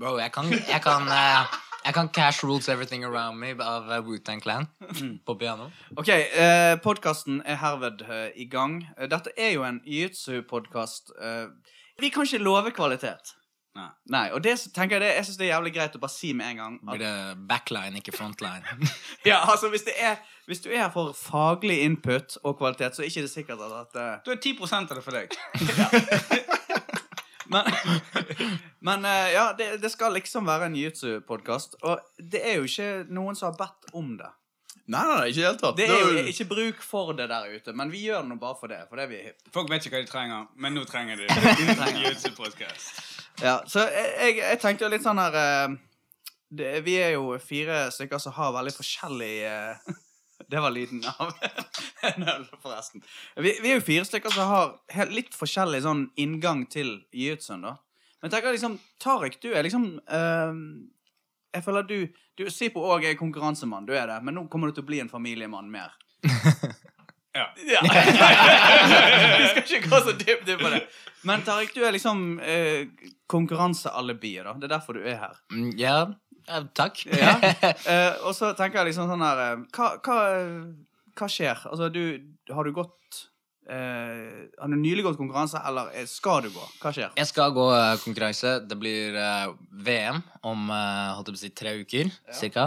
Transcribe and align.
Bro, 0.00 0.18
jeg 0.18 0.32
kan, 0.32 0.44
jeg 0.52 0.80
kan, 0.82 1.02
uh, 1.02 1.44
jeg 1.84 1.94
kan 1.94 2.08
Cash 2.08 2.44
Rules 2.44 2.68
Everything 2.68 3.04
Around 3.04 3.38
Me 3.38 3.50
av 3.64 3.88
uh, 3.90 3.98
Wu-Tang 4.06 4.42
Clan 4.42 4.66
på 5.26 5.34
piano. 5.34 5.70
Ok, 5.96 6.08
eh, 6.08 6.76
podkasten 6.82 7.42
er 7.44 7.60
herved 7.60 8.02
eh, 8.08 8.30
i 8.36 8.48
gang. 8.48 8.80
Eh, 8.98 9.08
Dette 9.10 9.34
er 9.36 9.52
jo 9.56 9.66
en 9.68 9.80
jiu-jitsu-podkast. 9.86 11.12
Eh, 11.20 11.46
vi 12.00 12.08
kan 12.08 12.24
ikke 12.24 12.42
love 12.42 12.70
kvalitet. 12.70 13.34
Nei. 13.72 13.88
Nei, 14.12 14.26
og 14.36 14.42
det 14.44 14.58
tenker 14.76 14.98
jeg 14.98 15.00
det, 15.00 15.14
jeg 15.16 15.24
synes 15.24 15.38
det 15.40 15.46
er 15.46 15.54
jævlig 15.54 15.70
greit 15.72 15.94
å 15.96 16.00
bare 16.02 16.12
si 16.12 16.34
med 16.36 16.50
en 16.50 16.58
gang. 16.60 16.74
Blir 16.84 17.00
At, 17.00 17.04
det 17.04 17.46
backline, 17.48 18.02
ikke 18.02 18.12
frontline? 18.12 18.88
ja, 19.30 19.38
altså 19.48 19.70
hvis, 19.72 19.86
det 19.88 19.94
er, 19.96 20.18
hvis 20.46 20.60
du 20.60 20.68
er 20.68 20.82
her 20.84 20.90
for 20.92 21.16
faglig 21.16 21.78
input 21.86 22.36
og 22.42 22.58
kvalitet, 22.60 22.96
så 22.96 23.04
er 23.04 23.08
ikke 23.08 23.24
det 23.24 23.32
sikkert 23.32 23.64
at, 23.64 23.78
at 23.86 24.00
eh, 24.02 24.14
Da 24.26 24.36
er 24.36 24.42
10 24.44 24.56
av 24.76 24.92
det 24.92 25.04
for 25.06 25.16
deg. 25.16 25.32
Men, 27.52 27.68
men 28.88 29.08
eh, 29.08 29.32
ja, 29.36 29.48
det, 29.58 29.74
det 29.82 29.90
skal 29.92 30.16
liksom 30.16 30.48
være 30.48 30.70
en 30.70 30.78
jiu-jitsu-podkast. 30.78 31.80
Og 31.82 32.22
det 32.32 32.42
er 32.42 32.60
jo 32.60 32.68
ikke 32.68 32.92
noen 33.12 33.38
som 33.38 33.52
har 33.52 33.58
bedt 33.60 33.92
om 33.98 34.14
det. 34.20 34.30
Nei, 34.90 35.00
nei, 35.06 35.14
nei, 35.14 35.26
ikke 35.30 35.38
i 35.38 35.42
det 35.42 35.46
hele 35.46 35.60
tatt. 35.60 35.76
Det 35.78 35.86
er 35.86 36.00
jo 36.02 36.24
ikke 36.32 36.48
bruk 36.50 36.80
for 36.84 37.12
det 37.16 37.28
der 37.30 37.52
ute, 37.54 37.72
men 37.78 37.92
vi 37.92 38.02
gjør 38.08 38.24
det 38.24 38.32
nå 38.32 38.36
bare 38.42 38.58
for 38.58 38.72
det. 38.72 38.80
For 38.88 38.98
det 38.98 39.06
er 39.06 39.12
vi 39.12 39.20
hipp. 39.28 39.44
Folk 39.54 39.70
vet 39.70 39.86
ikke 39.86 39.94
hva 39.96 40.02
de 40.02 40.10
trenger, 40.10 40.48
men 40.58 40.74
nå 40.76 40.82
trenger 40.90 41.22
de. 41.22 41.28
YouTube-podcast. 42.02 42.90
Ja, 43.40 43.60
så 43.70 43.86
jeg, 43.86 44.10
jeg, 44.18 44.38
jeg 44.42 44.60
tenkte 44.60 44.84
jo 44.84 44.90
litt 44.92 45.04
sånn 45.04 45.20
her 45.22 45.36
eh, 45.38 45.76
det, 46.52 46.72
Vi 46.84 46.98
er 47.00 47.14
jo 47.14 47.38
fire 47.40 47.86
stykker 47.94 48.20
som 48.20 48.34
har 48.36 48.52
veldig 48.58 48.74
forskjellig 48.76 49.32
eh, 49.48 49.94
Det 50.52 50.60
var 50.60 50.74
lyden 50.74 51.00
av 51.08 51.30
en 52.10 52.26
øl, 52.28 52.42
forresten. 52.60 53.00
Vi, 53.40 53.54
vi 53.64 53.70
er 53.72 53.78
jo 53.78 53.84
fire 53.86 54.04
stykker 54.04 54.34
som 54.34 54.50
har 54.50 54.74
helt, 54.92 55.14
litt 55.16 55.36
forskjellig 55.36 55.80
sånn 55.86 56.02
inngang 56.20 56.66
til 56.68 56.98
jiu-jitsuen, 57.08 57.64
da. 57.64 57.78
Men 58.20 58.30
tenk 58.30 58.44
tenker 58.44 58.54
liksom 58.58 58.76
Tariq, 59.02 59.40
du 59.42 59.48
er 59.50 59.64
liksom 59.66 59.86
uh, 59.98 60.52
Jeg 61.56 61.64
føler 61.64 61.88
du, 61.88 61.96
du 62.38 62.44
Sipo 62.52 62.84
òg 62.92 63.08
er 63.08 63.16
konkurransemann, 63.18 63.88
du 63.88 63.96
er 63.96 64.06
det, 64.12 64.20
men 64.22 64.36
nå 64.36 64.44
kommer 64.52 64.68
du 64.68 64.76
til 64.76 64.84
å 64.84 64.90
bli 64.92 65.00
en 65.02 65.10
familiemann 65.12 65.72
mer. 65.72 65.96
Ja. 67.32 67.46
Ja. 67.64 67.80
Vi 69.40 69.46
skal 69.48 69.62
ikke 69.62 69.88
gå 69.88 70.00
så 70.04 70.12
dypt 70.12 70.50
inn 70.52 70.58
på 70.60 70.68
det. 70.68 70.82
Men 71.24 71.40
Tariq, 71.46 71.70
du 71.72 71.80
er 71.80 71.94
liksom 71.96 72.36
eh, 72.44 72.90
konkurransealibiet, 73.32 74.44
da. 74.44 74.52
Det 74.60 74.68
er 74.68 74.74
derfor 74.74 74.98
du 74.98 75.06
er 75.06 75.16
her. 75.16 75.38
Mm, 75.54 75.70
Ja, 75.80 75.96
takk. 76.74 77.04
Ja. 77.22 77.36
uh, 77.38 78.14
og 78.26 78.32
så 78.36 78.52
tenker 78.58 78.82
jeg 78.82 78.92
liksom 78.92 79.10
sånn 79.10 79.24
her 79.24 79.42
eh, 79.44 79.66
hva, 79.76 79.92
hva, 80.02 80.18
hva 81.18 81.28
skjer? 81.30 81.66
Altså, 81.70 81.90
du 81.92 82.02
Har 82.52 82.66
du 82.68 82.74
gått 82.76 82.98
Uh, 83.62 84.50
Har 84.58 84.66
du 84.68 84.74
nylig 84.74 85.04
gått 85.06 85.16
konkurranse, 85.16 85.60
eller 85.64 85.92
skal 86.10 86.40
du 86.42 86.48
gå? 86.50 86.64
Hva 86.82 86.90
skjer? 86.92 87.12
Jeg 87.14 87.28
skal 87.30 87.52
gå 87.54 87.68
uh, 87.70 87.94
konkurranse. 88.02 88.56
Det 88.66 88.74
blir 88.76 89.14
uh, 89.14 89.52
VM 89.86 90.18
om 90.50 90.66
holdt 90.74 91.30
jeg 91.30 91.36
på 91.36 91.38
å 91.38 91.42
si, 91.44 91.50
tre 91.56 91.74
uker, 91.78 92.10
cirka. 92.34 92.64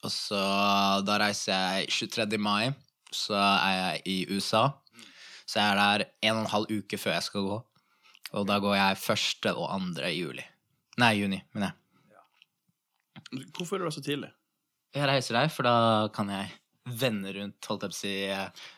Og 0.00 0.08
så 0.10 0.40
da 1.04 1.18
reiser 1.20 1.84
jeg 1.84 1.92
23. 2.08 2.40
mai. 2.40 2.72
Så 3.12 3.36
er 3.36 3.76
jeg 3.76 4.02
i 4.10 4.16
USA. 4.32 4.64
Så 5.44 5.60
jeg 5.60 5.68
er 5.68 5.80
der 5.82 6.06
en 6.24 6.38
og 6.38 6.42
en 6.46 6.52
halv 6.54 6.72
uke 6.72 6.98
før 6.98 7.18
jeg 7.18 7.28
skal 7.28 7.46
gå. 7.52 7.60
Og 8.34 8.48
da 8.48 8.58
går 8.64 8.78
jeg 8.80 9.00
første 9.04 9.54
og 9.54 9.70
andre 9.76 10.10
i 10.10 10.18
juli. 10.18 10.44
Nei, 11.02 11.14
juni, 11.20 11.40
mener 11.54 11.70
jeg. 11.70 11.83
Hvorfor 13.56 13.76
er 13.76 13.84
du 13.84 13.88
der 13.88 13.94
så 13.96 14.02
tidlig? 14.04 14.30
Jeg 14.94 15.08
reiser 15.10 15.34
deg, 15.40 15.50
for 15.50 15.66
da 15.66 15.74
kan 16.14 16.28
jeg 16.30 16.52
vende 17.00 17.32
rundt, 17.34 17.64
holdt 17.66 17.86
jeg 17.86 17.90
på 17.90 17.96
å 17.96 17.98
si, 17.98 18.12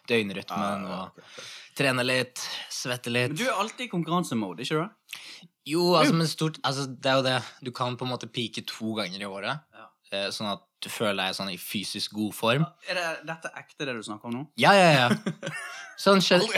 døgnrytmen 0.08 0.86
Ah, 0.86 1.08
og 1.10 1.76
trene 1.76 2.04
litt, 2.06 2.40
svette 2.72 3.10
litt. 3.12 3.34
Men 3.34 3.40
du 3.40 3.44
er 3.48 3.58
alltid 3.58 3.88
i 3.88 3.90
konkurransemode, 3.92 4.62
ikke 4.64 4.84
du? 4.84 5.48
Jo, 5.66 5.88
altså, 5.98 6.14
men 6.14 6.28
stort 6.30 6.60
Altså, 6.62 6.84
det 6.86 7.10
er 7.10 7.16
jo 7.18 7.24
det. 7.26 7.36
Du 7.66 7.72
kan 7.74 7.96
på 7.98 8.06
en 8.06 8.12
måte 8.12 8.28
pike 8.30 8.62
to 8.70 8.94
ganger 8.94 9.18
i 9.24 9.26
året. 9.28 9.64
Ja. 9.74 9.88
eh, 10.14 10.28
Sånn 10.30 10.52
at 10.52 10.62
du 10.84 10.88
føler 10.92 11.16
deg 11.18 11.34
sånn 11.34 11.50
i 11.50 11.56
fysisk 11.58 12.12
god 12.14 12.34
form. 12.36 12.66
Er 12.86 12.94
det, 13.00 13.06
dette 13.26 13.50
ekte, 13.58 13.86
det 13.88 13.96
du 13.96 14.02
snakker 14.06 14.30
om 14.30 14.36
nå? 14.38 14.44
Ja, 14.60 14.70
ja, 14.76 14.90
ja. 14.94 15.50
Sånn 16.04 16.20
skjønner 16.20 16.52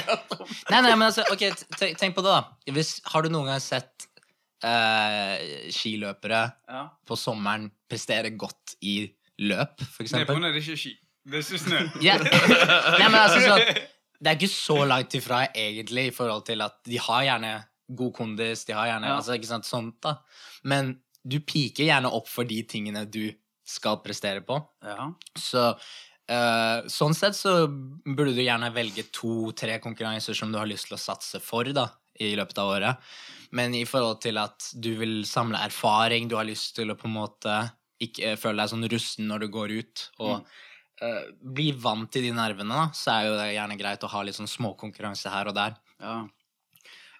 Nei, 0.68 0.80
nei, 0.82 0.90
men 0.98 1.06
altså, 1.06 1.22
ok, 1.32 1.44
tenk 1.78 2.16
på 2.16 2.24
det, 2.26 2.34
da. 2.34 2.72
Hvis, 2.74 2.96
har 3.08 3.22
du 3.24 3.30
noen 3.32 3.46
gang 3.52 3.62
sett 3.62 4.07
eh, 4.64 5.68
skiløpere 5.74 6.42
Ja. 6.68 6.88
på 7.06 7.16
sommeren 7.16 7.70
presterer 7.88 8.30
godt 8.36 8.76
i 8.82 9.08
løp, 9.38 9.80
for 9.80 10.04
Det 10.04 10.28
er 10.28 10.52
det 10.52 10.62
ikke 10.62 10.76
ski. 10.76 10.94
Det 11.28 11.38
er 11.38 11.44
ikke 11.44 11.62
snø. 11.62 11.80
Yeah. 12.02 12.22
Nei, 12.98 13.08
men 13.08 13.20
altså 13.20 13.40
sånn 13.44 13.84
Det 14.18 14.30
er 14.32 14.34
ikke 14.38 14.50
så 14.50 14.78
langt 14.88 15.14
ifra 15.14 15.44
egentlig 15.54 16.08
i 16.08 16.14
forhold 16.14 16.44
til 16.48 16.60
at 16.64 16.80
de 16.84 16.98
har 16.98 17.22
gjerne 17.22 17.52
god 17.94 18.12
kondis, 18.16 18.64
de 18.66 18.72
har 18.74 18.86
gjerne 18.90 19.06
Ja. 19.06 19.16
altså, 19.20 19.36
ikke 19.38 19.46
sant, 19.52 19.64
sånt 19.64 20.00
da. 20.02 20.16
Men 20.64 20.96
du 21.26 21.38
piker 21.40 21.84
gjerne 21.86 22.10
opp 22.12 22.26
for 22.28 22.44
de 22.44 22.62
tingene 22.64 23.04
du 23.10 23.30
skal 23.68 23.98
prestere 24.02 24.40
på. 24.42 24.58
ja. 24.84 25.10
Så 25.36 25.74
Uh, 26.28 26.84
sånn 26.92 27.14
sett 27.16 27.32
så 27.32 27.64
burde 28.04 28.34
du 28.36 28.42
gjerne 28.42 28.68
velge 28.74 29.06
to-tre 29.16 29.78
konkurranser 29.80 30.36
som 30.36 30.50
du 30.52 30.58
har 30.58 30.66
lyst 30.68 30.90
til 30.90 30.98
å 30.98 31.00
satse 31.00 31.40
for 31.40 31.64
da, 31.72 31.86
i 32.20 32.34
løpet 32.36 32.58
av 32.60 32.68
året. 32.74 32.98
Men 33.56 33.74
i 33.74 33.84
forhold 33.88 34.20
til 34.24 34.38
at 34.40 34.70
du 34.76 34.92
vil 34.98 35.20
samle 35.28 35.60
erfaring, 35.64 36.28
du 36.28 36.36
har 36.36 36.48
lyst 36.48 36.74
til 36.76 36.92
å 36.92 36.96
på 36.98 37.08
en 37.08 37.16
måte 37.16 37.58
ikke 38.02 38.32
eh, 38.32 38.40
føle 38.40 38.62
deg 38.62 38.72
sånn 38.72 38.88
rusten 38.92 39.28
når 39.30 39.44
du 39.44 39.52
går 39.54 39.74
ut, 39.80 40.02
og 40.22 40.34
eh, 41.02 41.30
bli 41.40 41.70
vant 41.72 42.10
til 42.12 42.28
de 42.28 42.32
nervene, 42.36 42.74
da, 42.74 42.88
så 42.94 43.14
er 43.14 43.28
jo 43.28 43.38
det 43.38 43.52
gjerne 43.54 43.78
greit 43.80 44.04
å 44.04 44.10
ha 44.12 44.24
litt 44.26 44.38
sånn 44.38 44.50
småkonkurranse 44.50 45.32
her 45.34 45.52
og 45.52 45.56
der. 45.58 45.78
ja. 46.02 46.18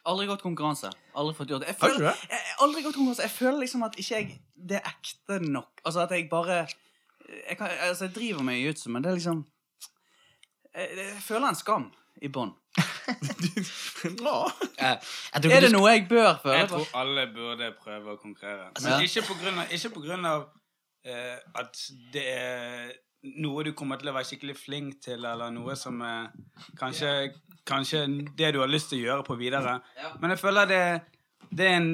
Aldri 0.09 0.25
gått 0.28 0.41
konkurranse. 0.41 0.89
Aldri 1.21 1.34
fått 1.37 1.50
gjort 1.53 1.65
det. 1.66 1.72
Jeg 1.75 1.77
føler, 1.83 2.06
det? 2.06 2.12
jeg, 2.31 2.41
jeg, 2.47 2.55
aldri 2.65 2.83
gått 2.84 2.95
konkurranse. 2.97 3.25
Jeg 3.27 3.34
føler 3.34 3.59
liksom 3.60 3.83
at 3.84 3.99
ikke 4.00 4.15
jeg 4.15 4.37
Det 4.71 4.78
er 4.78 4.87
ekte 4.89 5.37
nok. 5.45 5.83
Altså 5.83 6.00
at 6.00 6.15
jeg 6.15 6.28
bare 6.31 6.56
Jeg, 6.65 7.56
kan, 7.59 7.75
altså, 7.84 8.06
jeg 8.06 8.15
driver 8.15 8.47
med 8.47 8.56
jiu-jitsu, 8.56 8.87
men 8.95 9.05
det 9.05 9.10
er 9.10 9.19
liksom 9.19 9.43
jeg, 10.78 10.89
jeg 10.97 11.22
føler 11.27 11.50
en 11.50 11.59
skam 11.59 11.91
i 12.22 12.30
bånn. 12.32 12.54
Eh, 14.78 14.94
Er 15.34 15.40
det 15.42 15.72
noe 15.72 15.90
jeg 15.90 16.04
bør 16.06 16.36
føle 16.38 16.58
Jeg 16.60 16.68
tror 16.70 16.90
alle 17.00 17.24
burde 17.34 17.72
prøve 17.80 18.12
å 18.14 18.18
konkurrere. 18.20 18.68
Altså, 18.68 18.84
Men 18.86 18.92
ja. 18.92 19.08
ikke 19.08 19.24
på 19.26 19.36
grunn 19.40 19.58
av, 19.58 19.72
ikke 19.74 19.90
på 19.96 20.02
grunn 20.04 20.28
av 20.28 20.44
uh, 21.08 21.38
at 21.58 21.80
det 22.14 22.24
er 22.30 22.92
noe 23.42 23.64
du 23.66 23.72
kommer 23.76 23.98
til 23.98 24.12
å 24.12 24.14
være 24.14 24.28
skikkelig 24.28 24.54
flink 24.60 25.00
til, 25.02 25.26
eller 25.26 25.50
noe 25.54 25.74
som 25.78 25.98
er 26.06 26.28
kanskje, 26.78 27.10
kanskje 27.66 28.04
det 28.38 28.52
du 28.54 28.60
har 28.62 28.70
lyst 28.70 28.92
til 28.92 29.02
å 29.02 29.08
gjøre 29.08 29.26
på 29.26 29.38
videre. 29.40 29.80
Ja. 29.98 30.12
Men 30.22 30.36
jeg 30.36 30.42
føler 30.44 30.70
det, 30.70 30.84
det 31.50 31.66
er 31.66 31.80
en 31.80 31.90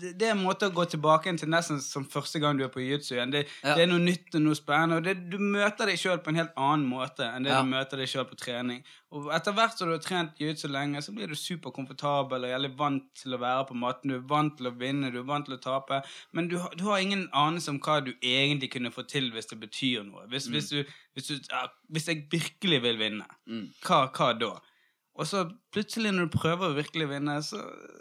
det, 0.00 0.10
det 0.18 0.26
er 0.28 0.32
en 0.32 0.40
måte 0.44 0.68
å 0.70 0.72
gå 0.72 0.84
tilbake 0.88 1.32
til 1.38 1.50
nesten 1.52 1.80
som 1.84 2.04
første 2.08 2.40
gang 2.40 2.56
du 2.56 2.64
er 2.64 2.70
på 2.72 2.80
jiu-jitsu. 2.80 3.12
Det, 3.30 3.42
Ja. 3.62 3.74
det 3.76 3.82
er 3.84 3.90
noe 3.90 4.00
nytt 4.00 4.34
og 4.38 4.40
noe 4.42 4.56
spennende. 4.56 4.96
Og 4.96 5.04
det, 5.04 5.14
du 5.30 5.36
møter 5.38 5.86
deg 5.90 5.98
sjøl 6.00 6.18
på 6.24 6.32
en 6.32 6.38
helt 6.40 6.54
annen 6.56 6.86
måte 6.88 7.26
enn 7.28 7.44
det 7.44 7.52
Ja. 7.52 7.60
du 7.62 7.68
møter 7.68 8.00
deg 8.00 8.08
sjøl 8.08 8.24
på 8.30 8.38
trening. 8.40 8.80
Og 9.12 9.28
etter 9.36 9.52
hvert 9.52 9.76
som 9.76 9.88
du 9.88 9.92
har 9.92 10.00
trent 10.00 10.38
jiu-jitsu 10.40 10.68
lenge, 10.72 11.02
så 11.04 11.12
blir 11.12 11.28
du 11.28 11.34
superkomfortabel 11.36 12.44
og 12.46 12.50
jævlig 12.54 12.72
vant 12.78 13.04
til 13.14 13.34
å 13.36 13.40
være 13.42 13.66
på 13.68 13.74
maten. 13.76 14.08
Du 14.08 14.16
er 14.16 14.26
vant 14.32 14.56
til 14.56 14.66
å 14.70 14.74
vinne, 14.78 15.12
du 15.12 15.18
er 15.20 15.28
vant 15.28 15.44
til 15.46 15.56
å 15.58 15.60
tape. 15.60 16.02
Men 16.32 16.48
du, 16.48 16.56
du 16.78 16.84
har 16.88 16.98
ingen 17.04 17.28
anelse 17.32 17.68
om 17.68 17.78
hva 17.84 18.00
du 18.04 18.12
egentlig 18.22 18.70
kunne 18.72 18.90
få 18.94 19.04
til 19.06 19.30
hvis 19.34 19.50
det 19.52 19.60
betyr 19.60 20.04
noe. 20.08 20.24
Hvis, 20.32 20.46
hvis, 20.48 20.70
du, 20.72 20.84
hvis, 21.14 21.28
du, 21.28 21.38
ja, 21.50 21.66
hvis 21.92 22.08
jeg 22.08 22.26
virkelig 22.32 22.82
vil 22.82 22.96
vinne, 22.98 23.26
Mm. 23.46 23.68
hva, 23.84 24.06
hva 24.14 24.32
da? 24.38 24.54
Og 25.22 25.26
så 25.30 25.44
plutselig 25.70 26.10
når 26.10 26.26
du 26.26 26.34
prøver 26.34 26.66
å 26.66 26.74
virkelig 26.74 27.06
vinne, 27.12 27.36
så 27.46 27.60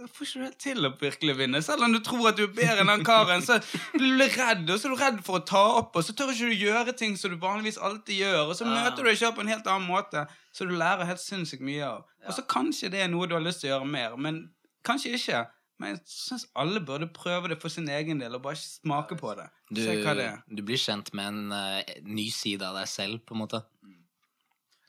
får 0.10 0.26
ikke 0.26 0.40
du 0.40 0.46
helt 0.48 0.58
til 0.64 0.88
å 0.88 0.92
virkelig 0.98 1.36
vinne. 1.38 1.62
Selv 1.62 1.86
om 1.86 1.94
du 1.94 2.00
tror 2.04 2.32
at 2.32 2.40
du 2.40 2.48
er 2.48 2.56
bedre 2.56 2.82
enn 2.82 2.90
den 2.90 3.04
karen, 3.06 3.44
så 3.46 3.60
blir 3.94 4.18
du 4.18 4.26
redd, 4.26 4.64
og 4.66 4.80
så 4.82 4.90
er 4.90 4.96
du 4.96 5.02
redd 5.04 5.20
for 5.28 5.38
å 5.38 5.44
ta 5.52 5.62
opp, 5.78 6.00
og 6.00 6.06
så 6.08 6.16
tør 6.18 6.34
ikke 6.34 6.50
du 6.50 6.64
gjøre 6.66 6.96
ting 6.98 7.14
som 7.20 7.34
du 7.34 7.38
vanligvis 7.42 7.78
alltid 7.78 8.24
gjør, 8.24 8.42
og 8.48 8.58
så 8.58 8.66
møter 8.66 8.98
du 8.98 9.12
deg 9.12 9.20
selv 9.22 9.38
på 9.38 9.46
en 9.46 9.52
helt 9.54 9.70
annen 9.70 9.86
måte, 9.86 10.26
så 10.50 10.66
du 10.66 10.74
lærer 10.80 11.10
helt 11.12 11.22
sinnssykt 11.22 11.66
mye 11.66 11.84
av. 11.86 12.08
Og 12.26 12.38
så 12.38 12.46
kanskje 12.50 12.90
det 12.94 13.04
er 13.06 13.12
noe 13.12 13.30
du 13.30 13.36
har 13.38 13.46
lyst 13.46 13.62
til 13.62 13.70
å 13.70 13.76
gjøre 13.76 13.92
mer, 13.94 14.16
men 14.18 14.48
kanskje 14.88 15.14
ikke. 15.20 15.44
Men 15.82 15.96
jeg 15.96 16.02
syns 16.14 16.48
alle 16.62 16.82
burde 16.86 17.08
prøve 17.14 17.50
det 17.54 17.60
for 17.62 17.74
sin 17.74 17.90
egen 17.90 18.22
del, 18.22 18.38
og 18.38 18.44
bare 18.48 18.58
smake 18.58 19.18
på 19.22 19.36
det. 19.38 19.46
du, 19.70 19.82
det 19.82 20.32
du 20.50 20.66
blir 20.66 20.82
kjent 20.82 21.14
med 21.18 21.30
en 21.30 21.54
uh, 21.54 21.94
ny 22.06 22.28
side 22.34 22.66
av 22.66 22.82
deg 22.82 22.90
selv, 22.90 23.22
på 23.26 23.38
en 23.38 23.42
måte. 23.46 23.62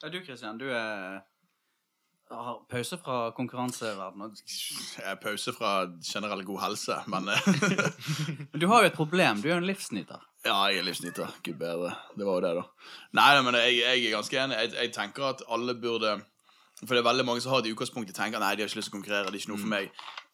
Ja, 0.02 0.11
du 0.11 0.19
Kristian, 0.25 0.58
du 0.58 0.67
er 0.75 1.20
pause 2.70 2.99
fra 2.99 3.17
konkurranseverdenen. 3.37 4.34
Jeg 4.99 5.20
pause 5.23 5.55
fra 5.56 5.73
generell 6.06 6.44
god 6.49 6.61
helse, 6.64 6.99
men 7.12 7.29
eh, 7.32 7.49
du 8.61 8.67
har 8.70 8.84
jo 8.84 8.90
et 8.90 8.99
problem. 8.99 9.43
Du 9.43 9.49
er 9.50 9.56
jo 9.56 9.62
en 9.62 9.69
livsnyter. 9.69 10.23
Ja, 10.46 10.56
jeg 10.70 10.82
er 10.82 10.87
livsnyter. 10.88 11.32
Gud 11.44 11.58
bedre. 11.61 11.94
Det 12.17 12.26
var 12.26 12.38
jo 12.38 12.44
det, 12.46 12.52
da. 12.58 12.93
Nei, 13.19 13.29
nei, 13.37 13.43
men 13.46 13.58
jeg, 13.61 13.79
jeg 13.82 14.06
er 14.06 14.17
ganske 14.17 14.40
enig. 14.44 14.61
Jeg, 14.64 14.73
jeg 14.81 14.94
tenker 14.96 15.29
at 15.29 15.44
alle 15.52 15.76
burde 15.79 16.17
For 16.82 16.96
det 16.96 17.02
er 17.05 17.06
veldig 17.06 17.26
mange 17.29 17.43
som 17.44 17.52
har 17.55 17.62
det 17.62 17.70
i 17.70 17.76
utgangspunktet 17.76 18.17
tenker 18.17 18.43
nei, 18.43 18.56
de 18.58 18.64
har 18.64 18.70
ikke 18.70 18.81
lyst 18.81 18.90
til 18.90 18.96
å 18.96 18.99
konkurrere. 18.99 19.31
det 19.31 19.38
er 19.38 19.44
ikke 19.44 19.52
noe 19.52 19.62
for 19.62 19.70
meg. 19.70 19.93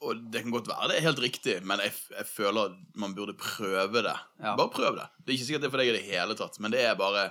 Og 0.09 0.23
det 0.33 0.45
kan 0.45 0.55
godt 0.55 0.71
være 0.71 0.89
det 0.89 0.97
er 0.97 1.05
helt 1.09 1.21
riktig, 1.21 1.57
men 1.67 1.83
jeg, 1.83 1.93
jeg 2.15 2.29
føler 2.31 2.71
at 2.71 2.79
man 3.03 3.17
burde 3.19 3.35
prøve 3.37 4.05
det. 4.07 4.15
Ja. 4.39 4.55
Bare 4.55 4.71
prøv 4.73 4.97
det. 4.97 5.09
Det 5.19 5.33
er 5.33 5.37
ikke 5.37 5.49
sikkert 5.51 5.67
det 5.67 5.69
er 5.69 5.75
for 5.75 5.83
deg 5.83 5.91
i 5.91 5.97
det 5.99 6.07
hele 6.07 6.39
tatt, 6.39 6.57
men 6.63 6.73
det 6.73 6.85
er 6.87 6.97
bare 6.97 7.27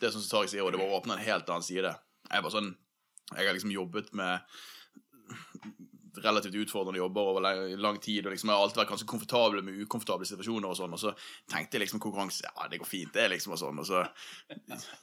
det 0.00 0.12
som 0.12 0.22
Tariq 0.22 0.52
sier, 0.52 0.62
og 0.62 0.70
det 0.70 0.80
bare 0.82 1.00
åpner 1.00 1.16
en 1.16 1.24
helt 1.24 1.50
annen 1.50 1.66
side. 1.66 1.94
Jeg 2.28 2.36
er 2.36 2.44
bare 2.44 2.54
sånn 2.54 2.70
Jeg 3.36 3.46
har 3.46 3.54
liksom 3.54 3.74
jobbet 3.74 4.12
med 4.18 4.40
relativt 6.20 6.54
utfordrende 6.54 6.98
jobber 6.98 7.20
over 7.20 7.76
lang, 7.76 8.00
tid, 8.02 8.26
og 8.26 8.32
liksom 8.32 8.50
jeg 8.50 8.56
har 8.56 8.64
alltid 8.64 8.80
vært 8.80 8.92
ganske 8.94 9.08
komfortabel 9.08 9.62
med 9.64 9.78
ukomfortable 9.84 10.26
situasjoner 10.26 10.72
og 10.72 10.78
sånn, 10.78 10.96
og 10.96 11.00
så 11.00 11.12
tenkte 11.50 11.78
jeg 11.78 11.84
liksom 11.84 12.02
konkurranse, 12.02 12.44
ja, 12.48 12.66
det 12.70 12.80
går 12.82 12.90
fint, 12.90 13.12
det, 13.14 13.28
liksom, 13.34 13.54
og 13.54 13.60
sånn, 13.62 13.78
og 13.80 13.86
så 13.86 14.02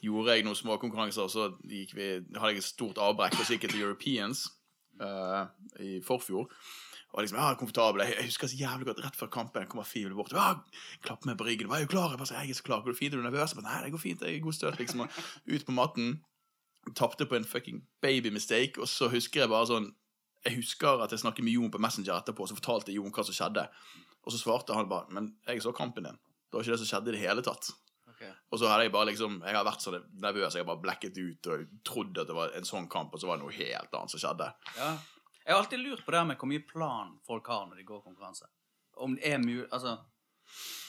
gjorde 0.04 0.36
jeg 0.36 0.46
noen 0.48 0.60
små 0.60 0.78
konkurranser, 0.82 1.28
og 1.28 1.34
så 1.34 1.48
gikk 1.64 1.96
vi, 1.98 2.10
hadde 2.36 2.52
jeg 2.54 2.64
et 2.64 2.68
stort 2.68 3.02
avbrekk, 3.02 3.40
og 3.40 3.48
så 3.48 3.56
gikk 3.56 3.70
jeg 3.70 3.78
til 3.78 3.88
Europeans 3.88 4.44
uh, 5.02 5.48
i 5.84 5.98
forfjor, 6.06 6.52
og 7.16 7.24
liksom, 7.24 7.40
ja, 7.40 7.54
komfortabel. 7.58 8.04
Jeg, 8.04 8.18
jeg 8.20 8.30
husker 8.30 8.50
så 8.52 8.58
jævlig 8.60 8.88
godt 8.90 9.00
rett 9.06 9.16
før 9.18 9.30
kampen 9.34 9.66
kommer 9.72 9.88
Fivel 9.88 10.14
bort. 10.14 10.36
Ja, 10.36 10.60
klapper 11.02 11.32
meg 11.32 11.38
på 11.40 11.48
ryggen. 11.48 11.72
Er 11.74 11.88
du 11.88 11.90
klar? 11.90 12.12
Jeg 12.12 12.20
bare 12.20 12.42
jeg 12.44 12.52
er 12.52 12.58
så 12.60 12.66
klar. 12.68 12.84
Går 12.86 12.94
det 12.94 13.00
fint? 13.00 13.16
Er 13.16 13.24
du 13.24 13.26
nervøs? 13.26 13.56
Jeg 13.56 13.62
bare, 13.62 13.72
Nei, 13.72 13.86
det 13.86 13.94
går 13.96 14.04
fint. 14.04 14.22
Jeg 14.22 14.38
er 14.38 14.44
god 14.44 14.58
støt, 14.58 14.78
liksom. 14.78 15.06
Og 15.08 15.56
ut 15.56 15.66
på 15.66 15.74
matten. 15.74 16.12
Tapte 16.96 17.26
på 17.26 17.36
en 17.36 17.48
fucking 17.48 17.82
baby 18.02 18.30
mistake. 18.34 18.80
Og 18.82 18.88
så 18.88 19.10
husker 19.12 19.44
jeg 19.44 19.52
bare 19.54 19.70
sånn 19.70 19.94
Jeg 20.46 20.62
husker 20.62 21.02
at 21.04 21.12
jeg 21.12 21.20
snakket 21.20 21.44
med 21.44 21.58
Jon 21.58 21.72
på 21.74 21.82
Messenger 21.82 22.22
etterpå, 22.22 22.46
og 22.46 22.52
så 22.52 22.56
fortalte 22.56 22.94
Jon 22.94 23.12
hva 23.12 23.26
som 23.26 23.36
skjedde. 23.36 23.66
Og 24.24 24.32
så 24.32 24.40
svarte 24.40 24.76
han 24.78 24.90
bare 24.90 25.12
Men 25.12 25.34
jeg 25.48 25.66
så 25.66 25.74
kampen 25.76 26.08
din. 26.08 26.20
Det 26.48 26.56
var 26.56 26.64
ikke 26.64 26.78
det 26.78 26.82
som 26.84 26.92
skjedde 26.94 27.12
i 27.12 27.18
det 27.18 27.26
hele 27.26 27.44
tatt. 27.44 27.74
Og 28.52 28.60
så 28.60 28.70
hadde 28.70 28.88
jeg 28.88 28.94
bare 28.94 29.10
liksom 29.12 29.42
Jeg 29.46 29.56
har 29.56 29.66
vært 29.68 29.84
så 29.84 29.94
nervøs, 29.94 30.56
jeg 30.56 30.64
har 30.64 30.70
bare 30.70 30.84
blekket 30.84 31.18
ut 31.20 31.50
og 31.54 31.66
trodd 31.86 32.18
at 32.18 32.30
det 32.30 32.36
var 32.38 32.56
en 32.58 32.68
sånn 32.68 32.88
kamp, 32.92 33.14
og 33.14 33.22
så 33.22 33.30
var 33.30 33.38
det 33.38 33.46
noe 33.46 33.56
helt 33.56 33.94
annet 33.94 34.14
som 34.14 34.24
skjedde. 34.24 34.48
Ja. 34.78 34.92
Jeg 35.44 35.54
har 35.54 35.62
alltid 35.62 35.84
lurt 35.84 36.06
på 36.06 36.12
det 36.12 36.24
med 36.28 36.40
hvor 36.40 36.50
mye 36.52 36.64
plan 36.68 37.14
folk 37.28 37.48
har 37.48 37.68
når 37.68 37.80
de 37.80 37.88
går 37.88 38.02
konkurranse. 38.04 38.50
Om 38.98 39.16
det 39.16 39.30
er 39.32 39.44
mulig 39.44 39.68
Altså 39.72 39.98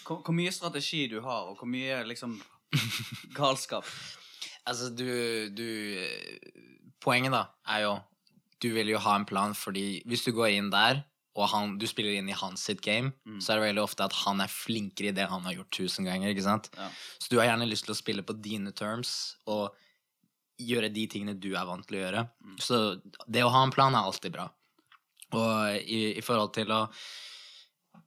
hvor, 0.06 0.22
hvor 0.24 0.34
mye 0.34 0.54
strategi 0.54 1.06
du 1.10 1.20
har, 1.20 1.50
og 1.50 1.58
hvor 1.60 1.68
mye 1.68 2.00
liksom 2.08 2.38
galskap. 3.38 3.86
Altså, 4.68 4.90
du, 4.92 5.08
du 5.56 5.66
Poenget, 7.00 7.32
da, 7.32 7.46
er 7.70 7.86
jo 7.86 7.92
Du 8.62 8.68
vil 8.74 8.90
jo 8.92 9.00
ha 9.02 9.14
en 9.16 9.26
plan, 9.28 9.54
fordi 9.54 10.02
hvis 10.08 10.26
du 10.26 10.32
går 10.34 10.50
inn 10.56 10.70
der, 10.74 11.04
og 11.38 11.46
han, 11.52 11.76
du 11.78 11.86
spiller 11.86 12.16
inn 12.18 12.28
i 12.28 12.34
hans 12.34 12.64
sitt 12.66 12.80
game, 12.82 13.12
så 13.38 13.52
er 13.52 13.60
det 13.60 13.68
veldig 13.68 13.84
ofte 13.84 14.02
at 14.08 14.16
han 14.24 14.42
er 14.42 14.50
flinkere 14.50 15.12
i 15.12 15.14
det 15.14 15.28
han 15.30 15.44
har 15.46 15.54
gjort 15.54 15.70
tusen 15.76 16.08
ganger. 16.08 16.32
ikke 16.32 16.42
sant? 16.42 16.66
Ja. 16.74 16.88
Så 17.22 17.30
du 17.30 17.36
har 17.38 17.46
gjerne 17.46 17.68
lyst 17.70 17.86
til 17.86 17.94
å 17.94 17.98
spille 17.98 18.24
på 18.26 18.34
dine 18.42 18.72
terms 18.74 19.12
og 19.46 19.76
gjøre 20.58 20.90
de 20.90 21.06
tingene 21.06 21.36
du 21.38 21.52
er 21.54 21.68
vant 21.68 21.86
til 21.86 22.00
å 22.00 22.02
gjøre. 22.02 22.24
Så 22.58 22.80
det 23.30 23.44
å 23.46 23.52
ha 23.54 23.62
en 23.62 23.74
plan 23.74 23.94
er 23.94 24.08
alltid 24.10 24.34
bra. 24.34 24.48
Og 25.38 25.78
i, 25.86 26.18
i 26.18 26.24
forhold 26.24 26.56
til 26.58 26.74
å 26.74 26.88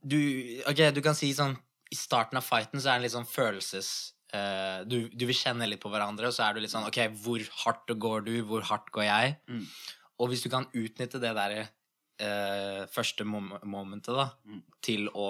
du, 0.02 0.18
ok, 0.66 0.88
du 0.96 1.02
kan 1.06 1.14
si 1.14 1.30
sånn 1.38 1.54
I 1.94 1.98
starten 1.98 2.40
av 2.40 2.46
fighten 2.46 2.82
så 2.82 2.90
er 2.90 2.96
det 2.96 3.00
en 3.00 3.04
litt 3.06 3.14
sånn 3.14 3.28
følelses 3.30 3.90
eh, 4.34 4.80
du, 4.88 5.10
du 5.10 5.26
vil 5.30 5.38
kjenne 5.38 5.68
litt 5.70 5.82
på 5.84 5.92
hverandre, 5.94 6.28
og 6.30 6.36
så 6.36 6.48
er 6.48 6.56
du 6.58 6.62
litt 6.64 6.74
sånn 6.74 6.88
Ok, 6.88 7.00
hvor 7.24 7.44
hardt 7.66 7.94
går 8.06 8.26
du? 8.28 8.34
Hvor 8.48 8.66
hardt 8.70 8.92
går 8.96 9.08
jeg? 9.08 9.36
Mm. 9.52 9.66
Og 10.22 10.30
hvis 10.32 10.44
du 10.46 10.50
kan 10.54 10.68
utnytte 10.78 11.20
det 11.22 11.32
derre 11.38 11.64
uh, 12.22 12.86
første 12.94 13.26
mom 13.26 13.52
momentet 13.66 14.14
da, 14.14 14.28
Mm. 14.46 14.60
til 14.86 15.08
å 15.18 15.30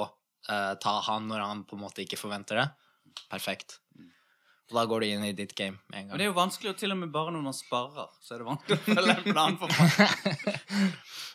uh, 0.50 0.74
ta 0.82 0.98
han 1.08 1.30
når 1.32 1.46
han 1.46 1.64
på 1.70 1.78
en 1.78 1.86
måte 1.86 2.04
ikke 2.04 2.20
forventer 2.20 2.60
det, 2.60 2.68
perfekt. 3.32 3.80
Og 4.72 4.78
da 4.78 4.86
går 4.88 5.04
du 5.04 5.06
inn 5.12 5.24
i 5.28 5.34
ditt 5.36 5.52
game 5.58 5.78
med 5.92 5.98
en 6.00 6.06
Men 6.06 6.08
gang. 6.08 6.18
det 6.18 6.24
er 6.24 6.30
jo 6.32 6.36
vanskelig, 6.38 6.70
og 6.72 6.78
til 6.80 6.92
og 6.94 6.98
med 7.02 7.10
bare 7.12 7.32
når 7.36 7.42
man 7.44 7.54
sparer, 7.58 8.08
så 8.24 8.36
er 8.36 8.40
det 8.40 8.48
vanskelig 8.48 8.78
å 8.78 8.84
følge 8.96 9.16
en 9.18 9.34
plan 9.36 9.58
for. 9.60 9.68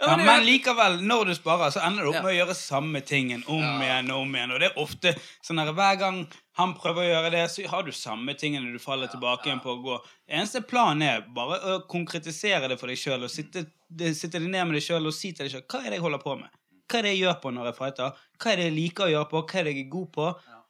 Ja, 0.01 0.17
men 0.21 0.43
likevel, 0.45 0.99
når 1.09 1.31
du 1.31 1.35
sparer, 1.39 1.71
så 1.73 1.81
ender 1.87 2.05
du 2.05 2.11
opp 2.11 2.19
Ja. 2.19 2.23
med 2.23 2.33
å 2.35 2.37
gjøre 2.37 2.55
samme 2.55 3.01
tingen 3.01 3.43
om 3.49 3.63
Ja. 3.63 3.79
igjen 3.81 4.11
og 4.13 4.23
om 4.27 4.35
igjen. 4.37 4.51
Og 4.53 4.61
det 4.61 4.67
er 4.73 4.79
ofte 4.83 5.13
sånn 5.43 5.59
her 5.59 5.73
hver 5.73 5.97
gang 5.99 6.19
han 6.59 6.75
prøver 6.75 7.01
å 7.05 7.09
gjøre 7.13 7.31
det, 7.33 7.45
så 7.51 7.67
har 7.69 7.83
du 7.83 7.93
samme 7.93 8.35
tingene 8.37 8.73
du 8.73 8.79
faller 8.79 9.09
tilbake 9.09 9.47
igjen 9.49 9.61
på 9.63 9.73
å 9.73 9.83
gå. 9.83 9.99
Eneste 10.29 10.61
planen 10.67 11.03
er 11.03 11.21
bare 11.23 11.61
å 11.61 11.87
konkretisere 11.89 12.69
det 12.69 12.79
for 12.79 12.89
deg 12.89 12.97
sjøl 12.99 13.25
og 13.25 13.31
sitte, 13.31 13.67
sitte 14.15 14.39
deg 14.39 14.49
ned 14.51 14.67
med 14.69 14.75
deg 14.77 14.83
sjøl 14.85 15.07
og 15.07 15.15
si 15.15 15.33
til 15.33 15.49
deg 15.49 15.53
sjøl 15.57 15.67
hva 15.67 15.81
er 15.81 15.91
det 15.91 15.99
jeg 16.01 16.03
holder 16.03 16.19
på 16.25 16.37
med. 16.41 16.51
Hva 16.89 16.99
er 16.99 17.03
det 17.03 17.15
jeg 17.17 17.23
gjør 17.25 17.41
på 17.43 17.51
når 17.57 17.65
jeg 17.73 17.77
fighter? 17.81 18.13
Hva 18.39 18.53
er 18.53 18.57
det 18.57 18.65
jeg 18.69 18.77
liker 18.77 19.05
å 19.05 19.11
gjøre 19.17 19.31
på? 19.31 19.43
Hva 19.47 19.59
er 19.61 19.65
det 19.65 19.75
jeg 19.77 19.87
er 19.87 19.91
god 19.91 20.13
på? 20.13 20.27
Ja. 20.47 20.61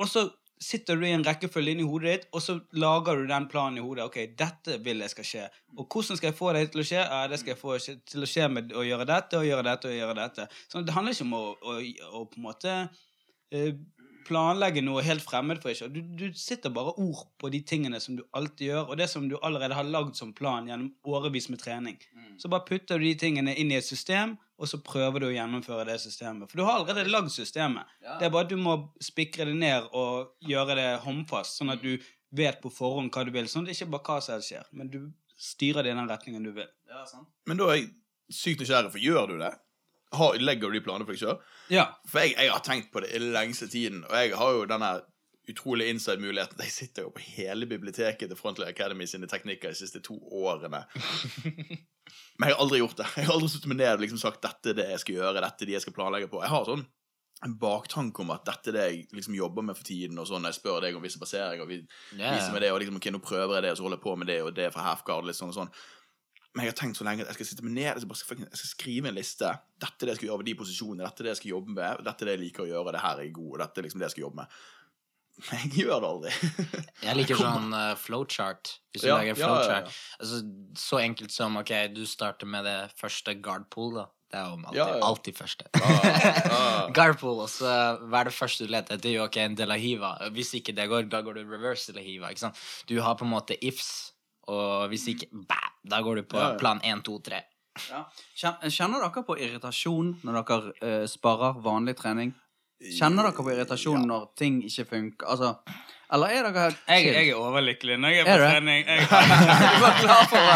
Og 0.00 0.08
så 0.08 0.30
sitter 0.60 0.98
du 1.00 1.06
i 1.08 1.12
en 1.14 1.24
rekkefølge 1.24 1.72
inni 1.74 1.86
hodet 1.88 2.10
ditt, 2.12 2.26
og 2.36 2.42
så 2.44 2.58
lager 2.76 3.16
du 3.16 3.28
den 3.30 3.46
planen 3.48 3.80
i 3.80 3.84
hodet. 3.84 4.04
Ok, 4.10 4.18
dette 4.38 4.76
vil 4.84 5.00
jeg 5.00 5.12
skal 5.14 5.28
skje. 5.28 5.44
Og 5.76 5.86
hvordan 5.86 6.18
skal 6.20 6.30
jeg 6.30 6.36
få 6.38 6.50
det 6.56 6.66
til 6.72 6.82
å 6.82 6.88
skje? 6.90 6.98
Ja, 7.00 7.20
det 7.30 7.40
skal 7.40 7.54
jeg 7.54 7.60
få 7.60 7.78
til 7.80 8.26
å 8.26 8.28
skje 8.28 8.50
med 8.52 8.74
å 8.76 8.84
gjøre 8.84 9.08
dette 9.08 9.40
og 9.40 9.48
gjøre 9.48 9.64
dette 9.70 9.88
og 9.88 9.96
gjøre 9.96 10.18
dette. 10.20 10.46
Så 10.68 10.84
det 10.84 10.96
handler 10.96 11.16
ikke 11.16 11.28
om 11.28 11.38
å, 11.38 11.46
å, 11.56 11.78
å 12.20 12.26
på 12.28 12.40
en 12.40 12.44
måte 12.44 12.76
eh, 13.56 13.72
planlegge 14.28 14.82
noe 14.84 15.02
helt 15.06 15.24
fremmed 15.24 15.62
for 15.62 15.72
deg. 15.72 15.96
Du, 15.96 16.28
du 16.28 16.38
sitter 16.38 16.74
bare 16.74 16.92
ord 17.00 17.24
på 17.40 17.50
de 17.52 17.62
tingene 17.66 18.00
som 18.02 18.18
du 18.18 18.22
alltid 18.36 18.68
gjør, 18.68 18.84
og 18.90 19.00
det 19.00 19.08
som 19.10 19.26
du 19.30 19.38
allerede 19.40 19.78
har 19.78 19.88
lagd 19.88 20.18
som 20.18 20.34
plan 20.36 20.68
gjennom 20.68 20.92
årevis 21.08 21.48
med 21.50 21.62
trening. 21.62 21.98
Så 22.40 22.52
bare 22.52 22.68
putter 22.68 23.00
du 23.00 23.08
de 23.08 23.16
tingene 23.18 23.56
inn 23.56 23.72
i 23.72 23.78
et 23.80 23.86
system, 23.86 24.36
og 24.60 24.68
så 24.68 24.80
prøver 24.84 25.22
du 25.22 25.26
å 25.30 25.32
gjennomføre 25.32 25.86
det 25.88 25.96
systemet. 26.02 26.50
For 26.50 26.60
du 26.60 26.66
har 26.66 26.82
allerede 26.82 27.08
lagd 27.08 27.32
systemet. 27.32 27.88
Ja. 28.04 28.18
Det 28.20 28.28
er 28.28 28.34
bare 28.34 28.44
at 28.44 28.52
du 28.52 28.60
må 28.60 28.76
spikre 29.00 29.46
det 29.48 29.56
ned 29.56 29.88
og 29.96 30.34
gjøre 30.44 30.76
det 30.76 30.90
håndfast, 31.06 31.56
sånn 31.56 31.72
at 31.72 31.80
du 31.80 31.94
vet 32.36 32.60
på 32.60 32.72
forhånd 32.72 33.08
hva 33.14 33.24
du 33.24 33.32
vil. 33.34 33.48
Sånn 33.48 33.64
at 33.64 33.72
det 33.72 33.78
ikke 33.78 33.94
bare 33.96 34.06
hva 34.10 34.18
som 34.26 34.44
skjer, 34.44 34.68
men 34.76 34.92
du 34.92 35.00
styrer 35.40 35.86
det 35.86 35.94
i 35.94 35.96
den 35.96 36.10
retningen 36.10 36.44
du 36.44 36.52
vil. 36.52 36.68
Ja, 36.90 37.06
sant. 37.08 37.30
Men 37.48 37.60
da 37.60 37.70
er 37.72 37.80
jeg 37.80 37.88
sykt 38.28 38.60
nysgjerrig, 38.60 38.92
for 38.92 39.02
gjør 39.02 39.32
du 39.32 39.38
det? 39.40 39.54
Har, 40.18 40.36
legger 40.42 40.68
du 40.68 40.76
de 40.76 40.82
planene 40.84 41.06
for 41.06 41.16
deg 41.16 41.22
sjøl? 41.22 41.40
Ja. 41.72 41.86
For 42.10 42.20
jeg, 42.20 42.34
jeg 42.36 42.52
har 42.52 42.62
tenkt 42.66 42.90
på 42.92 43.00
det 43.00 43.14
i 43.14 43.22
den 43.22 43.32
lengste 43.32 43.70
tiden, 43.70 44.02
og 44.10 44.16
jeg 44.18 44.36
har 44.36 44.56
jo 44.58 44.68
denne 44.68 44.92
utrolig 45.52 45.88
inside-muligheten. 45.92 46.62
Jeg 46.64 46.74
sitter 46.74 47.06
jo 47.06 47.14
på 47.14 47.24
hele 47.36 47.68
biblioteket 47.70 48.30
til 48.30 48.38
Frontline 48.38 48.72
Academy 48.72 49.06
sine 49.10 49.28
teknikker 49.30 49.72
de 49.72 49.80
siste 49.80 50.02
to 50.04 50.16
årene. 50.40 50.84
Men 52.38 52.48
jeg 52.48 52.56
har 52.56 52.62
aldri 52.62 52.80
gjort 52.80 52.98
det. 53.02 53.10
Jeg 53.16 53.28
har 53.28 53.36
aldri 53.36 53.50
satt 53.52 53.68
meg 53.70 53.80
ned 53.82 53.92
og 53.94 54.04
liksom 54.04 54.22
sagt 54.22 54.42
dette 54.46 54.72
er 54.72 54.80
det 54.80 54.88
jeg 54.94 55.04
skal 55.04 55.20
gjøre, 55.20 55.44
dette 55.44 55.64
er 55.64 55.70
det 55.70 55.78
jeg 55.78 55.86
skal 55.86 55.96
planlegge 55.96 56.30
på. 56.32 56.42
Jeg 56.44 56.54
har 56.54 56.66
sånn 56.68 56.86
en 57.44 57.54
baktanke 57.56 58.20
om 58.20 58.32
at 58.34 58.44
dette 58.44 58.68
er 58.68 58.76
det 58.76 58.82
jeg 58.90 59.04
liksom 59.16 59.36
jobber 59.36 59.64
med 59.64 59.78
for 59.78 59.86
tiden, 59.88 60.18
og 60.20 60.28
sånn, 60.28 60.44
jeg 60.44 60.58
spør 60.58 60.82
deg 60.84 60.96
om 60.96 61.04
visse 61.04 61.20
baseringer, 61.20 61.68
vi 61.68 61.78
yeah. 62.18 62.34
viser 62.34 62.52
meg 62.52 62.66
det, 62.66 62.72
og 62.74 62.82
liksom, 62.82 62.98
ok, 63.00 63.08
nå 63.14 63.20
prøver 63.24 63.56
jeg 63.56 63.64
det, 63.64 63.70
og 63.72 63.78
så 63.78 63.86
holder 63.86 63.96
jeg 63.96 64.04
på 64.04 64.16
med 64.20 64.28
det, 64.28 64.36
og 64.44 64.50
det 64.58 64.66
fra 64.74 64.84
halfguard, 64.90 65.24
litt 65.28 65.38
sånn 65.38 65.54
og 65.54 65.56
sånn. 65.56 65.72
Men 66.50 66.66
jeg 66.66 66.72
har 66.72 66.78
tenkt 66.80 66.98
så 66.98 67.06
lenge 67.06 67.22
at 67.22 67.30
jeg 67.30 67.38
skal 67.38 67.48
sitte 67.52 67.64
meg 67.64 67.76
ned 67.76 67.86
jeg 67.86 68.02
skal, 68.02 68.10
bare, 68.10 68.48
jeg 68.50 68.58
skal 68.58 68.70
skrive 68.72 69.10
en 69.12 69.14
liste. 69.14 69.50
Dette 69.80 70.02
er 70.02 70.08
det 70.08 70.14
jeg 70.16 70.18
skal 70.18 70.28
gjøre 70.28 70.40
ved 70.40 70.48
de 70.50 70.54
posisjonene, 70.58 71.06
dette 71.06 71.22
er 71.22 71.28
det 71.28 71.32
jeg 71.32 71.40
skal 71.40 71.52
jobbe 71.52 71.76
med, 71.76 72.04
dette 72.08 72.24
er 72.24 72.28
det 72.28 72.34
jeg 72.34 72.42
liker 72.42 72.64
å 72.64 72.68
gjøre, 72.72 72.94
det 72.96 73.02
her 73.06 73.16
er 73.16 73.28
jeg 73.28 73.34
god, 73.38 73.56
dette 73.62 73.80
er 73.80 73.86
liksom 73.86 74.02
det 74.02 74.08
jeg 74.08 74.16
skal 74.16 74.26
jobbe 74.26 74.42
med. 74.42 74.60
Men 75.48 75.60
jeg 75.64 75.70
gjør 75.86 76.00
det 76.04 76.08
aldri. 76.10 76.32
Jeg 77.06 77.16
liker 77.16 77.38
sånn 77.40 77.72
uh, 77.72 77.94
flowchart. 77.96 78.74
Hvis 78.92 79.02
du 79.04 79.08
Ja, 79.08 79.16
lager 79.20 79.38
ja, 79.40 79.50
ja, 79.64 79.76
ja. 79.80 79.92
Altså, 80.20 80.40
så 80.76 80.98
enkelt 81.00 81.32
som 81.32 81.56
ok, 81.60 81.70
du 81.94 82.02
starter 82.06 82.46
med 82.50 82.66
det 82.68 82.78
første 83.00 83.34
guardpool, 83.40 83.94
da. 84.02 84.06
Det 84.30 84.38
er 84.38 84.44
jo 84.46 84.58
alltid, 84.60 84.76
Ja, 84.78 84.84
ja. 84.94 84.98
alltid 85.08 85.38
første. 85.40 85.64
ah. 86.54 86.90
Guardpool, 86.96 87.40
og 87.42 87.48
så 87.50 87.70
hva 88.04 88.20
er 88.20 88.28
det 88.28 88.34
første 88.36 88.66
du 88.68 88.70
leter 88.70 88.94
etter? 88.98 89.10
Jo, 89.16 89.24
ok, 89.26 89.38
en 89.42 89.56
De 89.58 89.66
La 89.66 89.78
Hiva. 89.80 90.12
Hvis 90.36 90.52
ikke 90.60 90.74
det 90.76 90.86
går, 90.92 91.08
da 91.10 91.22
går 91.26 91.40
du 91.40 91.42
reverse 91.50 91.90
De 91.90 91.96
La 91.98 92.04
Hiva. 92.04 92.30
ikke 92.30 92.44
sant? 92.44 92.60
Du 92.86 92.94
har 93.02 93.16
på 93.18 93.26
en 93.26 93.32
måte 93.32 93.56
ifs, 93.66 93.88
og 94.50 94.86
hvis 94.92 95.08
ikke, 95.14 95.30
bæ, 95.50 95.58
da 95.90 95.98
går 96.06 96.20
du 96.20 96.28
på 96.30 96.38
Ja, 96.38 96.52
ja. 96.52 96.60
plan 96.62 96.78
1, 96.86 97.02
2, 97.08 97.16
3. 97.26 97.40
Ja. 97.88 98.04
Kjenner 98.68 99.00
dere 99.02 99.22
på 99.26 99.34
irritasjon 99.40 100.14
når 100.26 100.40
dere 100.44 100.72
uh, 100.84 101.04
sparer 101.10 101.58
vanlig 101.64 101.96
trening? 101.98 102.32
Kjenner 102.80 103.26
dere 103.28 103.36
på 103.36 103.52
irritasjon 103.52 104.06
når 104.08 104.30
ting 104.40 104.60
ikke 104.64 104.86
funker? 104.88 105.26
Altså, 105.28 105.50
eller 106.12 106.32
er 106.32 106.46
dere 106.48 106.62
Jeg, 106.88 107.10
jeg 107.12 107.28
er 107.28 107.34
overlykkelig 107.38 107.98
når 108.00 108.14
jeg 108.14 108.22
er 108.22 108.28
på 108.30 108.36
er 108.36 108.54
trening. 108.54 108.86
Jeg, 108.86 109.02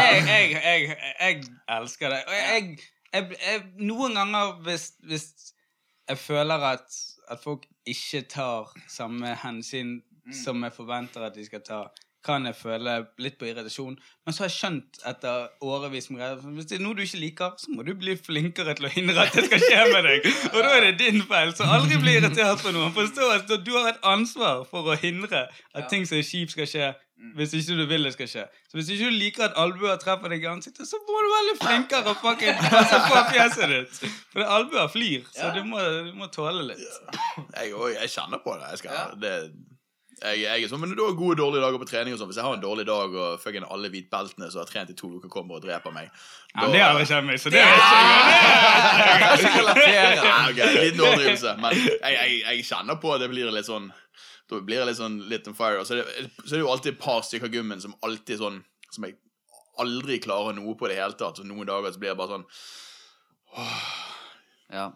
jeg, 0.00 0.23
jeg, 0.31 0.62
jeg, 0.64 0.95
jeg 1.21 1.43
elsker 1.76 2.14
det. 2.14 2.23
Og 2.26 2.38
jeg, 2.38 2.78
jeg, 3.12 3.28
jeg, 3.45 3.61
noen 3.90 4.16
ganger 4.16 4.57
hvis, 4.64 4.88
hvis 5.04 5.28
jeg 6.09 6.19
føler 6.19 6.64
at, 6.73 6.99
at 7.28 7.45
folk 7.45 7.69
ikke 7.87 8.25
tar 8.33 8.73
samme 8.88 9.37
hensyn 9.45 9.99
som 10.33 10.64
jeg 10.64 10.73
forventer 10.73 11.28
at 11.28 11.37
de 11.37 11.45
skal 11.45 11.61
ta, 11.64 11.83
kan 12.25 12.47
jeg 12.49 12.57
føle 12.57 12.97
litt 13.21 13.37
på 13.40 13.49
irritasjon. 13.49 13.95
Men 14.25 14.35
så 14.35 14.45
har 14.45 14.50
jeg 14.50 14.57
skjønt 14.57 15.00
etter 15.11 15.47
årevis 15.64 16.09
med 16.11 16.23
greier 16.23 16.57
Hvis 16.57 16.69
det 16.71 16.78
er 16.78 16.85
noe 16.85 16.97
du 16.97 17.02
ikke 17.04 17.21
liker, 17.21 17.54
så 17.61 17.73
må 17.75 17.85
du 17.87 17.93
bli 18.00 18.16
flinkere 18.16 18.75
til 18.78 18.88
å 18.88 18.93
hindre 18.95 19.26
at 19.26 19.37
det 19.37 19.47
skal 19.50 19.64
skje 19.64 19.87
med 19.93 20.09
deg. 20.09 20.28
Og 20.52 20.59
da 20.59 20.75
er 20.78 20.87
det 20.88 20.95
din 21.02 21.23
feil. 21.28 21.52
Så 21.57 21.69
aldri 21.69 22.00
bli 22.00 22.16
irritert 22.19 22.64
på 22.64 22.73
noen. 22.75 22.95
Forstå 22.97 23.31
at 23.37 23.57
du 23.66 23.73
har 23.76 23.93
et 23.93 24.07
ansvar 24.14 24.64
for 24.71 24.88
å 24.88 24.97
hindre 25.00 25.47
at 25.75 25.90
ting 25.93 26.09
som 26.09 26.19
er 26.21 26.25
kjipt, 26.26 26.57
skal 26.57 26.71
skje. 26.71 26.93
Hvis 27.37 27.54
ikke 27.57 27.76
du 27.78 27.85
vil 27.88 28.04
det 28.04 28.12
skal 28.16 28.28
skje. 28.28 28.43
Så 28.69 28.76
hvis 28.76 28.90
ikke 28.95 29.11
du 29.12 29.14
liker 29.16 29.45
at 29.47 29.61
albuer 29.61 30.00
treffer 30.02 30.33
deg 30.33 30.43
i 30.45 30.49
ansiktet, 30.50 30.88
så 30.88 30.99
må 31.07 31.21
du 31.23 31.28
være 31.31 31.47
litt 31.50 31.62
flinkere 31.62 32.11
og 32.11 32.19
fucking 32.25 32.59
passe 32.75 32.99
på 33.04 33.21
fjeset 33.31 33.71
ditt. 33.71 34.16
For 34.33 34.57
albuer 34.57 34.90
flir, 34.93 35.28
så 35.33 35.52
du, 35.54 35.62
må, 35.69 35.81
du 36.09 36.11
må 36.19 36.28
tåle 36.35 36.66
litt. 36.73 36.83
Jeg, 37.54 37.71
jeg 37.71 38.12
kjenner 38.16 38.43
på 38.45 38.59
det. 38.59 38.75
Jeg, 38.75 38.83
skal, 38.83 39.14
det 39.23 39.37
jeg, 40.23 40.40
jeg 40.44 40.64
er 40.64 40.71
sånn, 40.71 40.80
men 40.83 40.92
du 40.94 41.02
har 41.04 41.14
gode 41.18 41.35
og 41.35 41.40
dårlige 41.40 41.64
dager 41.64 41.80
på 41.83 41.88
trening 41.88 42.14
og 42.14 42.21
sånn. 42.21 42.28
Hvis 42.30 42.38
jeg 42.40 42.47
har 42.47 42.56
en 42.56 42.62
dårlig 42.62 42.85
dag 42.88 43.14
og 43.18 43.40
fucking 43.42 43.66
alle 43.66 43.90
hvitbeltene 43.92 44.50
som 44.52 44.61
har 44.62 44.68
trent 44.71 44.92
i 44.92 44.97
to 44.99 45.09
uker, 45.16 45.30
kommer 45.33 45.59
og 45.59 45.64
dreper 45.64 45.94
meg 45.94 46.06
Ja, 46.11 46.61
men 46.62 46.73
det 46.75 46.83
har 46.85 46.99
jeg 47.00 47.09
skjedd 47.11 47.26
meg, 47.28 47.40
så 47.42 47.52
det 47.54 47.62
er 49.94 50.52
ikke 50.52 50.71
Liten 50.78 51.02
overdrivelse. 51.02 51.54
Men 51.62 51.76
jeg, 51.78 52.14
jeg, 52.14 52.40
jeg 52.44 52.66
kjenner 52.71 53.00
på 53.02 53.12
at 53.14 53.25
det 53.25 53.30
blir 53.33 53.50
litt 53.54 53.68
sånn 53.68 53.90
Da 54.50 54.61
blir 54.61 54.83
det 54.83 54.88
litt 54.90 55.00
sånn 55.00 55.18
litt 55.30 55.49
on 55.50 55.59
fire. 55.59 55.80
Og 55.83 55.88
så 55.88 55.97
er 55.97 56.02
det, 56.02 56.28
så 56.44 56.50
er 56.52 56.59
det 56.59 56.64
jo 56.64 56.73
alltid 56.73 56.92
et 56.94 57.02
par 57.02 57.23
stykker 57.26 57.52
gummen 57.52 57.80
som 57.83 57.97
alltid 58.06 58.42
sånn 58.42 58.59
Som 58.94 59.09
jeg 59.09 59.18
aldri 59.83 60.21
klarer 60.23 60.54
noe 60.54 60.76
på 60.78 60.87
i 60.87 60.92
det 60.92 61.00
hele 61.00 61.16
tatt. 61.18 61.40
Så 61.40 61.47
noen 61.47 61.66
dager 61.66 61.90
så 61.94 61.99
blir 62.02 62.12
det 62.14 62.21
bare 62.21 62.37
sånn 62.37 62.47
Ja. 64.75 64.90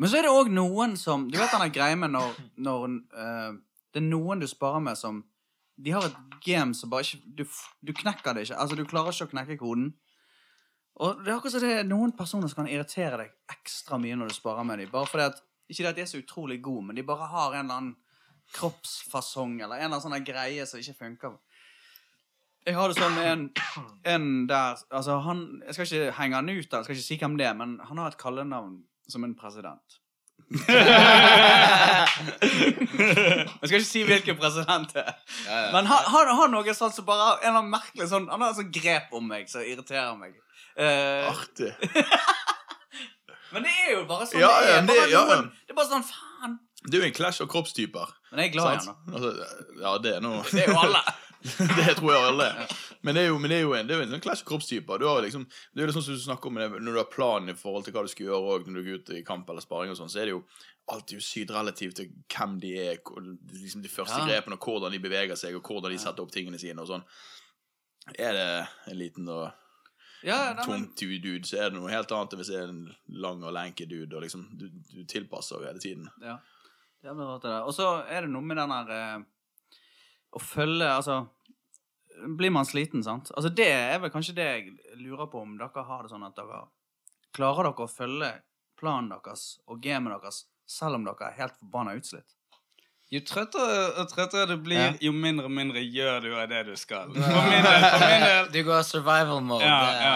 Men 0.00 0.08
så 0.08 0.18
er 0.18 0.26
det 0.26 0.32
òg 0.32 0.48
noen 0.52 0.96
som 1.00 1.28
Du 1.30 1.36
vet 1.38 1.52
den 1.52 1.72
greia 1.74 1.96
med 1.98 2.10
når, 2.14 2.32
når 2.64 2.86
eh, 3.16 3.52
Det 3.92 4.00
er 4.00 4.08
noen 4.08 4.40
du 4.40 4.48
sparer 4.48 4.82
med 4.84 4.98
som 4.98 5.22
De 5.82 5.92
har 5.92 6.04
et 6.06 6.16
game 6.44 6.74
som 6.76 6.90
bare 6.92 7.04
ikke 7.06 7.36
du, 7.38 7.44
du 7.80 7.92
knekker 7.96 8.34
det 8.34 8.46
ikke. 8.46 8.58
Altså, 8.60 8.76
du 8.76 8.84
klarer 8.88 9.14
ikke 9.14 9.30
å 9.30 9.32
knekke 9.32 9.58
koden. 9.60 9.92
Og 11.00 11.22
det 11.24 11.32
er 11.32 11.38
akkurat 11.38 11.54
som 11.54 11.64
det 11.64 11.72
er 11.78 11.88
noen 11.88 12.12
personer 12.16 12.50
som 12.50 12.60
kan 12.60 12.68
irritere 12.70 13.22
deg 13.22 13.54
ekstra 13.54 13.98
mye 14.00 14.18
når 14.18 14.32
du 14.32 14.36
sparer 14.36 14.66
med 14.68 14.82
dem. 14.82 14.92
Bare 14.92 15.08
fordi 15.08 15.30
at 15.30 15.40
Ikke 15.70 15.84
det 15.86 15.90
at 15.92 15.96
de 15.96 16.02
er 16.02 16.10
så 16.10 16.18
utrolig 16.20 16.58
gode, 16.60 16.82
men 16.86 16.96
de 16.96 17.04
bare 17.06 17.26
har 17.30 17.54
en 17.54 17.64
eller 17.64 17.74
annen 17.74 17.94
kroppsfasong 18.52 19.60
eller 19.62 19.78
en 19.78 19.86
eller 19.86 19.96
annen 19.96 20.04
sånn 20.04 20.26
greie 20.26 20.66
som 20.68 20.82
ikke 20.82 20.98
funker. 20.98 21.38
Jeg 22.66 22.76
har 22.76 22.90
det 22.90 22.98
sånn 22.98 23.14
med 23.16 23.28
en, 23.30 23.44
en 24.06 24.26
der 24.50 24.76
Altså, 24.94 25.16
han 25.24 25.62
Jeg 25.66 25.74
skal 25.74 25.88
ikke 25.88 26.16
henge 26.18 26.38
han 26.38 26.50
ut, 26.50 26.60
jeg 26.60 26.84
skal 26.84 26.94
ikke 26.98 27.06
si 27.06 27.18
hvem 27.22 27.38
det 27.40 27.48
er, 27.48 27.56
men 27.58 27.78
han 27.88 28.02
har 28.02 28.12
et 28.12 28.20
kallenavn 28.20 28.82
som 29.08 29.24
en 29.24 29.34
president. 29.38 30.01
Jeg 33.52 33.66
skal 33.66 33.76
ikke 33.78 33.86
si 33.88 34.02
hvilken 34.08 34.36
president 34.40 34.92
det 34.94 35.04
er. 35.04 35.14
Men 35.74 35.86
han, 35.90 36.02
han 36.12 36.32
har 36.38 36.48
noe 36.52 36.74
sånt 36.76 36.94
som 36.96 37.06
bare 37.08 37.38
En 37.46 37.56
av 37.60 37.64
merkelig 37.68 38.08
sånn 38.10 38.28
Han 38.30 38.42
har 38.44 38.52
et 38.52 38.58
sånt 38.60 38.74
grep 38.74 39.14
om 39.16 39.24
meg 39.30 39.48
som 39.50 39.64
irriterer 39.64 40.14
meg. 40.18 40.36
Uh, 40.78 41.30
Artig. 41.32 41.72
men 43.52 43.66
det 43.66 43.72
er 43.86 43.90
jo 43.96 44.04
bare 44.08 44.28
sånn 44.28 44.40
Ja, 44.42 44.52
det 44.60 44.70
er. 44.76 44.86
det- 44.86 44.96
Bare 44.96 45.08
ja, 45.08 45.10
ja. 45.12 45.24
noen, 45.28 45.50
det 45.66 45.74
er 45.74 45.78
bare 45.80 45.90
sånn 45.92 46.06
Faen. 46.08 46.58
Det 46.82 46.96
er 46.96 47.04
jo 47.04 47.08
en 47.10 47.14
clash 47.14 47.38
av 47.44 47.48
kroppstyper. 47.52 48.08
Men 48.32 48.40
jeg 48.42 48.48
er 48.50 48.54
glad 48.56 48.66
i 48.72 48.76
han, 48.80 48.86
da. 48.88 48.94
Altså, 49.14 49.28
ja, 49.84 49.90
det 50.02 50.14
er 50.16 50.24
noe 50.24 50.40
Det 50.50 50.64
er 50.64 50.72
jo 50.72 50.78
alle. 50.82 51.02
det 51.78 51.94
tror 51.98 52.12
jeg 52.12 52.22
alle. 52.28 52.48
Men 53.02 53.16
det 53.16 53.22
er 53.24 53.28
jo, 53.32 53.38
det 53.42 53.56
er 53.56 53.62
jo 53.64 53.72
en, 53.74 53.86
det 53.88 53.96
er 53.96 54.02
en 54.04 54.12
sånn 54.14 54.22
clash 54.22 54.44
kroppstyper. 54.46 55.00
Du 55.02 55.06
har 55.08 55.22
liksom, 55.24 55.44
det 55.72 55.80
er 55.80 55.86
jo 55.86 55.90
det 55.90 55.96
sånn 55.96 56.04
som 56.06 56.18
du 56.18 56.22
snakker 56.22 56.52
om 56.52 56.60
Når 56.62 56.92
du 56.92 57.00
har 57.00 57.08
planen 57.10 57.50
i 57.50 57.56
forhold 57.58 57.84
til 57.86 57.96
hva 57.96 58.04
du 58.06 58.10
skal 58.12 58.28
gjøre 58.28 58.52
og 58.60 58.68
når 58.70 58.78
du 58.78 58.90
går 58.90 59.00
ut 59.02 59.10
i 59.18 59.24
kamp 59.26 59.50
eller 59.50 59.64
sparing, 59.64 59.90
og 59.94 59.98
sånn, 59.98 60.12
så 60.12 60.22
er 60.22 60.30
det 60.30 60.36
jo 60.36 60.44
alltid 60.92 61.18
jo 61.18 61.24
sykt 61.26 61.50
relativt 61.54 61.96
til 61.98 62.12
hvem 62.34 62.54
de 62.62 62.72
er, 62.84 63.00
liksom 63.54 63.82
de 63.82 63.90
første 63.90 64.18
Ja. 64.20 64.26
grepene, 64.28 64.58
og 64.58 64.66
hvordan 64.66 64.94
de 64.94 65.02
beveger 65.02 65.38
seg, 65.38 65.54
og 65.58 65.62
hvordan 65.66 65.90
de 65.94 65.98
setter 66.02 66.22
opp 66.22 66.32
tingene 66.34 66.58
sine. 66.62 66.78
og 66.82 66.88
sånn. 66.90 67.04
Er 68.18 68.32
det 68.38 68.46
en 68.92 68.98
liten 68.98 69.28
og 69.30 69.50
Ja, 70.22 70.52
nei, 70.54 70.66
men, 70.68 70.88
dude, 70.94 71.42
så 71.46 71.58
er 71.58 71.70
det 71.70 71.78
noe 71.80 71.90
helt 71.90 72.10
annet 72.14 72.34
hvis 72.38 72.50
det 72.52 72.58
er 72.60 72.68
en 72.70 72.84
lang 73.08 73.42
og 73.42 73.54
lenke 73.54 73.88
dude. 73.90 74.14
og 74.14 74.22
liksom, 74.22 74.46
Du, 74.58 74.68
du 74.94 75.02
tilpasser 75.04 75.58
jo 75.58 75.66
hele 75.66 75.82
tiden. 75.82 76.08
ja. 76.22 76.38
Og 77.04 77.72
så 77.74 78.04
er 78.06 78.22
det 78.22 78.30
noe 78.30 78.42
med 78.46 78.56
den 78.60 78.70
der 78.70 78.90
eh, 78.94 79.22
Å 80.32 80.40
følge 80.40 80.88
Altså 80.88 81.20
Blir 82.38 82.52
man 82.54 82.64
sliten, 82.68 83.02
sant? 83.04 83.30
Altså 83.36 83.50
Det 83.52 83.66
er 83.72 83.98
vel 84.02 84.12
kanskje 84.14 84.34
det 84.36 84.46
jeg 84.46 84.70
lurer 85.00 85.26
på, 85.32 85.40
om 85.42 85.56
dere 85.58 85.84
har 85.88 86.04
det 86.06 86.12
sånn 86.12 86.26
at 86.28 86.36
dere 86.38 86.62
Klarer 87.34 87.70
dere 87.70 87.86
å 87.86 87.90
følge 87.90 88.30
planen 88.78 89.08
deres 89.14 89.58
og 89.66 89.80
gamet 89.82 90.12
deres 90.20 90.44
selv 90.68 90.98
om 90.98 91.04
dere 91.06 91.28
er 91.30 91.38
helt 91.40 91.56
forbanna 91.60 91.94
utslitt? 91.98 92.36
Jo 93.12 93.20
trøttere 93.28 93.80
og 94.00 94.08
trøttere 94.08 94.46
du 94.48 94.56
blir, 94.64 94.78
Ja. 94.80 94.92
jo 95.04 95.12
mindre 95.12 95.44
og 95.44 95.52
mindre 95.52 95.82
gjør 95.84 96.22
du 96.24 96.28
av 96.40 96.46
det 96.48 96.62
du 96.70 96.72
skal. 96.80 97.10
For 97.12 97.48
min 97.50 97.64
del, 97.66 97.82
for 97.92 98.04
min 98.08 98.24
del 98.24 98.46
Du 98.54 98.62
går 98.64 98.82
survival 98.88 99.42
mode. 99.44 99.66
ja, 99.66 99.80
ja, 100.00 100.14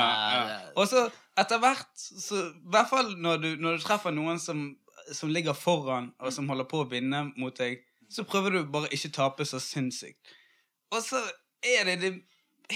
ja. 0.49 0.57
Og 0.81 0.89
så 0.89 1.03
etter 1.37 1.61
hvert, 1.61 1.91
så, 1.97 2.39
i 2.57 2.71
hvert 2.73 2.89
fall 2.89 3.13
når 3.21 3.43
du, 3.43 3.49
når 3.61 3.77
du 3.77 3.85
treffer 3.85 4.15
noen 4.17 4.41
som, 4.41 4.63
som 5.13 5.29
ligger 5.29 5.53
foran, 5.53 6.09
og 6.21 6.33
som 6.33 6.49
holder 6.49 6.65
på 6.71 6.81
å 6.85 6.89
vinne 6.89 7.27
mot 7.37 7.53
deg, 7.61 7.83
så 8.13 8.25
prøver 8.25 8.51
du 8.59 8.65
bare 8.71 8.89
ikke 8.95 9.11
tape 9.15 9.45
så 9.49 9.59
sinnssykt. 9.63 10.35
Og 10.95 11.03
så 11.03 11.19
er 11.67 11.85
det 11.89 11.97
det 12.05 12.13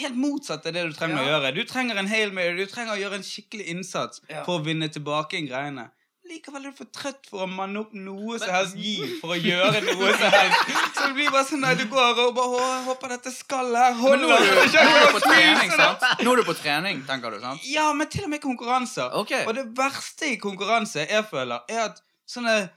helt 0.00 0.16
motsatte 0.18 0.72
det 0.74 0.82
du 0.88 0.92
trenger 0.94 1.22
å 1.22 1.28
gjøre. 1.28 1.54
Du 1.54 1.64
trenger 1.66 1.98
en 1.98 2.10
hail 2.10 2.32
mary, 2.34 2.56
du 2.58 2.66
trenger 2.70 2.94
å 2.94 3.00
gjøre 3.00 3.18
en 3.20 3.26
skikkelig 3.26 3.66
innsats 3.72 4.20
Ja. 4.30 4.44
for 4.44 4.58
å 4.60 4.64
vinne 4.64 4.88
tilbake 4.88 5.38
en 5.38 5.48
greiene. 5.50 5.90
Likevel 6.30 6.66
er 6.66 6.70
du 6.70 6.76
for 6.78 6.86
trøtt 6.94 7.26
for 7.26 7.42
å 7.42 7.46
manne 7.50 7.80
opp 7.80 7.94
noe 7.96 8.36
som 8.38 8.52
helst 8.54 8.76
giv 8.78 9.16
for 9.18 9.32
å 9.34 9.38
gjøre 9.40 9.80
noe 9.82 10.10
som 10.14 10.30
helst. 10.30 10.68
Så 10.94 11.06
det 11.08 11.14
blir 11.16 11.30
bare 11.34 11.46
sånn 11.48 11.64
at 11.66 11.78
du 11.80 11.86
går 11.90 12.20
og 12.22 12.34
bare 12.36 12.60
«Å, 12.60 12.68
håper 12.86 13.14
dette 13.16 13.32
skal 13.34 13.72
her 13.74 13.96
holder. 13.98 14.20
nå 14.20 14.28
nå 14.28 14.36
er 14.36 15.06
du 15.08 15.12
på 15.16 15.22
trening, 15.26 15.72
sant? 15.74 16.04
Nå 16.22 16.32
er 16.36 16.36
du 16.42 16.44
på 16.46 16.54
trening, 16.60 17.02
tenker 17.08 17.34
du, 17.34 17.40
sant? 17.42 17.64
Ja, 17.66 17.88
men 17.98 18.06
til 18.12 18.28
og 18.28 18.30
med 18.30 18.42
konkurranser. 18.44 19.10
Okay. 19.24 19.42
Og 19.48 19.56
det 19.58 19.64
verste 19.74 20.30
i 20.30 20.36
konkurranse 20.38 21.02
jeg 21.08 21.24
føler, 21.32 21.64
er 21.68 21.88
at 21.88 21.98
sånne 22.30 22.68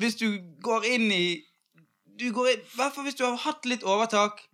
Hvis 0.00 0.14
du 0.20 0.28
går 0.62 0.86
inn 0.94 1.10
i 1.12 1.24
du 2.20 2.28
går 2.36 2.52
inn, 2.54 2.66
I 2.66 2.76
hvert 2.78 2.96
fall 2.96 3.08
hvis 3.08 3.18
du 3.18 3.24
har 3.26 3.40
hatt 3.46 3.66
litt 3.68 3.86
overtak. 3.86 4.44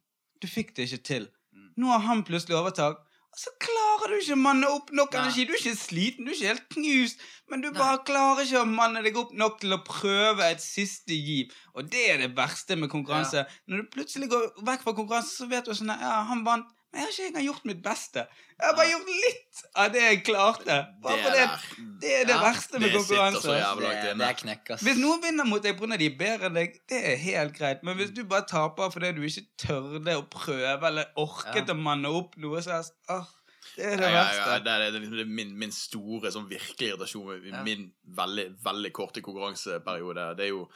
Du 0.42 0.46
fikk 0.50 0.74
det 0.76 0.88
ikke 0.88 1.02
til. 1.10 1.28
Mm. 1.52 1.68
Nå 1.82 1.92
har 1.92 2.04
han 2.06 2.24
plutselig 2.28 2.58
overtak. 2.58 3.02
Og 3.36 3.40
så 3.42 3.52
klarer 3.60 4.14
du 4.14 4.16
ikke 4.16 4.36
å 4.36 4.40
manne 4.40 4.68
opp 4.72 4.92
nok 4.96 5.16
energi. 5.18 5.44
Du 5.44 5.52
er 5.52 5.58
ikke 5.60 5.76
sliten, 5.76 6.24
du 6.24 6.30
er 6.32 6.36
ikke 6.38 6.52
helt 6.54 6.68
knust, 6.72 7.24
men 7.52 7.60
du 7.60 7.68
bare 7.74 7.98
klarer 8.08 8.46
ikke 8.46 8.62
å 8.62 8.68
manne 8.70 9.02
deg 9.04 9.18
opp 9.20 9.34
nok 9.36 9.58
til 9.60 9.76
å 9.76 9.82
prøve 9.84 10.46
et 10.48 10.62
siste 10.64 11.12
giv. 11.12 11.52
Og 11.76 11.90
det 11.92 12.06
er 12.14 12.22
det 12.22 12.30
verste 12.38 12.78
med 12.80 12.88
konkurranse. 12.92 13.44
Når 13.68 13.82
du 13.82 13.90
plutselig 13.92 14.30
går 14.32 14.46
vekk 14.64 14.86
fra 14.86 14.96
konkurranse, 14.96 15.34
så 15.36 15.50
vet 15.50 15.68
du 15.68 15.76
sånn 15.76 15.92
Ja, 15.92 16.22
han 16.30 16.46
vant. 16.48 16.72
Jeg 16.96 17.04
har 17.04 17.10
ikke 17.12 17.26
engang 17.28 17.44
gjort 17.46 17.64
mitt 17.68 17.80
beste. 17.84 18.22
Jeg 18.56 18.64
har 18.70 18.76
bare 18.78 18.88
gjort 18.88 19.08
litt 19.12 19.62
av 19.82 19.90
det 19.92 20.02
jeg 20.06 20.20
klarte. 20.24 20.76
Bare 21.04 21.16
Det 21.16 21.24
fordi 21.26 21.86
det 22.00 22.12
er 22.20 22.24
det 22.30 22.34
Ja, 22.34 22.40
verste 22.46 22.80
med 22.80 22.88
det 22.88 22.96
konkurranse. 22.96 23.42
Det, 23.52 24.16
det 24.16 24.28
er. 24.56 24.78
Hvis 24.86 25.00
noen 25.02 25.20
vinner 25.26 25.44
mot 25.44 25.62
deg 25.62 25.76
pga. 25.76 25.98
de 26.00 26.08
er 26.08 26.16
bedre 26.18 26.48
enn 26.48 26.56
deg, 26.56 26.78
det 26.88 27.00
er 27.12 27.16
helt 27.20 27.52
greit. 27.58 27.82
Men 27.84 27.98
hvis 28.00 28.14
du 28.16 28.22
bare 28.24 28.46
taper 28.48 28.88
fordi 28.94 29.12
du 29.18 29.22
ikke 29.28 29.44
tørde 29.66 30.16
å 30.16 30.24
prøve 30.32 30.88
eller 30.88 31.12
orket 31.20 31.68
Ja. 31.68 31.74
å 31.74 31.76
manne 31.76 32.08
opp 32.08 32.36
noe 32.40 32.62
så 32.64 32.78
helst, 32.78 32.96
åh, 33.12 33.28
det 33.76 33.84
er 33.92 33.96
det 34.00 34.08
Ja, 34.08 34.10
ja, 34.10 34.16
ja, 34.16 34.24
verste. 34.24 34.64
det 34.64 34.72
er, 34.72 34.78
det 34.78 34.94
er 34.94 35.00
liksom 35.00 35.16
det 35.20 35.26
er 35.26 35.34
min, 35.36 35.52
min 35.58 35.72
store 35.72 36.32
sånn 36.32 36.48
virkelig 36.48 36.88
irritasjon 36.94 37.44
i 37.44 37.50
Ja. 37.52 37.62
min 37.62 37.90
veldig 38.08 38.48
veldig 38.64 38.92
korte 38.96 39.20
konkurranseperiode. 39.20 40.30
Det 40.38 40.44
er 40.48 40.54
jo 40.54 40.68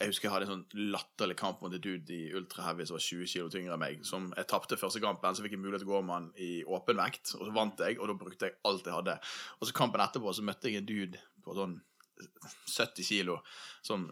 Jeg 0.00 0.08
husker 0.08 0.26
jeg 0.26 0.32
hadde 0.32 0.46
en 0.48 0.52
sånn 0.54 0.86
latterlig 0.94 1.34
kamp 1.36 1.60
mot 1.60 1.74
en 1.76 1.82
dude 1.84 2.14
i 2.16 2.30
ultraheavy 2.38 2.86
som 2.88 2.96
var 2.96 3.02
20 3.04 3.28
kilo 3.28 3.50
tyngre 3.52 3.74
enn 3.76 3.82
meg. 3.82 3.98
Som 4.08 4.30
Jeg 4.36 4.48
tapte 4.48 4.78
første 4.80 5.02
kampen, 5.02 5.36
så 5.36 5.44
fikk 5.44 5.58
jeg 5.58 5.60
mulighet 5.60 5.84
til 5.84 5.90
å 5.90 5.98
gå 5.98 6.00
med 6.06 6.14
han 6.16 6.30
i 6.40 6.50
åpen 6.64 6.96
vekt. 7.02 7.34
Og 7.36 7.44
så 7.44 7.52
vant 7.52 7.82
jeg, 7.84 7.98
og 8.00 8.08
da 8.08 8.16
brukte 8.22 8.48
jeg 8.48 8.56
alt 8.70 8.88
jeg 8.88 8.96
hadde. 8.96 9.18
Og 9.60 9.68
så 9.68 9.76
kampen 9.76 10.00
etterpå 10.00 10.32
så 10.32 10.44
møtte 10.46 10.72
jeg 10.72 10.80
en 10.80 10.88
dude 10.88 11.20
på 11.44 11.56
sånn 11.58 11.76
70 12.20 13.04
kilo 13.06 13.38
som 13.84 14.08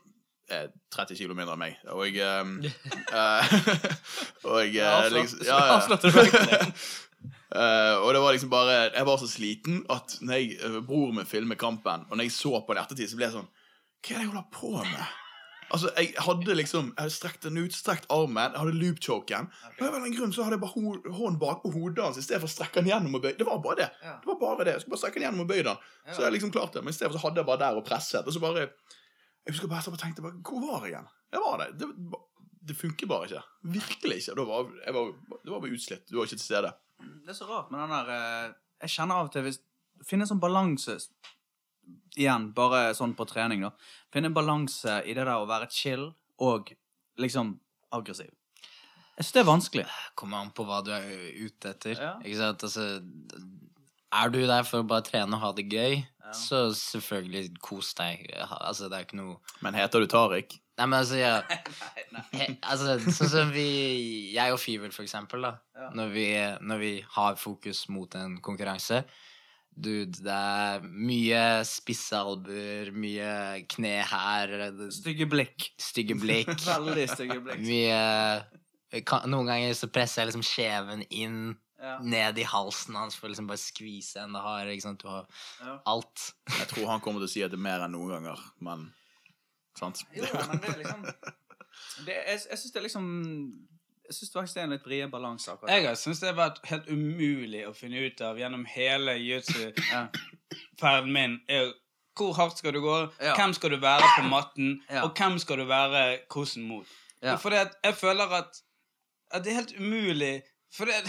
er 0.49 0.71
30 0.95 1.19
kilo 1.23 1.37
mindre 1.37 1.57
enn 1.57 1.63
meg. 1.65 1.81
Og 1.93 2.05
jeg 2.09 2.21
eh, 3.23 3.57
Og 4.49 4.61
jeg 4.65 4.75
ja, 4.77 4.93
Avslørt- 5.01 5.23
liksom, 5.23 5.45
ja, 5.49 5.61
ja. 5.65 6.73
Eh, 7.49 7.95
og 8.05 8.11
det 8.13 8.21
var 8.21 8.35
liksom 8.37 8.51
bare 8.53 8.75
Jeg 8.93 9.07
var 9.09 9.17
så 9.17 9.27
sliten 9.27 9.79
at 9.91 10.19
når 10.21 10.35
jeg, 10.37 10.59
uh, 10.69 10.83
bror 10.85 11.15
min 11.17 11.27
filmet 11.27 11.57
kampen, 11.59 12.05
og 12.11 12.13
når 12.19 12.27
jeg 12.29 12.35
så 12.37 12.61
på 12.61 12.75
den 12.77 12.83
i 12.83 12.85
ettertid, 12.85 13.09
så 13.09 13.17
ble 13.17 13.25
jeg 13.25 13.35
sånn 13.39 13.49
Hva 13.49 14.13
er 14.13 14.19
det 14.19 14.27
jeg 14.27 14.29
holder 14.29 14.51
på 14.53 14.73
med? 14.77 15.15
Altså, 15.71 15.91
Jeg 15.97 16.15
hadde 16.25 16.55
liksom 16.57 16.87
Jeg 16.95 17.03
hadde 17.03 17.15
strekt 17.15 17.43
den 17.45 17.59
ut, 17.61 17.75
strekt 17.77 18.07
armen, 18.13 18.53
jeg 18.55 18.61
hadde 18.63 18.79
loop-choken. 18.81 19.49
Og 19.79 19.83
av 19.87 19.97
en 19.99 20.15
grunn 20.17 20.33
så 20.33 20.47
hadde 20.47 20.57
jeg 20.57 20.63
bare 20.63 20.75
ho 20.77 20.95
hånden 21.19 21.41
bakpå 21.43 21.73
hodet 21.75 22.05
hans 22.05 22.21
i 22.21 22.25
stedet 22.25 22.41
for 22.41 22.49
å 22.49 22.55
strekke 22.55 22.81
den 22.81 22.89
gjennom 22.93 23.19
og 23.19 23.25
bøye. 23.27 23.37
Det 23.39 23.47
var 23.49 23.61
bare 23.65 23.81
det. 23.83 23.89
Ja. 24.05 24.15
Det 24.23 24.31
var 24.33 24.39
bare 24.41 24.65
det. 24.69 24.77
Jeg 24.77 24.85
skulle 24.85 24.97
bare 24.97 25.03
strekke 25.05 25.21
den 25.21 25.27
gjennom 25.29 25.45
og 25.45 25.51
bøye 25.53 25.67
den. 25.69 25.83
Så 26.15 26.25
jeg 26.25 26.37
liksom 26.39 26.55
klarte 26.55 26.79
det. 26.79 26.85
Men 26.87 26.97
i 26.97 26.99
stedet 26.99 27.13
for 27.13 27.19
så 27.19 27.27
hadde 27.27 27.43
jeg 27.43 27.51
bare 27.51 27.63
der 27.65 27.81
og 27.83 27.87
presset. 27.89 28.27
Og 28.27 28.33
så 28.37 28.43
bare 28.45 28.65
Jeg 28.69 29.55
husker 29.55 29.69
bare 29.69 29.85
jeg 29.87 30.01
tenkte 30.01 30.25
bare, 30.25 30.41
Hvor 30.45 30.65
var 30.65 30.87
jeg 30.87 30.95
igjen? 30.95 31.13
Jeg 31.33 31.45
var 31.45 31.61
der. 31.63 31.73
Det, 31.79 31.89
det 32.69 32.77
funker 32.77 33.07
bare 33.07 33.29
ikke. 33.29 33.43
Virkelig 33.79 34.17
ikke. 34.23 34.37
Da 34.41 34.45
var, 34.49 34.73
jeg 34.87 34.95
var, 34.95 35.13
det 35.45 35.53
var 35.53 35.61
bare 35.61 35.77
utslitt. 35.77 36.05
Du 36.09 36.17
var 36.19 36.29
ikke 36.29 36.41
til 36.41 36.49
stede. 36.49 36.73
Det 36.99 37.33
er 37.33 37.39
så 37.39 37.49
rart 37.49 37.71
med 37.71 37.81
den 37.85 37.93
der 37.95 38.09
eh, 38.17 38.53
Jeg 38.83 38.97
kjenner 38.97 39.21
av 39.21 39.29
og 39.29 39.33
til 39.35 39.45
hvis 39.47 39.61
Finne 40.07 40.23
en 40.23 40.31
sånn 40.31 40.39
balanse 40.43 40.95
Igjen, 42.19 42.51
bare 42.57 42.91
sånn 42.99 43.15
på 43.15 43.27
trening, 43.31 43.63
da. 43.67 43.71
Finne 44.13 44.33
en 44.33 44.37
balanse 44.37 45.01
i 45.07 45.15
det 45.15 45.23
der 45.23 45.37
å 45.37 45.47
være 45.49 45.71
chill 45.71 46.09
og 46.43 46.73
liksom 47.21 47.55
aggressiv. 47.95 48.33
Jeg 49.19 49.27
syns 49.27 49.35
det 49.35 49.41
er 49.43 49.49
vanskelig. 49.49 49.87
Kommer 50.19 50.43
an 50.45 50.53
på 50.55 50.67
hva 50.67 50.79
du 50.87 50.93
er 50.95 51.07
ute 51.39 51.73
etter. 51.73 51.99
Ja. 51.99 52.13
Ikke 52.23 52.39
sant? 52.39 52.63
Altså, 52.69 52.85
er 54.19 54.31
du 54.31 54.39
der 54.47 54.67
for 54.67 54.85
å 54.85 54.89
bare 54.89 55.07
trene 55.07 55.35
og 55.35 55.43
ha 55.43 55.51
det 55.57 55.67
gøy, 55.73 55.99
så 56.37 56.69
selvfølgelig 56.77 57.57
kos 57.65 57.95
deg. 57.99 58.27
Altså, 58.37 58.89
det 58.89 58.99
er 58.99 59.07
ikke 59.07 59.19
noe 59.19 59.39
Men 59.65 59.77
heter 59.79 60.05
du 60.05 60.11
Tariq? 60.13 60.59
Nei, 60.79 60.87
men 60.87 60.99
altså, 61.01 61.17
ja. 61.19 61.41
Altså 62.71 62.99
Sånn 63.03 63.31
som 63.33 63.49
vi 63.51 63.65
Jeg 64.35 64.55
og 64.55 64.61
Fivel, 64.63 64.93
for 64.95 65.07
eksempel, 65.07 65.43
da. 65.49 65.57
Ja. 65.75 65.89
Når, 65.99 66.13
vi, 66.15 66.27
når 66.69 66.83
vi 66.83 66.93
har 67.17 67.41
fokus 67.41 67.87
mot 67.91 68.15
en 68.19 68.37
konkurranse. 68.45 69.03
Dude, 69.79 70.19
det 70.27 70.35
er 70.35 70.83
mye 70.83 71.43
spisse 71.69 72.19
albuer, 72.19 72.89
mye 72.99 73.29
kne 73.71 73.93
her, 74.11 74.55
Stygge 74.91 75.29
blikk. 75.31 75.69
stygge 75.79 76.17
blikk. 76.19 76.51
Veldig 76.73 77.05
stygge 77.13 77.39
blikk. 77.45 77.63
Mye 77.69 79.03
kan, 79.07 79.29
Noen 79.31 79.47
ganger 79.51 79.77
så 79.79 79.87
presser 79.93 80.23
jeg 80.25 80.33
liksom 80.33 80.47
skjeven 80.49 81.07
inn 81.11 81.41
Ja. 81.79 82.01
ned 82.03 82.39
i 82.43 82.43
halsen 82.43 82.97
hans 82.99 83.15
for 83.15 83.31
liksom 83.31 83.47
bare 83.47 83.61
skvise 83.63 84.19
enda 84.25 84.41
hardere. 84.43 84.73
Ikke 84.75 84.83
sant? 84.89 84.99
Du 85.05 85.07
har 85.13 85.29
Ja. 85.63 85.77
alt. 85.87 86.33
Jeg 86.59 86.67
tror 86.73 86.89
han 86.91 87.01
kommer 87.05 87.21
til 87.23 87.29
å 87.29 87.31
si 87.31 87.43
at 87.47 87.53
det 87.53 87.59
er 87.61 87.67
mer 87.69 87.85
enn 87.87 87.93
noen 87.95 88.17
ganger, 88.17 88.41
men 88.61 88.89
Sant? 89.79 90.01
Jo, 90.11 90.27
men 90.27 90.59
det 90.59 90.73
er 90.73 90.81
liksom 90.83 91.05
det, 92.07 92.17
Jeg, 92.27 92.41
jeg 92.51 92.59
syns 92.59 92.73
det 92.75 92.81
er 92.81 92.87
liksom 92.89 93.07
jeg 94.09 94.15
syns 94.17 94.33
faktisk 94.33 94.55
det 94.57 94.61
er 94.63 94.67
en 94.69 94.73
litt 94.75 94.87
vrien 94.89 95.11
balanse. 95.13 95.51
akkurat. 95.53 95.71
Jeg 95.75 95.87
har 95.87 95.95
syntes 96.01 96.21
det 96.23 96.29
har 96.31 96.37
vært 96.39 96.61
helt 96.71 96.87
umulig 96.89 97.63
å 97.69 97.73
finne 97.77 98.01
ut 98.07 98.21
av 98.25 98.39
gjennom 98.41 98.65
hele 98.73 99.15
jiu-jitsu-ferden 99.21 101.13
min. 101.13 101.41
er 101.49 101.73
Hvor 102.19 102.33
hardt 102.35 102.59
skal 102.59 102.73
du 102.75 102.81
gå? 102.83 102.95
Ja. 103.23 103.35
Hvem 103.39 103.53
skal 103.55 103.71
du 103.71 103.77
være 103.83 104.09
på 104.17 104.25
matten? 104.29 104.81
Ja. 104.91 105.03
Og 105.07 105.13
hvem 105.15 105.39
skal 105.39 105.59
du 105.61 105.65
være 105.69 106.19
kosen 106.29 106.65
mot? 106.67 106.87
Ja. 107.23 107.37
For 107.37 107.51
jeg 107.55 107.95
føler 107.95 108.27
at, 108.41 108.59
at 109.31 109.45
det 109.45 109.53
er 109.53 109.57
helt 109.61 109.75
umulig 109.79 110.43
For 110.75 110.85
det 110.87 110.95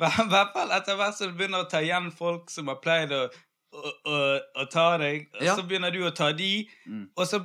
I 0.00 0.28
hvert 0.28 0.50
fall 0.56 0.70
etter 0.74 0.96
hvert 0.98 1.14
som 1.16 1.30
du 1.30 1.36
begynner 1.38 1.62
å 1.64 1.68
ta 1.70 1.78
igjen 1.84 2.10
folk 2.12 2.50
som 2.50 2.66
har 2.68 2.80
pleid 2.82 3.12
å, 3.14 3.28
å, 3.72 3.92
å, 4.10 4.16
å 4.58 4.64
ta 4.72 4.96
deg, 4.98 5.28
og 5.38 5.44
så 5.46 5.62
begynner 5.68 5.94
du 5.94 6.00
å 6.06 6.10
ta 6.10 6.32
de, 6.34 6.64
Mm. 6.86 7.04
og 7.14 7.28
så 7.30 7.38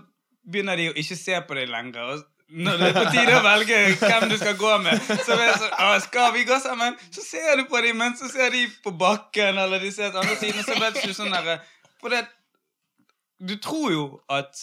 begynner 0.49 0.75
de 0.81 0.87
å 0.89 0.95
ikke 0.97 1.15
se 1.19 1.37
på 1.45 1.53
deg 1.59 1.69
lenger. 1.69 2.09
Og 2.15 2.23
når 2.49 2.77
det 2.77 2.87
er 2.87 2.95
på 2.97 3.11
tide 3.13 3.35
å 3.37 3.41
velge 3.45 3.79
hvem 4.01 4.23
du 4.31 4.35
skal 4.41 4.55
gå 4.57 4.71
med, 4.81 5.03
så 5.25 5.35
er 5.37 5.51
sånn 5.61 6.01
Skal 6.07 6.31
vi 6.33 6.45
gå 6.49 6.57
sammen? 6.63 6.97
Så 7.13 7.21
ser 7.21 7.59
du 7.59 7.67
på 7.69 7.81
dem, 7.85 7.99
men 8.01 8.15
så 8.17 8.29
ser 8.31 8.49
de 8.55 8.63
på 8.83 8.93
bakken, 8.97 9.59
eller 9.61 9.81
de 9.83 9.91
ser 9.93 10.09
til 10.09 10.23
andre 10.23 10.37
siden, 10.39 10.65
så 10.65 10.77
vet 10.81 10.97
du 11.03 11.13
sånn 11.13 11.33
derre 11.35 11.59
For 12.01 12.13
det 12.13 12.25
Du 13.39 13.55
tror 13.61 13.91
jo 13.93 14.05
at 14.33 14.57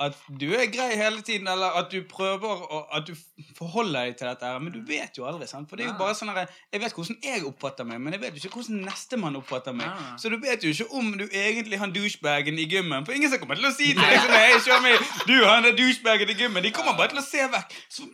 at 0.00 0.16
du 0.40 0.46
er 0.56 0.70
grei 0.72 0.94
hele 0.96 1.20
tiden, 1.22 1.48
eller 1.52 1.76
at 1.80 1.90
du 1.92 2.00
prøver 2.08 2.62
å, 2.72 2.78
at 2.96 3.04
du 3.08 3.12
forholder 3.58 4.06
deg 4.08 4.16
til 4.16 4.30
dette, 4.30 4.48
her, 4.48 4.62
men 4.62 4.72
du 4.72 4.80
vet 4.88 5.18
jo 5.18 5.26
aldri. 5.28 5.48
sant? 5.50 5.68
For 5.68 5.76
det 5.76 5.84
er 5.84 5.90
jo 5.92 5.98
bare 6.00 6.16
sånn 6.16 6.32
her, 6.32 6.48
Jeg 6.72 6.80
vet 6.80 6.96
hvordan 6.96 7.18
jeg 7.24 7.44
oppfatter 7.48 7.88
meg, 7.88 8.00
men 8.00 8.16
jeg 8.16 8.22
vet 8.22 8.38
jo 8.38 8.48
ikke 8.48 8.62
hvordan 8.62 8.80
nestemann 8.88 9.36
oppfatter 9.36 9.76
meg. 9.76 10.00
Så 10.20 10.32
du 10.32 10.38
vet 10.40 10.64
jo 10.64 10.72
ikke 10.72 10.88
om 10.96 11.12
du 11.20 11.26
egentlig 11.26 11.80
har 11.82 11.92
douchebagen 11.92 12.58
i 12.58 12.66
gymmen. 12.70 13.04
For 13.04 13.16
ingen 13.16 13.32
som 13.32 13.42
kommer 13.42 13.60
til 13.60 13.68
å 13.68 13.74
si 13.74 13.92
til 13.92 14.00
deg 14.00 14.18
sånn 14.64 14.88
Hei, 14.88 14.96
du 15.28 15.36
har 15.44 15.60
er 15.66 15.76
douchebagen 15.76 16.32
i 16.32 16.38
gymmen. 16.38 16.64
De 16.64 16.72
kommer 16.74 16.96
bare 16.96 17.12
til 17.12 17.20
å 17.20 17.26
se 17.26 17.44
vekk. 17.52 17.76
Så 17.92 18.08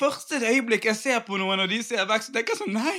Første 0.00 0.40
øyeblikk 0.42 0.84
jeg 0.88 0.96
ser 0.98 1.20
på 1.22 1.36
noen, 1.38 1.60
og 1.62 1.68
de 1.70 1.76
ser 1.86 2.02
vekk, 2.10 2.24
så 2.26 2.32
tenker 2.34 2.50
jeg 2.54 2.58
sånn 2.64 2.72
Nei! 2.74 2.96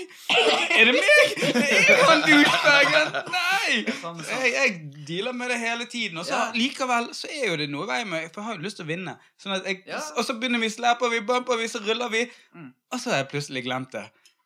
Er 0.79 0.87
det 0.87 0.93
meg? 0.95 1.33
Det 1.41 1.63
er 1.91 2.03
han 2.07 2.21
douchebagen! 2.23 3.17
Nei! 3.33 3.81
Jeg, 4.29 4.53
jeg 4.55 5.03
dealer 5.09 5.35
med 5.35 5.51
det 5.51 5.57
hele 5.59 5.85
tiden. 5.91 6.17
Og 6.21 6.25
så 6.29 6.37
Ja. 6.37 6.45
likevel 6.55 7.09
så 7.17 7.27
er 7.27 7.49
jo 7.49 7.57
det 7.59 7.67
noe 7.73 7.83
i 7.83 7.91
veien 7.91 8.07
med 8.13 8.29
For 8.31 8.41
jeg 8.41 8.47
har 8.47 8.55
jo 8.59 8.63
lyst 8.63 8.79
til 8.79 8.85
å 8.87 8.91
vinne. 8.93 9.17
Sånn 9.41 9.57
at 9.57 9.67
jeg, 9.67 9.83
Ja. 9.89 9.99
Og 10.15 10.23
så 10.27 10.37
begynner 10.39 10.63
vi, 10.63 10.69
slapper 10.71 11.11
vi, 11.11 11.19
bumper 11.27 11.59
vi, 11.59 11.67
så 11.67 11.83
ruller 11.83 12.09
vi. 12.15 12.23
Mm. 12.55 12.71
Og 12.93 12.99
så 13.03 13.11
har 13.11 13.17
jeg 13.25 13.31
plutselig 13.35 13.65
glemt 13.67 13.91
det. 13.91 14.05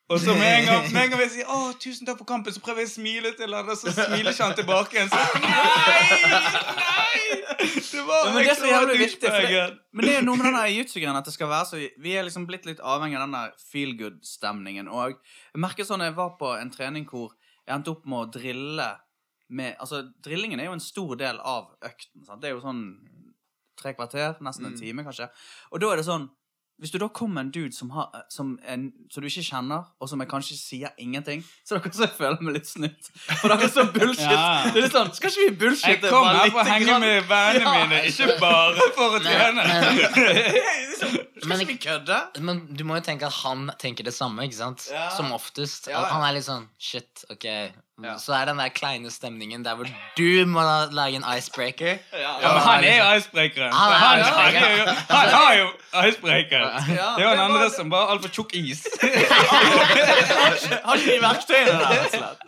Og 0.09 0.19
så 0.19 0.33
med 0.33 0.59
en 0.59 0.65
gang, 0.65 0.85
med 0.93 1.03
en 1.03 1.09
gang 1.11 1.19
jeg 1.21 1.31
sier 1.31 1.45
'Å, 1.45 1.73
tusen 1.79 2.05
takk 2.07 2.17
for 2.17 2.25
kampen', 2.25 2.53
så 2.53 2.59
prøver 2.65 2.81
jeg 2.81 2.89
å 2.89 2.93
smile 2.97 3.31
til 3.37 3.53
han, 3.53 3.69
og 3.69 3.77
så 3.77 3.91
smiler 3.93 4.31
ikke 4.33 4.43
han 4.47 4.55
tilbake 4.57 4.91
igjen. 4.97 5.09
Så 5.09 5.39
nei! 5.43 6.29
Nei! 6.33 7.19
Det 7.91 8.03
var 8.07 8.25
men 8.33 8.43
det 8.43 8.51
er 8.51 8.55
så 8.55 8.69
jævlig 8.71 8.97
viktig, 8.99 9.29
det- 9.29 9.77
Men 9.93 10.05
det 10.05 10.13
er 10.15 10.19
jo 10.19 10.25
noe 10.25 10.37
med 10.37 10.45
den 10.45 10.55
jiu-jitsu-greien 10.55 11.15
at 11.17 11.25
det 11.25 11.33
skal 11.33 11.47
være 11.49 11.65
så 11.65 11.77
Vi 11.99 12.13
er 12.15 12.23
liksom 12.23 12.47
blitt 12.47 12.65
litt 12.65 12.79
avhengig 12.79 13.15
av 13.17 13.27
den 13.27 13.31
der 13.37 13.51
feel 13.71 13.93
good-stemningen. 13.97 14.87
Og 14.89 15.09
jeg 15.53 15.61
merker 15.61 15.83
sånn 15.85 16.01
jeg 16.01 16.15
var 16.15 16.37
på 16.39 16.59
en 16.61 16.71
trening 16.71 17.05
hvor 17.05 17.31
jeg 17.67 17.75
endte 17.75 17.91
opp 17.91 18.05
med 18.05 18.17
å 18.19 18.31
drille 18.31 18.89
med 19.51 19.75
Altså, 19.79 20.03
drillingen 20.23 20.59
er 20.59 20.65
jo 20.65 20.73
en 20.73 20.79
stor 20.79 21.15
del 21.17 21.39
av 21.39 21.69
økten. 21.83 22.25
Sant? 22.25 22.41
Det 22.41 22.49
er 22.49 22.53
jo 22.55 22.61
sånn 22.61 22.97
tre 23.77 23.93
kvarter, 23.93 24.35
nesten 24.41 24.65
en 24.65 24.73
Mm. 24.73 24.79
time, 24.79 25.03
kanskje. 25.03 25.29
Og 25.71 25.79
da 25.79 25.91
er 25.91 25.95
det 25.97 26.05
sånn 26.05 26.29
hvis 26.79 26.91
du 26.91 26.97
da 27.01 27.07
kommer 27.11 27.41
en 27.43 27.51
dude 27.51 27.75
som, 27.75 27.89
har, 27.91 28.07
som, 28.31 28.53
en, 28.67 28.85
som 29.11 29.23
du 29.23 29.27
ikke 29.27 29.43
kjenner, 29.43 29.87
og 29.99 30.09
som 30.09 30.21
jeg 30.23 30.29
kanskje 30.31 30.55
sier 30.55 30.93
ingenting, 30.97 31.43
så 31.65 31.75
er 31.75 31.77
det 31.77 31.81
akkurat 31.81 31.97
som 31.97 32.05
jeg 32.05 32.15
føler 32.17 32.45
meg 32.47 32.55
litt 32.55 32.69
snytt. 32.69 33.09
For 33.41 33.51
det 33.51 33.57
er 33.67 33.73
så 33.73 33.85
bullshit. 33.97 34.23
Ja. 34.31 34.45
Det 34.69 34.79
er 34.79 34.87
litt 34.87 34.95
sånn, 34.95 35.11
Skal 35.17 35.33
ikke 35.33 35.45
vi 35.49 35.57
bullshitte 35.65 36.07
Jeg 36.07 36.13
kom 36.13 36.29
her 36.29 36.53
for 36.53 36.63
å 36.63 36.67
henge 36.69 36.99
med 37.03 37.27
vennene 37.29 37.73
mine, 37.81 38.01
ikke 38.07 38.37
bare 38.39 38.87
for 38.95 39.19
å 39.19 39.23
trene. 39.25 39.67
Skal 41.39 41.47
Men- 41.49 41.59
ikke 41.63 41.71
vi 41.73 41.77
kødde? 41.87 42.17
Men 42.39 42.59
du 42.75 42.83
må 42.83 42.95
jo 42.99 43.01
tenke 43.01 43.25
at 43.25 43.33
han 43.43 43.71
tenker 43.79 44.03
det 44.03 44.13
samme, 44.13 44.43
ikke 44.43 44.55
sant? 44.57 44.87
Ja. 44.91 45.09
Som 45.15 45.31
oftest. 45.33 45.87
Ja, 45.87 45.99
ja. 46.01 46.05
Han 46.13 46.21
er 46.27 46.33
litt 46.37 46.45
sånn 46.45 46.67
Shit, 46.79 47.23
ok. 47.31 47.45
Ja. 48.01 48.13
Så 48.15 48.31
er 48.31 48.45
den 48.47 48.57
der 48.61 48.69
kleine 48.71 49.09
stemningen 49.11 49.63
der 49.65 49.75
hvor 49.75 49.87
du 50.15 50.45
må 50.47 50.61
lage 50.91 51.15
en 51.19 51.25
icebreaker. 51.37 51.97
Ja, 52.13 52.37
Ja, 52.41 52.53
men 52.53 52.61
han 52.63 52.83
er 52.83 52.97
jo 52.97 53.07
icebreakeren. 53.19 53.73
Han 53.73 53.91
er 53.91 53.97
Han, 53.97 54.19
icebreakeren. 54.19 54.87
han, 54.87 54.95
han 55.09 55.29
har 55.29 55.53
jo 55.57 55.67
icebreaker. 56.09 56.59
Ja, 56.59 56.79
Det 56.87 56.99
er 56.99 57.21
jo 57.23 57.29
han 57.29 57.39
andre 57.51 57.69
som 57.75 57.89
bare 57.89 58.05
har 58.07 58.15
altfor 58.15 58.29
tjukk 58.29 58.53
is. 58.55 58.85
Har 59.79 60.95
ikke 60.95 61.11
de 61.15 61.21
verktøyene 61.23 61.71
der, 61.71 61.89
rett 61.89 62.05
og 62.05 62.11
slett. 62.13 62.39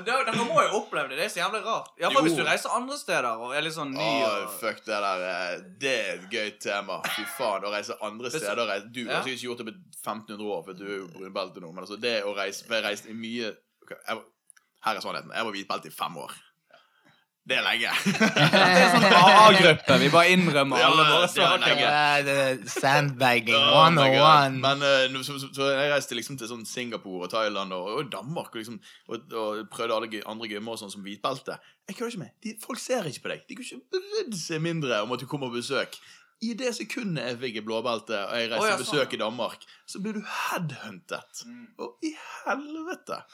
Dere 0.00 0.32
må 0.48 0.62
jo 0.62 0.78
oppleve 0.80 1.08
det. 1.10 1.16
Det 1.18 1.24
er 1.24 1.28
så 1.34 1.40
jævlig 1.42 1.60
rart. 1.66 1.90
Iallfall 2.00 2.22
hvis 2.26 2.36
du 2.38 2.42
reiser 2.46 2.70
andre 2.76 2.96
steder 2.98 3.28
og 3.44 3.54
er 3.54 3.62
litt 3.66 3.74
sånn 3.76 3.92
ny. 3.92 4.02
Åh, 4.02 4.36
Og... 4.46 4.50
fuck 4.60 4.80
det 4.86 5.00
der. 5.04 5.24
eh, 5.28 5.58
Det 5.82 5.92
er 6.00 6.12
et 6.14 6.26
gøy 6.32 6.50
tema. 6.60 7.00
Fy 7.16 7.24
faen. 7.36 7.64
Å 7.68 7.72
reise 7.74 7.96
andre 8.02 8.26
er 8.32 8.36
steder 8.38 8.66
reise. 8.72 8.88
Du 8.92 9.00
Ja. 9.04 9.16
har 9.16 9.22
sikkert 9.22 9.38
ikke 9.38 9.48
gjort 9.50 9.58
det 9.58 9.66
på 9.66 9.74
1500 10.02 10.46
år, 10.56 10.62
for 10.64 10.72
du 10.72 10.84
er 10.86 10.96
jo 10.98 11.08
brunbelte 11.16 11.60
nå. 11.60 11.72
Men 11.72 11.84
altså, 11.84 12.00
det 12.00 12.22
å 12.24 12.34
reise 12.36 12.64
For 12.66 12.74
jeg 12.78 12.84
reiste 12.84 13.10
i 13.10 13.14
mye 13.14 13.52
okay, 13.82 13.96
jeg, 14.08 14.22
Her 14.84 14.96
er 14.96 15.00
sannheten. 15.00 15.30
Jeg 15.34 15.44
var 15.44 15.52
hvitbelte 15.52 15.86
i 15.92 15.94
fem 15.94 16.16
år. 16.18 16.32
Det 17.42 17.56
er 17.58 17.64
lenge. 17.66 17.90
Det 18.54 18.58
er 18.62 18.92
sånn 18.92 19.06
A-gruppe. 19.18 19.96
Vi 19.98 20.10
bare 20.14 20.30
innrømmer 20.30 20.78
Ja, 20.78 20.90
alle 20.92 21.06
våre 21.08 21.26
er 21.26 21.32
saker. 21.32 21.80
er 21.82 22.60
Sandbagging 22.70 23.58
Oh 23.58 23.88
my 23.90 24.06
God. 24.14 24.54
101. 24.54 24.60
Men 24.62 24.84
uh, 24.86 25.18
så, 25.26 25.40
så, 25.42 25.50
så 25.56 25.72
jeg 25.72 25.90
reiste 25.90 26.18
liksom 26.18 26.38
til 26.38 26.50
sånn 26.52 26.62
Singapore 26.68 27.26
og 27.26 27.34
Thailand 27.34 27.74
og, 27.74 27.90
og 27.96 28.12
Danmark 28.14 28.54
og, 28.54 28.60
liksom, 28.62 28.78
og, 29.10 29.26
og 29.34 29.66
prøvde 29.74 29.98
alle 29.98 30.22
andre 30.30 30.52
gymmer 30.54 30.76
og 30.76 30.82
sånn 30.84 30.94
som 30.94 31.02
hvitbelte. 31.02 31.58
Jeg 31.90 31.98
kødder 31.98 32.14
ikke 32.14 32.22
med. 32.22 32.34
De, 32.46 32.56
folk 32.62 32.82
ser 32.82 33.10
ikke 33.10 33.26
på 33.26 33.34
deg. 33.34 33.46
De 33.48 33.58
kunne 33.58 33.70
ikke 33.72 33.98
brydd 33.98 34.38
seg 34.38 34.62
mindre 34.62 35.02
om 35.02 35.16
at 35.16 35.24
du 35.24 35.26
kommer 35.30 35.50
på 35.50 35.58
besøk. 35.58 35.98
I 36.42 36.54
det 36.58 36.72
sekundet 36.78 37.26
jeg 37.26 37.40
fikk 37.42 37.60
et 37.60 37.66
blåbelte 37.66 38.18
og 38.18 38.38
jeg 38.38 38.50
reiste 38.50 38.66
oh, 38.66 38.70
ja, 38.70 38.78
besøk 38.78 39.14
i 39.14 39.20
Danmark, 39.20 39.66
så 39.86 40.02
blir 40.02 40.14
du 40.18 40.22
headhuntet. 40.26 41.42
Mm. 41.46 41.66
Og 41.82 42.06
i 42.06 42.14
helvete! 42.44 43.24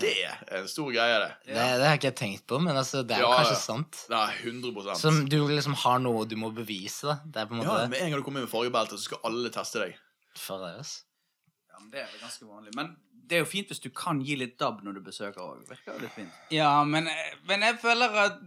Det 0.00 0.12
er 0.26 0.56
en 0.58 0.66
stor 0.68 0.88
greie, 0.90 1.18
det. 1.22 1.28
Det, 1.46 1.54
det 1.54 1.86
har 1.86 1.94
ikke 1.98 2.08
jeg 2.10 2.16
tenkt 2.18 2.46
på, 2.50 2.58
men 2.58 2.74
altså, 2.76 3.04
det 3.06 3.14
er 3.16 3.22
Ja, 3.22 3.30
kanskje 3.38 3.54
ja. 3.54 3.60
sant. 3.62 3.98
Det 4.10 4.18
er 4.18 4.38
100% 4.50 4.98
Som 4.98 5.20
du 5.30 5.36
liksom 5.46 5.76
har 5.84 6.00
noe 6.02 6.24
du 6.26 6.34
må 6.40 6.50
bevise, 6.56 7.06
da. 7.06 7.18
Det 7.24 7.42
er 7.44 7.50
på 7.50 7.54
en 7.54 7.62
Ja, 7.62 7.68
måte 7.70 7.90
Med 7.92 8.00
en 8.02 8.10
gang 8.10 8.20
du 8.20 8.24
kommer 8.26 8.42
inn 8.42 8.48
med 8.48 8.52
fargebelte, 8.54 8.98
så 8.98 9.10
skal 9.10 9.22
alle 9.30 9.52
teste 9.54 9.84
deg. 9.84 9.98
For 10.36 10.64
det, 10.64 10.72
ass. 10.82 10.94
Ja, 11.70 11.78
men 11.82 11.90
det 11.92 12.00
er 12.02 12.08
vel 12.12 12.24
ganske 12.24 12.48
vanlig. 12.48 12.74
Men 12.76 12.90
det 13.26 13.36
er 13.38 13.44
jo 13.44 13.50
fint 13.50 13.70
hvis 13.72 13.82
du 13.84 13.90
kan 13.90 14.20
gi 14.26 14.36
litt 14.40 14.56
dab 14.58 14.82
når 14.86 14.98
du 14.98 15.04
besøker 15.06 15.42
òg. 15.44 15.62
Virker 15.70 15.94
jo 15.94 16.02
litt 16.06 16.16
fint. 16.16 16.34
Ja, 16.54 16.72
men, 16.84 17.08
men 17.48 17.64
jeg 17.68 17.78
føler 17.82 18.18
at 18.26 18.40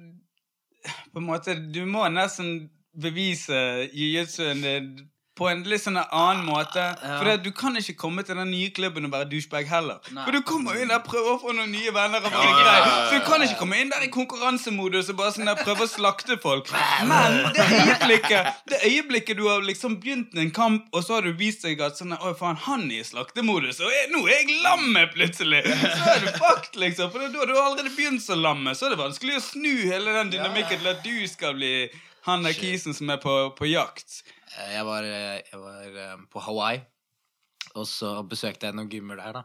på 1.13 1.19
en 1.19 1.27
måte 1.27 1.55
Du 1.75 1.81
må 1.85 2.05
nesten 2.13 2.69
bevise 2.99 3.57
jiu-jitsuen 3.93 4.61
din 4.63 4.91
på 5.39 5.47
en 5.47 5.61
litt 5.71 5.81
sånn 5.85 5.97
annen 6.01 6.41
måte. 6.43 6.83
Ja. 6.99 7.15
For 7.15 7.29
det, 7.29 7.37
du 7.45 7.51
kan 7.55 7.77
ikke 7.79 7.95
komme 8.01 8.25
til 8.27 8.35
den 8.39 8.51
nye 8.51 8.69
klubben 8.75 9.07
og 9.07 9.13
være 9.13 9.29
douchebag 9.31 9.69
heller. 9.71 10.01
Nei. 10.11 10.25
For 10.27 10.35
du 10.35 10.41
kommer 10.47 10.75
inn 10.79 10.91
der 10.91 10.99
og 10.99 11.07
prøver 11.07 11.31
å 11.37 11.39
få 11.41 11.53
noen 11.55 11.71
nye 11.71 11.93
venner. 11.95 12.25
Og 12.27 12.35
Ja, 12.35 12.57
ja. 12.59 12.95
Så 13.09 13.19
du 13.19 13.25
kan 13.27 13.43
ikke 13.45 13.59
komme 13.61 13.79
inn 13.79 13.93
der 13.93 14.03
i 14.03 14.11
konkurransemodus 14.11 15.11
og 15.13 15.19
bare 15.21 15.33
sånn 15.35 15.47
der 15.47 15.59
prøve 15.63 15.87
å 15.87 15.91
slakte 15.91 16.37
folk. 16.43 16.71
Men 17.07 17.39
det 17.55 17.65
øyeblikket 17.69 18.49
Det 18.69 18.81
øyeblikket 18.89 19.39
du 19.39 19.45
har 19.47 19.63
liksom 19.65 19.95
begynt 20.03 20.35
en 20.39 20.51
kamp, 20.55 20.89
og 20.93 21.03
så 21.05 21.17
har 21.19 21.27
du 21.27 21.31
vist 21.39 21.63
deg 21.65 21.81
at 21.85 21.97
sånn 21.99 22.15
Oi, 22.19 22.33
faen, 22.37 22.59
han 22.65 22.85
er 22.91 22.99
i 22.99 23.07
slaktemodus, 23.07 23.79
og 23.79 23.93
jeg, 23.93 24.09
nå 24.11 24.25
er 24.27 24.41
jeg 24.41 24.59
lammet 24.65 25.13
plutselig! 25.15 25.63
Så 25.69 26.11
er 26.13 26.23
du 26.25 26.29
fucked, 26.35 26.75
liksom. 26.81 27.11
For 27.13 27.23
da 27.23 27.39
har 27.39 27.47
du 27.49 27.55
allerede 27.55 27.93
begynt 27.95 28.23
så 28.25 28.35
lammet, 28.35 28.75
så 28.77 28.89
er 28.89 28.95
det 28.95 28.99
vanskelig 29.01 29.37
å 29.39 29.43
snu 29.45 29.71
hele 29.87 30.15
den 30.19 30.33
dynamikken 30.35 30.81
til 30.81 30.91
at 30.91 31.03
du 31.05 31.15
skal 31.31 31.55
bli 31.57 31.73
han 32.27 32.43
der 32.43 32.53
kisen 32.57 32.93
som 32.93 33.09
er 33.13 33.21
på, 33.23 33.33
på 33.55 33.69
jakt. 33.69 34.19
Eh, 34.57 34.71
Jeg 34.77 34.85
var, 34.87 35.03
eh, 35.03 35.41
jeg 35.51 35.59
var 35.61 35.97
eh, 36.05 36.15
på 36.31 36.41
Hawaii, 36.45 36.81
og 37.75 37.85
så 37.87 38.15
besøkte 38.27 38.69
jeg 38.69 38.75
noen 38.77 38.89
gymmer 38.89 39.19
der, 39.21 39.33
da. 39.41 39.43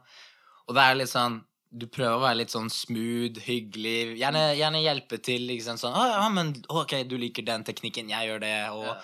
Og 0.69 0.75
det 0.77 0.83
er 0.85 0.95
litt 0.97 1.11
sånn 1.13 1.43
Du 1.75 1.89
prøver 1.91 2.15
å 2.15 2.23
være 2.23 2.37
litt 2.39 2.53
sånn 2.55 2.69
smooth, 2.71 3.41
hyggelig. 3.49 4.15
Gjerne, 4.21 4.43
gjerne 4.55 4.79
hjelpe 4.85 5.19
til. 5.27 5.49
Ikke 5.51 5.65
sant? 5.67 5.81
Sånn, 5.83 5.97
å, 5.99 6.05
ja, 6.07 6.29
men 6.31 6.53
OK, 6.71 6.93
du 7.11 7.17
liker 7.19 7.43
den 7.49 7.65
teknikken, 7.67 8.13
jeg 8.13 8.29
gjør 8.29 8.39
det. 8.45 8.53
Og, 8.71 8.85
Ja. 8.87 8.95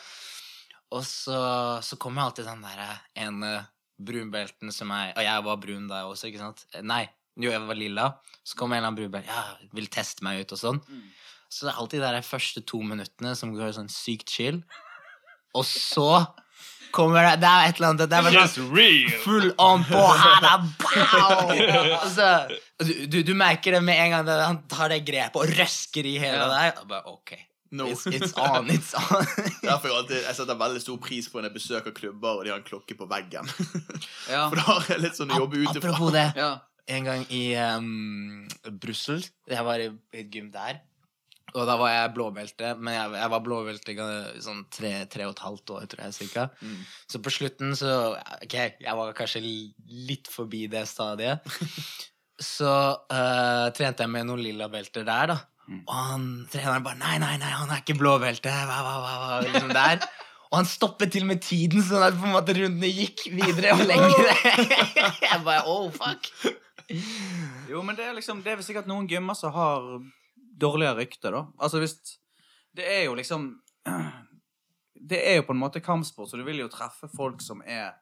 og 0.95 1.03
så, 1.03 1.41
så 1.83 1.99
kommer 1.99 2.23
alltid 2.29 2.47
den 2.47 2.63
derre 2.63 2.87
ene 3.19 3.51
brunbelten 3.99 4.71
som 4.73 4.93
er 4.95 5.11
Og 5.17 5.27
jeg 5.27 5.43
var 5.49 5.59
brun 5.61 5.89
da 5.91 6.05
også, 6.07 6.31
ikke 6.31 6.39
sant? 6.45 6.63
Nei, 6.87 7.09
jo, 7.37 7.51
jeg 7.51 7.67
var 7.67 7.75
lilla. 7.81 8.07
Så 8.47 8.55
kommer 8.57 8.77
en 8.79 8.85
eller 8.85 8.93
annen 8.93 9.01
brunbelt. 9.03 9.27
Ja, 9.27 9.43
vil 9.75 9.91
teste 9.91 10.23
meg 10.23 10.45
ut 10.45 10.55
og 10.55 10.63
sånn. 10.63 10.79
Mm. 10.87 11.03
Så 11.51 11.67
det 11.67 11.75
er 11.75 11.81
alltid 11.83 12.07
de 12.07 12.23
første 12.23 12.63
to 12.71 12.79
minuttene 12.87 13.35
som 13.35 13.51
går 13.59 13.75
sånn 13.75 13.91
sykt 13.91 14.31
chill. 14.31 14.63
Og 15.59 15.65
så 15.67 16.27
kommer 16.95 17.23
det 17.23 17.37
Det 17.43 17.47
er 17.51 17.69
et 17.69 17.77
eller 17.79 17.89
annet 17.93 18.11
Det 18.11 18.17
er 18.19 18.25
bare 18.27 18.47
sånn 18.51 19.21
full 19.23 19.53
on 19.63 19.85
på 19.87 20.01
her! 20.01 21.93
Altså, 22.01 22.31
du, 22.83 22.93
du, 23.13 23.19
du 23.27 23.35
merker 23.39 23.77
det 23.77 23.83
med 23.87 23.99
en 24.01 24.11
gang. 24.17 24.27
Det, 24.27 24.39
han 24.47 24.59
tar 24.71 24.91
det 24.93 25.01
grepet 25.07 25.39
og 25.39 25.55
røsker 25.61 26.07
i 26.11 26.17
hele 26.23 26.41
Ja. 26.41 26.49
deg. 26.55 26.83
Og 26.83 26.89
bare, 26.91 27.07
ok, 27.15 27.37
No. 27.71 27.87
it's, 27.87 28.03
it's 28.11 28.33
on, 28.35 28.67
it's 28.75 28.91
on. 28.99 29.23
Derfor 29.63 29.87
jeg, 29.93 29.97
alltid, 30.01 30.17
jeg 30.27 30.35
setter 30.41 30.57
veldig 30.59 30.81
stor 30.83 30.97
pris 31.05 31.29
på 31.31 31.39
når 31.39 31.53
jeg 31.53 31.55
besøker 31.61 31.95
klubber 31.95 32.41
og 32.41 32.45
de 32.45 32.51
har 32.51 32.59
en 32.59 32.67
klokke 32.67 32.97
på 32.99 33.07
veggen. 33.07 33.47
Ja. 34.27 34.47
For 34.51 34.59
da 34.59 34.65
har 34.73 34.89
jeg 34.91 35.05
litt 35.05 35.21
sånn 35.21 35.31
å 35.31 35.39
jobbe 35.45 35.61
utenfor. 35.63 35.93
Apropos 35.93 36.11
det. 36.17 36.27
ja. 36.41 36.51
En 36.91 37.05
gang 37.07 37.21
i 37.31 37.53
um, 37.55 38.49
Brussel 38.83 39.21
Jeg 39.47 39.63
var 39.63 39.79
i 39.79 39.85
et 40.19 40.33
gym 40.35 40.49
der. 40.51 40.81
Og 41.51 41.67
da 41.67 41.75
var 41.81 41.91
jeg 41.91 42.13
blåbelte, 42.15 42.75
men 42.79 42.95
jeg, 42.95 43.15
jeg 43.19 43.33
var 43.33 43.43
blåbelte 43.43 43.95
i 43.95 44.43
sånn 44.45 44.63
tre, 44.73 44.93
tre 45.11 45.27
og 45.27 45.35
et 45.35 45.45
halvt 45.45 45.73
år, 45.77 45.89
tror 45.91 46.05
jeg, 46.07 46.17
cirka. 46.21 46.47
Så 47.11 47.23
på 47.23 47.33
slutten 47.35 47.75
så 47.79 47.97
Ok, 48.41 48.57
jeg 48.81 48.97
var 49.01 49.17
kanskje 49.19 49.43
litt 49.43 50.31
forbi 50.31 50.67
det 50.71 50.87
stadiet. 50.91 51.43
Så 52.41 52.65
uh, 52.65 53.67
trente 53.77 54.01
jeg 54.01 54.09
med 54.09 54.25
noen 54.25 54.41
lilla 54.41 54.71
belter 54.73 55.05
der, 55.05 55.35
da. 55.35 55.35
Og 55.85 55.93
han 55.93 56.23
treneren 56.51 56.85
bare 56.87 56.99
Nei, 56.99 57.19
nei, 57.23 57.35
nei, 57.39 57.51
han 57.53 57.71
er 57.71 57.83
ikke 57.83 57.99
blåbelte. 58.01 58.49
Hva, 58.49 58.79
hva, 58.81 58.95
hva, 59.03 59.13
hva, 59.21 59.41
liksom 59.45 59.75
der. 59.77 60.01
Og 60.51 60.57
han 60.59 60.67
stoppet 60.67 61.13
til 61.15 61.27
og 61.27 61.31
med 61.31 61.43
tiden, 61.47 61.85
sånn 61.87 62.03
at 62.03 62.17
på 62.19 62.27
en 62.27 62.35
måte 62.35 62.57
rundene 62.57 62.91
gikk 62.91 63.29
videre 63.37 63.77
og 63.77 63.85
lengre. 63.87 64.35
jeg 65.29 65.43
bare 65.47 65.63
oh, 65.71 65.93
fuck. 65.95 66.33
Jo, 67.71 67.85
men 67.87 67.95
det 67.95 68.09
er 68.09 68.17
liksom 68.17 68.41
Det 68.43 68.51
er 68.51 68.57
vel 68.59 68.67
sikkert 68.67 68.89
noen 68.91 69.05
gymmer 69.07 69.37
som 69.39 69.53
har 69.55 69.85
dårligere 70.61 70.99
rykte, 71.01 71.31
da. 71.35 71.45
Altså 71.59 71.81
hvis 71.83 71.97
Det 72.77 72.87
er 72.87 73.05
jo 73.09 73.15
liksom 73.19 73.49
Det 75.11 75.19
er 75.31 75.41
jo 75.41 75.47
på 75.49 75.55
en 75.57 75.63
måte 75.63 75.81
kampsport, 75.81 76.31
så 76.31 76.37
du 76.37 76.45
vil 76.45 76.61
jo 76.61 76.69
treffe 76.69 77.09
folk 77.17 77.41
som 77.43 77.63
er 77.67 77.95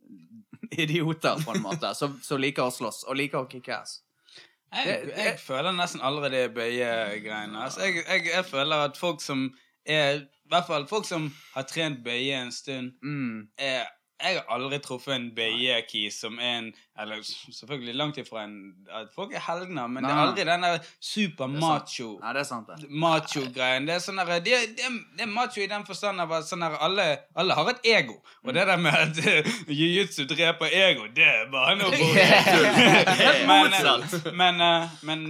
idioter, 0.84 1.42
på 1.44 1.54
en 1.56 1.62
måte. 1.62 1.90
Som, 1.94 2.20
som 2.22 2.40
liker 2.40 2.68
å 2.68 2.72
slåss, 2.74 3.02
og 3.08 3.18
liker 3.18 3.42
å 3.42 3.48
kicke 3.50 3.74
ass. 3.76 3.98
Jeg, 4.70 5.08
jeg 5.18 5.38
føler 5.42 5.74
nesten 5.74 6.02
allerede 6.06 6.52
bøyegreiene. 6.54 7.58
Altså, 7.58 7.88
jeg, 7.88 8.28
jeg 8.30 8.44
føler 8.46 8.84
at 8.86 8.98
folk 9.00 9.18
som 9.22 9.48
er 9.84 10.20
I 10.20 10.52
hvert 10.52 10.68
fall 10.68 10.84
folk 10.90 11.06
som 11.08 11.26
har 11.56 11.66
trent 11.66 12.04
bøye 12.06 12.36
en 12.38 12.52
stund, 12.54 12.92
Mm. 13.02 13.48
er 13.58 13.88
jeg 14.22 14.36
har 14.36 14.54
aldri 14.54 14.78
truffet 14.84 15.14
en 15.16 15.28
bøyekis 15.36 16.20
som 16.22 16.38
er 16.38 16.56
en 16.58 16.70
Eller 17.00 17.22
selvfølgelig 17.24 17.94
langt 17.96 18.18
ifra 18.20 18.44
en 18.44 18.56
at 18.92 19.08
Folk 19.14 19.32
er 19.32 19.40
helgener, 19.40 19.86
men 19.88 20.04
det 20.04 20.10
er 20.12 20.20
aldri 20.24 20.44
den 20.44 20.66
der 20.66 20.78
super 21.00 21.46
Det 21.46 21.56
er 21.56 21.60
sant. 21.60 21.64
macho 21.64 22.08
Nei, 22.20 22.32
det 22.36 22.40
er 22.40 22.48
sant, 22.48 22.68
det. 22.68 22.90
macho-greien. 23.04 23.86
Det 23.88 23.94
er 23.94 24.02
sånn 24.04 24.20
der, 24.20 24.32
det, 24.44 24.58
det, 24.76 24.90
det 25.16 25.24
er 25.24 25.30
macho 25.32 25.62
i 25.64 25.68
den 25.70 25.86
forstand 25.88 26.20
av 26.20 26.34
at 26.40 26.48
sånn 26.48 26.64
der, 26.66 26.76
alle, 26.84 27.06
alle 27.34 27.56
har 27.56 27.70
et 27.72 27.88
ego. 27.94 28.18
Og 28.44 28.52
det 28.56 28.66
der 28.68 28.80
med 28.80 28.92
at 28.92 29.22
uh, 29.24 29.54
jiu-jitsu 29.70 30.26
dreper 30.30 30.74
ego, 30.82 31.08
det 31.16 31.24
er 31.24 31.48
bare 31.52 31.78
noe 31.80 31.96
Helt 33.24 33.46
motsatt. 33.48 34.20
Men, 34.34 34.60
men, 34.60 34.60
eh, 34.60 35.00
men 35.08 35.24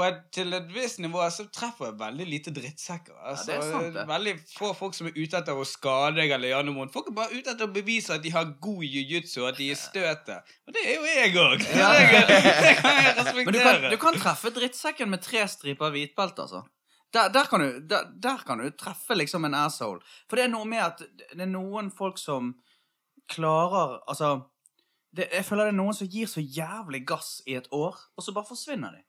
på 0.00 0.06
et, 0.06 0.20
til 0.32 0.56
et 0.56 0.70
visst 0.72 0.98
nivå 1.04 1.20
så 1.34 1.44
treffer 1.52 1.90
jeg 1.90 1.98
veldig 2.00 2.26
lite 2.30 2.52
drittsekker. 2.56 3.18
Altså, 3.20 3.52
er 3.58 3.66
sant. 3.68 3.98
Veldig 4.08 4.34
få 4.56 4.72
folk 4.78 4.96
som 4.96 5.10
er 5.10 5.18
ute 5.18 5.38
etter 5.42 5.60
å 5.60 5.66
skade 5.68 6.16
deg 6.22 6.32
eller 6.36 6.54
gjøre 6.54 6.66
noe 6.70 6.78
vondt. 6.80 6.94
Folk 6.96 7.12
er 7.12 7.16
bare 7.20 7.36
ute 7.36 7.52
etter 7.52 7.68
å 7.68 7.74
bevise 7.74 8.16
at 8.16 8.24
de 8.24 8.32
har 8.34 8.48
god 8.64 8.82
jiu-jitsu, 8.88 9.44
at 9.48 9.60
de 9.60 9.68
er 9.74 9.78
støtet. 9.78 10.54
Og 10.66 10.76
det 10.76 10.84
er 10.88 10.96
jo 10.96 11.08
jeg 11.12 11.36
òg! 11.44 11.66
Ja. 11.76 11.92
Det, 12.30 12.36
det 12.64 12.74
kan 12.80 12.96
jeg 12.96 13.14
Men 13.14 13.16
du 13.20 13.28
respektere. 13.28 13.80
kan, 13.80 13.90
du 13.92 13.96
kan 14.00 14.18
treffe 14.22 14.50
drittsekken 14.56 15.10
med 15.12 15.22
tre 15.24 15.44
striper 15.50 15.92
hvitbelte, 15.94 16.46
altså. 16.48 16.64
Der, 17.14 17.28
der, 17.34 17.48
kan 17.50 17.60
du, 17.60 17.80
der, 17.90 18.06
der 18.22 18.42
kan 18.46 18.58
du 18.62 18.70
treffe 18.78 19.16
liksom 19.18 19.44
en 19.44 19.54
asshole. 19.58 20.00
For 20.30 20.38
det 20.38 20.46
er 20.46 20.52
noe 20.52 20.68
med 20.70 20.82
at 20.84 21.02
det 21.02 21.42
er 21.42 21.50
noen 21.50 21.90
folk 21.90 22.20
som 22.22 22.52
klarer 23.30 23.98
Altså 24.10 24.30
det, 25.16 25.26
Jeg 25.32 25.44
føler 25.46 25.68
det 25.68 25.74
er 25.74 25.78
noen 25.80 25.96
som 25.96 26.10
gir 26.10 26.30
så 26.30 26.42
jævlig 26.42 27.02
gass 27.06 27.40
i 27.50 27.56
et 27.58 27.66
år, 27.74 27.98
og 28.16 28.22
så 28.24 28.34
bare 28.34 28.46
forsvinner 28.46 28.94
de. 28.94 29.02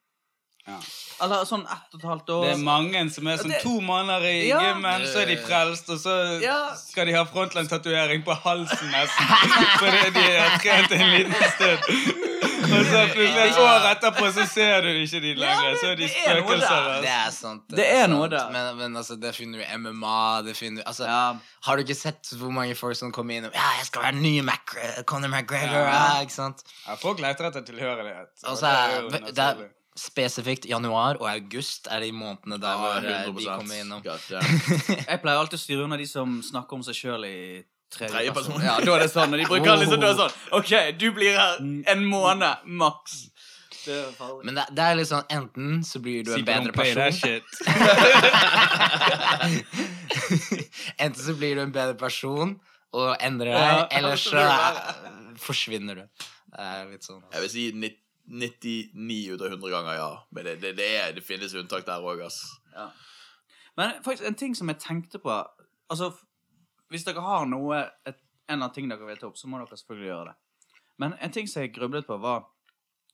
Ja. 0.67 0.78
Eller 1.26 1.45
sånn 1.50 1.63
ett 1.65 1.93
og 1.95 2.00
et 2.00 2.06
halvt 2.06 2.30
år. 2.30 2.43
Det 2.45 2.54
er 2.54 2.63
mange 2.63 3.02
som 3.12 3.28
er 3.28 3.38
sånn 3.38 3.50
Det- 3.50 3.62
to 3.63 3.80
måneder 3.82 4.26
i 4.30 4.47
Ja. 4.50 4.60
gymmen, 4.60 5.06
så 5.10 5.21
er 5.24 5.26
de 5.26 5.38
frelst, 5.38 5.89
og 5.89 5.97
så 6.00 6.41
Ja. 6.41 6.74
skal 6.76 7.06
de 7.06 7.13
ha 7.13 7.24
frontline-tatovering 7.26 8.24
på 8.24 8.36
halsen 8.43 8.91
nesten. 8.91 9.26
Fordi 9.82 10.10
de 10.13 10.26
har 10.38 10.60
trent 10.60 10.91
en 10.91 11.10
liten 11.17 11.34
stund. 11.56 12.28
Og 12.71 12.86
så 12.86 13.00
plutselig 13.12 13.50
et 13.52 13.58
år 13.58 13.86
etterpå 13.89 14.28
så 14.32 14.45
ser 14.47 14.82
du 14.82 14.88
ikke 14.88 15.19
de 15.19 15.32
lenger. 15.36 15.74
Så 15.82 15.88
er 15.91 15.95
de 15.95 16.06
det 16.08 16.12
er 16.26 16.38
spøkelser. 16.38 17.02
Det 17.02 17.10
altså. 17.10 17.26
er 17.28 17.32
sant. 17.32 17.63
Det 17.69 17.86
er 17.88 18.02
sant. 18.06 18.13
noe 18.13 18.28
der. 18.30 18.50
Men, 18.54 18.78
men 18.78 18.95
altså, 19.02 19.17
det 19.19 19.36
finner 19.36 19.58
du 19.60 19.63
i 19.65 19.78
MMA. 19.78 20.41
Det 20.45 20.56
finner 20.56 20.84
altså, 20.88 21.04
Ja. 21.10 21.34
Har 21.65 21.76
du 21.76 21.84
ikke 21.84 21.95
sett 21.97 22.32
hvor 22.38 22.52
mange 22.54 22.76
folk 22.78 22.95
som 22.95 23.12
kommer 23.12 23.34
inn 23.36 23.45
og 23.45 23.52
Ja, 23.54 23.67
jeg 23.80 23.86
skal 23.89 24.04
være 24.04 24.15
ny 24.21 24.39
Mac 24.41 24.76
Conor 25.06 25.28
McGregor. 25.28 25.84
Ja. 25.84 26.15
Ja. 26.15 26.21
ikke 26.21 26.32
sant? 26.38 26.63
Ja, 26.88 26.95
folk 26.95 27.19
leter 27.19 27.50
etter 27.50 27.62
tilhørighet. 27.65 28.30
Og 28.45 28.58
så 28.58 28.62
det 28.62 28.71
er, 28.71 29.10
det 29.10 29.38
er 29.39 29.54
naturlig. 29.56 29.69
Spesifikt 30.01 30.65
januar 30.69 31.19
og 31.21 31.27
august 31.29 31.87
er 31.93 31.99
de 32.05 32.09
månedene 32.15 32.57
der 32.63 32.75
hvor 32.81 32.95
eh, 33.05 33.27
de 33.37 33.43
kommer 33.45 33.75
innom. 33.83 34.01
God. 34.05 34.19
Jeg 35.11 35.17
pleier 35.21 35.37
alltid 35.37 35.59
å 35.59 35.61
styre 35.61 35.83
unna 35.85 35.97
de 36.01 36.07
som 36.09 36.39
snakker 36.45 36.73
om 36.79 36.83
seg 36.87 36.95
sjøl 36.97 37.23
i 37.27 37.29
tredje 37.91 38.13
Tredje 38.15 38.31
person. 38.33 38.53
person. 38.57 38.65
Ja, 38.65 38.75
da 38.81 38.89
er 38.95 38.99
det 39.05 39.11
sånn. 39.13 39.33
Og 39.35 39.39
de 39.43 39.47
bruker 39.51 39.77
liksom, 39.83 39.99
da 40.01 40.07
er 40.13 40.17
sånn 40.23 40.35
OK, 40.57 40.71
du 41.01 41.07
blir 41.15 41.33
her 41.37 41.53
en 41.93 42.01
måned 42.09 42.53
maks. 42.81 43.13
Det. 43.81 43.97
Men 44.45 44.53
det, 44.59 44.65
det 44.77 44.83
er 44.85 44.93
litt 44.99 45.09
sånn 45.09 45.25
enten 45.33 45.79
så 45.87 45.97
blir 46.05 46.21
du 46.27 46.31
en 46.35 46.43
bedre 46.45 46.69
person. 46.75 47.01
Enten 51.01 51.23
så 51.23 51.33
blir 51.37 51.55
du 51.57 51.61
en 51.63 51.71
bedre 51.73 51.95
person 51.97 52.55
og 52.93 53.15
endrer 53.23 53.53
Ja, 53.55 53.87
deg, 53.87 53.95
eller 53.97 54.15
så 54.19 54.43
forsvinner 55.41 56.01
du. 56.01 56.05
Det 56.51 56.65
er 56.67 56.89
litt 56.91 57.05
sånn. 57.07 57.21
Jeg 57.31 57.41
vil 57.45 57.51
si 57.53 57.63
nitt- 57.73 58.00
99 58.25 59.34
ut 59.34 59.41
av 59.41 59.47
100 59.47 59.69
ganger 59.69 59.97
ja. 59.97 60.12
Men 60.31 60.45
det, 60.45 60.55
det, 60.62 60.73
det, 60.77 60.89
er, 60.97 61.13
det 61.15 61.23
finnes 61.25 61.55
unntak 61.57 61.86
der 61.88 62.03
òg, 62.03 62.21
ass. 62.25 62.41
Ja. 62.75 62.89
Men 63.79 63.97
faktisk 64.03 64.27
en 64.27 64.39
ting 64.39 64.55
som 64.55 64.71
jeg 64.71 64.81
tenkte 64.84 65.21
på 65.23 65.34
Altså, 65.91 66.12
hvis 66.91 67.03
dere 67.03 67.23
har 67.23 67.47
noe 67.49 67.81
et, 68.07 68.19
En 68.47 68.55
eller 68.57 68.65
annen 68.65 68.75
ting 68.75 68.89
dere 68.91 69.07
vil 69.07 69.19
ta 69.19 69.27
opp, 69.27 69.39
så 69.39 69.47
må 69.47 69.60
dere 69.60 69.77
selvfølgelig 69.79 70.10
gjøre 70.10 70.31
det. 70.31 70.73
Men 70.99 71.13
en 71.23 71.31
ting 71.31 71.47
som 71.47 71.63
jeg 71.63 71.73
grublet 71.75 72.07
på, 72.07 72.17
var 72.19 72.45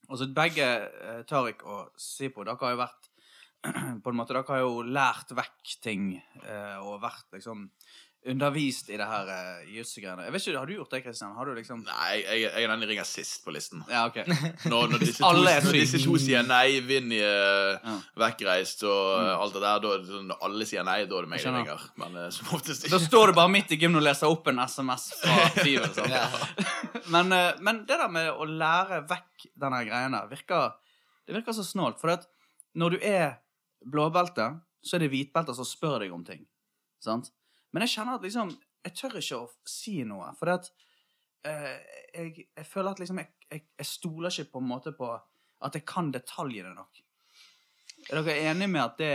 Altså, 0.08 0.28
begge, 0.34 0.66
eh, 0.88 1.22
Tariq 1.28 1.62
og 1.68 1.92
Sipo, 2.00 2.44
dere 2.46 2.56
har 2.60 2.74
jo 2.74 2.80
vært 2.80 3.08
På 4.04 4.12
en 4.12 4.18
måte, 4.18 4.32
dere 4.32 4.46
har 4.48 4.62
jo 4.62 4.82
lært 4.86 5.34
vekk 5.36 5.74
ting 5.84 6.12
eh, 6.16 6.76
og 6.78 7.02
vært 7.02 7.26
liksom 7.34 7.66
undervist 8.26 8.88
i 8.90 8.96
det 8.98 9.06
her 9.06 9.28
uh, 9.30 9.60
jiu-jitsu-greiene. 9.70 10.24
Jeg 10.26 10.32
vet 10.34 10.46
ikke, 10.46 10.58
Har 10.58 10.66
du 10.66 10.72
gjort 10.74 10.90
det, 10.90 11.00
Kristian? 11.04 11.34
Har 11.38 11.46
du 11.46 11.52
liksom 11.54 11.84
Nei, 11.86 12.16
jeg, 12.18 12.40
jeg 12.42 12.64
er 12.64 12.72
den 12.72 12.82
jeg 12.82 12.90
ringer 12.90 13.06
sist 13.06 13.44
på 13.44 13.54
listen. 13.54 13.84
Ja, 13.88 14.02
OK. 14.10 14.18
Når, 14.66 14.88
når, 14.90 14.98
disse, 15.04 15.20
to, 15.20 15.28
Alle 15.28 15.54
når 15.64 15.78
disse 15.78 16.00
to 16.02 16.16
sier 16.20 16.42
nei, 16.46 16.80
Vinny 16.84 17.20
uh, 17.22 17.78
Ja. 17.78 17.94
vekkreist 18.24 18.82
og 18.88 19.04
uh, 19.22 19.30
alt 19.38 19.54
det 19.54 19.62
der, 19.62 19.80
da 19.84 19.94
sånn, 20.10 20.26
når 20.32 20.42
alle 20.50 20.68
sier 20.68 20.86
nei, 20.88 20.98
da 21.06 21.20
er 21.20 21.28
det 21.28 21.32
meg 21.32 21.46
de 21.46 21.54
ringer. 21.54 21.86
Men 22.02 22.18
uh, 22.18 22.26
som 22.34 22.50
oftest 22.58 22.88
Da 22.90 23.00
står 23.06 23.30
du 23.32 23.38
bare 23.38 23.54
midt 23.54 23.72
i 23.72 23.80
gymmen 23.80 24.02
og 24.02 24.06
leser 24.08 24.34
opp 24.34 24.50
en 24.50 24.62
SMS 24.66 25.08
fra 25.22 25.48
Fivel. 25.62 25.88
Sånn. 25.94 26.12
Ja. 26.12 26.26
men, 27.14 27.32
eh, 27.38 27.48
men 27.64 27.82
det 27.88 28.02
der 28.02 28.12
med 28.12 28.30
å 28.34 28.46
lære 28.50 29.04
vekk 29.08 29.48
denne 29.54 29.80
greien 29.86 30.18
der, 30.18 30.28
virker, 30.30 30.74
det 31.28 31.38
virker 31.38 31.56
så 31.56 31.64
snålt. 31.66 32.02
For 32.02 32.18
at 32.18 32.26
når 32.78 32.98
du 32.98 33.02
er 33.14 33.38
blåbelte, 33.86 34.50
så 34.84 34.98
er 34.98 35.06
det 35.06 35.12
hvitbelter 35.14 35.56
som 35.56 35.66
spør 35.66 36.02
deg 36.04 36.14
om 36.14 36.26
ting. 36.26 36.42
Sant? 37.02 37.30
Men 37.78 37.86
jeg 37.86 37.94
kjenner 37.94 38.18
at 38.18 38.24
liksom 38.26 38.48
Jeg 38.86 38.94
tør 38.98 39.18
ikke 39.20 39.36
å 39.38 39.48
si 39.70 40.00
noe, 40.06 40.32
for 40.38 40.50
at 40.50 40.66
uh, 41.46 41.74
jeg, 42.14 42.48
jeg 42.56 42.66
føler 42.66 42.90
at 42.90 43.02
liksom 43.02 43.20
jeg, 43.22 43.30
jeg, 43.50 43.64
jeg 43.78 43.86
stoler 43.86 44.34
ikke 44.34 44.52
på 44.56 44.62
en 44.62 44.70
måte 44.70 44.92
på 44.98 45.10
at 45.14 45.74
jeg 45.74 45.84
kan 45.86 46.10
detaljene 46.14 46.70
nok. 46.74 47.00
Er 48.08 48.20
dere 48.22 48.50
enige 48.50 48.70
med 48.70 48.82
at 48.82 48.98
det 48.98 49.14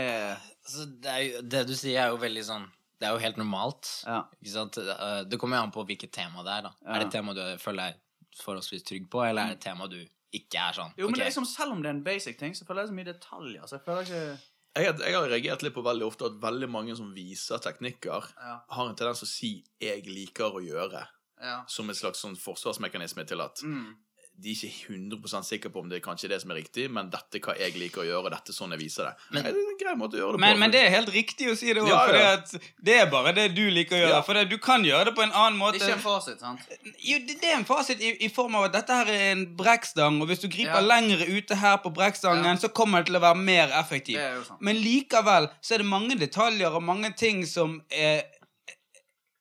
Altså, 0.63 0.85
det, 1.03 1.13
jo, 1.23 1.43
det 1.51 1.61
du 1.67 1.73
sier, 1.75 1.99
er 2.03 2.11
jo 2.11 2.19
veldig 2.21 2.43
sånn 2.47 2.65
Det 2.99 3.07
er 3.07 3.15
jo 3.15 3.21
helt 3.23 3.39
normalt. 3.39 3.89
Ja. 4.07 4.21
Ikke 4.39 4.53
sant? 4.53 4.79
Eh, 4.79 5.21
Det 5.27 5.39
kommer 5.39 5.59
jo 5.59 5.67
an 5.67 5.75
på 5.75 5.83
hvilket 5.87 6.11
tema 6.15 6.43
det 6.43 6.57
er. 6.57 6.67
da 6.67 6.73
Ja. 6.75 6.89
Er 6.93 7.03
det 7.03 7.07
et 7.09 7.15
tema 7.17 7.35
du 7.35 7.43
føler 7.59 7.91
deg 7.91 8.01
forholdsvis 8.39 8.85
trygg 8.87 9.09
på, 9.11 9.21
eller 9.23 9.43
er 9.43 9.53
det 9.53 9.59
et 9.59 9.67
tema 9.67 9.87
du 9.91 9.99
ikke 10.33 10.57
er 10.57 10.73
sånn 10.79 10.93
Jo, 10.97 11.05
men 11.05 11.13
okay. 11.13 11.19
det 11.19 11.25
er 11.25 11.31
liksom, 11.31 11.45
Selv 11.49 11.75
om 11.75 11.83
det 11.83 11.91
er 11.91 11.97
en 11.97 12.05
basic 12.05 12.39
ting, 12.39 12.55
så 12.57 12.65
føler 12.67 12.83
jeg 12.83 12.91
så 12.93 12.97
mye 12.99 13.09
detaljer. 13.11 13.67
Så 13.67 13.77
jeg 13.77 13.85
føler 13.85 14.07
ikke 14.07 14.52
Jeg, 14.75 14.95
jeg 14.99 15.13
har 15.13 15.27
reagert 15.29 15.61
litt 15.61 15.73
på 15.75 15.83
veldig 15.85 16.05
ofte 16.07 16.25
at 16.25 16.39
veldig 16.41 16.69
mange 16.69 16.95
som 16.97 17.11
viser 17.13 17.59
teknikker, 17.61 18.25
Ja. 18.39 18.55
har 18.69 18.89
en 18.89 18.95
tendens 18.95 19.19
til 19.19 19.27
å 19.27 19.29
si 19.29 19.63
'jeg 19.79 20.05
liker 20.07 20.49
å 20.51 20.61
gjøre', 20.63 21.07
ja. 21.41 21.63
som 21.67 21.89
en 21.89 21.95
slags 21.95 22.19
sånn 22.23 22.35
forsvarsmekanisme 22.35 23.25
til 23.27 23.41
at 23.41 23.61
Mm. 23.61 23.95
De 24.35 24.49
er 24.49 24.55
ikke 24.57 24.93
100% 24.97 25.45
sikre 25.45 25.69
på 25.71 25.79
om 25.83 25.89
det 25.91 25.99
er 25.99 26.03
kanskje 26.03 26.27
det 26.31 26.39
som 26.41 26.49
er 26.51 26.57
riktig, 26.57 26.87
men 26.91 27.07
dette 27.13 27.37
er 27.37 27.41
hva 27.45 27.53
jeg 27.55 27.75
liker 27.77 28.01
å 28.01 28.05
gjøre, 28.07 28.23
og 28.25 28.31
dette 28.33 28.49
er 28.49 28.55
sånn 28.57 28.71
jeg 28.73 28.79
viser 28.81 29.05
det. 29.05 29.11
Men- 29.31 29.43
det 29.45 29.51
er 29.53 29.59
en 29.69 29.77
grei 29.79 29.93
måte 29.99 30.17
å 30.17 30.19
gjøre 30.19 30.31
det 30.33 30.39
på. 30.39 30.41
Men, 30.41 30.59
men 30.59 30.71
det 30.73 30.79
er 30.81 30.89
helt 30.89 31.11
riktig 31.13 31.47
å 31.51 31.55
si 31.55 31.67
det 31.71 31.83
òg, 31.83 31.87
Ja, 31.87 31.99
for 32.07 32.17
ja. 32.17 32.61
det 32.89 32.95
er 33.03 33.05
bare 33.13 33.31
det 33.37 33.45
du 33.55 33.61
liker 33.69 33.95
å 33.95 33.99
gjøre. 34.01 34.09
Ja. 34.15 34.21
For 34.25 34.33
det, 34.33 34.49
du 34.49 34.57
kan 34.57 34.83
gjøre 34.83 35.05
det 35.05 35.13
på 35.15 35.23
en 35.23 35.31
annen 35.31 35.59
måte. 35.59 35.77
Det 35.77 35.85
er 35.85 35.93
ikke 35.93 35.99
en 35.99 36.03
fasit, 36.07 36.39
sant? 36.41 36.59
Jo, 36.97 37.19
det, 37.27 37.37
det 37.43 37.51
er 37.51 37.57
en 37.59 37.65
fasit 37.69 38.01
i, 38.01 38.11
i 38.25 38.29
form 38.33 38.55
av 38.55 38.65
at 38.71 38.73
dette 38.79 38.97
her 38.99 39.11
er 39.13 39.23
en 39.35 39.45
brekkstang, 39.55 40.17
og 40.19 40.27
hvis 40.27 40.41
du 40.41 40.47
griper 40.49 40.81
Ja. 40.81 40.81
lengre 40.81 41.29
ute 41.29 41.55
her 41.61 41.77
på 41.85 41.93
brekkstangen, 41.93 42.43
Ja. 42.45 42.55
så 42.57 42.73
kommer 42.73 42.99
det 43.05 43.11
til 43.13 43.21
å 43.21 43.23
være 43.23 43.37
mer 43.37 43.69
effektiv. 43.79 44.17
Det 44.17 44.25
er 44.31 44.35
jo 44.41 44.43
sant. 44.49 44.61
Men 44.61 44.81
likevel 44.81 45.49
så 45.61 45.75
er 45.75 45.77
det 45.85 45.85
mange 45.93 46.17
detaljer 46.19 46.73
og 46.73 46.81
mange 46.83 47.13
ting 47.15 47.45
som 47.45 47.83
er, 47.91 48.23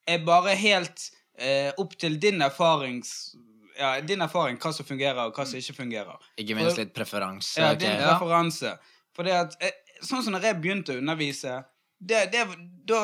er 0.06 0.18
bare 0.26 0.54
helt 0.54 1.08
eh, 1.38 1.72
opp 1.78 1.96
til 1.98 2.20
din 2.20 2.42
erfarings... 2.44 3.34
Ja, 3.82 3.92
din 4.06 4.22
erfaring, 4.22 4.60
hva 4.62 4.70
som 4.74 4.86
fungerer, 4.86 5.18
og 5.26 5.34
hva 5.34 5.46
som 5.48 5.58
ikke 5.58 5.74
fungerer. 5.80 6.30
Ikke 6.38 6.56
minst 6.58 6.78
litt 6.78 6.94
preferanse. 6.94 7.58
Ja, 7.58 7.74
din 7.74 7.90
okay. 7.96 8.12
preferanse. 8.12 8.76
For 9.16 9.26
det 9.26 9.34
at, 9.34 9.58
eh, 9.60 9.98
sånn 10.00 10.22
som 10.22 10.36
når 10.36 10.48
jeg 10.48 10.60
begynte 10.62 10.94
å 10.94 11.02
undervise, 11.02 11.58
det, 11.98 12.24
det, 12.32 12.46
da, 12.88 13.02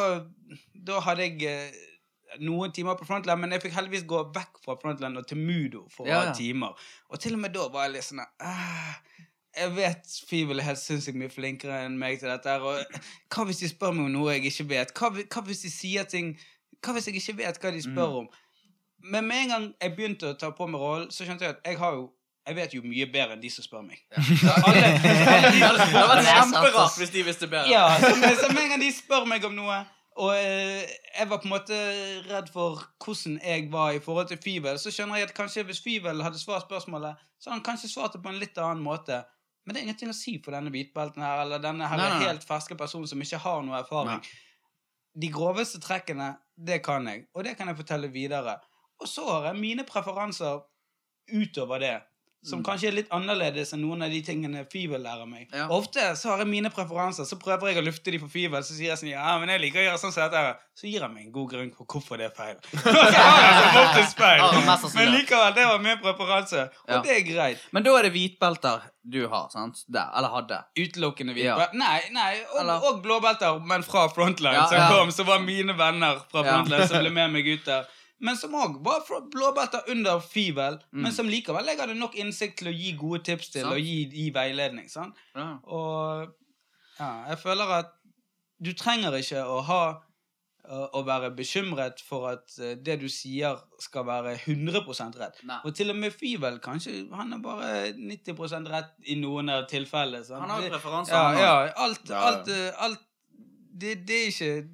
da 0.88 1.02
hadde 1.06 1.26
jeg 1.26 1.50
eh, 1.50 1.82
noen 2.44 2.72
timer 2.74 2.98
på 2.98 3.06
frontland, 3.08 3.42
men 3.42 3.54
jeg 3.54 3.64
fikk 3.66 3.76
heldigvis 3.76 4.06
gå 4.08 4.22
vekk 4.34 4.62
fra 4.64 4.76
frontland 4.80 5.20
og 5.20 5.26
til 5.28 5.40
Mudo 5.40 5.86
for 5.92 6.08
Ja, 6.08 6.22
ha 6.22 6.30
ja. 6.30 6.34
timer. 6.36 6.88
Og 7.10 7.22
til 7.22 7.36
og 7.36 7.42
med 7.42 7.54
da 7.56 7.68
var 7.72 7.88
jeg 7.88 7.96
litt 7.96 8.08
sånn 8.08 8.22
ah, 8.22 8.98
jeg 9.58 9.74
vet 9.74 10.12
Fivel 10.28 10.60
er 10.60 10.68
helt 10.70 10.80
sinnssykt 10.80 11.18
mye 11.18 11.32
flinkere 11.32 11.80
enn 11.86 11.96
meg 11.98 12.20
til 12.20 12.30
dette. 12.30 12.58
Og 12.62 13.00
hva 13.32 13.46
hvis 13.48 13.62
de 13.64 13.70
spør 13.70 13.96
meg 13.96 14.08
om 14.08 14.14
noe 14.14 14.36
jeg 14.36 14.52
ikke 14.52 14.68
vet? 14.74 14.92
Hva, 14.94 15.10
hva 15.24 15.44
hvis 15.48 15.64
de 15.64 15.72
sier 15.72 16.08
ting 16.10 16.34
Hva 16.84 16.94
hvis 16.94 17.08
jeg 17.10 17.18
ikke 17.18 17.40
vet 17.40 17.58
hva 17.62 17.72
de 17.74 17.82
spør 17.82 18.20
om? 18.22 18.28
Men 19.02 19.26
med 19.26 19.42
en 19.44 19.48
gang 19.52 19.66
jeg 19.80 19.94
begynte 19.96 20.32
å 20.32 20.38
ta 20.38 20.50
på 20.50 20.66
meg 20.66 20.80
rollen, 20.80 21.10
så 21.14 21.24
skjønte 21.26 21.46
jeg 21.46 21.56
at 21.58 21.60
jeg 21.66 21.78
har 21.78 21.98
jo 21.98 22.08
jeg 22.48 22.56
vet 22.56 22.72
jo 22.72 22.80
mye 22.80 23.04
bedre 23.12 23.34
enn 23.36 23.42
de 23.42 23.50
som 23.52 23.60
spør 23.60 23.82
meg. 23.84 23.98
Alle, 24.64 24.80
Det 25.04 25.60
hadde 25.60 26.04
vært 26.08 26.22
Det 26.24 26.30
er 26.32 26.38
sant, 26.40 26.54
kjemperart 26.56 26.94
hvis 26.96 27.10
de 27.12 27.24
visste 27.26 27.48
bedre. 27.52 27.68
ja, 27.68 27.82
så 28.00 28.14
med, 28.16 28.38
så 28.40 28.48
med 28.54 28.62
en 28.62 28.70
gang 28.72 28.80
de 28.80 28.88
spør 28.96 29.26
meg 29.28 29.44
om 29.44 29.56
noe 29.58 29.82
og 30.18 30.32
eh, 30.34 30.82
jeg 31.14 31.28
var 31.30 31.38
på 31.38 31.46
en 31.46 31.52
måte 31.52 31.76
redd 32.26 32.48
for 32.50 32.80
hvordan 33.04 33.36
jeg 33.38 33.68
var 33.70 33.92
i 33.94 34.00
forhold 34.02 34.26
til 34.32 34.40
Fivel. 34.42 34.78
Så 34.82 34.90
skjønner 34.90 35.20
jeg 35.20 35.28
at 35.28 35.34
kanskje 35.36 35.62
hvis 35.68 35.78
Fivel 35.84 36.24
hadde 36.26 36.40
svart 36.40 36.64
spørsmålet, 36.66 37.20
så 37.38 37.50
hadde 37.50 37.60
han 37.60 37.66
kanskje 37.68 37.90
svart 37.92 38.16
det 38.16 38.22
på 38.24 38.32
en 38.32 38.40
litt 38.40 38.58
annen 38.58 38.82
måte. 38.82 39.20
Men 39.62 39.76
det 39.76 39.80
er 39.80 39.86
ingenting 39.86 40.10
å 40.10 40.16
si 40.16 40.34
for 40.42 40.56
denne 40.56 40.72
hvitbelten 40.74 41.22
her, 41.22 41.44
eller 41.44 41.62
denne 41.62 41.86
her 41.86 42.00
Nei, 42.00 42.08
nei, 42.10 42.18
nei. 42.18 42.26
helt 42.32 42.46
ferske 42.48 42.74
personen 42.80 43.06
som 43.10 43.22
ikke 43.22 43.38
har 43.44 43.62
noe 43.62 43.78
erfaring. 43.78 44.24
De 45.18 45.30
groveste 45.34 45.78
trekkene, 45.82 46.32
det 46.56 46.80
kan 46.82 47.06
jeg, 47.06 47.28
og 47.36 47.46
det 47.46 47.54
kan 47.58 47.70
jeg 47.70 47.78
fortelle 47.78 48.10
videre. 48.10 48.56
Og 49.00 49.08
så 49.08 49.24
har 49.30 49.50
jeg 49.52 49.60
mine 49.60 49.84
preferanser 49.84 50.60
utover 51.32 51.78
det. 51.80 51.96
Som 52.46 52.60
Mm. 52.60 52.64
kanskje 52.64 52.86
er 52.88 52.92
litt 52.92 53.08
annerledes 53.10 53.72
enn 53.74 53.80
noen 53.82 54.00
av 54.04 54.10
de 54.10 54.20
tingene 54.22 54.64
Fivel 54.70 55.02
lærer 55.02 55.26
meg. 55.26 55.48
Ja. 55.52 55.66
Ofte 55.74 55.98
så 56.16 56.28
har 56.30 56.38
jeg 56.38 56.46
mine 56.46 56.70
preferanser, 56.70 57.24
så 57.26 57.34
prøver 57.36 57.72
jeg 57.72 57.78
å 57.82 57.84
lufte 57.84 58.12
de 58.12 58.18
for 58.22 58.28
Fivel. 58.28 58.62
Så 58.62 58.76
sier 58.76 58.92
jeg 58.94 58.98
sånn, 59.00 59.10
ja, 59.10 59.38
men 59.40 59.48
jeg 59.48 59.60
liker 59.60 59.80
å 59.80 59.86
gjøre 59.88 59.98
sånn 59.98 60.12
som 60.12 60.30
dette. 60.30 60.56
Så 60.78 60.86
gir 60.88 61.00
han 61.02 61.12
meg 61.14 61.26
en 61.26 61.32
god 61.32 61.50
grunn 61.50 61.72
for 61.74 61.84
hvorfor 61.84 62.16
det 62.16 62.26
er 62.30 62.36
feil. 62.38 62.56
så 62.70 62.92
har 62.94 63.10
jeg. 63.10 64.38
Ja, 64.38 64.60
mest 64.60 64.84
sannsynlig. 64.84 64.94
Men 64.94 65.12
likevel, 65.18 65.54
det 65.58 65.66
var 65.66 65.78
min 65.82 65.98
preferanse. 65.98 66.62
Og 66.86 66.94
Ja. 66.94 67.02
det 67.02 67.10
er 67.16 67.34
greit. 67.34 67.58
Men 67.72 67.82
da 67.82 67.96
er 67.98 68.02
det 68.02 68.12
hvitbelter 68.12 68.80
du 69.10 69.28
har, 69.28 69.48
sant? 69.50 69.82
Der, 69.90 70.06
eller 70.16 70.28
hadde. 70.28 70.62
Utelukkende 70.78 71.34
hvitbelter. 71.34 71.74
Ja. 71.74 71.78
Nei, 71.78 72.00
nei, 72.12 72.40
og, 72.54 72.60
Eller- 72.60 72.86
og 72.86 73.02
blåbelter, 73.02 73.60
men 73.66 73.82
fra 73.82 74.06
Frontline 74.08 74.68
som 74.68 74.92
kom, 74.94 75.08
så 75.10 75.24
var 75.26 75.40
mine 75.40 75.74
venner 75.76 76.22
fra. 76.30 76.44
Frontline 76.44 76.86
som 76.86 77.00
ble 77.02 77.10
med 77.10 77.32
meg 77.32 77.46
ut 77.48 77.64
der. 77.64 77.84
Men 78.20 78.36
som 78.36 78.54
òg 78.58 78.80
var 78.84 79.04
fra 79.06 79.20
under 79.88 80.18
Fivel, 80.20 80.78
Mm. 80.92 81.02
men 81.02 81.12
som 81.12 81.28
likevel 81.28 81.64
jeg 81.66 81.78
hadde 81.78 81.94
nok 81.94 82.14
innsikt 82.18 82.58
til 82.58 82.68
å 82.68 82.74
gi 82.74 82.92
gode 82.98 83.22
tips 83.24 83.48
til 83.50 83.62
Sant. 83.62 83.72
og 83.74 83.78
gi, 83.80 84.08
gi 84.10 84.30
veiledning. 84.34 84.88
sant? 84.90 85.14
Ja. 85.36 85.58
Og 85.66 86.28
ja, 86.98 87.24
jeg 87.28 87.38
føler 87.38 87.64
at 87.78 87.92
du 88.62 88.72
trenger 88.72 89.12
ikke 89.14 89.44
å 89.46 89.60
ha 89.62 89.82
å 90.68 91.00
være 91.06 91.30
bekymret 91.36 92.00
for 92.04 92.26
at 92.28 92.58
eh, 92.60 92.74
det 92.74 92.98
du 93.00 93.06
sier 93.08 93.56
skal 93.80 94.04
være 94.04 94.34
100 94.36 95.14
rett. 95.16 95.38
Nei. 95.48 95.60
Og 95.64 95.74
til 95.74 95.88
og 95.90 95.96
med 95.96 96.12
Fivel, 96.12 96.58
kanskje 96.60 97.06
han 97.14 97.32
er 97.32 97.38
bare 97.38 97.92
90% 97.94 98.68
rett 98.68 98.90
i 99.06 99.14
noen 99.14 99.48
av 99.48 99.64
tilfellene. 99.70 100.26
Han 100.40 100.50
har 100.50 100.60
jo 100.66 100.68
preferanser. 100.74 101.14
ja, 101.14 101.32
ja, 101.40 101.72
alt, 101.76 102.02
Ja, 102.10 102.14
ja. 102.14 102.26
alt, 102.26 102.48
eh, 102.48 102.72
alt 102.84 102.98
det, 103.78 103.94
det 104.06 104.18
er 104.24 104.26
ikke 104.26 104.68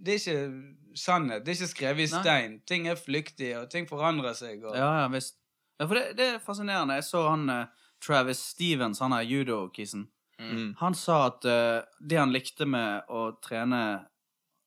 Det 0.00 0.14
er 0.14 0.18
ikke 0.18 0.77
sannhet. 0.98 1.44
Det 1.44 1.52
er 1.52 1.60
ikke 1.60 1.72
skrevet 1.72 2.04
i 2.04 2.10
Nei. 2.12 2.22
stein. 2.22 2.60
Ting 2.66 2.88
er 2.90 3.00
flyktige, 3.00 3.62
og 3.62 3.70
ting 3.72 3.88
forandrer 3.88 4.36
seg. 4.36 4.62
Og, 4.64 4.76
Ja, 4.76 4.90
ja, 5.02 5.08
visst. 5.12 5.38
Ja, 5.78 5.86
for 5.86 5.94
det, 5.94 6.16
det 6.18 6.26
er 6.34 6.38
fascinerende. 6.42 6.98
Jeg 6.98 7.06
så 7.06 7.24
han 7.28 7.48
uh, 7.50 7.66
Travis 8.04 8.40
Stevens, 8.52 8.98
han 8.98 9.14
er 9.14 9.26
judo-kisen. 9.26 10.08
Mm. 10.38 10.74
Han 10.78 10.94
sa 10.94 11.26
at 11.26 11.46
uh, 11.46 11.82
det 12.00 12.18
han 12.18 12.34
likte 12.34 12.66
med 12.66 13.10
å 13.10 13.24
trene 13.42 13.82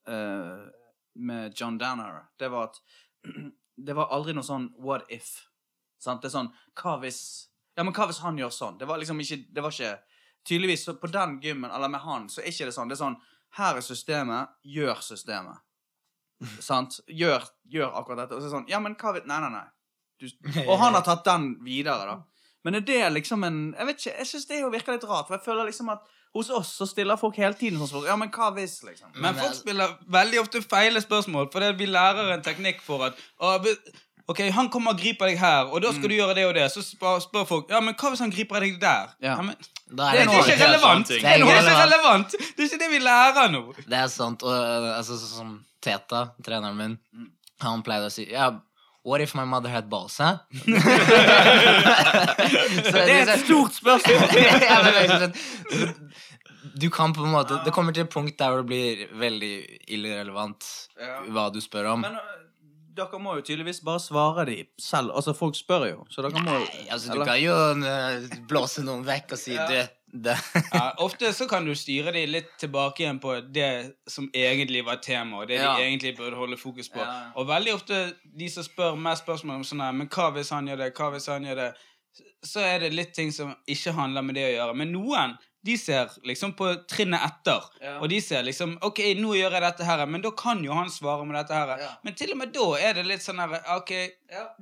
uh, 0.08 0.68
med 1.16 1.56
John 1.56 1.78
Danner, 1.78 2.26
det 2.40 2.52
var 2.52 2.72
at 2.72 2.82
det 3.86 3.96
var 3.96 4.12
aldri 4.12 4.36
noe 4.36 4.46
sånn 4.48 4.72
what 4.80 5.08
if. 5.12 5.34
Sant? 6.02 6.24
Det 6.24 6.32
er 6.32 6.38
sånn 6.38 6.54
Hva 6.82 6.96
hvis 7.04 7.20
Ja, 7.78 7.84
men 7.84 7.94
hva 7.94 8.08
hvis 8.10 8.24
han 8.24 8.40
gjør 8.40 8.50
sånn? 8.56 8.80
Det 8.80 8.88
var 8.90 8.98
liksom 8.98 9.20
ikke 9.22 9.38
Det 9.54 9.62
var 9.62 9.76
ikke 9.76 10.00
Tydeligvis 10.50 10.88
så 10.88 10.96
på 10.98 11.12
den 11.14 11.36
gymmen, 11.44 11.70
eller 11.70 11.92
med 11.94 12.02
han, 12.02 12.24
så 12.26 12.42
er 12.42 12.50
ikke 12.50 12.66
det 12.66 12.74
sånn. 12.74 12.90
Det 12.90 12.96
er 12.96 13.04
sånn 13.04 13.20
Her 13.60 13.78
er 13.78 13.86
systemet. 13.86 14.56
Gjør 14.66 15.04
systemet. 15.06 15.62
Sant? 16.70 17.00
Gjør, 17.08 17.46
gjør 17.70 17.94
akkurat 18.02 18.24
dette. 18.26 18.36
Og 18.38 18.42
så 18.42 18.48
er 18.48 18.50
det 18.50 18.56
sånn 18.58 18.70
Ja, 18.72 18.80
men 18.84 18.96
hva 19.00 19.14
vet 19.18 19.28
Nei, 19.30 19.40
nei, 19.44 19.52
nei. 19.54 19.68
Du, 20.22 20.28
og 20.70 20.76
han 20.82 20.94
har 20.98 21.06
tatt 21.06 21.24
den 21.26 21.56
videre, 21.66 22.06
da. 22.06 22.18
Men 22.64 22.78
er 22.78 22.84
det 22.86 23.00
liksom 23.16 23.44
en 23.48 23.62
Jeg 23.74 23.88
vet 23.90 24.02
ikke, 24.04 24.18
jeg 24.20 24.28
syns 24.30 24.50
det 24.50 24.60
jo 24.62 24.74
virker 24.74 24.94
litt 24.98 25.08
rart. 25.10 25.30
For 25.30 25.38
jeg 25.40 25.46
føler 25.48 25.70
liksom 25.72 25.90
at 25.94 26.04
hos 26.32 26.48
oss 26.56 26.70
så 26.80 26.86
stiller 26.88 27.18
folk 27.20 27.36
hele 27.42 27.58
tiden 27.60 27.76
sånn 27.82 27.90
spørsmål. 27.90 28.06
Ja, 28.08 28.16
men 28.22 28.30
hva 28.32 28.52
hvis, 28.56 28.78
liksom? 28.88 29.10
Men 29.20 29.36
folk 29.36 29.56
spiller 29.58 29.98
veldig 30.16 30.40
ofte 30.40 30.62
feile 30.64 31.02
spørsmål, 31.04 31.50
fordi 31.52 31.74
vi 31.82 31.90
lærer 31.90 32.30
en 32.38 32.46
teknikk 32.46 32.80
for 32.86 33.04
at 33.10 33.18
å, 33.42 33.58
vi- 33.66 33.74
Ok, 34.30 34.40
han 34.54 34.70
kommer 34.70 34.92
og 34.94 35.00
griper 35.02 35.26
deg 35.32 35.38
her, 35.42 35.66
og 35.74 35.82
da 35.82 35.90
skal 35.96 36.10
du 36.10 36.16
gjøre 36.16 36.36
det 36.38 36.46
og 36.46 36.54
det. 36.56 36.68
Så 36.72 36.82
spør, 36.86 37.20
spør 37.24 37.46
folk 37.50 37.70
ja, 37.74 37.80
men 37.84 37.96
hva 37.98 38.10
hvis 38.14 38.22
han 38.24 38.32
griper 38.32 38.60
deg 38.64 38.80
der? 38.82 39.10
Ja. 39.24 39.36
men, 39.42 39.56
det, 39.58 39.66
er 40.00 40.12
det 40.12 40.28
det, 40.28 40.28
er 40.28 40.30
ikke 40.38 40.58
relevant! 40.66 41.10
relevant. 41.10 41.12
er, 41.12 41.16
Det 41.22 41.30
er 41.32 41.38
ikke 41.42 41.82
relevant. 41.84 42.32
Det 42.32 42.60
er 42.60 42.64
ikke 42.70 42.82
det 42.84 42.92
vi 42.94 43.00
lærer 43.04 43.48
nå. 43.52 43.64
det 43.88 43.98
er 43.98 44.08
sant. 44.14 44.44
Og 44.44 44.52
uh, 44.54 44.98
altså, 44.98 45.18
som 45.20 45.66
Teta, 45.82 46.28
treneren 46.46 46.78
min, 46.78 46.98
han 47.64 47.82
pleide 47.86 48.06
å 48.08 48.14
si 48.14 48.28
Ja, 48.30 48.52
what 49.04 49.22
if 49.26 49.34
my 49.36 49.44
mother 49.50 49.70
had 49.74 49.90
balls? 49.90 50.16
Så 50.22 50.26
Det 52.92 53.12
er 53.16 53.34
et 53.34 53.40
stort 53.46 53.74
spørsmål. 53.76 54.30
ja, 54.70 55.32
Du 56.82 56.90
kan 56.94 57.14
på 57.14 57.24
en 57.26 57.32
måte 57.34 57.58
Det 57.66 57.74
kommer 57.74 57.94
til 57.94 58.06
et 58.06 58.14
punkt 58.14 58.38
der 58.40 58.58
det 58.62 58.66
blir 58.70 59.08
veldig 59.20 59.54
irrelevant 59.88 60.64
Ja. 61.02 61.18
hva 61.34 61.50
du 61.54 61.60
spør 61.62 61.86
om. 61.96 62.02
Men 62.06 62.12
øh, 62.14 62.20
dere 63.02 63.20
må 63.22 63.34
jo 63.40 63.42
tydeligvis 63.48 63.82
bare 63.86 64.00
svare 64.04 64.46
de 64.48 64.60
selv. 64.82 65.12
Altså, 65.18 65.34
folk 65.38 65.58
spør 65.58 65.88
jo, 65.90 66.06
så 66.14 66.22
dere 66.26 66.40
må 66.40 66.46
Nei, 66.60 66.86
Altså, 66.92 67.10
du 67.12 67.22
eller- 67.22 67.26
kan 67.26 67.42
jo 67.42 67.56
uh, 67.82 68.46
blåse 68.50 68.84
noen 68.86 69.04
vekk 69.08 69.34
og 69.36 69.42
si 69.42 69.54
Ja. 69.58 69.68
det, 69.68 69.84
det. 70.14 70.38
Ja, 70.74 70.92
ofte 71.00 71.30
så 71.34 71.48
kan 71.50 71.66
du 71.66 71.74
styre 71.76 72.12
de 72.14 72.26
litt 72.28 72.50
tilbake 72.60 73.04
igjen 73.06 73.20
på 73.24 73.36
det 73.54 73.68
som 74.12 74.28
egentlig 74.34 74.84
var 74.86 74.98
tema, 75.04 75.42
og 75.44 75.48
det 75.48 75.60
Ja. 75.62 75.76
de 75.78 75.84
egentlig 75.88 76.16
burde 76.18 76.36
holde 76.36 76.58
fokus 76.58 76.90
på. 76.90 77.00
Og 77.36 77.48
veldig 77.48 77.74
ofte 77.78 78.02
de 78.38 78.50
som 78.50 78.64
spør 78.64 78.98
meg 79.00 79.18
spørsmål 79.18 79.56
om 79.62 79.64
sånn 79.64 79.82
her, 79.86 79.92
men 79.94 80.08
hva 80.10 80.32
hvis 80.36 80.50
han 80.52 80.68
gjør 80.68 80.78
det, 80.86 80.94
hva 80.96 81.12
hvis 81.14 81.28
han 81.32 81.44
gjør 81.48 81.56
det, 81.56 81.72
så 82.44 82.60
er 82.60 82.80
det 82.80 82.94
litt 82.94 83.14
ting 83.16 83.32
som 83.32 83.56
ikke 83.70 83.94
handler 83.96 84.22
med 84.22 84.36
det 84.36 84.44
å 84.50 84.56
gjøre. 84.58 84.76
Men 84.76 84.92
noen, 84.92 85.38
de 85.64 85.76
ser 85.78 86.10
liksom 86.26 86.54
på 86.58 86.72
trinnet 86.90 87.22
etter, 87.22 87.62
Ja. 87.82 88.00
og 88.02 88.10
de 88.10 88.20
ser 88.22 88.42
liksom, 88.44 88.78
ok, 88.82 89.00
nå 89.20 89.36
gjør 89.38 89.52
jeg 89.58 89.62
dette 89.62 89.86
her, 89.86 90.06
men 90.10 90.22
da 90.22 90.32
kan 90.32 90.64
jo 90.64 90.74
han 90.74 90.90
svare 90.90 91.26
med 91.26 91.36
dette 91.38 91.54
her. 91.54 91.76
Ja. 91.78 91.90
Men 92.04 92.16
til 92.18 92.32
og 92.34 92.38
med 92.40 92.54
da 92.56 92.66
er 92.82 92.94
det 92.98 93.06
litt 93.06 93.22
sånn 93.22 93.38
her, 93.40 93.54
ok, 93.78 93.92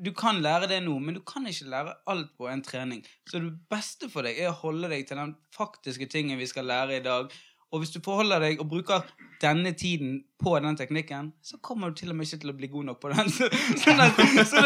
du 0.02 0.12
kan 0.12 0.42
lære 0.44 0.68
det 0.68 0.82
nå, 0.84 0.98
men 1.00 1.16
du 1.16 1.22
kan 1.22 1.46
ikke 1.48 1.70
lære 1.72 1.96
alt 2.12 2.34
på 2.38 2.50
en 2.52 2.62
trening. 2.66 3.06
Så 3.30 3.40
det 3.40 3.54
beste 3.72 4.10
for 4.12 4.24
deg 4.28 4.40
er 4.40 4.52
å 4.52 4.58
holde 4.60 4.90
deg 4.92 5.08
til 5.08 5.18
den 5.22 5.36
faktiske 5.56 6.10
tingen 6.12 6.38
vi 6.38 6.48
skal 6.52 6.66
lære 6.68 6.98
i 7.00 7.06
dag. 7.06 7.32
Og 7.70 7.84
hvis 7.84 7.92
du 7.94 8.00
forholder 8.02 8.42
deg 8.42 8.62
og 8.64 8.70
bruker 8.72 9.04
denne 9.42 9.72
tiden 9.78 10.24
på 10.42 10.56
den 10.60 10.78
teknikken, 10.78 11.32
så 11.46 11.60
kommer 11.64 11.92
du 11.92 12.00
til 12.00 12.12
og 12.12 12.18
med 12.18 12.28
ikke 12.28 12.42
til 12.42 12.52
å 12.52 12.56
bli 12.58 12.70
god 12.72 12.88
nok 12.90 13.02
på 13.04 13.12
den. 13.14 13.30
Så, 13.36 13.50
sånn 13.84 14.02
at, 14.02 14.18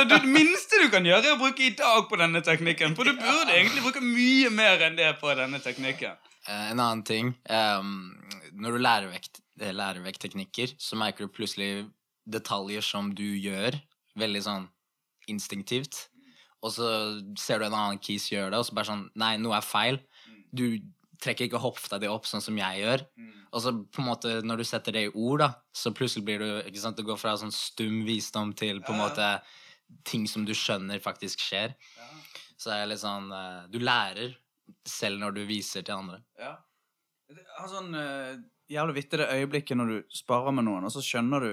det 0.09 0.21
minste 0.23 0.79
du 0.81 0.87
kan 0.93 1.05
gjøre, 1.05 1.25
er 1.27 1.35
å 1.35 1.41
bruke 1.41 1.67
i 1.67 1.73
dag 1.77 2.07
på 2.09 2.19
denne 2.21 2.41
teknikken. 2.45 2.95
For 2.97 3.07
du 3.07 3.17
burde 3.19 3.51
egentlig 3.51 3.83
bruke 3.83 4.03
mye 4.05 4.53
mer 4.55 4.87
enn 4.87 4.95
det 4.99 5.11
på 5.21 5.33
denne 5.37 5.59
teknikken. 5.63 6.15
Eh, 6.47 6.71
en 6.71 6.79
annen 6.79 7.03
ting 7.07 7.29
um, 7.47 7.91
Når 8.59 8.75
du 8.75 8.81
lærer 8.83 9.11
vekk, 9.13 9.29
eh, 9.61 9.75
lærer 9.75 10.03
vekk 10.03 10.23
teknikker, 10.25 10.73
så 10.79 10.99
merker 10.99 11.27
du 11.27 11.35
plutselig 11.35 11.85
detaljer 12.23 12.83
som 12.83 13.11
du 13.15 13.25
gjør 13.35 13.77
veldig 14.19 14.41
sånn 14.47 14.67
instinktivt. 15.31 16.07
Og 16.63 16.71
så 16.71 16.89
ser 17.39 17.59
du 17.59 17.67
en 17.67 17.75
annen 17.75 17.99
kis 18.03 18.29
gjøre 18.31 18.53
det, 18.53 18.59
og 18.61 18.67
så 18.67 18.75
bare 18.77 18.91
sånn 18.93 19.07
Nei, 19.19 19.35
noe 19.43 19.59
er 19.59 19.65
feil. 19.67 19.99
Du 20.55 20.79
trekker 21.23 21.47
ikke 21.47 21.61
hofta 21.63 21.99
di 22.01 22.09
opp 22.11 22.27
sånn 22.27 22.43
som 22.43 22.57
jeg 22.59 22.83
gjør. 22.83 23.05
Og 23.53 23.63
så 23.63 23.73
på 23.73 24.01
en 24.03 24.09
måte, 24.09 24.35
når 24.43 24.61
du 24.61 24.65
setter 24.67 24.95
det 24.95 25.05
i 25.07 25.11
ord, 25.13 25.43
da, 25.43 25.49
så 25.75 25.93
plutselig 25.95 26.25
blir 26.27 26.43
du 26.43 26.49
ikke 26.67 26.81
sant, 26.81 26.97
Det 26.97 27.07
går 27.07 27.19
fra 27.21 27.35
sånn 27.39 27.53
stum 27.53 28.03
visdom 28.07 28.53
til 28.57 28.81
på 28.83 28.95
en 28.95 29.03
måte 29.03 29.27
ting 30.07 30.27
som 30.27 30.45
du 30.45 30.53
skjønner 30.57 31.01
faktisk 31.03 31.43
skjer. 31.43 31.75
Så 32.57 32.71
det 32.71 32.79
er 32.79 32.89
litt 32.89 33.01
sånn 33.01 33.31
eh, 33.35 33.65
Du 33.71 33.79
lærer 33.83 34.37
selv 34.87 35.19
når 35.21 35.37
du 35.37 35.43
viser 35.47 35.83
til 35.85 35.99
andre. 35.99 36.21
Ja. 36.39 36.55
Jeg 37.33 37.45
har 37.57 37.69
sånn 37.71 37.95
uh, 37.97 38.39
jævlig 38.69 38.97
vittig 38.99 39.19
det 39.19 39.29
øyeblikket 39.31 39.77
når 39.79 39.91
du 39.91 40.13
sparer 40.13 40.53
med 40.55 40.67
noen, 40.67 40.85
og 40.87 40.93
så 40.93 41.01
skjønner 41.03 41.43
du 41.43 41.51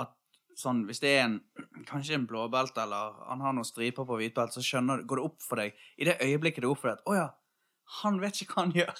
at 0.00 0.14
sånn, 0.58 0.84
hvis 0.88 1.02
det 1.02 1.12
er 1.12 1.24
en 1.26 1.36
kanskje 1.90 2.16
en 2.18 2.26
blåbelte, 2.28 2.82
eller 2.82 3.18
han 3.28 3.42
har 3.44 3.56
noen 3.56 3.68
striper 3.68 4.08
på 4.08 4.18
hvitbelte, 4.20 4.56
så 4.56 4.64
skjønner 4.64 5.02
du, 5.02 5.08
går 5.10 5.20
det 5.20 5.26
opp 5.28 5.44
for 5.44 5.62
deg 5.62 5.76
i 5.96 6.08
det 6.08 6.16
øyeblikket 6.24 6.64
det 6.64 6.68
er 6.68 6.72
opp 6.72 6.82
for 6.82 6.90
deg 6.90 7.00
at 7.00 7.10
å 7.10 7.18
ja, 7.18 7.26
han 8.02 8.18
vet 8.20 8.40
ikke 8.42 8.54
hva 8.56 8.62
han 8.66 8.72
gjør. 8.74 8.94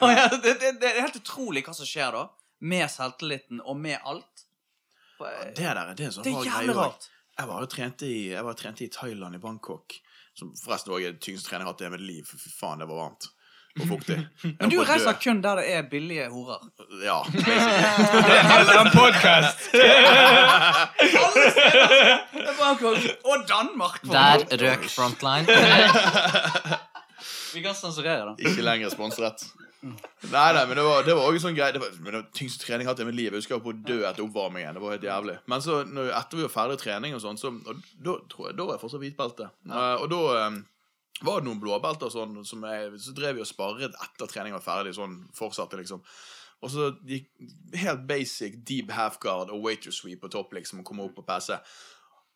Ja, 0.00 0.28
det, 0.28 0.60
det, 0.60 0.72
det 0.82 0.88
er 0.90 1.00
helt 1.06 1.16
utrolig 1.20 1.62
hva 1.66 1.74
som 1.76 1.86
skjer 1.88 2.12
da, 2.14 2.22
med 2.60 2.90
selvtilliten 2.92 3.60
og 3.64 3.76
med 3.80 3.98
alt. 4.04 4.44
For, 5.18 5.26
eh, 5.30 5.52
Det 5.56 5.64
der 5.64 5.94
det 5.94 6.04
er 6.04 6.08
en 6.10 6.14
sånn 6.18 6.24
Det 6.26 6.34
rar 6.36 6.44
greie 6.50 6.74
rart. 6.76 7.02
Jeg 7.38 7.46
var 7.48 7.60
jo 7.62 7.66
trent 7.70 8.02
i, 8.02 8.14
jeg 8.32 8.44
var 8.44 8.54
trent 8.58 8.80
i 8.82 8.88
Thailand, 8.92 9.34
i 9.38 9.42
Bangkok. 9.42 9.94
Som 10.38 10.46
forresten 10.58 10.92
også 10.92 11.04
er 11.06 11.10
den 11.14 11.20
tyngste 11.22 11.48
trening 11.50 11.64
jeg 11.64 11.68
har 11.68 11.72
hatt 11.74 11.82
i 11.82 11.84
hele 11.88 11.96
mitt 11.96 12.06
liv. 12.06 12.24
Fy 12.30 12.36
faen, 12.60 12.78
det 12.82 12.88
var 12.90 12.96
varmt. 13.06 13.24
Men 13.78 14.70
du 14.72 14.76
reiser 14.82 15.12
kun 15.22 15.38
der 15.42 15.56
det 15.60 15.66
er 15.76 15.82
billige 15.90 16.24
horer. 16.32 16.58
Ja. 17.04 17.20
Det 17.30 17.46
er 17.46 18.80
en 18.80 18.90
podcast. 18.90 19.58
Og 23.28 23.36
Danmark! 23.48 24.00
Der 24.02 24.38
røk 24.62 24.84
frontline. 24.90 25.46
Vi 27.54 27.64
kan 27.64 27.76
sensurere 27.76 28.32
det. 28.32 28.50
Ikke 28.50 28.64
lenger 28.66 28.92
sponset. 28.92 29.46
Nei, 29.80 30.48
nei, 30.56 30.64
men 30.66 30.74
det 30.74 30.82
var, 30.82 31.04
det 31.06 31.14
var 31.14 31.28
også 31.28 31.36
en 31.36 31.42
sånn 31.44 31.54
greie 31.54 31.70
Det 31.70 31.78
var 31.78 31.92
men 32.00 32.08
det 32.10 32.16
var 32.16 32.24
tyngste 32.34 32.64
trening 32.64 32.82
jeg 32.82 32.88
har 32.88 32.96
hatt 32.96 33.02
i 33.04 33.06
mitt 33.06 33.18
liv. 33.18 33.28
Jeg 33.30 33.44
husker 33.44 33.54
jeg 33.54 33.60
var 33.60 33.66
på 33.68 33.74
å 33.76 33.84
dø 33.90 33.98
etter 34.08 34.24
oppvarmingen. 34.24 34.74
Det 34.74 34.82
var 34.82 34.96
helt 34.96 35.06
jævlig. 35.06 35.36
Men 35.52 35.62
så, 35.62 35.76
når, 35.86 36.10
etter 36.18 36.40
vi 36.40 36.46
var 36.46 36.54
ferdig 36.54 36.80
trening 36.82 37.14
og 37.14 37.22
sånn, 37.22 37.38
så 37.38 37.52
og 37.54 37.84
da 37.94 38.16
tror 38.32 38.48
jeg, 38.48 38.56
da 38.58 38.66
var 38.66 38.74
jeg 38.74 38.82
fortsatt 38.82 39.04
hvitbelte. 39.04 39.46
Eh, 39.68 39.94
og 40.02 40.10
da 40.10 40.48
um, 40.48 40.58
var 41.28 41.38
det 41.38 41.48
noen 41.48 41.62
blåbelter 41.62 42.10
og 42.10 42.14
sånn, 42.16 42.34
som 42.48 42.66
jeg, 42.66 42.90
så 43.04 43.14
drev 43.14 43.38
vi 43.38 43.44
og 43.46 43.50
sparret 43.50 44.02
etter 44.08 44.32
treningen 44.32 44.58
var 44.58 44.66
ferdig. 44.66 44.96
Sånn 44.98 45.14
fortsatte, 45.38 45.78
liksom. 45.78 46.02
Og 46.58 46.74
så 46.74 46.90
gikk 47.06 47.30
helt 47.78 48.02
basic 48.10 48.58
deep 48.66 48.90
half 48.90 49.20
guard 49.22 49.54
og 49.54 49.62
waiter 49.62 49.94
sweep 49.94 50.24
på 50.24 50.32
topp, 50.34 50.58
liksom, 50.58 50.82
og 50.82 50.90
komme 50.90 51.06
opp 51.06 51.22
og 51.22 51.28
passe. 51.28 51.60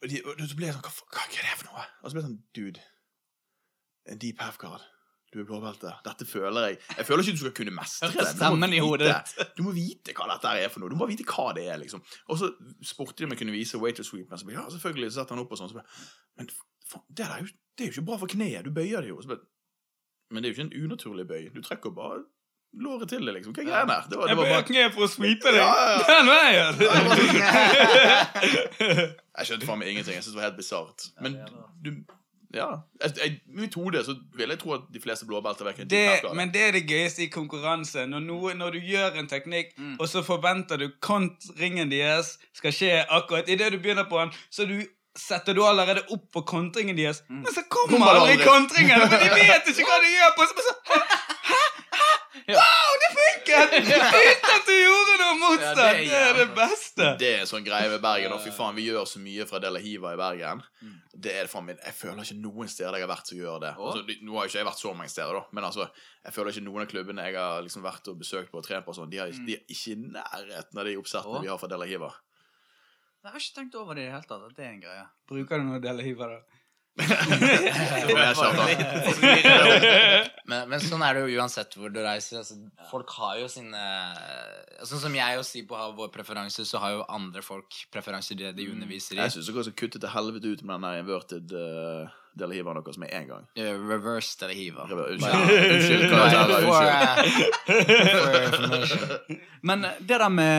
Og, 0.02 0.06
de, 0.10 0.22
og 0.22 0.46
så 0.46 0.58
ble 0.58 0.70
jeg 0.70 0.78
sånn 0.78 0.86
hva, 0.86 0.94
hva, 0.94 1.26
hva 1.26 1.26
er 1.26 1.50
det 1.50 1.58
for 1.58 1.72
noe? 1.72 1.86
Og 2.02 2.06
så 2.06 2.14
ble 2.14 2.22
jeg 2.22 2.30
sånn 2.30 2.42
Dude, 2.54 2.88
en 4.14 4.22
deep 4.22 4.42
half 4.42 4.62
guard. 4.62 4.86
Du 5.32 5.38
er 5.40 5.46
blåbelte. 5.48 5.88
Dette 6.04 6.26
føler 6.28 6.66
jeg. 6.68 6.74
Jeg 6.98 7.06
føler 7.08 7.22
ikke 7.24 7.32
du 7.38 7.40
skal 7.40 7.54
kunne 7.56 7.72
mestre 7.72 8.10
det. 8.12 8.18
Du 8.18 8.20
må 8.20 8.26
Stemmen 8.36 8.74
i 8.76 8.80
hodet 8.84 9.08
vite- 9.08 9.46
Du 9.56 9.62
må 9.64 9.70
vite 9.72 10.12
hva 10.18 10.26
dette 10.34 10.48
er 10.60 10.68
for 10.68 10.78
noe. 10.82 10.90
Du 10.92 10.96
må 10.98 11.06
bare 11.06 11.14
vite 11.14 11.24
hva 11.24 11.46
det 11.56 11.64
er, 11.72 11.78
liksom. 11.80 12.02
Og 12.28 12.36
så 12.42 12.50
spurte 12.84 13.16
de 13.22 13.24
om 13.24 13.32
jeg 13.32 13.40
kunne 13.40 13.56
vise 13.56 13.80
waiter 13.80 14.04
sweep. 14.04 14.28
Men 14.28 14.36
så 14.38 14.44
bare, 14.50 14.58
ja, 14.60 14.66
selvfølgelig, 14.76 15.08
så 15.14 15.18
setter 15.22 15.34
han 15.38 15.44
opp 15.46 15.52
og 15.56 15.60
sånn. 15.62 15.72
Så 15.72 15.80
men 16.36 16.52
faen, 16.92 17.04
det, 17.08 17.16
der 17.24 17.32
er 17.32 17.40
jo, 17.46 17.50
det 17.78 17.82
er 17.86 17.88
jo 17.88 17.94
ikke 17.96 18.08
bra 18.12 18.16
for 18.20 18.28
kneet. 18.34 18.60
Du 18.68 18.72
bøyer 18.76 19.00
det 19.00 19.08
jo. 19.14 19.18
Så 19.24 19.28
bare, 19.32 19.40
men 20.30 20.38
det 20.42 20.46
er 20.50 20.52
jo 20.52 20.56
ikke 20.60 20.68
en 20.68 20.76
unaturlig 20.84 21.24
bøy. 21.32 21.42
Du 21.56 21.60
trekker 21.64 21.90
bare 21.96 22.20
låret 22.84 23.08
til 23.12 23.24
det, 23.24 23.32
liksom. 23.36 23.52
Hva 23.56 23.62
er 23.64 23.68
greia 23.72 23.86
der? 23.88 24.02
Det 24.12 24.16
var, 24.20 24.24
det 24.28 24.32
Jeg 24.32 24.38
bøyer 24.42 24.52
bare 24.52 24.68
kneet 24.68 24.92
for 24.94 25.02
å 25.04 25.08
sweepe 25.12 25.48
deg. 25.48 25.56
Ja, 25.60 25.72
ja, 25.80 25.86
ja. 25.96 26.00
Den 26.12 26.26
veien! 26.28 26.72
Jeg 29.32 29.48
skjønte 29.48 29.64
faen 29.68 29.80
meg 29.80 29.88
ingenting. 29.92 30.14
Jeg 30.16 30.24
synes 30.24 30.34
det 30.36 30.40
var 30.42 30.48
helt 30.50 30.60
bisart. 30.60 30.98
Men 31.24 31.32
du 31.84 31.90
Ja. 32.54 32.66
Jeg, 33.02 33.12
jeg, 33.16 33.32
I 33.48 33.60
mitt 33.60 33.74
hode 33.74 34.02
så 34.04 34.14
vil 34.36 34.48
jeg 34.52 34.58
tro 34.60 34.74
at 34.76 34.80
de 34.92 35.00
fleste 35.00 35.26
blåbelter 35.26 35.64
vekker 35.64 35.86
Det, 35.88 36.20
men 36.36 36.52
det 36.52 36.62
er 36.68 36.72
det 36.76 36.82
gøyeste 36.90 37.22
i 37.24 37.28
konkurranse. 37.32 38.06
Når, 38.06 38.20
noe, 38.26 38.54
når 38.54 38.70
du 38.76 38.80
gjør 38.92 39.18
en 39.22 39.28
teknikk, 39.30 39.72
Mm. 39.78 39.96
og 40.00 40.08
så 40.08 40.22
forventer 40.22 40.76
du 40.76 40.90
kontringen 41.00 41.90
deres 41.90 42.34
skal 42.54 42.72
skje 42.76 42.90
akkurat 43.08 43.48
idet 43.48 43.72
du 43.72 43.78
begynner 43.78 44.04
på 44.10 44.18
den, 44.20 44.32
så 44.50 44.66
du 44.68 44.82
setter 45.16 45.52
du 45.56 45.62
allerede 45.64 46.02
opp 46.12 46.28
på 46.32 46.40
kontringen 46.48 46.96
deres. 46.96 47.22
Mm. 47.28 47.42
Men 47.44 47.52
så 47.54 47.62
kommer 47.68 48.06
aldri 48.08 48.32
aldri. 48.36 48.46
kontringen! 48.46 49.00
For 49.00 49.18
de 49.18 49.30
vet 49.36 49.72
ikke 49.72 49.88
hva 49.88 49.98
de 50.04 50.12
gjør 50.14 50.36
på! 50.36 50.46
Så, 50.48 50.66
så, 50.68 50.74
hæ? 50.92 50.98
Hæ? 51.52 51.62
Hæ? 51.98 52.54
Wow, 52.56 53.00
det 53.52 53.66
funket! 53.72 54.16
Uten 54.18 54.54
at 54.56 54.68
du 54.68 54.72
gjorde 54.76 55.16
noe 55.20 55.36
motstand! 55.40 55.80
Ja, 55.80 55.92
det, 55.92 56.06
det 56.10 56.20
er 56.22 56.38
det 56.40 56.46
beste. 56.56 57.08
Det 57.20 57.28
er 57.28 57.44
en 57.44 57.50
sånn 57.50 57.66
greie 57.66 57.90
med 57.92 58.02
Bergen. 58.04 58.34
Og 58.36 58.42
fy 58.44 58.52
faen, 58.56 58.76
vi 58.78 58.86
gjør 58.88 59.06
så 59.08 59.22
mye 59.22 59.46
fra 59.50 59.60
Dela 59.62 59.82
Hiva 59.82 60.14
i 60.16 60.20
Bergen. 60.20 60.64
Det 61.12 61.34
er 61.36 61.46
det 61.46 61.52
faen 61.52 61.68
min, 61.68 61.78
Jeg 61.84 61.96
føler 61.98 62.24
ikke 62.24 62.38
noen 62.40 62.72
steder 62.72 62.98
jeg 62.98 63.06
har 63.06 63.12
vært 63.12 63.30
som 63.32 63.38
gjør 63.38 63.62
det. 63.66 63.72
Altså, 63.76 64.18
nå 64.24 64.36
har 64.38 64.48
jo 64.48 64.52
ikke 64.52 64.60
jeg 64.62 64.70
vært 64.72 64.82
så 64.82 64.94
mange 64.96 65.12
steder, 65.12 65.38
da, 65.38 65.44
men 65.52 65.68
altså, 65.68 65.88
jeg 66.24 66.36
føler 66.38 66.56
ikke 66.56 66.66
noen 66.66 66.84
av 66.86 66.90
klubbene 66.94 67.28
jeg 67.28 67.38
har 67.38 67.64
liksom 67.68 67.86
vært 67.86 68.12
og 68.12 68.20
besøkt 68.24 68.52
på 68.52 68.60
og 68.62 68.66
trent 68.66 68.86
på, 68.86 68.94
og 68.94 68.98
sånn, 68.98 69.12
de, 69.12 69.20
har, 69.22 69.32
de 69.46 69.58
er 69.58 69.64
ikke 69.68 69.94
i 69.94 69.98
nærheten 70.02 70.82
av 70.82 70.88
de 70.88 70.98
oppsettene 71.00 71.40
Åh. 71.40 71.44
vi 71.44 71.52
har 71.52 71.60
fra 71.60 71.70
Dela 71.70 71.88
Hiva. 71.90 72.12
Jeg 73.22 73.30
har 73.30 73.38
ikke 73.38 73.54
tenkt 73.60 73.76
over 73.78 73.94
det 73.94 74.02
i 74.02 74.06
det 74.08 74.14
hele 74.16 74.26
tatt. 74.26 74.42
At 74.48 74.56
det 74.56 74.64
er 74.66 74.72
en 74.72 74.80
greie. 74.82 75.02
Bruker 75.30 75.60
du 75.60 75.68
noe 75.68 75.78
Delahiva, 75.82 76.26
da? 76.32 76.61
Men, 80.44 80.68
men 80.68 80.80
sånn 80.82 81.02
er 81.06 81.14
det 81.16 81.22
jo 81.24 81.38
uansett 81.40 81.72
hvor 81.78 81.90
du 81.92 82.00
reiser. 82.04 82.38
Altså, 82.42 82.54
folk 82.90 83.08
har 83.16 83.38
jo 83.40 83.46
sine 83.50 83.80
Sånn 84.84 85.00
som 85.04 85.14
jeg 85.16 85.38
og 85.38 85.44
Sipo 85.46 85.76
har 85.78 85.92
vår 85.96 86.10
preferanse, 86.14 86.64
så 86.68 86.76
har 86.82 86.90
jo 86.96 87.04
andre 87.12 87.42
folk 87.46 87.70
preferanser 87.94 88.34
det 88.40 88.50
de 88.58 88.66
underviser 88.72 89.14
i. 89.16 89.20
Jeg 89.22 89.32
syns 89.36 89.48
dere 89.48 89.64
skal 89.68 89.78
kutte 89.84 89.98
til 90.02 90.10
helvete 90.12 90.52
ut 90.52 90.62
med 90.66 90.74
den 90.74 90.84
der 90.88 91.00
inverted 91.04 91.46
uh, 91.54 92.10
Dela 92.38 92.52
Hiva 92.56 92.74
deres 92.78 92.98
med 93.00 93.10
en 93.14 93.28
gang. 93.30 93.44
Uh, 93.56 93.74
Reverse 93.88 94.34
eller 94.42 94.56
hiva. 94.58 94.82
Rever- 94.90 95.10
Unnskyld. 95.14 95.38
Unnskyld, 95.72 96.02
unnskyld. 98.72 99.12
eh. 99.12 99.36
Men 99.62 99.84
eh, 99.86 99.96
det 100.02 100.18
der 100.18 100.32
med 100.34 100.52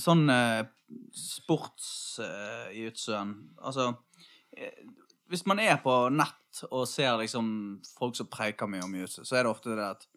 sånn 0.00 0.24
uh, 0.32 0.64
utsøen 2.86 3.34
Altså 3.60 3.90
eh, 4.56 4.72
Hvis 5.32 5.46
man 5.48 5.60
er 5.62 5.78
på 5.80 5.94
nett 6.12 6.62
og 6.68 6.84
ser 6.88 7.16
liksom 7.22 7.46
folk 7.96 8.18
som 8.18 8.28
preiker 8.32 8.68
mye 8.68 8.84
om 8.84 8.98
jutsu, 9.00 9.22
så 9.24 9.38
er 9.38 9.46
det 9.46 9.52
ofte 9.54 9.76
det 9.78 9.86
at 9.94 10.08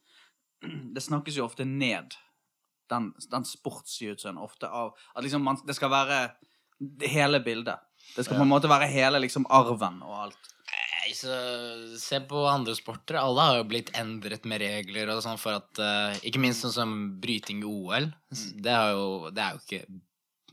Det 0.95 1.03
snakkes 1.03 1.37
jo 1.39 1.45
ofte 1.45 1.65
ned, 1.67 2.15
den, 2.91 3.11
den 3.31 3.47
sportsjutsuen, 3.47 4.39
ofte 4.41 4.67
av 4.67 4.93
At 5.13 5.23
liksom 5.25 5.45
man, 5.45 5.59
det 5.67 5.75
skal 5.77 5.93
være 5.93 6.19
det 6.79 7.07
hele 7.07 7.39
bildet. 7.39 7.79
Det 8.15 8.25
skal 8.25 8.37
på 8.37 8.43
en 8.43 8.51
måte 8.51 8.67
være 8.67 8.91
hele 8.91 9.21
liksom 9.23 9.47
arven 9.47 10.01
og 10.03 10.25
alt. 10.25 10.49
Nei, 11.05 11.13
så 11.15 11.35
Se 12.01 12.19
på 12.27 12.41
andre 12.49 12.75
sporter. 12.75 13.19
Alle 13.21 13.45
har 13.47 13.59
jo 13.61 13.69
blitt 13.69 13.93
endret 13.97 14.45
med 14.49 14.59
regler 14.63 15.13
og 15.13 15.21
sånn 15.23 15.39
for 15.39 15.59
at 15.61 15.79
uh, 15.81 16.17
Ikke 16.27 16.41
minst 16.43 16.65
sånn 16.65 16.75
som 16.75 16.95
bryting 17.21 17.63
i 17.63 17.69
OL. 17.69 18.09
Det, 18.33 18.73
har 18.73 18.91
jo, 18.91 19.31
det 19.31 19.45
er 19.45 19.55
jo 19.55 19.63
ikke 19.63 20.01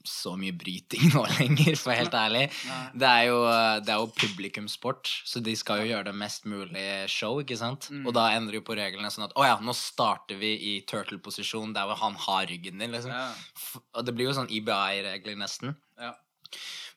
så 0.09 0.35
mye 0.39 0.55
bryting 0.57 1.11
nå 1.15 1.25
lenger, 1.39 1.77
for 1.81 1.97
helt 1.97 2.15
ærlig. 2.17 2.47
Det 2.95 3.09
er 3.09 3.29
jo, 3.29 3.39
det 3.85 3.95
er 3.95 4.01
jo 4.01 4.11
publikumssport, 4.17 5.11
så 5.29 5.43
de 5.45 5.55
skal 5.59 5.83
jo 5.83 5.93
gjøre 5.93 6.11
det 6.11 6.17
mest 6.19 6.49
mulig 6.51 6.87
show, 7.13 7.41
ikke 7.43 7.59
sant? 7.61 7.91
Og 8.03 8.13
da 8.17 8.29
endrer 8.37 8.61
jo 8.61 8.67
på 8.67 8.77
reglene 8.79 9.13
sånn 9.13 9.29
at 9.29 9.37
å 9.39 9.47
ja, 9.47 9.57
nå 9.63 9.75
starter 9.77 10.41
vi 10.41 10.53
i 10.73 10.75
turtle-posisjon 10.89 11.75
der 11.77 11.89
hvor 11.89 12.01
han 12.03 12.19
har 12.27 12.49
ryggen 12.51 12.83
din, 12.83 12.95
liksom. 12.95 13.15
Ja. 13.15 13.31
Og 13.97 14.07
det 14.07 14.17
blir 14.17 14.31
jo 14.31 14.37
sånn 14.37 14.53
IBI-regler 14.53 15.39
nesten. 15.41 15.77
Ja. 16.01 16.15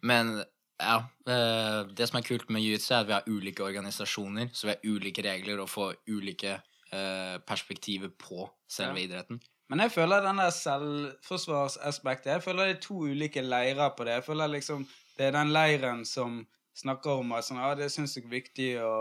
Men 0.06 0.38
ja, 0.82 0.98
eh, 1.28 1.82
det 1.96 2.08
som 2.10 2.20
er 2.20 2.28
kult 2.28 2.50
med 2.52 2.64
jiu-jitsu, 2.64 2.92
er 2.94 3.04
at 3.04 3.10
vi 3.10 3.16
har 3.16 3.30
ulike 3.30 3.64
organisasjoner, 3.64 4.50
så 4.54 4.68
vi 4.68 4.74
har 4.74 4.96
ulike 4.96 5.24
regler 5.24 5.62
og 5.64 5.72
får 5.72 5.96
ulike 6.12 6.58
eh, 6.92 7.38
perspektiver 7.48 8.12
på 8.12 8.50
selve 8.68 9.06
idretten. 9.06 9.40
Men 9.70 9.82
jeg 9.82 9.92
føler 9.96 10.22
den 10.22 10.38
der 10.38 10.52
selvforsvarsaspektet 10.54 12.32
Jeg 12.32 12.44
føler 12.44 12.70
det 12.70 12.76
er 12.76 12.82
to 12.82 13.00
ulike 13.08 13.42
leirer 13.42 13.90
på 13.98 14.06
det. 14.06 14.20
Jeg 14.20 14.24
føler 14.28 14.48
liksom 14.48 14.88
Det 15.18 15.26
er 15.26 15.32
den 15.32 15.54
leiren 15.56 16.06
som 16.06 16.44
snakker 16.76 17.22
om 17.22 17.32
at 17.32 17.46
sånn, 17.48 17.62
ah, 17.64 17.72
det 17.78 17.86
er 17.86 17.92
sinnssykt 17.94 18.28
viktig 18.28 18.74
å, 18.84 18.96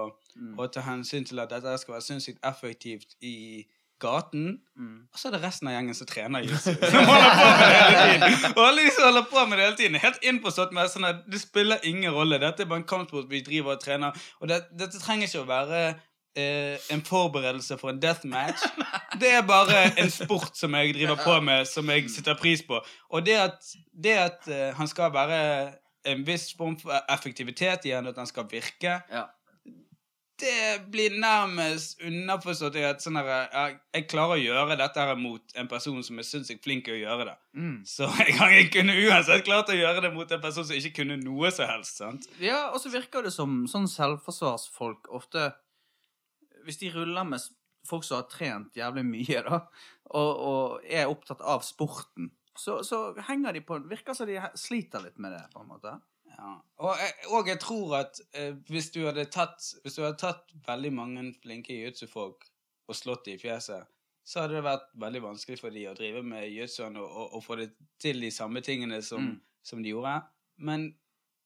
å 0.62 0.66
ta 0.70 0.84
hensyn 0.86 1.24
til 1.26 1.42
at 1.42 1.50
dette 1.50 1.72
skal 1.82 1.96
være 1.96 2.06
sinnssykt 2.06 2.44
effektivt 2.46 3.16
i 3.18 3.64
gaten. 4.04 4.60
Og 5.12 5.18
så 5.18 5.28
er 5.28 5.34
det 5.34 5.40
resten 5.42 5.70
av 5.70 5.74
gjengen 5.74 5.96
som 5.98 6.06
trener 6.06 6.44
jiu-jitsu. 6.44 6.74
Som 6.94 7.10
holder 7.10 7.34
på 7.34 7.50
med 7.50 7.58
det 7.58 7.82
hele 7.82 8.30
tiden. 8.30 8.54
Og 8.54 8.62
alle 8.68 8.84
de 8.84 8.94
som 8.94 9.04
holder 9.08 9.26
på 9.30 9.44
med 9.48 9.58
det 9.58 9.64
hele 9.66 9.76
tiden, 9.76 9.98
er 9.98 10.06
helt 10.06 10.26
innforstått 10.30 10.74
med 10.76 10.90
sånn 10.92 11.08
at 11.10 11.22
det 11.30 11.40
spiller 11.42 11.86
ingen 11.90 12.14
rolle. 12.14 12.40
Dette 12.42 12.64
er 12.64 12.70
bare 12.70 12.82
en 12.82 12.90
kampsport 12.94 13.30
vi 13.30 13.42
driver 13.46 13.76
og 13.76 13.82
trener. 13.82 14.26
Og 14.40 14.50
det, 14.50 14.60
dette 14.78 15.02
trenger 15.02 15.30
ikke 15.30 15.44
å 15.44 15.50
være 15.50 15.84
eh, 16.36 16.78
en 16.94 17.02
forberedelse 17.06 17.78
for 17.80 17.90
en 17.94 18.00
deathmatch. 18.02 18.64
Det 19.20 19.30
er 19.30 19.44
bare 19.46 19.84
en 20.02 20.10
sport 20.10 20.56
som 20.58 20.74
jeg 20.74 20.94
driver 20.96 21.20
på 21.22 21.36
med, 21.46 21.68
som 21.70 21.88
jeg 21.92 22.08
setter 22.10 22.34
pris 22.40 22.62
på. 22.66 22.80
Og 23.14 23.22
det 23.26 23.36
at, 23.38 23.72
det 23.94 24.16
at 24.18 24.48
eh, 24.50 24.72
han 24.74 24.88
skal 24.90 25.12
være 25.14 25.38
en 26.10 26.26
viss 26.26 26.50
form 26.58 26.74
for 26.80 26.92
effektivitet 27.14 27.86
i 27.88 27.94
han, 27.94 28.06
at 28.10 28.18
han 28.18 28.26
skal 28.28 28.44
virke, 28.50 28.98
Ja. 29.12 29.22
det 30.40 30.82
blir 30.92 31.14
nærmest 31.22 32.00
underforstått 32.02 32.74
i 32.76 32.82
at 32.84 33.00
sånn 33.00 33.16
her, 33.20 33.28
jeg, 33.54 33.76
jeg 33.94 34.06
klarer 34.10 34.34
å 34.34 34.42
gjøre 34.42 34.76
dette 34.80 35.00
her 35.06 35.14
mot 35.16 35.54
en 35.56 35.68
person 35.70 36.02
som 36.04 36.18
er 36.18 36.26
flink 36.64 36.84
til 36.88 36.96
å 36.96 36.98
gjøre 36.98 37.28
det. 37.30 37.36
Mm. 37.54 37.76
Så 37.86 38.08
jeg, 38.18 38.34
jeg 38.56 38.66
kunne 38.74 38.96
uansett 39.06 39.46
klart 39.46 39.70
å 39.70 39.78
gjøre 39.78 40.02
det 40.08 40.10
mot 40.16 40.34
en 40.34 40.42
person 40.42 40.66
som 40.66 40.76
ikke 40.76 40.96
kunne 40.98 41.20
noe 41.22 41.52
som 41.54 41.70
helst. 41.70 42.02
sant? 42.02 42.26
Ja, 42.42 42.66
og 42.74 42.82
så 42.82 42.90
virker 42.92 43.22
det 43.24 43.32
som 43.32 43.62
sånn 43.70 43.86
selvforsvarsfolk 43.88 45.06
ofte 45.14 45.52
Hvis 46.64 46.80
de 46.80 46.90
ruller 46.94 47.26
med 47.28 47.44
folk 47.84 48.04
som 48.06 48.22
har 48.22 48.28
trent 48.32 48.76
jævlig 48.76 49.04
mye, 49.06 49.42
da, 49.44 49.60
og, 50.16 50.30
og 50.48 50.88
er 50.88 51.10
opptatt 51.10 51.42
av 51.44 51.64
sporten, 51.66 52.30
så, 52.56 52.78
så 52.86 53.14
henger 53.28 53.56
de 53.56 53.64
på 53.66 53.80
Virker 53.90 54.14
som 54.16 54.28
de 54.30 54.38
sliter 54.56 55.02
litt 55.04 55.18
med 55.20 55.34
det, 55.34 55.42
på 55.52 55.60
en 55.64 55.70
måte. 55.72 55.94
Ja. 56.34 56.52
Og, 56.82 57.02
og 57.34 57.48
jeg 57.50 57.60
tror 57.62 57.96
at 58.00 58.20
eh, 58.34 58.54
hvis, 58.70 58.88
du 58.94 59.02
tatt, 59.30 59.60
hvis 59.84 59.98
du 59.98 60.02
hadde 60.02 60.18
tatt 60.18 60.54
veldig 60.66 60.92
mange 60.94 61.26
flinke 61.42 61.74
jiu-jitsu-folk 61.76 62.46
og 62.88 62.96
slått 62.98 63.28
dem 63.28 63.36
i 63.38 63.42
fjeset, 63.42 63.86
så 64.24 64.40
hadde 64.40 64.56
det 64.56 64.64
vært 64.64 64.88
veldig 65.02 65.20
vanskelig 65.26 65.60
for 65.60 65.74
dem 65.74 65.90
å 65.92 65.96
drive 65.98 66.22
med 66.24 66.46
jiu-jitsuen 66.48 66.96
og, 66.96 67.06
og, 67.06 67.36
og 67.36 67.44
få 67.44 67.58
det 67.60 67.68
til 68.02 68.22
de 68.24 68.30
samme 68.32 68.62
tingene 68.64 69.02
som, 69.04 69.34
Mm. 69.34 69.40
som 69.62 69.82
de 69.84 69.92
gjorde. 69.92 70.14
Men 70.56 70.88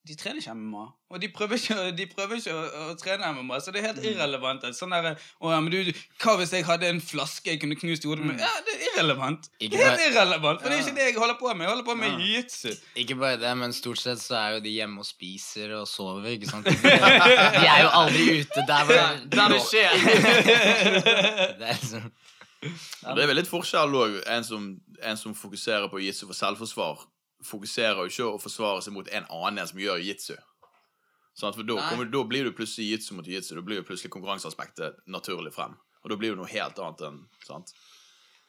de 0.06 0.14
trener 0.16 0.38
ikke 0.40 0.54
MMA. 0.56 0.82
Og 1.12 1.20
de 1.20 1.28
prøver 1.28 1.58
ikke, 1.58 1.74
de 1.96 2.04
prøver 2.08 2.38
ikke 2.38 2.52
å, 2.54 2.60
å 2.88 2.94
trene 2.96 3.28
MMA, 3.34 3.58
så 3.60 3.72
det 3.74 3.80
er 3.82 3.88
helt 3.90 4.04
irrelevant. 4.08 4.62
Sånn 4.76 4.94
der, 4.94 5.18
å, 5.42 5.50
ja, 5.52 5.58
men 5.60 5.72
du, 5.74 5.90
hva 6.22 6.36
hvis 6.40 6.52
jeg 6.54 6.64
hadde 6.64 6.88
en 6.88 7.00
flaske 7.04 7.50
jeg 7.52 7.60
kunne 7.60 7.76
knust 7.76 8.06
i 8.06 8.08
hodet 8.08 8.24
med? 8.24 8.38
Ja, 8.40 8.48
det 8.64 8.76
er 8.78 8.84
irrelevant. 8.86 9.50
Ikke 9.58 9.74
Det 9.76 9.82
er 9.82 9.90
helt 9.90 9.98
bare- 10.00 10.08
irrelevant, 10.14 10.62
for 10.62 10.68
det 10.72 10.78
er 10.78 10.86
ikke 10.86 10.94
det 11.00 11.08
jeg 11.10 11.18
holder 11.18 11.36
på 11.42 11.52
med. 11.52 11.64
Jeg 11.66 11.72
holder 11.74 11.88
på 11.90 11.96
med 12.00 12.22
jiu-jitsu. 12.24 12.72
Ikke 13.04 13.18
bare 13.20 13.40
det, 13.42 13.52
men 13.60 13.76
stort 13.76 14.00
sett 14.00 14.22
så 14.22 14.38
er 14.40 14.56
jo 14.56 14.62
de 14.64 14.72
hjemme 14.78 15.04
og 15.04 15.08
spiser 15.10 15.74
og 15.80 15.84
sover, 15.90 16.30
ikke 16.38 16.48
sant? 16.54 16.70
De, 16.72 17.66
er 17.68 17.82
jo 17.84 17.92
aldri 18.00 18.24
ute 18.40 18.64
der 18.70 18.88
hvor 18.88 19.20
Der 19.36 19.52
det 19.56 19.60
skjer. 19.66 19.92
Det 21.60 21.68
er 21.74 21.84
sånn 21.90 22.08
Det 22.58 23.22
er 23.22 23.28
vel 23.30 23.38
litt 23.38 23.50
forskjell 23.50 23.92
òg. 23.94 24.16
En, 24.34 24.44
som- 24.46 24.72
en 25.02 25.16
som 25.20 25.34
fokuserer 25.36 25.86
på 25.92 26.00
jitsu 26.02 26.24
for 26.26 26.34
selvforsvar, 26.34 27.04
fokuserer 27.44 28.04
jo 28.04 28.12
ikke 28.12 28.28
å 28.32 28.40
forsvare 28.42 28.82
seg 28.84 28.94
mot 28.96 29.08
en 29.14 29.28
annen 29.34 29.68
som 29.68 29.80
gjør 29.80 30.00
jitsu. 30.02 30.34
Sant? 31.38 31.54
For 31.54 31.66
da, 31.66 31.76
kommer, 31.90 32.08
da 32.10 32.24
blir 32.26 32.48
du 32.48 32.54
plutselig 32.56 32.88
jitsu 32.92 33.12
mot 33.14 33.26
jitsu. 33.26 33.54
Da 33.58 33.62
blir 33.62 33.78
jo 33.80 33.86
plutselig 33.86 34.10
konkurranseaspektet 34.14 35.04
naturlig 35.06 35.52
frem. 35.54 35.76
Og 36.02 36.10
da 36.12 36.18
blir 36.18 36.34
det 36.34 36.40
noe 36.40 36.50
helt 36.50 36.80
annet 36.82 37.04
enn 37.06 37.20
sant? 37.46 37.70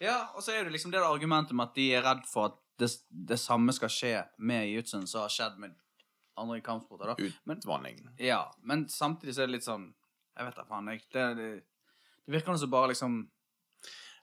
Ja, 0.01 0.31
og 0.33 0.43
så 0.45 0.55
er 0.55 0.65
det 0.65 0.73
liksom 0.73 0.93
det 0.93 1.03
argumentet 1.03 1.53
med 1.57 1.69
at 1.69 1.77
de 1.77 1.89
er 1.93 2.05
redd 2.05 2.25
for 2.29 2.49
at 2.49 2.57
det, 2.79 2.87
det 3.09 3.37
samme 3.41 3.73
skal 3.75 3.91
skje 3.91 4.13
med 4.39 4.69
jiu-jitsuen 4.69 5.07
som 5.09 5.25
har 5.25 5.33
skjedd 5.33 5.57
med 5.59 5.75
andre 6.39 6.61
kampsporter. 6.63 7.11
da. 7.11 7.31
Men, 7.43 8.13
ja, 8.17 8.45
men 8.63 8.87
samtidig 8.89 9.35
så 9.35 9.43
er 9.43 9.49
det 9.49 9.57
litt 9.57 9.67
sånn 9.67 9.89
Jeg 10.39 10.47
vet 10.47 10.55
da 10.55 10.63
faen. 10.69 10.87
Det, 10.87 11.25
det, 11.35 11.47
det 12.23 12.33
virker 12.37 12.55
som 12.55 12.71
bare 12.71 12.93
liksom 12.93 13.17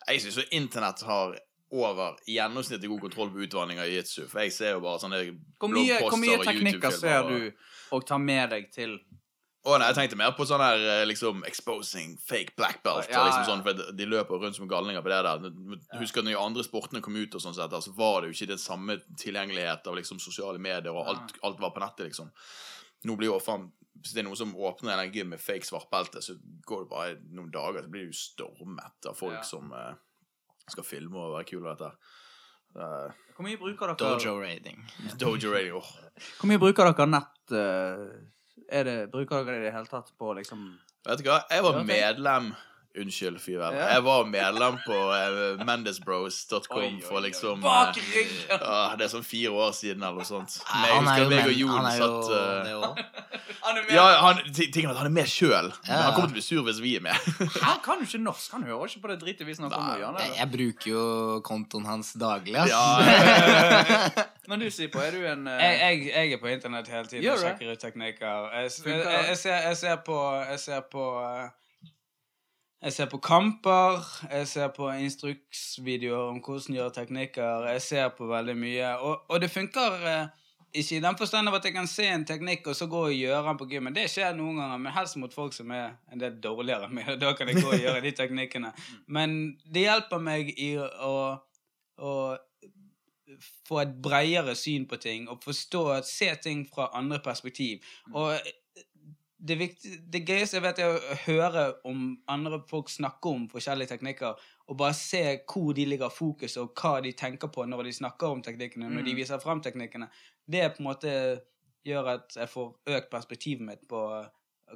Jeg 0.08 0.22
syns 0.24 0.38
jo 0.40 0.46
internett 0.56 1.04
har 1.04 1.36
over 1.74 2.16
gjennomsnittlig 2.30 2.88
god 2.88 3.00
kontroll 3.00 3.30
på 3.34 3.42
utvanning 3.46 3.80
av 3.82 3.88
jiu-jitsu. 3.90 4.26
For 4.30 4.44
jeg 4.44 4.54
ser 4.54 4.76
jo 4.76 4.82
bare 4.84 5.02
sånne 5.02 5.22
Hvor 5.58 5.72
mye, 5.72 5.98
hvor 5.98 6.20
mye 6.20 6.38
teknikker 6.44 6.94
ser 6.94 7.26
du 7.26 7.38
og 7.94 8.06
tar 8.06 8.18
med 8.22 8.50
deg 8.50 8.68
til 8.74 8.96
Å 9.66 9.78
nei, 9.80 9.88
jeg 9.90 9.96
tenkte 9.98 10.18
mer 10.18 10.34
på 10.38 10.46
sånn 10.46 10.62
her 10.62 10.78
eh, 10.78 11.04
liksom 11.10 11.40
exposing 11.48 12.12
fake 12.22 12.54
black 12.58 12.84
belt. 12.84 13.08
Ja, 13.10 13.18
ja. 13.18 13.22
liksom 13.26 13.48
sånn, 13.48 13.64
for 13.66 13.94
De 13.98 14.06
løper 14.06 14.38
rundt 14.38 14.58
som 14.58 14.68
galninger 14.70 15.02
på 15.02 15.10
det 15.10 15.18
der. 15.26 15.48
Husker 15.98 16.22
at 16.22 16.28
når 16.28 16.36
de 16.36 16.44
andre 16.44 16.66
sportene 16.66 17.02
kom 17.02 17.18
ut, 17.18 17.34
og 17.34 17.42
sånn 17.42 17.56
sett, 17.56 17.74
så 17.82 17.94
var 17.96 18.20
det 18.22 18.30
jo 18.30 18.36
ikke 18.36 18.52
den 18.52 18.62
samme 18.62 19.00
tilgjengelighet 19.18 19.90
av 19.90 19.98
liksom 19.98 20.22
sosiale 20.22 20.62
medier, 20.62 20.94
og 20.94 21.10
alt, 21.10 21.34
alt 21.42 21.58
var 21.64 21.74
på 21.74 21.82
nettet, 21.82 22.12
liksom. 22.12 22.30
Nå 23.10 23.18
blir 23.18 23.32
jo 23.32 23.40
faen 23.42 23.66
Hvis 23.96 24.14
det 24.14 24.22
er 24.22 24.28
noen 24.28 24.38
som 24.38 24.54
åpner 24.54 25.02
en 25.02 25.10
gym 25.10 25.34
med 25.34 25.42
fake 25.42 25.66
svartbelte, 25.66 26.22
så 26.22 26.38
går 26.68 26.84
det 26.84 26.90
bare 26.92 27.18
noen 27.34 27.50
dager, 27.50 27.82
så 27.82 27.90
blir 27.90 28.06
jo 28.06 28.14
stormet 28.14 29.10
av 29.10 29.18
folk 29.18 29.42
som 29.48 29.74
eh, 29.74 29.94
skal 30.70 30.86
filme 30.86 31.20
og 31.20 31.36
være 31.36 31.48
kul 31.50 31.66
og 31.66 31.72
dette. 31.72 31.90
Uh, 32.76 33.08
Hvor 33.36 33.46
mye 33.46 33.58
bruker 33.60 33.92
dere 33.92 33.98
Dojo 34.00 34.34
raiding. 34.40 34.82
Dojo 35.20 35.52
raiding, 35.52 35.76
oh. 35.78 35.92
Hvor 36.40 36.50
mye 36.50 36.60
bruker 36.60 36.90
dere 36.90 37.06
nett 37.08 37.54
eh, 37.56 38.02
er 38.68 38.88
det, 38.88 38.96
Bruker 39.12 39.44
dere 39.44 39.56
det 39.56 39.62
i 39.62 39.66
det 39.68 39.74
hele 39.76 39.88
tatt 39.90 40.10
på 40.18 40.32
liksom 40.36 40.66
Vet 41.06 41.22
du 41.22 41.28
hva? 41.28 41.38
Jeg 41.52 41.62
var 41.64 41.78
medlem 41.86 42.50
Unnskyld, 43.02 43.38
Fyvel. 43.42 43.74
Ja. 43.76 43.88
Jeg 43.96 44.04
var 44.06 44.24
medlem 44.30 44.78
på 44.86 44.96
uh, 44.96 45.64
mendesbros.com 45.68 46.78
Oi, 46.80 46.86
oi, 46.94 47.02
for 47.04 47.20
liksom 47.24 47.60
Bak 47.64 47.96
eh, 48.00 48.08
ryggen! 48.14 48.60
Uh, 48.62 48.94
Det 48.96 49.06
er 49.06 49.12
sånn 49.12 49.26
fire 49.26 49.52
år 49.52 49.74
siden 49.76 50.02
eller 50.02 50.22
noe 50.22 50.28
sånt. 50.28 50.56
Men 50.70 50.86
jeg 50.86 50.96
er 50.96 51.02
husker 51.02 51.30
meg 51.34 51.50
og 51.50 51.56
Jon 51.60 51.74
han 51.76 51.88
er 51.90 51.98
jo 52.00 52.08
satt 52.08 52.32
uh. 52.32 53.04
Han 53.66 53.78
er. 53.80 53.86
Ja, 53.90 54.02
han, 54.22 54.40
ti- 54.54 54.68
tingen 54.70 54.90
er 54.90 54.94
at 54.94 55.00
han 55.00 55.08
er 55.08 55.14
med 55.16 55.26
sjøl. 55.30 55.68
Men 55.86 55.90
Ja. 55.90 56.02
han 56.06 56.12
kommer 56.14 56.28
til 56.30 56.36
å 56.36 56.38
bli 56.38 56.44
sur 56.46 56.62
hvis 56.68 56.78
vi 56.84 56.92
er 56.98 57.02
med. 57.02 57.16
Han 57.66 57.80
kan 57.82 57.98
jo 57.98 58.06
ikke 58.06 58.20
norsk. 58.22 58.52
Han 58.54 58.62
hører 58.68 58.86
ikke 58.92 59.02
på 59.02 59.10
det 59.10 59.16
dritet 59.24 59.46
vi 59.48 59.56
snakker 59.58 59.80
om. 59.80 59.88
Jan, 60.00 60.18
Jeg, 60.22 60.32
jeg 60.38 60.50
bruker 60.52 60.90
jo 60.92 61.02
kontoen 61.46 61.88
hans 61.88 62.12
daglig, 62.20 62.54
ass. 62.62 62.70
Ja, 62.70 64.24
Men 64.48 64.62
du, 64.62 64.68
Sipo, 64.70 65.00
er 65.02 65.10
du 65.16 65.24
en 65.26 65.48
uh... 65.50 65.56
Jeg, 65.58 65.78
jeg, 65.80 66.02
jeg 66.14 66.36
er 66.36 66.42
på 66.42 66.50
internett 66.52 66.88
hele 66.92 67.10
tiden 67.10 67.26
og 67.32 67.40
sjekker 67.42 67.72
ut 67.74 67.82
teknikker. 67.82 68.46
Jeg, 68.54 68.70
jeg, 68.86 68.98
jeg, 69.02 69.24
jeg, 69.32 69.38
ser, 69.42 69.56
jeg 69.66 69.76
ser 69.82 69.96
på 70.06 70.18
Jeg 70.52 70.60
ser 70.62 70.84
på 70.92 71.06
eh, 71.24 71.48
Jeg 72.82 72.92
ser 72.92 73.06
på 73.08 73.18
kamper, 73.24 74.02
jeg 74.30 74.48
ser 74.48 74.72
på 74.76 74.90
instruksvideoer 74.92 76.32
om 76.34 76.40
hvordan 76.44 76.76
gjøre 76.76 76.92
teknikker. 76.98 77.70
Jeg 77.72 77.82
ser 77.82 78.10
på 78.18 78.28
veldig 78.28 78.56
mye. 78.56 78.90
Og, 78.98 79.30
og 79.32 79.40
det 79.40 79.48
funker 79.50 80.04
eh, 80.10 80.26
ikke 80.76 80.98
i 80.98 81.00
den 81.00 81.16
forstand 81.16 81.48
av 81.48 81.56
at 81.56 81.64
jeg 81.64 81.74
kan 81.74 81.88
se 81.88 82.06
en 82.12 82.26
teknikk 82.28 82.68
og 82.68 82.76
så 82.76 82.88
gå 82.90 83.00
og 83.08 83.14
gjøre 83.16 83.42
den 83.48 83.60
på 83.60 83.68
gymmen. 83.70 83.96
Det 83.96 84.04
skjer 84.12 84.36
noen 84.36 84.60
ganger, 84.60 84.82
men 84.82 84.92
helst 84.92 85.16
mot 85.20 85.34
folk 85.34 85.56
som 85.56 85.72
er 85.72 85.96
en 86.12 86.20
del 86.20 86.36
dårligere 86.42 86.88
enn 86.88 86.98
meg. 86.98 87.08
Da 87.22 87.32
kan 87.38 87.48
jeg 87.48 87.62
gå 87.62 87.72
og 87.72 87.80
gjøre 87.80 88.02
de 88.04 88.12
teknikkene. 88.20 88.74
Men 89.08 89.38
det 89.72 89.86
hjelper 89.86 90.22
meg 90.22 90.52
i 90.52 90.74
å, 90.76 91.16
å 91.96 92.12
få 93.68 93.80
et 93.82 93.96
bredere 94.04 94.54
syn 94.58 94.86
på 94.88 95.00
ting 95.00 95.26
og 95.32 95.40
forstå, 95.44 95.82
se 96.06 96.28
ting 96.44 96.66
fra 96.68 96.90
andre 96.98 97.22
perspektiv. 97.24 97.84
Og 98.12 98.36
det, 99.38 99.56
viktig, 99.58 99.90
det 100.12 100.22
gøyeste 100.28 100.56
jeg 100.56 100.62
vet, 100.64 100.78
er 100.78 100.94
å 100.96 101.16
høre 101.26 101.64
om 101.84 102.18
andre 102.28 102.60
folk 102.68 102.88
snakke 102.88 103.28
om 103.28 103.48
forskjellige 103.52 103.88
teknikker, 103.94 104.34
og 104.66 104.76
bare 104.80 104.94
se 104.96 105.20
hvor 105.46 105.72
de 105.76 105.84
ligger 105.86 106.08
fokus, 106.08 106.56
og 106.56 106.72
hva 106.74 107.00
de 107.04 107.12
tenker 107.12 107.48
på 107.52 107.66
når 107.68 107.84
de 107.84 107.92
snakker 107.92 108.26
om 108.32 108.42
teknikkene, 108.42 108.88
når 108.90 109.04
de 109.04 109.12
Mm. 109.12 109.16
viser 109.16 109.38
frem 109.38 109.60
teknikkene. 109.62 110.08
Det 110.50 110.72
på 110.76 110.80
en 110.80 110.88
måte 110.88 111.40
gjør 111.86 112.08
at 112.14 112.34
jeg 112.36 112.48
får 112.48 112.74
økt 112.86 113.10
perspektivet 113.10 113.60
mitt 113.60 113.86
på 113.88 114.00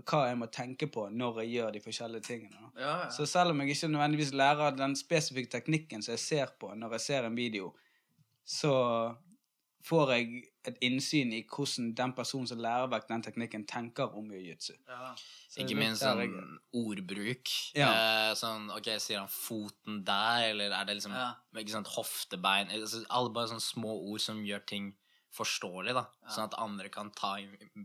hva 0.06 0.20
jeg 0.28 0.36
må 0.38 0.46
tenke 0.46 0.86
på 0.86 1.08
når 1.10 1.40
jeg 1.42 1.50
gjør 1.56 1.72
de 1.72 1.80
forskjellige 1.80 2.22
tingene. 2.22 2.70
ja, 2.78 2.98
ja. 3.04 3.08
Så 3.10 3.26
selv 3.26 3.50
om 3.50 3.60
jeg 3.60 3.70
ikke 3.74 3.88
nødvendigvis 3.88 4.32
lærer 4.32 4.76
den 4.76 4.94
spesifikke 4.96 5.50
teknikken 5.50 6.02
som 6.02 6.12
jeg 6.12 6.18
ser 6.20 6.46
på 6.60 6.74
når 6.76 6.92
jeg 6.92 7.00
ser 7.00 7.24
en 7.26 7.34
video, 7.36 7.72
så 8.46 9.16
får 9.82 10.10
jeg 10.12 10.42
et 10.68 10.76
innsyn 10.84 11.32
i 11.32 11.42
hvordan 11.48 11.94
den 11.96 12.12
personen 12.12 12.46
som 12.46 12.58
lærer 12.60 12.88
vekk 12.92 13.06
den 13.08 13.22
teknikken, 13.22 13.66
tenker 13.66 14.14
om 14.14 14.28
jiu-jitsu. 14.30 14.74
ja. 14.88 15.14
Ikke 15.56 15.74
minst 15.76 16.02
sånn 16.02 16.18
jeg- 16.20 16.58
ordbruk. 16.74 17.48
Ja. 17.74 17.90
Eh, 18.30 18.34
sånn, 18.38 18.68
ok, 18.76 18.90
Sier 19.00 19.18
han 19.18 19.28
'foten 19.28 20.04
der', 20.04 20.50
eller 20.50 20.70
er 20.70 20.84
det 20.84 20.96
liksom 20.96 21.12
Ja. 21.12 21.34
ikke 21.56 21.70
sant, 21.70 21.86
hoftebein 21.88 22.68
altså, 22.70 23.04
Alle 23.10 23.30
bare 23.30 23.48
sånne 23.48 23.60
små 23.74 24.10
ord 24.12 24.20
som 24.20 24.44
gjør 24.44 24.66
ting 24.66 24.94
forståelig, 25.32 25.94
da. 25.94 26.06
Sånn 26.28 26.44
at 26.44 26.54
andre 26.58 26.88
kan 26.88 27.10
ta 27.10 27.36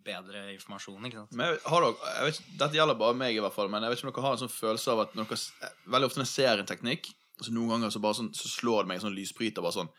bedre 0.03 0.53
informasjon. 0.55 1.05
ikke 1.05 1.13
sant? 1.21 1.31
Men 1.31 1.53
jeg, 1.53 1.59
har 1.65 1.81
dere, 1.81 1.95
jeg 2.15 2.23
vet, 2.25 2.57
dette 2.57 2.73
gjelder 2.73 2.97
bare 2.97 3.13
meg, 3.13 3.35
i 3.35 3.39
hvert 3.39 3.53
fall, 3.53 3.67
men 3.69 3.83
jeg 3.83 3.89
vet 3.91 3.99
ikke 3.99 4.07
om 4.07 4.13
dere 4.13 4.21
har 4.25 4.31
en 4.33 4.47
sånn 4.47 4.59
følelse 4.59 4.91
av 4.91 4.99
at 4.99 5.13
når 5.13 5.27
dere, 5.29 5.71
veldig 5.87 6.05
ofte 6.09 6.17
når 6.17 6.25
jeg 6.25 6.35
ser 6.35 6.59
en 6.59 6.65
teknikk, 6.65 7.13
altså 7.39 7.51
noen 7.53 7.69
ganger 7.69 7.89
så, 7.93 8.01
bare 8.01 8.13
sånn, 8.15 8.31
så 8.33 8.47
slår 8.49 8.81
det 8.83 8.87
meg 8.87 8.95
en 9.03 9.09
sånn 9.11 9.15
lysbryter. 9.15 9.61
bare 9.61 9.73
sånn, 9.77 9.89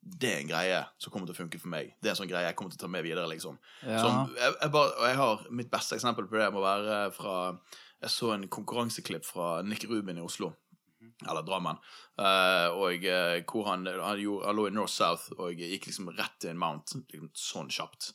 Det 0.00 0.30
er 0.30 0.42
en 0.42 0.50
greie 0.50 0.78
som 1.02 1.12
kommer 1.12 1.28
til 1.28 1.36
å 1.36 1.40
funke 1.40 1.60
for 1.60 1.72
meg. 1.72 1.92
Det 2.00 2.10
er 2.10 2.14
en 2.14 2.20
sånn 2.20 2.30
greie 2.30 2.46
jeg 2.46 2.56
kommer 2.58 2.72
til 2.72 2.80
å 2.80 2.84
ta 2.86 2.92
med 2.92 3.04
videre. 3.04 3.26
liksom. 3.30 3.58
Ja. 3.82 3.98
Som, 4.04 4.32
jeg, 4.38 4.54
jeg 4.62 4.72
bare, 4.74 4.94
og 4.94 5.10
jeg 5.10 5.18
har, 5.20 5.44
Mitt 5.60 5.70
beste 5.72 5.98
eksempel 5.98 6.28
på 6.30 6.38
det 6.38 6.48
må 6.54 6.62
være 6.64 7.02
fra 7.16 7.34
Jeg 7.98 8.14
så 8.14 8.32
en 8.34 8.48
konkurranseklipp 8.48 9.26
fra 9.26 9.58
Nick 9.66 9.88
Rubin 9.90 10.20
i 10.20 10.24
Oslo. 10.24 10.52
Eller 11.26 11.42
Drammen. 11.42 11.80
Uh, 12.18 12.70
og 12.78 13.04
eh, 13.06 13.40
hvor 13.46 13.66
han, 13.66 13.86
han, 13.86 14.20
gjorde, 14.22 14.46
han 14.46 14.58
lå 14.58 14.68
i 14.68 14.74
North 14.74 14.94
South 14.94 15.32
og 15.38 15.58
gikk 15.58 15.88
liksom 15.90 16.12
rett 16.14 16.36
til 16.38 16.52
en 16.52 16.60
mount. 16.62 16.94
Liksom, 17.10 17.32
sånn 17.34 17.72
kjapt. 17.74 18.12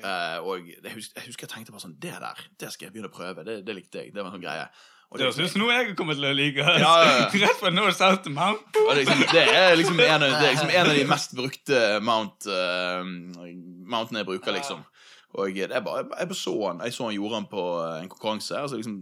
Eh, 0.00 0.38
og 0.40 0.70
jeg 0.72 0.94
husker, 0.94 1.18
jeg 1.18 1.28
husker 1.28 1.44
jeg 1.44 1.52
tenkte 1.52 1.72
bare 1.74 1.82
sånn 1.84 1.98
Det 2.00 2.14
der, 2.16 2.38
det 2.60 2.70
skal 2.72 2.86
jeg 2.86 2.94
begynne 2.94 3.10
å 3.12 3.16
prøve. 3.16 3.44
Det, 3.44 3.58
det 3.66 3.76
likte 3.76 4.04
jeg. 4.04 4.14
Det 4.14 4.22
var 4.22 4.30
en 4.30 4.38
sånn 4.38 4.44
greie. 4.44 4.68
Det 5.16 5.26
høres 5.26 5.40
ut 5.40 5.52
som 5.52 5.62
noe 5.62 5.74
jeg 5.76 5.96
kommer 5.98 6.16
til 6.16 6.28
å 6.28 6.32
like. 6.36 6.62
Ja, 6.62 6.76
ja, 6.80 7.10
ja. 7.18 7.26
Rett 7.44 7.58
fra 7.60 7.72
North 7.74 7.98
South 7.98 8.22
to 8.24 8.32
Mount. 8.32 8.64
Det, 8.74 8.86
er 8.88 9.00
liksom, 9.00 9.24
det, 9.32 9.44
er 9.58 9.76
liksom 9.76 10.00
en 10.00 10.24
av, 10.28 10.38
det 10.38 10.46
er 10.46 10.56
liksom 10.56 10.72
en 10.72 10.88
av 10.88 10.96
de 10.96 11.04
mest 11.10 11.36
brukte 11.36 11.82
mount, 12.04 12.48
uh, 12.48 13.04
mountene 13.92 14.22
jeg 14.22 14.30
bruker, 14.30 14.56
liksom. 14.56 14.82
Og 15.32 15.54
det 15.56 15.72
er 15.72 15.80
bare, 15.80 16.04
jeg 16.20 16.36
så 16.36 16.52
han 16.66 16.80
Jeg 16.84 16.92
så 16.92 17.06
han 17.06 17.14
gjorde 17.14 17.34
han 17.34 17.46
på 17.48 17.62
en 18.02 18.08
konkurranse. 18.08 18.58
Og 18.60 18.68
så 18.68 18.76
liksom 18.76 18.98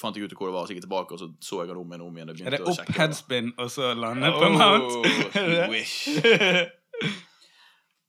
fant 0.00 0.16
jeg 0.16 0.28
ut 0.28 0.34
hvor 0.36 0.50
det 0.50 0.54
var, 0.54 0.66
så 0.66 0.74
gikk 0.74 0.82
jeg 0.82 0.86
tilbake, 0.88 1.16
og 1.16 1.18
så 1.18 1.28
så 1.40 1.62
jeg 1.62 1.72
han 1.72 1.80
om 1.80 1.92
igjen 1.92 2.04
om 2.04 2.16
igjen. 2.16 2.30
og 2.30 2.46
Er 2.46 2.56
det 2.56 2.62
opp 2.68 2.94
headspin 2.98 3.52
og 3.56 3.70
så 3.70 3.94
lande 3.94 4.32
på 4.36 4.48
Oh, 4.48 4.56
Mount? 4.58 5.10
Er 5.34 5.48
det 5.56 5.68
wish. 5.72 6.08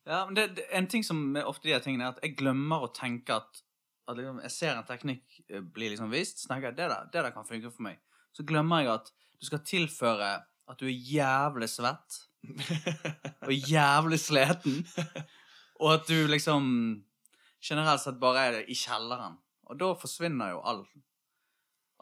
Ja, 0.03 0.25
men 0.25 0.35
det, 0.35 0.49
det, 0.57 0.63
En 0.75 0.87
ting 0.87 1.05
som 1.05 1.35
er 1.35 1.47
ofte 1.47 1.67
de 1.67 1.73
her 1.73 1.79
tingene 1.79 2.03
er 2.03 2.11
at 2.11 2.23
jeg 2.23 2.35
glemmer 2.35 2.83
å 2.83 2.89
tenke 2.91 3.37
at, 3.39 3.61
at 4.07 4.17
liksom, 4.17 4.41
jeg 4.43 4.51
ser 4.51 4.73
en 4.75 4.87
teknikk 4.87 5.37
eh, 5.49 5.61
bli 5.63 5.91
liksom 5.93 6.11
vist, 6.11 6.41
så 6.41 6.51
tenker 6.51 6.71
jeg 6.71 6.79
det 6.81 6.89
der, 6.91 7.07
det 7.13 7.23
der 7.27 7.35
kan 7.35 7.47
funke 7.47 7.71
for 7.71 7.85
meg. 7.87 8.01
Så 8.35 8.45
glemmer 8.47 8.83
jeg 8.83 8.93
at 8.97 9.13
du 9.39 9.47
skal 9.47 9.63
tilføre 9.67 10.33
at 10.43 10.79
du 10.79 10.87
er 10.87 10.95
jævlig 10.95 11.69
svett 11.71 12.19
og 13.47 13.53
jævlig 13.53 14.19
sliten, 14.19 14.81
og 15.79 15.93
at 15.95 16.07
du 16.09 16.27
liksom 16.27 16.65
generelt 17.63 18.03
sett 18.03 18.19
bare 18.19 18.47
er 18.49 18.59
i 18.67 18.75
kjelleren. 18.75 19.39
Og 19.71 19.79
da 19.79 19.93
forsvinner 19.95 20.53
jo 20.53 20.61
all 20.67 20.83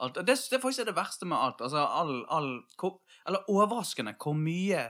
alt. 0.01 0.17
Og 0.17 0.25
det, 0.25 0.37
det 0.49 0.57
er 0.57 0.63
faktisk 0.63 0.87
det 0.87 0.97
verste 0.97 1.27
med 1.29 1.37
alt. 1.37 1.61
Altså 1.61 1.83
all, 1.85 2.23
all 2.29 2.49
hvor, 2.79 2.97
Eller 3.27 3.45
overraskende 3.49 4.15
hvor 4.17 4.33
mye 4.37 4.89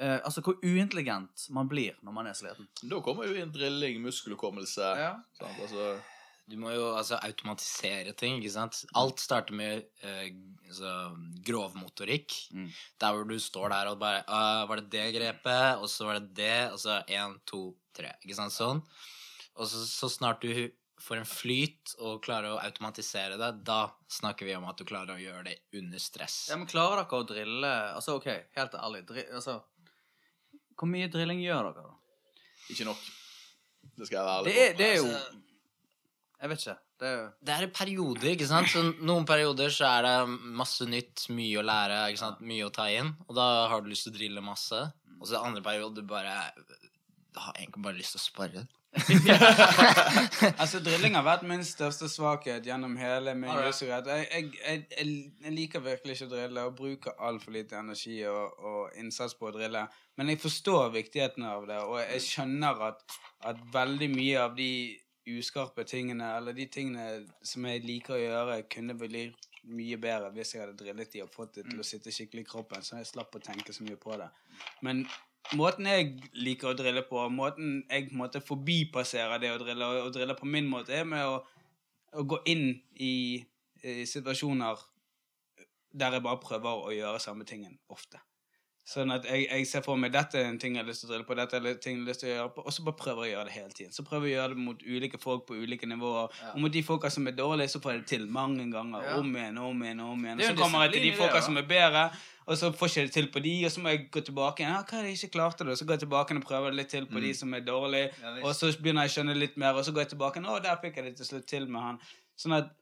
Uh, 0.00 0.16
Altså 0.24 0.40
hvor 0.40 0.54
uintelligent 0.64 1.42
man 1.52 1.68
blir 1.68 1.92
når 2.02 2.12
man 2.12 2.26
er 2.26 2.32
sliten. 2.32 2.70
Da 2.88 3.02
kommer 3.04 3.26
jo 3.28 3.34
inn 3.36 3.50
drilling, 3.52 3.98
muskelhukommelse. 4.00 4.86
sant, 5.36 5.58
altså. 5.60 5.98
Du 6.50 6.56
må 6.58 6.72
jo 6.74 6.88
altså 6.98 7.18
automatisere 7.22 8.12
ting, 8.18 8.40
ikke 8.40 8.52
sant? 8.56 8.80
Alt 8.98 9.22
starter 9.22 9.54
med 9.54 9.84
eh, 10.02 10.32
så, 10.74 10.90
grovmotorikk. 11.46 12.34
Mm. 12.56 12.66
Der 13.02 13.14
hvor 13.14 13.28
du 13.28 13.36
står 13.38 13.70
der 13.74 13.92
og 13.92 14.00
bare 14.02 14.24
«Ah, 14.26 14.64
Var 14.66 14.82
det 14.82 14.90
det 14.96 15.06
grepet? 15.14 15.78
Og 15.78 15.86
så 15.92 16.08
var 16.08 16.18
det 16.18 16.34
det. 16.40 16.58
Og 16.74 16.80
så 16.82 16.98
én, 17.06 17.38
to, 17.46 17.62
tre. 17.96 18.16
Ikke 18.24 18.38
sant? 18.38 18.56
Sånn. 18.56 18.82
Og 19.60 19.70
så, 19.70 19.84
så 19.86 20.10
snart 20.10 20.42
du 20.42 20.70
får 21.00 21.20
en 21.22 21.28
flyt 21.28 21.94
og 22.04 22.20
klarer 22.24 22.52
å 22.52 22.60
automatisere 22.60 23.38
det, 23.40 23.50
da 23.64 23.86
snakker 24.12 24.44
vi 24.44 24.56
om 24.58 24.66
at 24.68 24.76
du 24.76 24.84
klarer 24.88 25.14
å 25.14 25.20
gjøre 25.22 25.46
det 25.46 25.56
under 25.80 26.02
stress. 26.02 26.42
Ja, 26.50 26.58
men 26.60 26.68
Klarer 26.68 27.00
dere 27.00 27.20
å 27.22 27.28
drille 27.28 27.70
Altså, 27.94 28.18
OK, 28.20 28.28
helt 28.56 28.76
ærlig 28.76 29.06
dri, 29.08 29.24
altså, 29.32 29.60
Hvor 30.76 30.90
mye 30.92 31.08
drilling 31.12 31.40
gjør 31.40 31.70
dere, 31.70 31.86
da? 31.86 32.42
Ikke 32.72 32.88
nok. 32.88 33.06
Det 33.96 34.10
skal 34.10 34.18
jeg 34.18 34.26
være 34.26 34.36
ærlig 34.36 34.52
Det 34.52 34.66
er, 34.66 34.76
det 34.76 34.90
er 34.90 34.98
jo 34.98 35.06
Altså- 35.08 35.46
Jeg 36.40 36.50
vet 36.50 36.62
ikke. 36.64 36.76
Det 37.00 37.08
er 37.08 37.16
jo 37.16 37.26
Det 37.46 37.54
er 37.54 37.66
perioder, 37.76 38.28
ikke 38.32 38.48
sant? 38.48 38.68
Så 38.72 38.82
noen 39.04 39.26
perioder 39.28 39.72
så 39.72 39.88
er 39.90 40.06
det 40.06 40.40
masse 40.56 40.86
nytt, 40.88 41.26
mye 41.36 41.60
å 41.60 41.64
lære, 41.64 42.00
ikke 42.10 42.22
sant? 42.22 42.40
mye 42.40 42.66
å 42.66 42.72
ta 42.72 42.88
inn. 42.92 43.12
Og 43.28 43.36
da 43.36 43.46
har 43.72 43.84
du 43.84 43.90
lyst 43.92 44.08
til 44.08 44.14
å 44.14 44.18
drille 44.18 44.44
masse. 44.44 44.82
Og 45.20 45.28
så 45.28 45.40
andre 45.44 45.62
perioder 45.64 46.00
du 46.00 46.08
bare 46.08 46.36
har 47.36 47.56
egentlig 47.58 47.84
bare 47.84 47.98
lyst 47.98 48.16
til 48.16 48.22
å 48.22 48.28
spare. 48.28 48.66
Altså, 50.60 50.80
drilling 50.82 51.14
har 51.14 51.22
vært 51.22 51.44
min 51.46 51.62
største 51.64 52.08
svakhet 52.10 52.66
gjennom 52.66 52.96
hele 52.98 53.34
min 53.38 53.52
russerett. 53.52 54.08
Jeg, 54.10 54.26
jeg, 54.32 54.86
jeg, 54.90 55.12
jeg 55.44 55.54
liker 55.54 55.84
virkelig 55.84 56.16
ikke 56.16 56.28
å 56.30 56.32
drille 56.32 56.64
og 56.66 56.74
bruker 56.78 57.20
altfor 57.28 57.54
lite 57.54 57.78
energi 57.78 58.16
og, 58.28 58.56
og 58.64 58.98
innsats 59.00 59.36
på 59.38 59.50
å 59.50 59.54
drille. 59.54 59.84
Men 60.18 60.32
jeg 60.32 60.42
forstår 60.42 60.90
viktigheten 60.96 61.46
av 61.46 61.68
det, 61.68 61.78
og 61.84 62.00
jeg 62.02 62.24
skjønner 62.26 62.82
at, 62.90 63.20
at 63.52 63.62
veldig 63.72 64.10
mye 64.16 64.42
av 64.42 64.58
de 64.58 64.72
uskarpe 65.28 65.84
tingene, 65.84 66.26
eller 66.36 66.56
de 66.56 66.66
tingene 66.72 67.24
som 67.46 67.66
jeg 67.68 67.84
liker 67.84 68.16
å 68.16 68.20
gjøre, 68.20 68.60
kunne 68.72 68.96
blitt 68.98 69.48
mye 69.70 69.98
bedre 70.00 70.30
hvis 70.32 70.54
jeg 70.54 70.62
hadde 70.62 70.78
drillet 70.80 71.12
de 71.12 71.20
og 71.24 71.32
fått 71.34 71.58
det 71.58 71.66
til 71.68 71.82
å 71.82 71.86
sitte 71.86 72.12
skikkelig 72.14 72.46
i 72.46 72.48
kroppen, 72.48 72.84
så 72.84 72.96
jeg 72.96 73.10
slapp 73.10 73.34
å 73.36 73.42
tenke 73.44 73.74
så 73.76 73.84
mye 73.84 73.98
på 74.00 74.16
det. 74.20 74.30
Men 74.86 75.04
måten 75.58 75.88
jeg 75.90 76.14
liker 76.38 76.70
å 76.70 76.78
drille 76.78 77.04
på, 77.08 77.26
måten 77.32 77.82
jeg 77.90 78.08
på 78.08 78.16
en 78.16 78.22
måte 78.22 78.42
forbipasserer 78.44 79.42
det 79.42 79.52
å 79.52 79.60
drille, 79.60 79.86
og, 79.86 80.08
og 80.08 80.14
drille 80.16 80.36
på 80.38 80.48
min 80.48 80.70
måte, 80.70 80.96
er 80.96 81.08
med 81.08 81.26
å, 81.26 81.42
å 82.16 82.24
gå 82.24 82.40
inn 82.50 82.72
i, 82.96 83.12
i 83.84 84.00
situasjoner 84.08 84.88
der 85.90 86.16
jeg 86.16 86.24
bare 86.24 86.42
prøver 86.42 86.86
å 86.86 86.92
gjøre 86.94 87.22
samme 87.22 87.44
tingen 87.44 87.76
ofte. 87.90 88.20
Sånn 88.90 89.12
at 89.14 89.26
jeg, 89.28 89.44
jeg 89.46 89.66
ser 89.70 89.84
for 89.86 89.98
meg 90.02 90.10
dette 90.10 90.34
er 90.40 90.48
en 90.50 90.56
ting 90.58 90.74
jeg 90.74 90.82
har 90.82 90.88
lyst 90.88 91.04
til 91.04 91.06
å 91.06 91.12
drille 91.12 91.26
på, 91.28 91.34
dette 91.38 91.58
er 91.60 91.66
en 91.70 91.76
ting 91.78 91.94
jeg 91.94 92.02
har 92.02 92.08
lyst 92.08 92.24
til 92.24 92.30
å 92.30 92.32
gjøre 92.32 92.50
på, 92.56 92.64
og 92.66 92.74
så 92.74 92.86
bare 92.88 92.98
prøver 92.98 93.22
jeg 93.22 93.30
å 93.30 93.36
gjøre 93.36 93.46
det 93.46 93.54
hele 93.54 93.76
tiden. 93.76 93.92
Så 93.94 94.04
prøver 94.08 94.26
jeg 94.26 94.34
å 94.34 94.40
gjøre 94.40 94.56
det 94.56 94.64
mot 94.66 94.82
ulike 94.82 95.20
folk 95.22 95.44
på 95.46 95.58
ulike 95.60 95.86
nivåer. 95.86 96.34
Ja. 96.40 96.50
Og 96.56 96.64
mot 96.64 96.74
de 96.74 96.82
folka 96.88 97.12
som 97.14 97.30
er 97.30 97.36
dårlige, 97.38 97.70
så 97.70 97.82
får 97.84 97.94
jeg 97.94 98.02
det 98.02 98.08
til 98.10 98.26
mange 98.34 98.66
ganger. 98.72 99.06
Ja. 99.06 99.14
Om 99.22 99.30
igjen, 99.36 99.60
om 99.62 99.84
igjen, 99.86 100.02
om 100.08 100.26
igjen. 100.26 100.42
Og 100.42 100.48
så 100.48 100.56
kommer 100.58 100.88
jeg 100.88 100.96
til 100.96 101.06
de 101.06 101.12
folka 101.20 101.44
som 101.46 101.60
er 101.62 101.68
bedre, 101.70 102.02
og 102.50 102.58
så 102.58 102.72
får 102.80 102.90
ikke 102.90 102.98
jeg 102.98 103.10
det 103.12 103.14
til 103.14 103.30
på 103.30 103.44
de, 103.46 103.54
og 103.68 103.74
så 103.76 103.84
må 103.84 103.94
jeg 103.94 104.02
gå 104.10 104.24
tilbake 104.26 104.64
igjen. 104.64 104.74
Ja, 104.74 104.82
hva 104.82 104.98
er 104.98 105.06
det 105.06 105.14
jeg 105.14 105.20
ikke 105.20 105.36
klarte 105.38 105.68
da? 105.68 105.78
Så 105.78 105.86
går 105.86 106.00
jeg 106.00 106.06
tilbake 106.08 106.40
og 106.40 106.48
prøver 106.50 106.74
litt 106.74 106.90
til 106.90 107.06
på 107.06 107.22
de 107.22 107.30
som 107.44 107.54
er 107.54 107.62
dårlige, 107.62 108.10
Ja, 108.24 108.34
og 108.42 108.58
så 108.58 108.72
begynner 108.74 109.06
jeg 109.06 109.14
å 109.14 109.16
skjønne 109.20 109.38
litt 109.38 109.54
mer, 109.54 109.78
og 109.78 109.86
så 109.86 109.94
går 109.94 110.08
jeg 110.08 110.16
tilbake 110.16 110.42
igjen. 110.42 110.50
Å, 110.50 110.58
der 110.66 110.82
fikk 110.82 110.98
jeg 110.98 111.12
det 111.12 111.16
til 111.20 111.30
slutt 111.30 111.46
til 111.54 111.70
med 111.70 111.86
han. 111.86 112.02
Sånn 112.40 112.58
at 112.58 112.74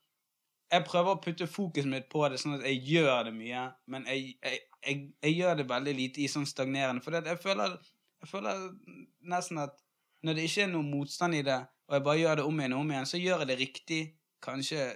jeg 0.68 0.84
prøver 0.84 1.14
å 1.14 1.20
putte 1.22 1.48
fokuset 1.48 1.88
mitt 1.88 2.08
på 2.12 2.24
det, 2.28 2.40
sånn 2.40 2.58
at 2.58 2.64
jeg 2.66 2.82
gjør 2.90 3.28
det 3.28 3.34
mye, 3.36 3.64
men 3.88 4.06
jeg, 4.10 4.34
jeg, 4.44 4.58
jeg, 4.84 5.04
jeg 5.24 5.36
gjør 5.38 5.60
det 5.60 5.68
veldig 5.70 5.94
lite 5.96 6.22
i 6.24 6.28
sånn 6.30 6.48
stagnerende. 6.48 7.02
For 7.04 7.16
jeg 7.16 7.40
føler, 7.42 7.76
jeg 8.22 8.30
føler 8.30 8.66
nesten 9.32 9.62
at 9.64 9.78
når 10.26 10.36
det 10.36 10.48
ikke 10.48 10.66
er 10.66 10.72
noe 10.72 10.86
motstand 10.86 11.38
i 11.38 11.44
det, 11.46 11.60
og 11.88 11.96
jeg 11.96 12.04
bare 12.04 12.20
gjør 12.20 12.40
det 12.40 12.48
om 12.50 12.60
igjen 12.60 12.74
og 12.76 12.82
om 12.84 12.92
igjen, 12.92 13.08
så 13.08 13.20
gjør 13.20 13.44
jeg 13.44 13.50
det 13.50 13.58
riktig 13.62 14.02
kanskje 14.44 14.90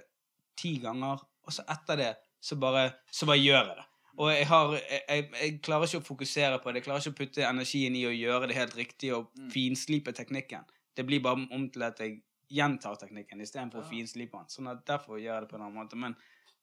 ti 0.59 0.75
ganger, 0.83 1.23
og 1.43 1.55
så 1.55 1.65
etter 1.73 1.99
det 1.99 2.11
så 2.43 2.59
bare, 2.59 2.91
så 3.11 3.27
bare 3.29 3.41
gjør 3.41 3.61
jeg 3.63 3.79
det. 3.79 3.87
Og 4.21 4.29
jeg, 4.29 4.45
har, 4.45 4.75
jeg, 4.77 5.29
jeg, 5.41 5.53
klarer 5.65 5.89
ikke 5.89 6.03
å 6.03 6.05
fokusere 6.05 6.59
på 6.61 6.69
det, 6.69 6.81
jeg 6.81 6.85
klarer 6.85 7.01
ikke 7.01 7.15
å 7.15 7.17
putte 7.17 7.47
energien 7.47 7.95
i 7.97 8.03
å 8.05 8.13
gjøre 8.13 8.51
det 8.51 8.59
helt 8.59 8.75
riktig 8.77 9.09
og 9.15 9.31
finslipe 9.49 10.13
teknikken. 10.13 10.67
Det 10.93 11.05
blir 11.07 11.23
bare 11.23 11.47
om 11.49 11.65
til 11.73 11.87
at 11.87 11.97
jeg 12.03 12.19
gjentar 12.53 12.99
teknikken 13.01 13.41
istedenfor 13.43 13.81
å 13.81 13.87
finslipe 13.87 14.37
den. 14.37 14.49
Sånn 14.51 14.69
at 14.71 14.83
derfor 14.87 15.19
gjør 15.19 15.33
jeg 15.33 15.45
det 15.45 15.51
på 15.51 15.59
en 15.59 15.65
annen 15.65 15.79
måte. 15.79 15.99
Men, 15.99 16.15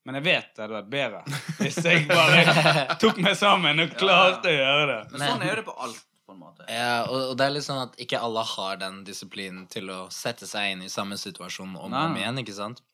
men 0.06 0.20
jeg 0.20 0.26
vet 0.28 0.52
det 0.54 0.64
hadde 0.64 0.78
vært 0.78 0.92
bedre 0.92 1.24
hvis 1.60 1.80
jeg 1.84 2.06
bare 2.10 2.98
tok 3.02 3.20
meg 3.24 3.36
sammen 3.38 3.84
og 3.84 3.96
klarte 4.02 4.52
å 4.52 4.56
gjøre 4.56 4.86
det. 4.92 5.00
Men 5.14 5.26
sånn 5.26 5.46
er 5.48 5.60
det 5.62 5.66
på 5.66 5.74
alt, 5.86 6.04
på 6.26 6.36
en 6.36 6.42
måte. 6.44 6.68
Ja, 6.70 6.94
og, 7.08 7.32
og 7.32 7.34
det 7.40 7.48
er 7.48 7.56
litt 7.56 7.66
sånn 7.66 7.82
at 7.82 7.98
ikke 8.00 8.22
alle 8.22 8.44
har 8.54 8.80
den 8.82 9.02
disiplinen 9.08 9.66
til 9.72 9.90
å 9.92 10.04
sette 10.14 10.48
seg 10.50 10.76
inn 10.76 10.86
i 10.86 10.92
samme 10.92 11.18
situasjon 11.20 11.74
om 11.74 11.80
og 11.82 11.90
om 11.90 12.20
igjen, 12.20 12.42
ikke 12.44 12.56
sant? 12.56 12.84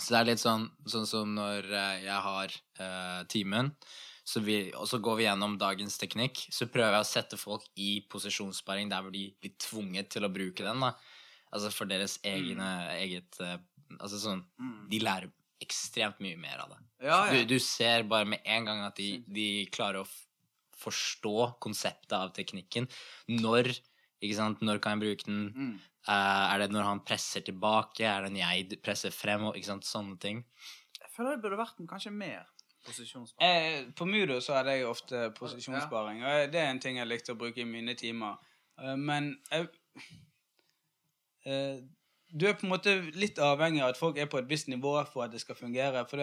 Så 0.00 0.14
det 0.14 0.20
er 0.20 0.30
litt 0.30 0.40
sånn, 0.40 0.62
sånn 0.88 1.04
som 1.04 1.34
når 1.36 1.66
eh, 1.76 1.96
jeg 2.06 2.20
har 2.24 2.54
eh, 2.80 3.18
timen, 3.28 3.74
så 4.24 4.40
vi, 4.44 4.70
og 4.78 4.86
så 4.88 5.00
går 5.02 5.18
vi 5.18 5.26
gjennom 5.26 5.56
dagens 5.60 5.98
teknikk, 6.00 6.40
så 6.54 6.68
prøver 6.72 6.96
jeg 6.96 7.04
å 7.04 7.08
sette 7.08 7.38
folk 7.40 7.66
i 7.80 7.98
posisjonssparing 8.08 8.88
der 8.88 9.04
hvor 9.04 9.12
de 9.12 9.26
blir 9.42 9.56
tvunget 9.60 10.10
til 10.14 10.24
å 10.24 10.32
bruke 10.32 10.64
den, 10.64 10.84
da. 10.84 10.94
Altså 11.50 11.72
for 11.74 11.90
deres 11.90 12.18
egne, 12.26 12.70
eget 13.00 13.40
eh, 13.42 13.58
Altså 13.98 14.20
sånn 14.22 14.44
Mm. 14.60 14.88
De 14.90 14.98
lærer 15.02 15.30
ekstremt 15.60 16.20
mye 16.22 16.38
mer 16.40 16.62
av 16.62 16.70
det. 16.72 16.80
Ja, 17.04 17.16
ja. 17.26 17.32
Du, 17.32 17.54
du 17.54 17.58
ser 17.60 18.04
bare 18.08 18.28
med 18.28 18.40
en 18.44 18.64
gang 18.68 18.84
at 18.86 18.96
de, 18.96 19.18
de 19.28 19.66
klarer 19.74 20.02
å 20.02 20.08
f 20.08 20.18
forstå 20.80 21.58
konseptet 21.60 22.14
av 22.16 22.30
teknikken. 22.32 22.86
Når 23.28 23.68
ikke 24.20 24.36
sant? 24.36 24.62
Når 24.64 24.80
kan 24.80 24.96
jeg 24.96 25.02
bruke 25.02 25.26
den? 25.26 25.42
Mm. 25.52 25.74
Uh, 26.08 26.46
er 26.54 26.62
det 26.62 26.70
når 26.72 26.86
han 26.86 27.02
presser 27.04 27.44
tilbake? 27.44 28.06
Er 28.08 28.24
det 28.24 28.32
når 28.32 28.40
jeg 28.40 28.80
presser 28.84 29.12
frem? 29.12 29.44
Og, 29.48 29.58
ikke 29.58 29.72
sant? 29.72 29.88
Sånne 29.88 30.16
ting. 30.20 30.40
Jeg 31.00 31.12
føler 31.12 31.36
det 31.36 31.44
burde 31.44 31.60
vært 31.60 31.80
kanskje 31.88 32.12
mer 32.14 32.48
posisjonssparing. 32.86 33.44
Eh, 33.44 33.92
på 33.96 34.06
Mudo 34.08 34.38
så 34.40 34.56
hadde 34.56 34.78
jeg 34.78 34.88
ofte 34.88 35.26
posisjonssparing, 35.36 36.22
og 36.24 36.52
det 36.52 36.62
er 36.62 36.70
en 36.72 36.80
ting 36.80 36.96
jeg 36.96 37.08
likte 37.08 37.34
å 37.34 37.40
bruke 37.40 37.60
i 37.60 37.68
mine 37.68 37.96
timer. 38.00 38.40
Uh, 38.80 38.96
men 38.96 39.34
jeg, 39.50 39.68
du 41.44 42.46
er 42.46 42.54
på 42.54 42.66
en 42.66 42.74
måte 42.76 42.96
litt 43.18 43.40
avhengig 43.42 43.82
av 43.82 43.94
at 43.94 44.00
folk 44.00 44.18
er 44.18 44.30
på 44.30 44.38
et 44.38 44.50
visst 44.50 44.70
nivå 44.70 44.94
for 45.10 45.26
at 45.26 45.34
det 45.34 45.42
skal 45.42 45.58
fungere. 45.58 46.04
For 46.10 46.22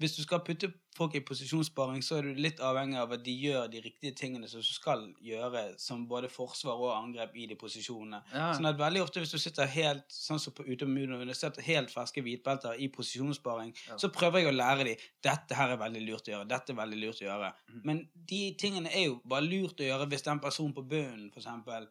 hvis 0.00 0.14
du 0.16 0.22
skal 0.22 0.40
putte 0.40 0.70
folk 0.96 1.14
i 1.18 1.20
posisjonssparing, 1.28 2.00
så 2.02 2.16
er 2.16 2.28
du 2.28 2.38
litt 2.40 2.60
avhengig 2.64 2.96
av 3.02 3.10
at 3.12 3.24
de 3.24 3.34
gjør 3.36 3.66
de 3.72 3.82
riktige 3.84 4.14
tingene 4.16 4.48
som 4.48 4.62
du 4.64 4.66
skal 4.66 5.02
gjøre, 5.20 5.64
som 5.78 6.06
både 6.08 6.30
forsvar 6.32 6.80
og 6.80 6.94
angrep 6.94 7.36
i 7.36 7.44
de 7.50 7.58
posisjonene. 7.60 8.22
Ja. 8.32 8.46
Sånn 8.56 8.70
at 8.70 8.80
veldig 8.80 9.02
ofte 9.04 9.20
hvis 9.20 9.34
du 9.34 9.38
sitter 9.42 9.68
helt 9.68 10.06
sånn 10.14 10.40
som 10.40 10.56
på 10.56 10.64
ute 10.64 10.88
på 10.88 11.66
helt 11.66 11.92
ferske 11.92 12.24
hvitbelter 12.24 12.80
i 12.80 12.88
posisjonssparing, 12.94 13.74
så 14.00 14.08
prøver 14.14 14.40
jeg 14.40 14.52
å 14.52 14.56
lære 14.56 14.88
dem 14.88 15.06
dette 15.20 15.58
her 15.58 15.74
er 15.74 15.82
veldig 15.84 16.06
lurt 16.06 16.28
å 16.30 16.34
gjøre, 16.34 16.48
dette 16.48 16.72
er 16.72 16.80
veldig 16.80 17.00
lurt 17.04 17.20
å 17.20 17.28
gjøre. 17.28 17.52
Men 17.84 18.06
de 18.14 18.42
tingene 18.58 18.92
er 18.94 19.10
jo 19.10 19.20
bare 19.28 19.44
lurt 19.44 19.84
å 19.84 19.90
gjøre 19.90 20.08
hvis 20.08 20.24
den 20.30 20.40
personen 20.40 20.72
på 20.76 20.86
bunnen, 20.88 21.28
for 21.28 21.44
eksempel, 21.44 21.90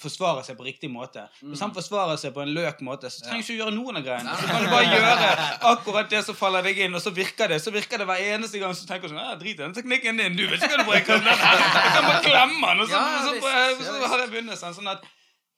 forsvarer 0.00 0.44
seg 0.46 0.56
på 0.58 0.64
riktig 0.66 0.90
måte. 0.92 1.22
Hvis 1.40 1.60
han 1.64 1.72
forsvarer 1.74 2.18
seg 2.20 2.34
på 2.36 2.42
en 2.44 2.52
løk 2.56 2.80
måte, 2.84 3.08
så 3.10 3.22
trenger 3.24 3.42
du 3.42 3.46
ikke 3.46 3.56
å 3.56 3.60
gjøre 3.64 3.74
noen 3.76 3.96
av 4.00 4.04
greiene. 4.06 4.36
Så 4.40 4.46
kan 4.50 4.64
du 4.64 4.70
bare 4.70 4.90
gjøre 4.92 5.48
akkurat 5.72 6.10
det 6.12 6.22
som 6.26 6.36
faller 6.38 6.62
deg 6.68 6.78
inn, 6.86 6.94
og 6.94 7.02
så 7.04 7.10
virker 7.16 7.48
det. 7.54 7.60
Så 7.64 7.72
virker 7.74 7.98
det 8.02 8.06
hver 8.10 8.24
eneste 8.34 8.60
gang 8.62 8.74
så 8.76 8.86
tenker 8.88 9.08
du 9.08 9.14
sånn 9.14 9.22
Ja, 9.24 9.34
drit 9.40 9.56
i 9.56 9.62
den 9.64 9.74
teknikken 9.76 10.20
din, 10.20 10.36
du 10.36 10.46
vet 10.50 10.60
ikke 10.62 10.76
hva 10.76 10.84
du 10.84 10.90
bruker 10.90 11.20
den. 11.20 11.30
Jeg 11.32 11.92
kan 11.96 12.08
bare 12.10 12.22
klemme 12.26 12.72
den, 12.72 12.80
og 12.84 12.88
så, 12.88 12.96
Ja, 12.96 13.20
så, 13.24 13.36
så, 13.84 14.00
så, 14.00 14.10
har 14.12 14.24
jeg 14.26 14.34
vunnet. 14.36 14.58
Sånn, 14.60 14.76
sånn 14.76 14.92
at 14.92 15.04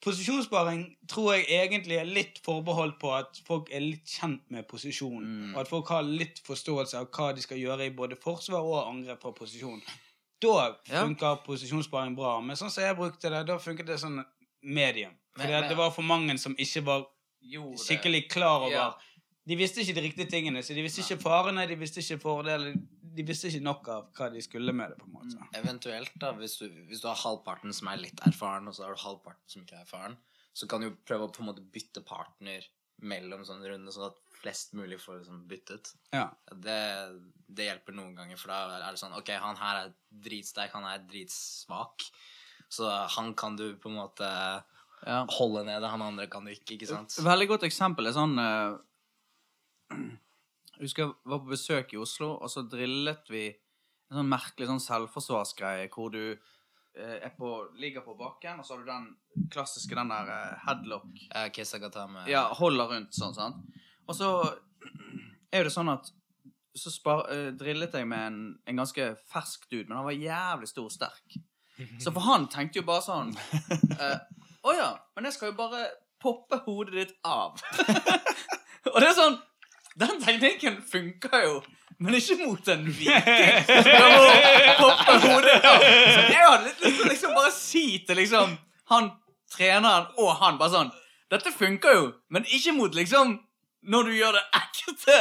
posisjonssparing 0.04 0.82
tror 1.10 1.32
jeg 1.34 1.46
egentlig 1.58 1.96
er 1.98 2.06
litt 2.06 2.36
forbeholdt 2.46 2.98
på 3.02 3.10
at 3.16 3.40
folk 3.46 3.72
er 3.74 3.82
litt 3.82 4.06
kjent 4.06 4.44
med 4.54 4.68
posisjon, 4.70 5.24
Mm. 5.24 5.54
og 5.54 5.60
at 5.64 5.68
folk 5.68 5.88
har 5.90 6.02
litt 6.06 6.38
forståelse 6.46 6.94
av 7.00 7.08
hva 7.10 7.32
de 7.34 7.42
skal 7.42 7.58
gjøre 7.58 7.86
i 7.88 7.90
både 7.90 8.16
forsvar 8.22 8.62
og 8.62 8.86
angrep 8.86 9.20
på 9.20 9.32
posisjon. 9.34 9.82
Da 10.40 10.76
Ja. 10.86 11.04
posisjonssparing 11.44 12.14
bra. 12.16 12.40
Men 12.40 12.56
sånn 12.56 12.70
som 12.70 12.84
jeg 12.84 12.96
brukte 12.96 13.30
det, 13.30 13.46
da 13.46 13.58
funket 13.58 13.86
det 13.86 13.98
sånn 13.98 14.24
medium. 14.62 15.14
Fordi 15.36 15.52
at 15.52 15.68
det 15.68 15.76
var 15.76 15.90
for 15.90 16.02
mange 16.02 16.38
som 16.38 16.54
ikke 16.56 16.84
var 16.84 17.06
Gjorde 17.40 17.78
skikkelig 17.78 18.28
klar 18.30 18.64
over 18.66 18.70
Ja. 18.70 18.94
De 19.48 19.56
visste 19.56 19.80
ikke 19.80 19.94
de 19.94 20.00
riktige 20.04 20.28
tingene, 20.28 20.60
så 20.60 20.74
de 20.74 20.82
visste 20.82 21.00
ikke 21.00 21.22
farene, 21.22 21.66
de 21.66 21.76
visste 21.76 22.02
ikke 22.02 22.20
fordeler, 22.20 22.74
de 23.16 23.22
visste 23.22 23.48
ikke 23.48 23.62
nok 23.62 23.88
av 23.88 24.10
hva 24.12 24.30
de 24.32 24.42
skulle 24.44 24.74
med 24.74 24.90
det. 24.90 24.98
på 24.98 25.06
en 25.06 25.12
måte. 25.12 25.38
Eventuelt, 25.54 26.10
da, 26.20 26.32
hvis 26.32 26.58
du, 26.58 26.68
hvis 26.68 27.00
du 27.00 27.08
har 27.08 27.16
halvparten 27.16 27.72
som 27.72 27.88
er 27.88 27.96
litt 27.96 28.20
erfaren, 28.26 28.68
og 28.68 28.74
så 28.74 28.84
har 28.84 28.94
du 28.94 29.00
halvparten 29.00 29.46
som 29.46 29.62
ikke 29.62 29.78
er 29.78 29.86
erfaren, 29.86 30.18
så 30.52 30.68
kan 30.68 30.82
du 30.82 30.90
jo 30.90 30.96
prøve 31.06 31.28
å 31.28 31.32
på 31.32 31.40
en 31.40 31.46
måte 31.48 31.64
bytte 31.72 32.04
partner 32.04 32.66
mellom 33.00 33.46
sånne 33.46 33.70
runder, 33.72 33.94
sånn 33.94 34.10
at 34.10 34.20
flest 34.38 34.72
mulig 34.78 35.00
får 35.02 35.20
liksom 35.20 35.44
byttet. 35.50 35.92
Ja. 36.14 36.28
Det, 36.52 36.78
det 37.46 37.68
hjelper 37.68 37.96
noen 37.96 38.14
ganger, 38.16 38.38
for 38.40 38.52
da 38.52 38.78
er 38.78 38.90
det 38.94 39.00
sånn 39.00 39.16
Ok, 39.18 39.32
han 39.34 39.58
her 39.58 39.80
er 39.84 39.94
dritsterk, 40.26 40.72
han 40.76 40.86
er 40.88 41.02
dritsvak, 41.10 42.06
så 42.70 42.90
han 43.16 43.32
kan 43.38 43.56
du 43.58 43.70
på 43.80 43.90
en 43.90 43.98
måte 44.00 44.28
Ja. 45.06 45.22
holde 45.38 45.62
nede, 45.66 45.86
han 45.90 46.02
andre 46.02 46.26
kan 46.30 46.44
du 46.44 46.50
ikke, 46.50 46.74
ikke 46.76 46.90
sant? 46.90 47.14
Veldig 47.22 47.48
godt 47.52 47.66
eksempel 47.68 48.10
er 48.10 48.16
sånn 48.16 48.34
uh, 48.38 48.78
Jeg 49.94 50.84
husker 50.84 51.04
jeg 51.06 51.14
var 51.24 51.42
på 51.42 51.52
besøk 51.54 51.94
i 51.94 52.00
Oslo, 52.02 52.34
og 52.38 52.50
så 52.52 52.62
drillet 52.66 53.30
vi 53.30 53.48
en 54.08 54.20
sånn 54.20 54.30
merkelig 54.30 54.68
sånn 54.70 54.82
selvforsvarsgreie 54.84 55.88
hvor 55.92 56.12
du 56.14 56.22
eh, 56.32 57.28
på, 57.36 57.50
ligger 57.80 58.04
på 58.06 58.14
bakken, 58.18 58.60
og 58.60 58.66
så 58.66 58.76
har 58.76 58.84
du 58.84 58.88
den 58.88 59.48
klassiske 59.52 59.96
den 59.98 60.12
der 60.12 60.30
eh, 60.34 60.54
headlock 60.66 61.08
Uh, 61.34 61.48
Kesagatame 61.54 62.24
Ja, 62.30 62.46
holder 62.58 62.88
rundt 62.94 63.16
sånn, 63.16 63.34
sant? 63.36 63.66
Og 64.08 64.16
så 64.16 64.30
er 65.52 65.66
det 65.66 65.72
sånn 65.74 65.90
at 65.92 66.08
så 66.78 66.92
spar, 66.94 67.26
uh, 67.32 67.50
drillet 67.58 67.94
jeg 67.94 68.06
med 68.08 68.26
en, 68.26 68.40
en 68.68 68.80
ganske 68.82 69.10
fersk 69.32 69.66
dude, 69.70 69.88
men 69.88 69.98
han 69.98 70.06
var 70.06 70.16
jævlig 70.16 70.68
stor 70.70 70.86
og 70.86 70.94
sterk. 70.94 71.38
Så 72.02 72.10
for 72.10 72.20
han 72.26 72.48
tenkte 72.50 72.80
jo 72.80 72.86
bare 72.88 73.04
sånn 73.04 73.28
eh, 74.02 74.16
Å 74.66 74.72
ja, 74.74 74.88
men 75.14 75.28
jeg 75.28 75.36
skal 75.36 75.52
jo 75.52 75.58
bare 75.60 75.84
poppe 76.18 76.58
hodet 76.64 76.96
ditt 76.96 77.12
av. 77.22 77.60
og 78.92 78.96
det 78.98 79.06
er 79.06 79.14
sånn 79.14 79.36
Den 79.98 80.18
teknikken 80.22 80.80
funker 80.82 81.44
jo, 81.44 81.60
men 82.02 82.16
ikke 82.18 82.38
mot 82.40 82.72
en 82.74 82.82
viking. 82.86 83.62
poppe 84.78 85.14
hodet 85.22 85.54
av. 85.62 85.86
Så 85.86 86.24
jeg 86.26 86.42
hadde 86.42 86.66
litt 86.66 86.82
lyst 86.82 86.98
til 86.98 87.06
å 87.06 87.10
liksom 87.12 87.38
bare 87.38 87.54
si 87.54 87.84
til 88.06 88.20
liksom 88.22 88.58
han 88.90 89.10
treneren 89.54 90.10
og 90.18 90.34
han 90.42 90.58
bare 90.60 90.74
sånn 90.74 90.94
Dette 91.28 91.52
funker 91.52 91.94
jo, 91.94 92.04
men 92.32 92.46
ikke 92.48 92.72
mot 92.72 92.94
liksom 92.96 93.36
når 93.82 94.08
du 94.08 94.12
gjør 94.16 94.32
det 94.34 94.40
ekte 94.58 95.14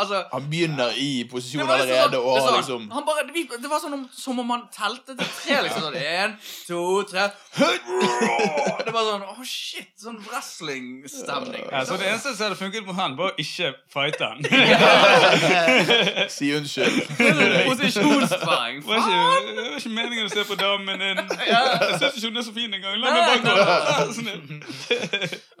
Altså 0.00 0.22
Han 0.32 0.46
begynner 0.50 0.94
i 0.96 1.24
posisjon 1.30 1.60
det 1.60 1.66
liksom 1.66 1.74
allerede 1.76 2.16
sånn- 2.16 2.24
og 2.30 2.38
sånn, 2.40 2.56
liksom 2.56 2.86
han 2.94 3.04
bare, 3.06 3.26
det, 3.28 3.42
det 3.60 3.70
var 3.70 3.82
sånn 3.82 3.96
om, 3.98 4.06
som 4.14 4.38
om 4.40 4.50
han 4.54 4.62
telte 4.72 5.16
til 5.18 5.28
tre. 5.36 5.58
liksom 5.66 5.84
sånn, 5.84 5.98
En, 6.00 6.36
to, 6.66 6.80
tre 7.10 7.28
Det 7.58 8.90
det 8.90 8.94
var 8.94 9.04
sånn 9.06 9.26
Å, 9.28 9.44
shit! 9.46 9.90
Sånn 10.00 10.16
wrestling-stemning. 10.24 11.66
Ja, 11.68 11.82
så 11.84 11.98
det 12.00 12.08
eneste 12.08 12.32
som 12.32 12.46
hadde 12.48 12.56
funket 12.58 12.86
på 12.88 12.94
han, 12.96 13.16
var 13.18 13.34
å 13.34 13.42
ikke 13.42 13.74
fighte 13.92 14.30
han. 14.30 14.40
Si 16.34 16.48
unnskyld. 16.56 16.96
Posisjonssparing. 17.68 18.80
Det 18.80 18.88
var 18.88 18.96
ikke, 19.04 19.66
ikke 19.76 19.92
meningen 19.92 20.24
å 20.26 20.32
se 20.32 20.46
på 20.48 20.56
damen 20.58 21.04
din. 21.04 21.20
Jeg 21.50 22.00
syns 22.00 22.16
ikke 22.16 22.30
hun 22.30 22.40
er 22.40 22.46
så 22.48 22.54
fin 22.56 22.78
engang. 22.80 22.96
La 23.02 23.12
meg 23.12 23.20
bare 23.28 23.40
gå. 23.44 23.52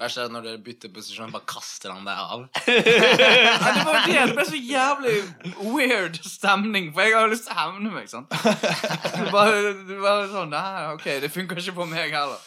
Verst 0.00 0.16
er 0.22 0.32
når 0.32 0.46
dere 0.48 0.62
bytter 0.64 0.92
posisjon, 0.94 1.32
bare 1.34 1.46
kaster 1.50 1.92
han 1.92 2.06
deg 2.08 2.29
av. 2.34 2.44
Ja, 2.70 3.72
det 3.74 3.84
var 3.86 3.98
det. 4.06 4.16
Det 4.16 4.36
ble 4.36 4.46
så 4.48 4.60
jævlig 4.60 5.14
weird 5.74 6.20
stemning, 6.24 6.90
for 6.94 7.06
jeg 7.06 7.16
har 7.18 7.32
lyst 7.32 7.48
til 7.48 7.56
å 7.56 7.60
hevne 7.60 7.94
meg. 7.94 8.10
sant? 8.10 8.30
Det 8.30 9.30
bare, 9.32 9.72
du 9.88 9.96
bare 10.00 10.28
sånn 10.32 10.52
Nei, 10.54 10.86
OK, 10.94 11.08
det 11.24 11.32
funker 11.34 11.60
ikke 11.60 11.76
på 11.80 11.88
meg 11.90 12.14
heller. 12.14 12.38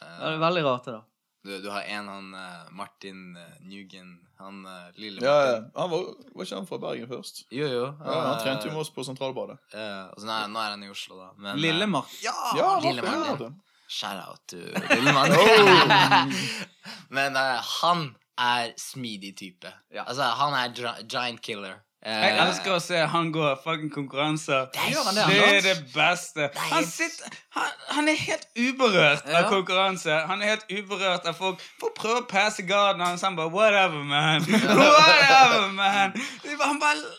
Det 0.00 0.32
er 0.32 0.40
veldig 0.42 0.64
rart, 0.66 0.88
det, 0.88 0.96
da. 0.98 1.04
Du, 1.46 1.52
du 1.62 1.68
har 1.70 1.84
en 1.94 2.08
han 2.10 2.32
eh, 2.34 2.62
Martin 2.74 3.36
Nugent 3.62 4.26
han 4.38 4.64
eh, 4.66 4.88
lille 5.00 5.20
Martin. 5.20 5.62
ja. 5.64 5.80
Han 5.80 5.90
var, 5.90 6.08
var 6.34 6.44
ikke 6.44 6.56
han 6.58 6.66
fra 6.68 6.78
Bergen 6.82 7.08
først? 7.08 7.44
Jo, 7.50 7.68
jo. 7.70 7.84
Ja, 8.04 8.16
han 8.26 8.40
trente 8.42 8.68
jo 8.68 8.74
med 8.74 8.82
oss 8.82 8.90
på 8.92 9.04
Sentralbadet. 9.06 9.56
Ja, 9.72 10.08
altså, 10.10 10.26
nei, 10.28 10.40
nå, 10.52 10.60
er, 10.60 10.74
han 10.74 10.84
i 10.84 10.90
Oslo, 10.92 11.20
da. 11.20 11.30
Men, 11.38 11.62
Lille 11.62 11.86
Martin. 11.88 12.18
Ja! 12.26 12.34
Ja, 12.58 12.68
Lille 12.84 13.02
Martin. 13.02 13.22
Martin. 13.22 13.54
Martin. 13.54 13.62
Shout 13.88 14.18
out 14.18 14.40
to 14.50 14.56
lille 14.96 15.12
Martin 15.14 16.32
Men 17.16 17.36
uh, 17.38 17.62
han 17.62 18.08
er 18.38 18.72
smidig 18.78 19.36
type. 19.38 19.72
Ja. 19.94 20.04
Altså, 20.06 20.22
han 20.22 20.54
er 20.54 21.04
giant 21.08 21.42
killer. 21.42 21.82
Eh, 22.06 22.12
Jeg 22.22 22.36
elsker 22.38 22.74
å 22.76 22.78
se 22.78 23.00
han 23.10 23.32
gå 23.34 23.46
fucking 23.64 23.90
konkurranser. 23.90 24.68
Det 24.74 24.82
er 24.84 25.08
det, 25.16 25.24
Det 25.26 25.38
er 25.56 25.60
det 25.64 25.76
beste. 25.94 26.50
Han, 26.70 26.84
sitter, 26.86 27.32
han, 27.56 27.72
han 27.96 28.08
er 28.12 28.18
helt 28.20 28.46
uberørt 28.54 29.26
av 29.26 29.48
konkurranse. 29.50 30.20
Han 30.28 30.42
er 30.42 30.52
helt 30.54 30.66
uberørt 30.70 31.26
av 31.26 31.34
folk. 31.34 31.64
Folk 31.80 31.96
prøver 31.98 32.22
å 32.22 32.28
passe 32.30 32.62
garden 32.68 33.02
hans. 33.02 33.24
Han 33.26 33.34
bare 33.36 33.50
Whatever, 33.50 34.04
man. 34.04 34.46
Whatever, 34.82 35.68
man. 35.72 36.14
Han 36.62 36.78
bare, 36.84 37.16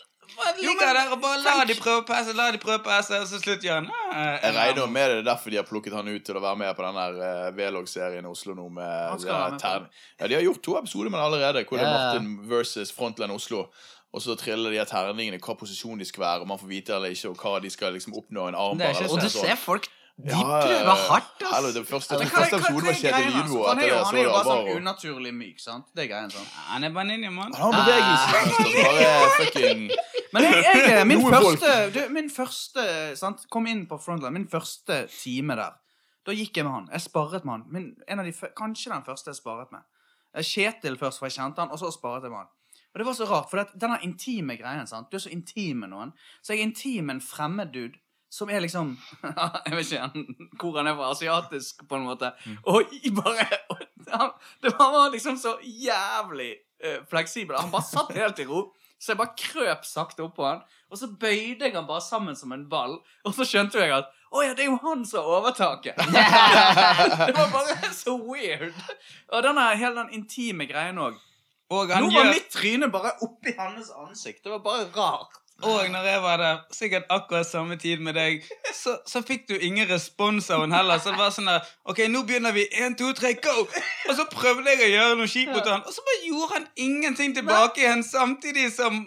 ligger 0.60 0.92
der 0.94 1.10
og 1.14 1.20
bare 1.22 1.38
la 1.42 1.64
de 1.68 1.74
prøve 1.78 2.02
å 2.02 2.06
passe, 2.06 2.32
la 2.36 2.50
de 2.54 2.58
prøve 2.62 2.78
å 2.80 2.84
passe, 2.84 3.18
og 3.20 3.26
så 3.30 3.40
slutter 3.42 3.72
han. 3.74 3.88
Ah, 4.12 4.38
Jeg 4.42 4.54
regner 4.54 4.86
med 4.86 5.10
det 5.10 5.18
er 5.18 5.26
derfor 5.30 5.50
de 5.50 5.56
har 5.60 5.66
plukket 5.68 5.92
han 5.96 6.08
ut 6.08 6.24
til 6.24 6.36
å 6.38 6.42
være 6.44 6.56
med 6.62 6.74
på 6.78 6.82
den 6.86 6.98
der 7.00 7.20
uh, 7.48 7.56
V-log-serien 7.56 8.24
i 8.24 8.28
Oslo 8.32 8.54
nå. 8.54 8.68
med 8.70 9.24
med 9.24 9.60
tern- 9.60 9.88
Ja, 10.20 10.26
De 10.26 10.34
har 10.34 10.42
gjort 10.42 10.62
to 10.62 10.78
episoder 10.78 11.10
med 11.10 11.20
det 11.20 11.26
allerede, 11.26 11.64
hvor 11.68 11.78
det 11.78 11.86
er 11.86 11.94
Martin 11.98 12.38
versus 12.48 12.92
Frontland 12.92 13.32
Oslo. 13.32 13.66
Og 14.12 14.22
så 14.24 14.34
triller 14.40 14.70
de 14.72 14.78
her 14.80 14.86
terningene 14.88 15.36
hva 15.38 15.54
posisjon 15.58 15.98
de 16.00 16.04
skal 16.08 16.22
være, 16.22 16.40
og 16.40 16.48
man 16.48 16.58
får 16.58 16.68
vite 16.70 16.94
eller 16.96 17.12
ikke, 17.12 17.28
og 17.28 17.36
hva 17.36 17.58
de 17.60 17.68
skal 17.70 17.92
liksom 17.92 18.14
oppnå 18.16 18.46
en 18.48 18.54
Det 18.56 18.86
armbar. 18.88 19.10
Og 19.12 19.20
du 19.20 19.28
ser 19.28 19.56
folk 19.60 19.88
De 20.18 20.32
Ja, 20.34 20.38
prøver 20.42 20.96
hardt, 21.08 21.42
ass. 21.46 21.52
Hallo, 21.54 21.68
det 21.72 21.84
første, 21.86 22.16
hva- 22.18 22.26
første 22.26 22.56
hva- 22.56 22.58
episoden 22.58 22.86
var 22.88 22.94
Kjetil 22.98 23.12
greia. 23.12 23.42
Han 23.68 23.78
er 23.78 23.86
jo, 23.88 23.98
han 24.04 24.16
er 24.18 24.24
bare 24.28 24.44
sånn 24.48 24.70
unaturlig 24.80 25.32
myk, 25.34 25.60
sant? 25.62 25.84
Det 25.94 26.04
er 26.04 26.08
greien, 26.10 26.30
sånn. 26.34 26.48
Han 26.72 26.84
er 26.84 26.90
bare 26.96 27.06
ninjamann. 27.06 27.54
Han 27.54 27.72
har 27.72 27.84
bevegelse. 27.86 29.36
Fucking 29.38 29.90
Men 30.32 30.42
jeg, 30.42 30.64
jeg 30.88 31.06
min 31.06 31.22
første, 31.22 31.74
du, 31.94 32.00
min 32.12 32.30
første 32.30 32.84
sant? 33.16 33.46
Kom 33.48 33.66
inn 33.70 33.86
på 33.88 33.96
Frontline. 34.02 34.32
Min 34.34 34.48
første 34.50 35.04
time 35.22 35.54
der. 35.56 35.78
Da 36.26 36.34
gikk 36.36 36.58
jeg 36.60 36.66
med 36.66 36.72
han. 36.74 36.88
Jeg 36.92 37.00
sparret 37.06 37.46
med 37.46 37.52
han. 37.54 37.64
Min, 37.72 37.86
en 38.08 38.18
av 38.20 38.26
de, 38.28 38.34
kanskje 38.58 38.92
den 38.92 39.06
første 39.06 39.30
jeg 39.32 39.38
sparret 39.38 39.70
med. 39.72 39.86
Eh, 40.34 40.42
Kjetil 40.44 40.98
først, 41.00 41.22
for 41.22 41.30
jeg 41.30 41.38
kjente 41.38 41.62
han, 41.62 41.70
og 41.72 41.78
så 41.80 41.92
sparret 41.94 42.26
jeg 42.26 42.34
med 42.34 42.42
han. 42.42 42.50
Og 42.92 42.98
det 43.00 43.06
var 43.06 43.14
så 43.16 43.28
rart, 43.30 43.48
for 43.50 43.62
det, 43.62 43.78
denne 43.80 43.98
intime 44.04 44.56
greien, 44.58 44.86
sant? 44.90 45.08
Du 45.12 45.16
er 45.16 45.22
så 45.24 45.30
intim 45.32 45.80
med 45.84 45.90
noen. 45.94 46.12
Så 46.42 46.52
jeg 46.52 46.60
er 46.60 46.68
intim 46.72 47.06
med 47.08 47.14
en 47.20 47.24
fremmed 47.24 47.72
dude 47.72 47.96
som 48.30 48.50
er 48.52 48.60
liksom 48.60 48.90
Jeg 49.66 49.74
vet 49.76 49.92
ikke 49.92 50.00
han- 50.04 50.50
hvor 50.60 50.76
han 50.80 50.90
er 50.90 50.96
fra. 50.98 51.10
Asiatisk, 51.14 51.84
på 51.88 51.96
en 51.96 52.06
måte. 52.08 52.32
Og 52.68 52.92
i 52.92 53.10
bare 53.14 53.46
han, 54.14 54.34
Det 54.62 54.74
var 54.78 55.10
liksom 55.14 55.38
så 55.40 55.56
jævlig 55.64 56.52
eh, 56.84 57.00
fleksibel. 57.10 57.56
Han 57.58 57.70
bare 57.72 57.88
satt 57.88 58.12
helt 58.16 58.38
i 58.38 58.46
ro. 58.48 58.68
Så 58.98 59.12
jeg 59.12 59.18
bare 59.20 59.36
krøp 59.38 59.84
sakte 59.86 60.24
oppå 60.24 60.42
han, 60.42 60.62
og 60.90 60.98
så 60.98 61.06
bøyde 61.06 61.68
jeg 61.68 61.74
han 61.76 61.86
bare 61.86 62.02
sammen 62.02 62.34
som 62.36 62.50
en 62.52 62.64
ball. 62.68 62.96
Og 63.22 63.34
så 63.36 63.44
skjønte 63.46 63.78
jeg 63.78 63.92
at 63.94 64.08
å 64.34 64.42
ja, 64.42 64.56
det 64.58 64.64
er 64.64 64.72
jo 64.72 64.78
han 64.82 65.04
som 65.06 65.22
har 65.22 65.38
overtaket. 65.38 65.96
det 67.28 67.34
var 67.36 67.52
bare 67.52 67.92
så 67.94 68.16
weird. 68.18 68.74
Og 69.32 69.44
denne, 69.46 69.68
hele 69.78 70.02
den 70.02 70.10
intime 70.18 70.66
greien 70.68 70.98
òg. 71.00 71.14
Nå 71.70 71.78
var 71.86 72.02
gjør 72.10 72.30
mitt 72.32 72.50
tryne 72.52 72.88
bare 72.92 73.14
oppi 73.24 73.54
hans 73.58 73.90
ansikt. 74.02 74.42
Det 74.44 74.52
var 74.52 74.60
bare 74.66 74.88
rart. 74.96 75.38
Og 75.62 75.90
når 75.90 76.04
jeg 76.06 76.22
var 76.22 76.36
der, 76.36 76.58
sikkert 76.72 77.02
akkurat 77.10 77.46
samme 77.46 77.76
tid 77.76 77.98
med 77.98 78.14
deg, 78.14 78.44
så, 78.74 78.98
så 79.06 79.22
fikk 79.26 79.48
du 79.48 79.56
ingen 79.58 79.88
respons 79.90 80.50
av 80.54 80.62
henne 80.62 80.76
heller. 80.76 81.00
Så 81.02 81.10
det 81.10 81.18
var 81.18 81.32
sånn 81.34 81.50
der 81.50 81.66
OK, 81.90 82.04
nå 82.12 82.22
begynner 82.28 82.54
vi. 82.54 82.68
Én, 82.78 82.94
to, 82.98 83.10
tre, 83.18 83.32
go! 83.42 83.64
Og 84.08 84.14
så 84.14 84.26
prøvde 84.30 84.70
jeg 84.70 84.84
å 84.86 84.92
gjøre 84.92 85.16
noe 85.18 85.30
kjipt 85.30 85.50
mot 85.56 85.66
han, 85.66 85.82
og 85.82 85.94
så 85.94 86.04
bare 86.06 86.20
gjorde 86.28 86.52
han 86.54 86.68
ingenting 86.78 87.34
tilbake 87.34 87.82
igjen, 87.82 88.06
samtidig 88.06 88.68
som 88.76 89.02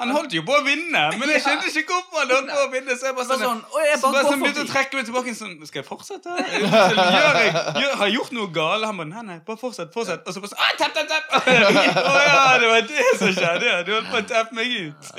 han 0.00 0.10
holdt 0.16 0.32
jo 0.34 0.42
på 0.48 0.54
å 0.56 0.62
vinne, 0.64 1.02
men 1.20 1.30
jeg 1.34 1.42
skjønte 1.44 1.70
ikke 1.70 1.98
hvorfor 1.98 2.22
han 2.24 2.30
holdt 2.32 2.50
på 2.54 2.62
å 2.64 2.68
vinne. 2.72 2.96
Så 2.96 3.10
jeg 3.10 3.16
bare 3.18 3.28
sånn, 3.28 3.42
sånn, 3.44 3.60
«Å, 3.68 3.82
jeg 3.84 3.98
så 4.00 4.10
bare 4.14 4.24
sånn 4.26 4.42
begynte 4.42 4.64
å 4.64 4.70
trekke 4.70 4.98
meg 4.98 5.08
tilbake 5.10 5.34
sånn 5.36 5.54
Skal 5.68 5.82
jeg 5.82 5.86
fortsette? 5.88 6.36
Gjør 6.56 7.38
jeg, 7.40 7.52
gjør, 7.52 7.94
har 8.00 8.08
jeg 8.08 8.16
gjort 8.16 8.34
noe 8.38 8.50
galt? 8.56 8.86
Han 8.88 9.00
bare 9.02 9.10
Nei, 9.12 9.24
nei, 9.28 9.38
bare 9.46 9.60
fortsett. 9.60 9.92
fortsett 9.94 10.26
Og 10.26 10.36
så 10.36 10.42
bare 10.42 10.52
sånn 10.54 10.80
Tapp, 10.80 10.96
tapp, 10.96 11.08
tapp! 11.12 11.26
Å 12.10 12.20
ja, 12.24 12.42
det 12.62 12.72
var 12.72 12.84
det 12.88 13.06
som 13.20 13.32
skjedde. 13.36 13.66
ja. 13.68 13.78
Du 13.86 13.92
holdt 13.94 14.10
på 14.10 14.20
å 14.20 14.26
tappe 14.30 14.56
meg 14.56 14.76
ut. 14.88 15.10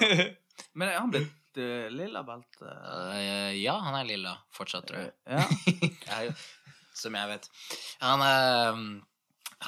Men 0.78 0.90
er 0.90 0.98
han 1.00 1.12
blitt 1.12 1.60
uh, 1.60 1.88
lilla 1.94 2.22
belte? 2.26 2.66
Uh, 2.68 3.50
ja, 3.56 3.76
han 3.86 3.96
er 3.98 4.08
lilla 4.08 4.36
fortsatt, 4.54 4.86
tror 4.90 5.06
jeg. 5.06 5.14
Ja. 5.26 6.30
Som 7.00 7.16
jeg 7.16 7.30
vet. 7.30 7.48
Han 8.04 8.22
er, 8.24 8.80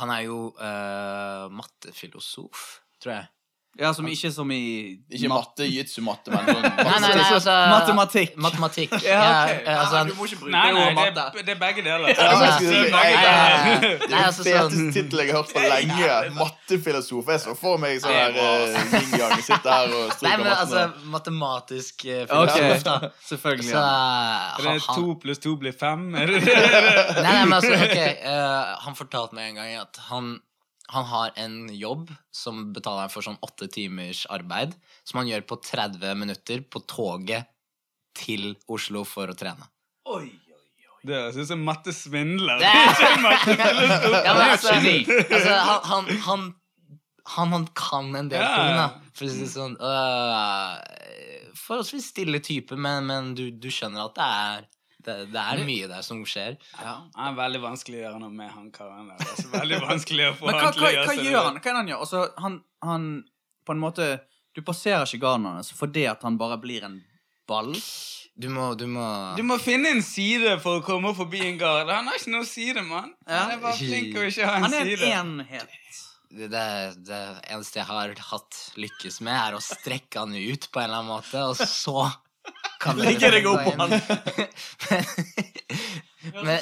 han 0.02 0.12
er 0.12 0.24
jo 0.26 0.40
uh, 0.58 1.48
mattefilosof, 1.54 2.66
tror 3.02 3.16
jeg. 3.16 3.30
Ja, 3.80 3.88
som 3.96 4.04
ikke 4.06 4.28
som 4.34 4.50
i 4.52 4.58
Ikke 5.08 5.28
matte, 5.32 5.64
jitsu-matte, 5.64 6.28
men 6.28 6.44
sånn 6.44 6.64
Nei, 6.88 6.96
nei, 7.00 7.12
nei, 7.16 7.22
altså 7.32 7.54
Matematikk. 7.72 8.34
Matematikk. 8.36 8.92
Ja, 9.00 9.20
ok. 9.22 9.62
Ja, 9.64 9.76
altså, 9.80 9.94
Nei, 9.96 10.02
du 10.10 10.18
må 10.18 10.26
ikke 10.28 10.38
bruke 10.42 10.52
Nei, 10.52 10.64
nei, 10.72 10.82
ordet 10.82 10.92
det, 10.92 10.96
matte. 10.98 11.24
Det, 11.38 11.44
det 11.46 11.54
er 11.54 11.60
begge 11.62 11.84
deler. 11.86 12.12
Ja, 12.12 12.26
men 12.36 12.52
si- 12.58 12.66
Nei, 12.68 12.82
nei, 12.92 13.22
nei. 13.22 13.72
Det 13.80 13.88
er 13.88 14.04
den 14.04 14.18
altså, 14.18 14.44
sånn- 14.44 14.52
feteste 14.52 14.92
tittelen 14.98 15.24
jeg 15.24 15.32
har 15.32 15.40
hørt 15.40 15.54
på 15.56 15.64
lenge. 15.64 16.36
Mattefilosof. 16.36 17.32
Jeg 17.32 17.42
så 17.46 17.56
for 17.62 17.80
meg 17.82 18.02
sånn 18.04 18.12
her 18.12 18.36
yin-yang. 18.36 19.34
Sitte 19.48 19.72
her 19.78 19.96
og 20.02 20.12
stryke 20.18 20.36
men 20.42 20.52
altså, 20.52 20.84
matematisk 21.16 22.04
Ok, 22.12 22.28
filosof, 22.28 22.86
da. 22.90 22.96
selvfølgelig. 23.30 23.70
Så 23.72 23.80
ja. 23.80 24.38
Er 24.58 24.68
det 24.68 24.86
to 24.92 25.16
pluss 25.24 25.40
to 25.42 25.56
blir 25.60 25.72
fem? 25.76 26.10
Det 26.12 26.28
det? 26.44 26.44
Nei, 26.52 27.24
nei, 27.24 27.44
men 27.48 27.56
altså, 27.56 27.72
ok 27.72 27.98
eh, 28.04 28.72
Han 28.84 28.96
fortalte 28.98 29.36
meg 29.38 29.52
en 29.52 29.60
gang 29.62 29.74
at 29.80 30.00
han, 30.10 30.34
han 30.90 31.04
har 31.04 31.30
en 31.36 31.68
jobb 31.74 32.10
som 32.34 32.72
betaler 32.74 33.08
for 33.12 33.22
sånn 33.22 33.38
åtte 33.42 33.68
timers 33.72 34.24
arbeid, 34.30 34.74
som 35.04 35.18
han 35.22 35.28
gjør 35.30 35.44
på 35.48 35.56
30 35.62 36.14
minutter 36.18 36.60
på 36.68 36.82
toget 36.90 37.46
til 38.18 38.56
Oslo 38.68 39.04
for 39.08 39.30
å 39.32 39.36
trene. 39.38 39.68
Oi, 40.10 40.26
oi, 40.26 40.56
oi. 40.58 40.98
Det 41.06 41.14
høres 41.16 41.36
ut 41.38 41.48
som 41.48 41.62
Matte 41.64 41.94
svindler. 41.96 42.58
Det 42.60 42.66
er- 42.66 44.24
Ja, 44.26 44.34
men 44.34 44.50
altså, 44.50 44.74
Geni. 44.74 45.06
altså 45.06 45.54
han, 45.54 45.80
han, 45.88 46.10
han, 46.26 46.44
han, 47.36 47.52
han 47.56 47.66
kan 47.78 48.14
en 48.18 48.28
del 48.28 48.42
Ja. 48.42 48.52
ting, 48.56 48.76
da. 48.76 48.88
For 49.14 49.26
å 49.26 49.32
si 49.32 49.40
det 49.44 49.50
sånn 49.52 49.74
øh, 49.76 50.76
Forholdsvis 51.62 52.06
stille 52.12 52.40
type, 52.44 52.76
men, 52.76 53.06
men 53.06 53.34
du, 53.38 53.50
du 53.52 53.68
skjønner 53.72 54.06
at 54.08 54.16
det 54.18 54.28
er 54.28 54.68
det, 55.06 55.16
det 55.34 55.42
er 55.42 55.62
mye 55.66 55.88
der 55.90 56.02
som 56.06 56.22
skjer. 56.28 56.56
Ja. 56.78 56.94
Det 57.12 57.26
er 57.28 57.36
veldig 57.38 57.60
vanskelig 57.64 58.00
å 58.00 58.02
gjøre 58.06 58.20
noe 58.22 58.34
med 58.36 58.50
han 58.54 58.70
karen 58.74 59.08
der. 59.10 59.22
Er 59.32 59.52
veldig 59.56 59.80
vanskelig 59.90 60.28
å 60.30 60.34
få 60.38 60.48
Men 60.50 60.58
hva, 60.58 60.64
han 60.64 60.76
til 60.76 60.84
hva, 60.84 60.88
å 60.88 60.94
gjøre 60.96 61.06
hva 61.06 61.14
seg 61.16 61.30
gjør 61.30 61.46
han? 61.48 61.58
Hva 61.58 61.70
er 61.70 61.72
det 61.72 61.80
han 61.80 61.92
gjør? 61.92 62.02
Altså, 62.06 62.24
han, 62.44 62.58
han 62.86 63.08
på 63.66 63.76
en 63.76 63.82
måte 63.82 64.08
Du 64.54 64.60
passerer 64.66 65.06
ikke 65.06 65.22
garden 65.26 65.48
hans 65.48 65.72
fordi 65.74 66.06
at 66.10 66.22
han 66.26 66.38
bare 66.40 66.58
blir 66.62 66.84
en 66.88 66.98
ball? 67.48 67.74
Du 68.34 68.48
må, 68.48 68.70
du 68.80 68.86
må 68.88 69.04
Du 69.36 69.42
må 69.44 69.58
finne 69.60 69.90
en 69.92 70.02
side 70.04 70.56
for 70.64 70.80
å 70.80 70.84
komme 70.86 71.12
forbi 71.16 71.42
en 71.50 71.58
gard. 71.60 71.90
Han 71.92 72.08
har 72.08 72.16
ikke 72.16 72.32
noen 72.32 72.48
side, 72.48 72.82
mann. 72.86 73.12
Ja. 73.26 73.42
Han 73.44 73.56
er 73.58 73.62
bare 73.62 73.76
flink 73.76 74.16
å 74.16 74.24
ikke 74.28 74.48
ha 74.48 74.56
en 74.56 74.66
Han 74.68 74.76
er 74.78 74.88
side. 74.88 75.10
en 75.10 75.32
enhet. 75.42 75.78
det, 76.32 76.48
det, 76.54 76.64
det 77.10 77.20
eneste 77.52 77.82
jeg 77.82 77.88
har 77.90 78.14
hatt 78.30 78.60
lykkes 78.80 79.20
med, 79.26 79.36
er 79.36 79.58
å 79.58 79.60
strekke 79.60 80.22
han 80.24 80.32
ut 80.32 80.70
på 80.72 80.80
en 80.80 80.86
eller 80.88 81.02
annen 81.02 81.12
måte, 81.12 81.42
og 81.44 81.60
så 81.60 82.06
kan 82.82 82.96
dere 82.98 83.06
Legge 83.12 83.28
deg 83.32 83.42
gå 83.46 83.50
opp 83.54 83.64
på 83.64 83.70
inn. 83.72 83.92
men, 86.46 86.58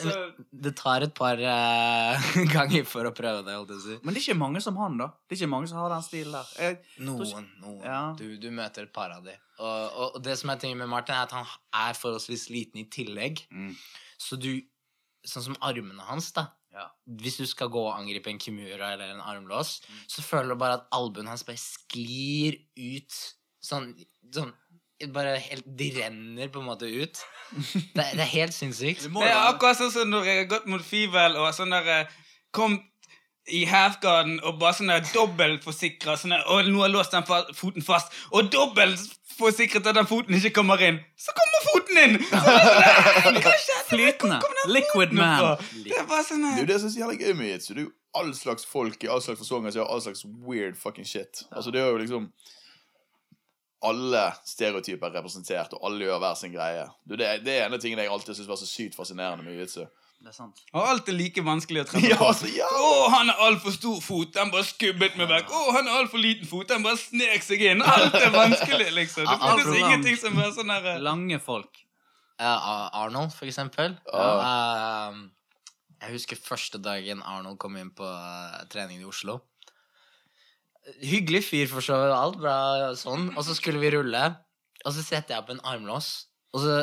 det 0.65 0.73
tar 0.79 1.05
et 1.05 1.13
par 1.17 1.41
uh, 1.41 2.29
ganger 2.55 2.85
for 2.89 3.09
å 3.09 3.13
prøve 3.17 3.43
det, 3.47 3.55
holdt 3.59 3.73
jeg 3.77 3.83
si. 3.85 3.97
Men 4.05 4.11
det 4.15 4.21
er 4.23 4.27
ikke 4.29 4.41
mange 4.41 4.61
som 4.65 4.79
han, 4.81 4.95
da. 5.01 5.07
Det 5.27 5.33
er 5.37 5.41
ikke 5.43 5.53
mange 5.53 5.69
som 5.71 5.79
har 5.83 5.91
den 5.95 6.07
stilen 6.07 6.37
der. 6.37 6.47
Jeg, 6.61 6.79
Noen. 7.07 7.47
noen. 7.63 7.81
Ja. 7.85 8.01
Du, 8.19 8.27
du 8.41 8.49
møter 8.55 8.83
et 8.89 8.95
par 8.97 9.11
av 9.17 9.21
de. 9.27 9.35
Og, 9.61 9.69
og, 9.69 10.07
og 10.17 10.21
det 10.25 10.37
som 10.41 10.53
er 10.53 10.59
tingen 10.63 10.81
med 10.81 10.91
Martin, 10.93 11.17
er 11.17 11.25
at 11.29 11.35
han 11.37 11.47
er 11.89 11.99
forholdsvis 11.99 12.45
liten 12.53 12.79
i 12.85 12.89
tillegg. 12.93 13.35
Mm. 13.53 13.73
Så 14.21 14.41
du 14.41 14.53
Sånn 15.29 15.45
som 15.45 15.57
armene 15.69 16.01
hans, 16.09 16.31
da. 16.33 16.47
Ja. 16.73 16.87
Hvis 17.21 17.35
du 17.37 17.43
skal 17.45 17.69
gå 17.69 17.81
og 17.85 17.93
angripe 17.93 18.31
en 18.33 18.39
kimura 18.41 18.87
eller 18.95 19.11
en 19.13 19.19
armlås, 19.21 19.83
Mm. 19.85 19.99
så 20.09 20.23
føler 20.25 20.55
du 20.55 20.61
bare 20.63 20.79
at 20.79 20.87
albuen 20.97 21.29
hans 21.29 21.45
bare 21.45 21.61
sklir 21.61 22.57
ut 22.81 23.19
sånn, 23.61 23.91
sånn 24.33 24.55
bare 25.09 25.39
helt, 25.41 25.65
De 25.67 25.89
renner 25.97 26.49
på 26.53 26.61
en 26.61 26.69
måte 26.69 26.89
ut. 26.91 27.23
Det, 27.95 28.05
det 28.15 28.21
er 28.21 28.31
helt 28.35 28.55
sinnssykt. 28.55 29.07
Det 29.07 29.13
Det 29.15 29.31
er 29.31 29.49
akkurat 29.49 29.79
sånn 29.81 29.93
som 29.95 30.11
når 30.13 30.29
jeg 30.29 30.43
har 30.43 30.51
gått 30.53 30.67
mot 30.71 30.85
Fivel 30.85 31.37
og 31.41 31.51
sånn 31.57 31.73
der 31.75 31.89
eh, 31.95 32.17
Kom 32.55 32.79
i 33.51 33.65
halfgarden 33.67 34.41
og 34.47 34.59
bare 34.61 34.77
sånn 34.79 34.91
der 34.93 35.07
dobbeltforsikra 35.15 36.17
sånn 36.21 36.35
der, 36.37 36.45
Og 36.53 36.69
nå 36.69 36.83
har 36.85 36.93
låst 36.93 37.15
den 37.15 37.25
fa 37.27 37.41
foten 37.57 37.83
fast, 37.83 38.13
og 38.31 38.51
dobbeltforsikret 38.53 39.87
at 39.87 39.97
den 39.97 40.07
foten 40.11 40.37
ikke 40.37 40.53
kommer 40.61 40.83
inn. 40.87 41.01
Så 41.19 41.35
kommer 41.35 41.65
foten 41.71 42.03
inn! 42.05 42.19
Så 42.27 43.33
det 43.35 43.43
sånn? 43.47 43.87
Flytende. 43.91 44.39
Liquid 44.71 45.17
man. 45.17 45.57
Det 45.83 45.97
er 45.97 46.07
bare 46.11 46.27
sånn 46.27 46.45
Det 46.47 46.53
er 46.53 46.63
jo 46.63 46.69
det 46.71 46.79
som 46.83 46.91
er 46.91 46.95
så 46.95 47.03
jævlig 47.03 47.21
gøy 47.25 47.35
med 47.41 47.53
jitsu. 47.55 47.73
Det 47.73 47.81
er 47.81 47.89
jo 47.89 47.93
all 48.21 48.33
slags 48.35 48.67
folk 48.67 49.05
i 49.07 49.11
all 49.11 49.23
slags 49.23 49.41
fasonger 49.43 49.71
som 49.73 49.83
gjør 49.83 49.93
all 49.95 50.03
slags 50.05 50.25
weird 50.47 50.79
fucking 50.79 51.07
shit. 51.07 51.45
Altså, 51.51 51.71
det 51.75 51.83
er 51.83 51.91
jo 51.91 52.01
liksom 52.03 52.31
alle 53.87 54.27
stereotyper 54.45 55.09
er 55.09 55.19
representert, 55.21 55.73
og 55.77 55.89
alle 55.89 56.05
gjør 56.05 56.21
hver 56.21 56.37
sin 56.37 56.53
greie. 56.53 56.85
Du, 57.05 57.17
det, 57.17 57.31
det 57.47 57.57
er 57.57 57.67
en 57.67 57.77
av 57.77 57.83
tingene 57.83 58.05
jeg 58.05 58.13
alltid 58.13 58.37
syns 58.37 58.51
var 58.51 58.61
så 58.61 58.69
sykt 58.69 58.99
fascinerende 58.99 59.47
med 59.47 59.57
jitsu. 59.57 59.87
Det 60.21 60.29
er 60.29 60.37
sant. 60.37 60.59
Og 60.77 60.85
alt 60.85 61.07
er 61.09 61.17
like 61.17 61.41
vanskelig 61.41 61.81
å 61.81 61.85
treffe 61.89 62.11
Ja, 62.11 62.19
altså, 62.21 62.49
ja. 62.53 62.67
Å, 62.69 62.89
han 63.15 63.31
har 63.33 63.39
altfor 63.47 63.73
stor 63.73 64.03
fot, 64.05 64.35
den 64.35 64.51
bare 64.53 64.67
skubbet 64.69 65.17
meg 65.17 65.31
vekk. 65.31 65.49
Å, 65.49 65.63
han 65.79 65.89
har 65.89 66.03
altfor 66.03 66.21
liten 66.21 66.49
fot, 66.49 66.67
den 66.69 66.85
bare 66.85 67.01
snek 67.01 67.47
seg 67.47 67.65
inn. 67.71 67.81
Alt 67.81 68.19
er 68.19 68.35
vanskelig, 68.35 68.91
liksom. 68.99 69.25
Det 69.25 69.39
finnes 69.41 69.71
er 69.71 69.79
ingenting 69.81 70.21
som 70.21 70.37
er 70.37 70.53
sånn 70.57 70.73
her 70.75 70.91
eh, 70.93 71.01
Lange 71.01 71.41
folk. 71.41 71.81
Uh, 72.37 72.89
Arnold, 73.01 73.33
for 73.33 73.49
eksempel. 73.49 73.97
Um, 74.13 75.31
jeg 76.01 76.19
husker 76.19 76.41
første 76.41 76.81
dagen 76.85 77.25
Arnold 77.25 77.57
kom 77.61 77.81
inn 77.81 77.89
på 77.97 78.05
uh, 78.05 78.61
treningen 78.73 79.07
i 79.07 79.09
Oslo. 79.09 79.41
Hyggelig 81.03 81.45
fyr, 81.49 81.67
for 81.71 81.85
så 81.85 81.99
vidt. 82.03 82.15
Alt 82.17 82.41
bra 82.41 82.57
sånn. 82.99 83.29
Og 83.37 83.45
så 83.47 83.55
skulle 83.59 83.81
vi 83.83 83.93
rulle, 83.95 84.25
og 84.85 84.93
så 84.97 85.05
setter 85.05 85.35
jeg 85.37 85.45
opp 85.45 85.53
en 85.55 85.63
armlås, 85.69 86.11
og 86.55 86.65
så 86.65 86.77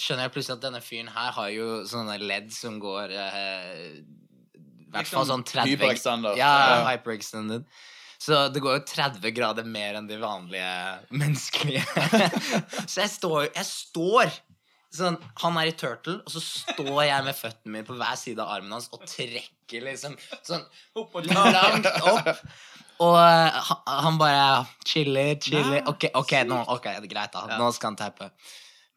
skjønner 0.00 0.26
jeg 0.26 0.34
plutselig 0.34 0.58
at 0.58 0.64
denne 0.66 0.82
fyren 0.82 1.10
her 1.14 1.32
har 1.36 1.50
jo 1.54 1.66
sånne 1.86 2.16
ledd 2.18 2.48
som 2.52 2.80
går 2.82 3.12
eh, 3.14 4.00
I 4.02 4.88
hvert 4.94 5.10
fall 5.10 5.28
sånn 5.28 5.44
30 5.46 5.70
Hyperextender. 5.76 6.38
Ja, 6.38 6.50
Ja. 6.64 6.80
hyperextended. 6.90 7.68
Så 8.24 8.48
det 8.54 8.62
går 8.64 8.78
jo 8.78 8.82
30 8.88 9.32
grader 9.36 9.66
mer 9.68 9.98
enn 9.98 10.06
de 10.08 10.16
vanlige 10.18 10.72
menneskelige. 11.12 11.84
så 12.90 13.02
jeg 13.04 13.10
står, 13.12 13.48
jeg 13.52 13.66
står 13.68 14.32
sånn, 14.94 15.18
Han 15.42 15.58
er 15.60 15.70
i 15.72 15.74
turtle, 15.76 16.20
og 16.22 16.30
så 16.32 16.40
står 16.42 17.00
jeg 17.08 17.24
med 17.26 17.36
føttene 17.36 17.74
mine 17.74 17.86
på 17.88 17.96
hver 17.98 18.14
side 18.18 18.40
av 18.42 18.52
armen 18.54 18.76
hans 18.76 18.86
og 18.94 19.02
trekker 19.10 19.82
liksom 19.88 20.14
sånn 20.46 20.64
langt 21.34 21.90
opp. 22.06 22.30
Og 23.02 23.16
eh, 23.18 23.72
han, 23.86 24.18
bare 24.20 24.66
chiller, 24.86 25.34
chiller. 25.42 25.80
Ok, 25.90 26.10
ok, 26.14 26.36
nå, 26.46 26.60
ok, 26.76 26.92
det 27.00 27.08
er 27.08 27.10
greit, 27.10 27.34
da. 27.34 27.58
Nå 27.58 27.72
skal 27.74 27.92
han 27.92 27.98
tappe. 27.98 28.30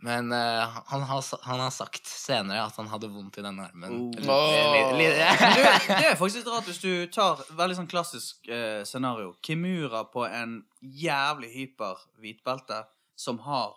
Men 0.05 0.29
uh, 0.31 0.77
han, 0.85 1.01
har, 1.01 1.23
han 1.41 1.59
har 1.59 1.71
sagt 1.73 2.05
senere 2.05 2.61
at 2.67 2.75
han 2.77 2.89
hadde 2.91 3.09
vondt 3.09 3.39
i 3.39 3.43
denne 3.45 3.65
armen. 3.65 4.11
Oh. 4.13 4.29
Åh. 4.29 4.91
Du, 4.93 4.99
det 5.01 5.15
er 5.23 6.17
faktisk 6.19 6.43
litt 6.43 6.51
rart 6.53 6.69
hvis 6.69 6.81
du 6.83 6.91
tar 7.09 7.41
veldig 7.57 7.79
sånn 7.79 7.89
klassisk 7.89 8.45
uh, 8.51 8.83
scenario. 8.85 9.33
Kimura 9.41 10.03
på 10.13 10.27
en 10.29 10.59
jævlig 10.81 11.49
hyper 11.55 12.03
hvitbelte 12.21 12.83
som 13.17 13.41
har 13.47 13.73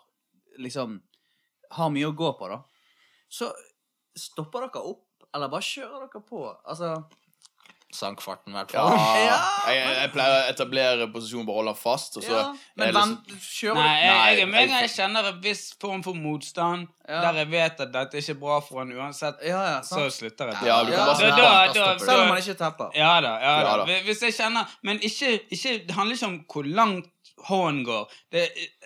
liksom 0.61 0.99
Har 1.71 1.89
mye 1.89 2.09
å 2.09 2.13
gå 2.13 2.29
på, 2.37 2.51
da. 2.51 2.59
Så 3.31 3.47
stopper 4.19 4.67
dere 4.67 4.81
opp, 4.91 5.23
eller 5.31 5.49
bare 5.49 5.63
kjører 5.63 6.03
dere 6.03 6.21
på? 6.27 6.41
Altså 6.67 6.97
Sank 7.93 8.21
farten, 8.21 8.53
i 8.53 8.57
hvert 8.57 8.71
fall. 8.71 8.91
Ja, 9.27 9.37
Jeg, 9.67 9.95
jeg 10.01 10.11
pleier 10.13 10.35
å 10.37 10.49
etablere 10.51 11.07
posisjonen, 11.13 11.45
bare 11.45 11.55
holde 11.61 11.73
den 11.73 11.79
fast, 11.81 12.17
og 12.17 12.23
så 12.23 12.31
ja, 12.37 12.43
Men 12.77 12.93
liksom- 12.93 13.13
vent, 13.27 13.45
kjører 13.45 13.75
Nei, 13.81 13.95
jeg, 14.01 14.11
jeg, 14.11 14.37
jeg, 14.39 14.69
jeg- 14.69 14.81
jeg 14.81 14.89
kjenner 14.95 15.29
en 15.33 15.41
viss 15.43 15.63
form 15.81 16.03
for 16.03 16.13
motstand, 16.15 16.87
Ja. 17.09 17.21
der 17.25 17.33
jeg 17.41 17.49
vet 17.51 17.79
at 17.81 17.91
dette 17.91 18.17
ikke 18.21 18.29
er 18.35 18.39
bra 18.39 18.59
for 18.61 18.79
han 18.79 18.91
uansett, 18.95 19.41
Ja, 19.45 19.61
ja, 19.75 19.79
så 19.81 20.05
slutter 20.09 20.51
jeg. 20.53 20.57
Ja, 20.65 20.83
du 20.83 20.91
kan 20.91 21.05
bare 21.07 21.29
Da- 21.29 21.37
da- 21.37 21.73
da- 21.73 21.97
Selv 21.99 22.21
om 22.21 22.27
man 22.29 22.37
ikke 22.37 22.57
tepper. 22.57 22.91
Ja 22.95 23.21
da. 23.21 23.33
ja 23.41 23.55
da. 23.63 23.69
Ja 23.71 23.77
da. 23.85 24.01
Hvis 24.07 24.21
jeg 24.21 24.33
kjenner 24.33 24.67
Men 24.83 24.99
ikke, 24.99 25.39
ikke 25.51 25.73
Det 25.87 25.95
handler 25.95 26.15
ikke 26.15 26.25
om 26.27 26.45
hvor 26.47 26.63
langt 26.63 27.09
hånden 27.47 27.83
går. 27.87 28.11
Det, 28.31 28.43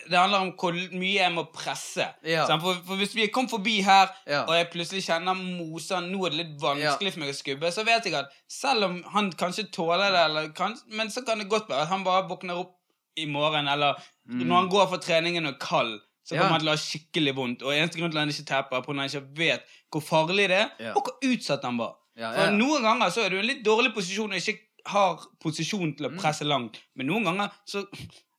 det 0.10 0.18
handler 0.18 0.40
om 0.46 0.52
hvor 0.60 0.74
mye 0.94 1.14
jeg 1.20 1.34
må 1.34 1.44
presse. 1.54 2.08
Ja. 2.24 2.46
For, 2.62 2.78
for 2.88 2.96
hvis 3.02 3.16
vi 3.16 3.28
kom 3.34 3.48
forbi 3.52 3.82
her, 3.86 4.08
Ja. 4.28 4.44
og 4.46 4.54
jeg 4.56 4.70
plutselig 4.74 5.04
kjenner 5.08 5.36
motstand 5.36 6.12
Nå 6.12 6.26
er 6.26 6.30
det 6.36 6.40
litt 6.44 6.56
vanskelig 6.62 7.14
for 7.14 7.20
meg 7.26 7.30
å 7.34 7.38
skubbe, 7.38 7.72
så 7.72 7.84
vet 7.88 8.06
jeg 8.06 8.14
at 8.20 8.32
selv 8.48 8.84
om 8.90 8.98
han 9.16 9.32
kanskje 9.32 9.68
tåler 9.72 10.12
det, 10.12 10.24
eller 10.30 10.50
kan, 10.58 10.76
men 10.92 11.10
så 11.10 11.26
kan 11.26 11.40
det 11.40 11.50
godt 11.50 11.70
være 11.70 11.82
at 11.88 11.94
han 11.94 12.04
bare 12.04 12.28
våkner 12.30 12.58
opp 12.64 12.76
i 13.18 13.26
morgen, 13.26 13.68
eller 13.72 13.96
når 14.28 14.56
han 14.56 14.70
går 14.70 14.88
for 14.92 14.98
treningen 14.98 15.46
og 15.46 15.54
er 15.56 15.60
kald. 15.66 16.00
Så 16.26 16.34
Mm. 16.34 16.38
Ja. 16.38 16.42
kommer 16.42 16.52
han 16.58 16.60
til 16.62 16.70
å 16.70 16.74
ha 16.74 16.82
skikkelig 16.82 17.34
vondt. 17.38 17.62
Og 17.62 17.70
eneste 17.76 18.00
grunn 18.00 18.10
til 18.12 18.18
at 18.18 18.24
han 18.26 18.30
ikke 18.34 18.46
tapper, 18.50 18.78
er 18.78 18.82
på 18.82 18.92
at 18.92 18.98
han 18.98 19.10
ikke 19.12 19.38
vet 19.38 19.62
hvor 19.94 20.02
farlig 20.02 20.48
det 20.50 20.58
er, 20.58 20.70
Ja. 20.80 20.94
og 20.98 21.04
hvor 21.06 21.20
utsatt 21.22 21.62
han 21.64 21.78
var. 21.78 21.92
Ja, 22.18 22.32
For. 22.34 22.52
Noen 22.52 22.82
ganger 22.82 23.12
så 23.14 23.22
er 23.26 23.30
du 23.30 23.36
i 23.36 23.40
en 23.40 23.46
litt 23.46 23.64
dårlig 23.64 23.94
posisjon 23.94 24.32
og 24.34 24.38
ikke 24.40 24.58
har 24.88 25.20
posisjon 25.44 25.96
til 25.98 26.08
å 26.08 26.16
presse 26.18 26.42
langt. 26.44 26.80
Men 26.96 27.08
noen 27.08 27.24
ganger 27.26 27.52
så 27.70 27.86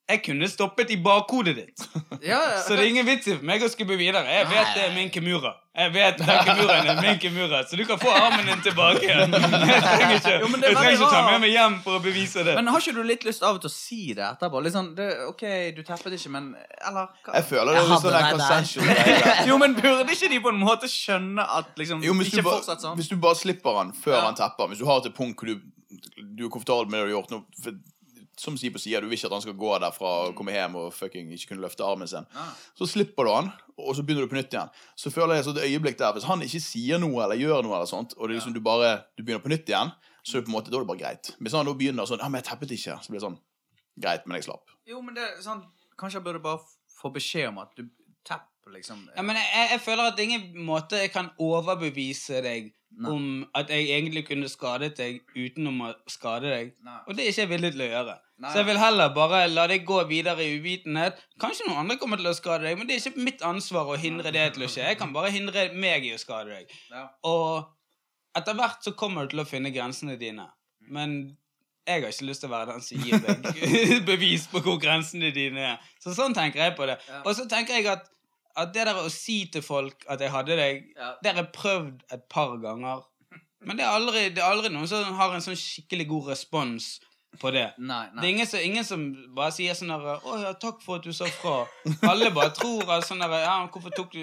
Jeg 0.07 0.21
kunne 0.23 0.47
stoppet 0.47 0.91
i 0.95 0.97
bakhodet 1.03 1.57
ditt. 1.57 1.83
Ja, 2.23 2.37
ja. 2.39 2.59
Så 2.65 2.77
det 2.79 2.85
er 2.85 2.91
ingen 2.93 3.07
vits 3.09 3.27
i 3.27 3.33
for 3.35 3.47
meg 3.49 3.63
å 3.67 3.69
skubbe 3.73 3.97
videre. 3.99 4.21
Jeg 4.31 4.47
vet 4.53 4.69
det 4.77 4.83
er 4.85 4.93
min 4.95 5.09
kimura. 5.11 5.51
Jeg 5.77 5.91
vet 5.93 6.21
den 6.21 6.39
kimuraen 6.47 6.91
er 6.93 7.01
min 7.03 7.19
kimura, 7.21 7.59
så 7.69 7.77
du 7.77 7.83
kan 7.85 7.99
få 8.01 8.09
armen 8.17 8.47
din 8.49 8.63
tilbake 8.65 9.03
igjen. 9.05 9.35
Jeg 9.37 9.83
trenger 9.83 10.15
ikke, 10.15 10.37
Jo, 10.41 10.47
men 10.53 10.63
det 10.63 10.71
jeg 10.71 10.77
trenger 10.79 10.95
ikke 10.97 11.09
ta 11.11 11.19
med 11.27 11.43
meg 11.43 11.51
hjem 11.53 11.75
for 11.85 11.99
å 11.99 12.01
bevise 12.07 12.45
det. 12.47 12.55
Men 12.57 12.71
har 12.73 12.81
ikke 12.81 12.95
du 12.97 13.03
litt 13.11 13.27
lyst 13.29 13.43
av 13.45 13.59
og 13.59 13.61
til 13.67 13.69
å 13.69 13.75
si 13.75 13.99
det 14.17 14.25
etterpå? 14.25 14.63
Litt 14.65 14.73
sånn 14.77 14.89
det, 14.97 15.09
OK, 15.27 15.43
du 15.77 15.83
teppet 15.85 16.17
ikke, 16.17 16.33
men 16.33 16.47
Eller 16.79 17.11
hva? 17.11 17.35
Jeg 17.35 17.49
føler 17.51 17.77
det 17.77 17.83
er 17.83 17.91
sånn 17.91 18.17
consensual. 18.39 19.03
Jo, 19.51 19.59
men 19.61 19.75
burde 19.77 20.07
ikke 20.17 20.31
de 20.33 20.41
på 20.47 20.55
en 20.55 20.63
måte 20.63 20.89
skjønne 20.89 21.45
at 21.59 21.75
liksom 21.83 22.01
Jo, 22.07 22.15
Ikke 22.25 22.47
bare, 22.47 22.63
sånn? 22.79 22.95
hvis 23.03 23.11
du 23.13 23.19
bare 23.27 23.37
slipper 23.43 23.83
han 23.83 23.93
før 24.07 24.17
Ja. 24.17 24.23
han 24.31 24.39
tepper, 24.39 24.71
Hvis 24.73 24.81
du 24.81 24.87
har 24.89 25.03
et 25.05 25.13
punkt 25.19 25.43
hvor 25.43 25.51
du, 25.53 25.61
du 26.23 26.47
er 26.47 26.55
komfortabel 26.57 26.89
med 26.89 27.03
det 27.03 27.11
du 27.11 27.11
har 27.11 27.15
gjort 27.19 27.37
nå 27.37 27.43
Som 28.37 28.59
sier 28.61 28.73
på 28.75 28.81
sida, 28.83 29.01
du 29.01 29.07
vil 29.09 29.17
ikke 29.17 29.31
at 29.31 29.37
han 29.37 29.45
skal 29.45 29.57
gå 29.57 29.71
derfra 29.81 30.11
og 30.27 30.35
komme 30.37 30.53
hjem 30.53 30.75
og 30.77 30.91
fucking 30.93 31.31
ikke 31.33 31.55
kunne 31.55 31.65
løfte 31.65 31.85
armen 31.87 32.09
sin. 32.11 32.27
Ah. 32.37 32.51
Så 32.77 32.89
slipper 32.91 33.25
du 33.25 33.33
han, 33.33 33.49
og 33.81 33.95
så 33.97 34.05
begynner 34.05 34.27
du 34.27 34.33
på 34.33 34.37
nytt 34.37 34.53
igjen. 34.53 34.73
Så 34.99 35.13
føler 35.15 35.39
jeg 35.39 35.47
så 35.47 35.55
et 35.57 35.65
øyeblikk 35.71 35.97
der 36.01 36.13
Hvis 36.13 36.29
han 36.29 36.45
ikke 36.45 36.61
sier 36.61 37.01
noe 37.01 37.23
eller 37.25 37.41
gjør 37.41 37.65
noe, 37.65 37.79
eller 37.79 37.89
sånt 37.89 38.13
og 38.17 38.29
det 38.29 38.35
er 38.35 38.39
liksom 38.41 38.57
du 38.57 38.61
bare 38.65 39.07
Du 39.17 39.23
begynner 39.25 39.45
på 39.45 39.53
nytt 39.53 39.73
igjen, 39.73 39.93
så 40.23 40.37
er 40.37 40.43
det 40.43 40.49
på 40.49 40.53
en 40.53 40.59
måte, 40.59 40.71
da 40.71 40.77
er 40.77 40.85
det 40.85 40.91
bare 40.93 41.03
greit. 41.05 41.33
Hvis 41.39 41.57
han 41.57 41.69
da 41.69 41.77
begynner 41.77 42.09
sånn 42.09 42.21
Ja, 42.21 42.29
men 42.29 42.43
jeg 42.43 42.49
teppet 42.51 42.77
ikke. 42.77 42.99
Så 43.01 43.13
blir 43.13 43.21
det 43.21 43.27
sånn 43.29 43.41
Greit, 43.97 44.27
men 44.29 44.37
jeg 44.37 44.51
slapp. 44.51 44.75
Jo, 44.85 45.01
men 45.01 45.17
det 45.17 45.25
er 45.25 45.41
sånn 45.45 45.65
Kanskje 45.97 46.21
jeg 46.21 46.27
burde 46.27 46.45
bare 46.45 46.61
få 46.93 47.09
beskjed 47.15 47.49
om 47.49 47.63
at 47.63 47.73
du 47.79 47.87
tapper, 48.27 48.53
liksom. 48.73 49.09
Ja, 49.17 49.23
men 49.23 49.37
jeg, 49.37 49.69
jeg- 49.71 49.81
føler 49.81 50.13
at 50.13 50.19
ingen 50.21 50.51
måte 50.67 50.99
jeg 51.01 51.13
kan 51.13 51.31
overbevise 51.39 52.43
deg 52.43 52.73
Nei. 52.97 53.11
om 53.11 53.47
at 53.55 53.69
jeg 53.71 53.89
egentlig 53.91 54.27
kunne 54.29 54.49
skadet 54.49 54.97
deg 54.97 55.21
utenom 55.37 55.81
å 55.87 55.95
skade 56.09 56.49
deg. 56.53 56.73
Nei. 56.85 56.99
Og 57.07 57.17
det 57.17 57.25
er 57.25 57.31
ikke 57.33 57.43
jeg 57.45 57.49
villig 57.53 57.73
til 57.75 57.85
å 57.87 57.91
gjøre. 57.91 58.17
Nei. 58.39 58.51
Så 58.53 58.61
jeg 58.61 58.67
vil 58.67 58.79
heller 58.81 59.15
bare 59.17 59.47
la 59.49 59.67
deg 59.71 59.85
gå 59.89 60.01
videre 60.09 60.45
i 60.45 60.59
uvitenhet. 60.59 61.19
Kanskje 61.41 61.69
noen 61.69 61.83
andre 61.85 61.97
kommer 62.01 62.17
til 62.21 62.27
å 62.31 62.35
skade 62.37 62.65
deg, 62.69 62.77
men 62.79 62.87
det 62.89 62.97
er 62.97 63.11
ikke 63.11 63.25
mitt 63.25 63.43
ansvar 63.43 63.89
å 63.93 63.97
hindre 64.01 64.33
det 64.33 64.47
til 64.55 64.67
å 64.67 64.69
skje. 64.69 64.85
Jeg 64.91 64.99
kan 65.01 65.13
bare 65.13 65.31
hindre 65.35 65.71
meg 65.75 66.05
i 66.05 66.13
å 66.17 66.21
skade 66.21 66.53
deg. 66.53 66.77
Ja. 66.93 67.07
Og 67.25 67.67
etter 68.37 68.55
hvert 68.59 68.85
så 68.85 68.93
kommer 68.97 69.25
du 69.27 69.35
til 69.37 69.45
å 69.45 69.49
finne 69.49 69.73
grensene 69.73 70.19
dine. 70.21 70.49
Men 70.89 71.37
jeg 71.87 72.03
har 72.03 72.11
ikke 72.11 72.27
lyst 72.29 72.43
til 72.43 72.51
å 72.51 72.53
være 72.57 72.73
den 72.75 72.83
som 72.83 72.99
gir 72.99 73.21
deg 73.23 74.05
bevis 74.11 74.49
på 74.51 74.61
hvor 74.65 74.77
grensene 74.83 75.31
dine 75.35 75.63
er. 75.73 75.89
Så 76.03 76.13
sånn 76.17 76.35
tenker 76.37 76.65
jeg 76.65 76.75
på 76.77 76.87
det. 76.91 76.97
Og 77.25 77.33
så 77.39 77.47
tenker 77.49 77.79
jeg 77.79 77.87
at, 77.93 78.09
at 78.57 78.73
det 78.75 78.87
der 78.87 78.95
å 78.95 79.11
si 79.13 79.45
til 79.53 79.63
folk 79.63 80.05
at 80.09 80.21
jeg 80.21 80.31
hadde 80.31 80.57
deg, 80.57 80.85
Ja. 80.97 81.15
det 81.23 81.35
har 81.35 81.43
jeg 81.43 81.53
prøvd 81.53 82.01
et 82.13 82.29
par 82.29 82.57
ganger. 82.63 83.03
Men 83.61 83.77
det 83.77 83.85
er 83.85 83.91
aldri, 83.99 84.29
det 84.35 84.39
er 84.39 84.51
aldri 84.51 84.69
noen 84.71 84.87
som 84.89 85.15
har 85.19 85.35
en 85.35 85.41
sånn 85.45 85.57
skikkelig 85.59 86.07
god 86.09 86.29
respons 86.29 87.01
på 87.41 87.51
det. 87.53 87.75
Nei, 87.79 88.07
Det 88.15 88.25
er 88.25 88.29
ingen 88.29 88.47
som, 88.47 88.61
ingen 88.61 88.85
som 88.85 89.01
bare 89.35 89.51
sier 89.53 89.75
sånn 89.75 89.91
herre 89.93 90.21
'Å 90.25 90.43
ja, 90.43 90.53
takk 90.55 90.81
for 90.81 90.97
at 90.97 91.03
du 91.03 91.13
sa 91.13 91.25
fra'. 91.27 91.67
Alle 92.09 92.31
bare 92.31 92.51
tror 92.51 92.89
at 92.89 93.05
sånn 93.05 93.21
herre 93.21 93.43
'Ja, 93.45 93.67
hvorfor 93.69 93.91
tok 93.95 94.13
du 94.13 94.21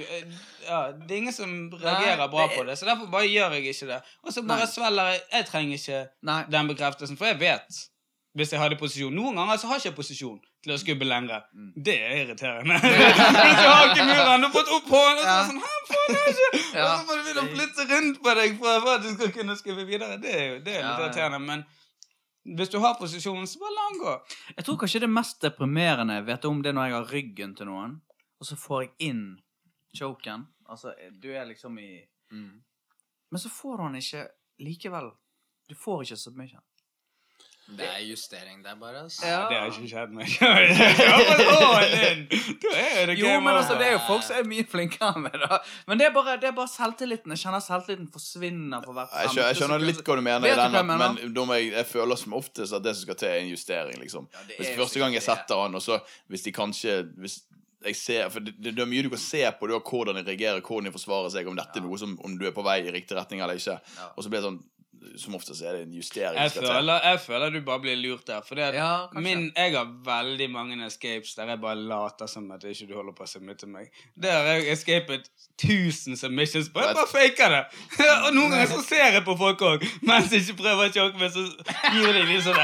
Ja, 0.66 0.92
Det 0.94 1.12
er 1.12 1.18
ingen 1.18 1.34
som 1.34 1.70
reagerer 1.70 2.18
Nei, 2.18 2.28
bra 2.28 2.48
det 2.48 2.54
er- 2.58 2.58
på 2.64 2.66
det, 2.66 2.78
så 2.80 2.86
derfor 2.86 3.12
bare 3.12 3.28
gjør 3.30 3.52
jeg 3.54 3.64
ikke 3.76 3.88
det. 3.88 4.02
Og 4.24 4.32
så 4.34 4.42
bare 4.48 4.60
Nei. 4.66 4.66
svelger 4.66 5.12
jeg 5.12 5.22
Jeg 5.32 5.46
trenger 5.46 5.74
ikke 5.78 6.10
nei. 6.24 6.44
den 6.50 6.68
bekreftelsen, 6.68 7.18
for 7.18 7.26
jeg 7.26 7.40
vet 7.40 7.90
hvis 8.36 8.50
jeg 8.52 8.60
hadde 8.60 8.78
posisjon. 8.80 9.14
Noen 9.14 9.36
ganger 9.36 9.58
så 9.58 9.68
har 9.68 9.78
jeg 9.80 9.92
ikke 9.92 9.98
posisjon 10.02 10.40
til 10.64 10.74
å 10.74 10.80
skubbe 10.80 11.06
lengre. 11.08 11.42
Mm. 11.54 11.70
Det 11.86 11.96
er 12.00 12.16
irriterende. 12.24 12.80
Hvis 12.84 13.60
du 13.60 13.68
har 13.68 13.92
ikke 13.92 14.08
muren, 14.08 14.44
du 14.44 14.48
har 14.48 14.54
fått 14.54 14.74
opp 14.78 14.90
hånden, 14.94 15.22
og 15.22 15.30
så 15.30 15.46
sånn 15.52 15.62
Hæ, 15.64 15.72
faen, 15.92 16.10
det 16.10 16.20
er 16.24 16.34
ikke 16.34 16.62
Ja. 16.80 16.84
Og 16.88 16.92
så 16.98 17.06
må 17.08 17.18
du 17.18 17.24
begynne 17.28 17.44
å 17.44 17.52
flytte 17.54 17.88
rundt 17.92 18.20
på 18.24 18.36
deg 18.40 18.56
for 18.62 18.84
for 18.86 18.92
at 18.98 19.06
du 19.06 19.10
skal 19.14 19.34
kunne 19.36 19.58
skubbe 19.60 19.88
videre. 19.90 20.18
Det 20.24 20.34
er 20.34 20.46
jo 20.48 20.60
det 20.66 20.78
er 20.80 20.88
irriterende, 20.88 21.42
men 21.44 21.66
hvis 22.58 22.72
du 22.74 22.80
har 22.84 22.98
posisjonen, 23.00 23.46
så 23.48 23.60
bare 23.62 23.76
la 23.76 23.84
den 23.92 24.02
gå. 24.02 24.14
Jeg 24.58 24.66
tror 24.68 24.80
kanskje 24.82 25.04
det 25.06 25.12
mest 25.12 25.38
deprimerende 25.46 26.18
jeg 26.18 26.26
vet 26.28 26.48
om, 26.50 26.64
det 26.64 26.74
er 26.74 26.76
når 26.76 26.90
jeg 26.90 26.96
har 26.98 27.14
ryggen 27.14 27.54
til 27.56 27.70
noen, 27.70 27.94
og 28.42 28.50
så 28.50 28.58
får 28.60 28.82
jeg 28.84 28.92
inn 29.12 29.22
choken. 29.96 30.48
Altså, 30.68 30.92
du 31.22 31.30
er 31.32 31.46
liksom 31.52 31.78
i 31.80 31.92
Mm. 32.34 32.64
Men 33.30 33.40
så 33.40 33.50
får 33.50 33.78
du 33.78 33.84
han 33.84 33.96
ikke 33.96 34.24
likevel. 34.66 35.12
Du 35.70 35.76
får 35.78 36.04
ikke 36.04 36.18
submission. 36.18 36.62
Det 37.64 37.86
er 37.88 38.02
justering, 38.04 38.60
det 38.64 38.72
er 38.72 38.76
bare 38.76 39.04
Altså. 39.04 39.28
Ja. 39.28 39.48
Det 39.50 39.58
har 39.58 39.66
ikke 39.72 39.88
skjedd 39.88 40.12
meg. 40.18 40.28
Da 40.40 40.46
Jo, 43.16 43.40
men 43.40 43.56
altså, 43.56 43.74
det 43.80 43.88
er 43.88 43.92
jo 43.96 44.00
folk 44.08 44.24
som 44.26 44.36
er 44.42 44.46
mye 44.48 44.66
flinkere 44.68 45.20
med 45.24 45.32
det. 45.32 45.60
Men 45.88 45.98
det 46.02 46.08
er 46.10 46.14
bare, 46.16 46.36
det 46.42 46.48
er 46.52 46.56
bare 46.58 46.68
selvtilliten. 46.72 47.32
Jeg 47.36 47.40
kjenner 47.46 47.62
selvtilliten 47.64 48.10
forsvinner 48.14 48.80
for 48.84 48.94
hvert 48.98 49.12
skjønner, 49.16 49.48
jeg 49.48 49.56
skjønner 49.62 49.80
litt 49.88 50.02
hva 50.04 50.14
du 50.20 50.24
mener, 50.28 50.44
i 50.50 50.52
den, 50.60 50.72
men 50.92 51.12
jeg, 51.56 51.64
jeg 51.72 51.86
føler 51.94 52.16
som 52.20 52.32
oftest 52.40 52.72
at 52.76 52.84
det 52.84 52.94
som 52.98 53.04
skal 53.08 53.18
til, 53.24 53.30
er 53.32 53.38
en 53.46 53.52
justering. 53.54 53.98
liksom. 54.04 54.24
Hvis 54.58 54.76
Første 54.78 55.00
gang 55.00 55.12
jeg 55.16 55.24
setter 55.26 55.56
han, 55.64 55.72
og 55.80 55.84
så 55.84 55.96
hvis 56.32 56.44
de 56.46 56.52
kanskje 56.56 56.92
hvis 57.24 57.36
jeg 57.84 57.96
ser, 58.00 58.30
for 58.32 58.40
det, 58.44 58.54
det 58.64 58.80
er 58.80 58.88
mye 58.88 59.04
du 59.04 59.10
kan 59.12 59.20
se 59.20 59.42
på 59.60 59.68
og 59.68 59.90
hvordan 59.90 60.16
de 60.16 60.24
reagerer, 60.24 60.62
hvordan 60.64 60.86
de 60.88 60.94
forsvarer 60.96 61.30
seg, 61.34 61.44
om 61.52 61.58
dette 61.58 61.80
er 61.80 61.84
noe 61.84 61.98
som, 62.00 62.14
om 62.24 62.32
du 62.40 62.46
er 62.48 62.54
på 62.56 62.64
vei 62.66 62.78
i 62.84 62.92
riktig 62.96 63.16
retning 63.18 63.40
eller 63.44 63.56
ikke. 63.60 63.76
Og 64.16 64.24
så 64.24 64.28
blir 64.32 64.40
det 64.40 64.48
sånn 64.48 64.62
Som 65.18 65.36
oftest 65.36 65.62
er 65.62 65.74
det 65.78 65.82
en 65.88 65.94
justering. 65.98 66.38
Jeg 66.40 66.52
skal 66.52 66.68
føler, 66.68 67.00
jeg 67.10 67.20
føler 67.26 67.50
du 67.54 67.60
bare 67.68 67.80
blir 67.84 67.96
lurt 68.00 68.28
der. 68.28 68.42
For 68.48 68.56
Ja, 68.60 69.08
min, 69.14 69.52
jeg 69.58 69.76
har 69.76 69.88
veldig 70.06 70.50
mange 70.52 70.78
escapes 70.88 71.36
der 71.36 71.46
jeg 71.54 71.62
bare 71.62 71.76
later 71.76 72.28
som 72.28 72.52
at 72.52 72.64
ikke 72.64 72.88
du 72.90 72.96
holder 72.96 73.14
på 73.18 73.24
å 73.24 73.28
submitte 73.30 73.68
meg. 73.68 73.90
Der 74.16 74.32
har 74.32 74.44
jeg 74.62 74.72
escapet 74.78 75.30
1000 75.64 76.18
submissions 76.18 76.70
på. 76.74 76.80
Jeg 76.82 76.96
bare 76.96 77.08
faker 77.12 77.50
det. 77.56 77.64
Og 78.28 78.34
noen 78.36 78.52
ganger 78.56 78.68
så 78.74 78.82
ser 78.88 79.06
jeg 79.18 79.24
på 79.28 79.36
folk 79.38 79.62
òg. 79.62 79.86
Mens 80.08 80.32
jeg 80.34 80.42
ikke 80.48 80.58
prøver 80.64 80.90
å 80.90 80.94
choke 80.96 81.20
meg, 81.22 81.32
så 81.36 81.44
gjør 81.98 82.14
de 82.18 82.24
litt 82.32 82.44
sånn 82.48 82.58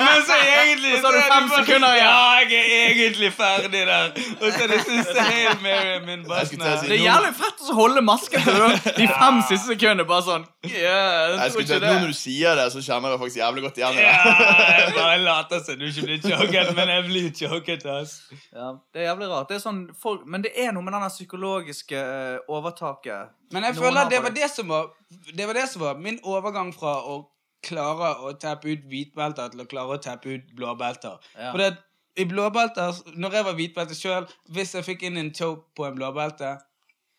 Men 0.00 0.22
så 0.26 0.36
egentlig 0.38 0.92
Og 0.94 1.00
så 1.00 1.06
har 1.06 1.16
du 1.16 1.22
fem 1.32 1.48
sekunder 1.56 1.96
igjen. 1.96 2.06
Ja, 2.06 2.38
jeg 2.44 2.60
er 2.60 2.94
egentlig 2.94 3.32
ferdig 3.36 3.84
der. 3.90 4.12
Og 4.40 4.46
så 4.52 4.64
er 4.64 4.72
det 4.74 4.80
siste 4.86 5.24
Hail 5.30 5.56
Mary 5.64 5.98
min 6.06 6.24
si- 6.24 6.56
Det 6.60 6.96
er 6.98 7.04
jævlig 7.04 7.34
fett 7.40 7.66
å 7.70 7.76
holde 7.78 8.02
masken 8.06 8.44
til 8.46 8.94
de 9.00 9.08
fem 9.10 9.42
siste 9.48 9.66
sekundene. 9.74 10.06
Bare 10.08 10.26
sånn 10.26 10.46
yeah, 10.66 10.76
Jeg 10.82 11.30
jeg 11.30 11.38
tror 11.38 11.48
skulle 11.50 11.64
ikke 11.64 11.80
det. 11.84 11.90
Nå 11.94 12.00
når 12.04 12.12
du 12.12 12.16
sier 12.18 12.54
det, 12.58 12.66
så 12.74 12.82
kjenner 12.84 13.14
jeg 13.14 13.20
faktisk 13.22 13.40
jævlig 13.40 13.62
godt 13.66 13.80
igjen 13.80 13.98
i 13.98 14.04
Ja, 14.04 14.12
det. 14.26 14.76
jeg 14.80 14.94
bare 14.96 15.18
later 15.24 15.64
som 15.66 15.78
du 15.80 15.84
ikke 15.88 16.04
blir 16.06 16.20
choket, 16.24 16.70
men 16.76 16.92
jeg 16.94 17.04
blir 17.08 17.28
choket, 17.40 17.86
ass. 17.94 18.14
Ja, 18.52 18.68
det 18.92 19.02
er 19.02 19.06
jævlig 19.10 19.28
rart. 19.32 19.48
Det 19.50 19.58
er 19.58 19.64
sånn, 19.64 19.82
folk, 20.02 20.22
men 20.26 20.44
det 20.46 20.52
er 20.56 20.72
noe 20.76 20.86
med 20.86 20.96
denne 20.96 21.10
psykologiske 21.12 22.00
eh, 22.00 22.38
overtaket. 22.48 23.34
Men 23.54 23.66
jeg 23.68 23.76
Noen 23.76 23.84
føler 23.84 24.10
det 24.12 24.22
var 24.22 24.34
det 24.36 24.48
som 24.52 24.68
var 24.70 24.90
Det 25.34 25.46
var 25.48 25.58
det 25.58 25.66
som 25.72 25.82
var 25.82 25.98
min 25.98 26.20
overgang 26.22 26.70
fra 26.76 26.96
å 27.02 27.20
klare 27.66 28.14
å 28.24 28.32
tappe 28.40 28.70
ut 28.72 28.84
hvitbelter 28.88 29.50
til 29.52 29.60
å 29.60 29.68
klare 29.68 29.98
å 29.98 30.00
tappe 30.00 30.32
ut 30.32 30.52
blåbelter. 30.56 31.18
Ja. 31.36 31.50
For 31.50 31.60
det, 31.60 31.74
i 32.16 32.24
blåbelter, 32.28 32.96
når 33.20 33.36
jeg 33.36 33.44
var 33.46 33.56
hvitbelte 33.58 33.96
sjøl, 33.98 34.26
hvis 34.54 34.72
jeg 34.78 34.86
fikk 34.86 35.02
inn 35.08 35.18
en 35.20 35.28
choke 35.36 35.66
på 35.76 35.84
en 35.86 35.98
blåbelte, 35.98 36.54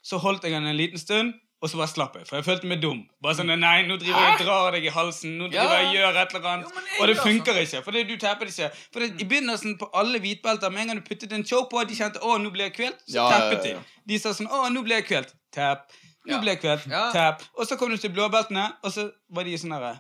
så 0.02 0.18
holdt 0.18 0.48
jeg 0.48 0.56
den 0.56 0.66
en 0.66 0.78
liten 0.80 0.98
stund. 0.98 1.36
Og 1.62 1.70
så 1.70 1.78
bare 1.78 1.91
slapp 1.91 2.16
jeg, 2.18 2.26
for 2.26 2.39
jeg 2.39 2.45
følte 2.47 2.70
meg 2.70 2.80
dum. 2.82 3.03
Bare 3.22 3.38
sånn, 3.38 3.51
nei, 3.62 3.84
nå 3.86 3.99
driver 4.01 4.24
jeg 4.26 4.34
og 4.34 4.39
drar 4.47 4.72
deg 4.74 4.86
i 4.89 4.93
halsen, 4.95 5.36
nå 5.38 5.49
driver 5.53 5.76
jeg 5.78 5.89
og 5.91 5.97
gjør 5.99 6.16
et 6.24 6.32
eller 6.34 6.47
annet. 6.51 6.72
Jo, 6.74 6.86
og 6.97 7.12
det 7.12 7.16
funker 7.22 7.59
ikke, 7.62 7.82
for 7.86 7.97
det, 7.97 8.01
du 8.09 8.16
tapper 8.24 8.49
det 8.49 8.55
ikke. 8.55 8.70
For 8.95 9.03
det, 9.05 9.09
I 9.22 9.28
begynnelsen 9.30 9.76
på 9.78 9.89
alle 10.01 10.22
hvitbelter, 10.24 10.74
med 10.74 10.82
en 10.82 10.89
gang 10.93 11.01
du 11.03 11.05
puttet 11.05 11.36
en 11.38 11.45
choke 11.45 11.70
på, 11.70 11.84
de 11.86 11.97
kjente 11.99 12.24
å, 12.26 12.39
nå 12.41 12.49
blir 12.55 12.66
jeg 12.72 12.76
kvelt, 12.80 13.03
så 13.05 13.20
Ja, 13.20 13.28
tappet 13.30 13.68
de. 13.68 13.76
De 14.09 14.20
sa 14.24 14.34
sånn 14.34 14.49
å, 14.49 14.64
nå 14.74 14.82
blir 14.88 14.97
jeg 15.03 15.05
kvelt. 15.12 15.36
Tapp. 15.53 15.86
Nå 16.26 16.41
ble 16.41 16.55
jeg 16.55 16.64
kvelt. 16.64 16.89
Tapp. 17.14 17.45
Og 17.53 17.70
så 17.70 17.78
kom 17.78 17.93
du 17.93 17.97
til 18.01 18.14
blåbeltene, 18.14 18.66
og 18.82 18.93
så 18.97 19.12
var 19.30 19.45
de 19.45 19.53
sånn 19.62 19.78
herre 19.78 19.93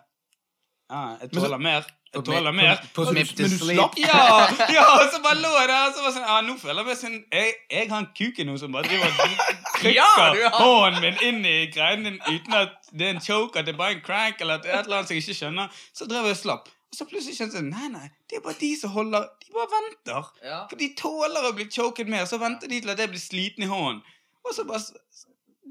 ah, 0.89 1.13
Jeg 1.21 1.29
tåler 1.37 1.61
mer. 1.61 1.85
Jeg 2.11 2.25
tåler 2.27 2.51
mer. 2.51 2.79
Men 2.97 3.27
du 3.37 3.57
slapp. 3.57 3.93
Ja, 3.97 4.23
ja, 4.75 4.85
og 4.97 5.05
så 5.13 5.21
bare 5.23 5.37
lå 5.39 5.51
jeg 5.55 5.69
der, 5.71 5.85
og 5.87 5.93
så 5.95 6.01
var 6.03 6.15
sånn 6.15 6.25
ja, 6.27 6.39
Nå 6.43 6.55
føler 6.59 6.81
jeg 6.81 6.87
meg 6.89 6.97
sånn 6.99 7.15
Jeg, 7.31 7.53
jeg 7.71 7.87
har 7.87 8.01
en 8.03 8.09
kuken 8.17 8.51
nå 8.51 8.55
som 8.59 8.75
bare 8.75 8.89
driver 8.89 9.13
og 9.13 9.45
trykker 9.77 10.41
Ja, 10.41 10.49
hånden 10.57 10.99
min 11.05 11.23
inn 11.29 11.39
i 11.47 11.55
greien 11.71 12.03
din 12.07 12.19
uten 12.27 12.57
at 12.59 12.75
det 12.91 13.07
er 13.07 13.15
en 13.15 13.23
choke, 13.23 13.55
at 13.55 13.69
det 13.69 13.77
er 13.77 13.79
bare 13.79 13.95
en 13.95 14.03
crank, 14.03 14.43
eller 14.43 14.59
at 14.59 14.65
det 14.65 14.73
er 14.73 14.81
et 14.81 14.89
eller 14.89 14.99
annet 14.99 15.07
som 15.07 15.15
jeg 15.15 15.23
ikke 15.23 15.37
skjønner. 15.37 15.79
Så 15.95 16.07
drev 16.11 16.27
jeg 16.27 16.35
og 16.35 16.41
slapp. 16.41 16.67
Og 16.91 16.97
så 16.97 17.07
plutselig 17.07 17.37
kjente 17.39 17.61
jeg 17.61 17.69
Nei, 17.69 17.87
nei, 17.93 18.09
det 18.27 18.41
er 18.41 18.43
bare 18.43 18.59
de 18.59 18.71
som 18.75 18.91
holder 18.91 19.29
De 19.45 19.55
bare 19.55 19.71
venter. 19.77 20.31
Ja. 20.43 20.57
For 20.67 20.81
de 20.81 20.89
tåler 20.99 21.47
å 21.47 21.53
bli 21.55 21.69
choket 21.71 22.11
mer, 22.11 22.27
så 22.27 22.41
venter 22.41 22.67
de 22.67 22.81
til 22.83 22.91
at 22.91 22.99
jeg 22.99 23.13
blir 23.13 23.23
sliten 23.23 23.63
i 23.63 23.71
hånden. 23.71 24.03
Og 24.43 24.57
så 24.57 24.67
bare 24.67 24.83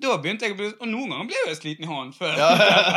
Da 0.00 0.14
begynte 0.22 0.46
jeg 0.46 0.54
å 0.54 0.58
bli 0.58 0.68
Og 0.72 0.88
noen 0.88 1.10
ganger 1.12 1.26
ble 1.30 1.38
jeg 1.48 1.56
sliten 1.58 1.84
i 1.84 1.88
hånden 1.90 2.14
før. 2.16 2.34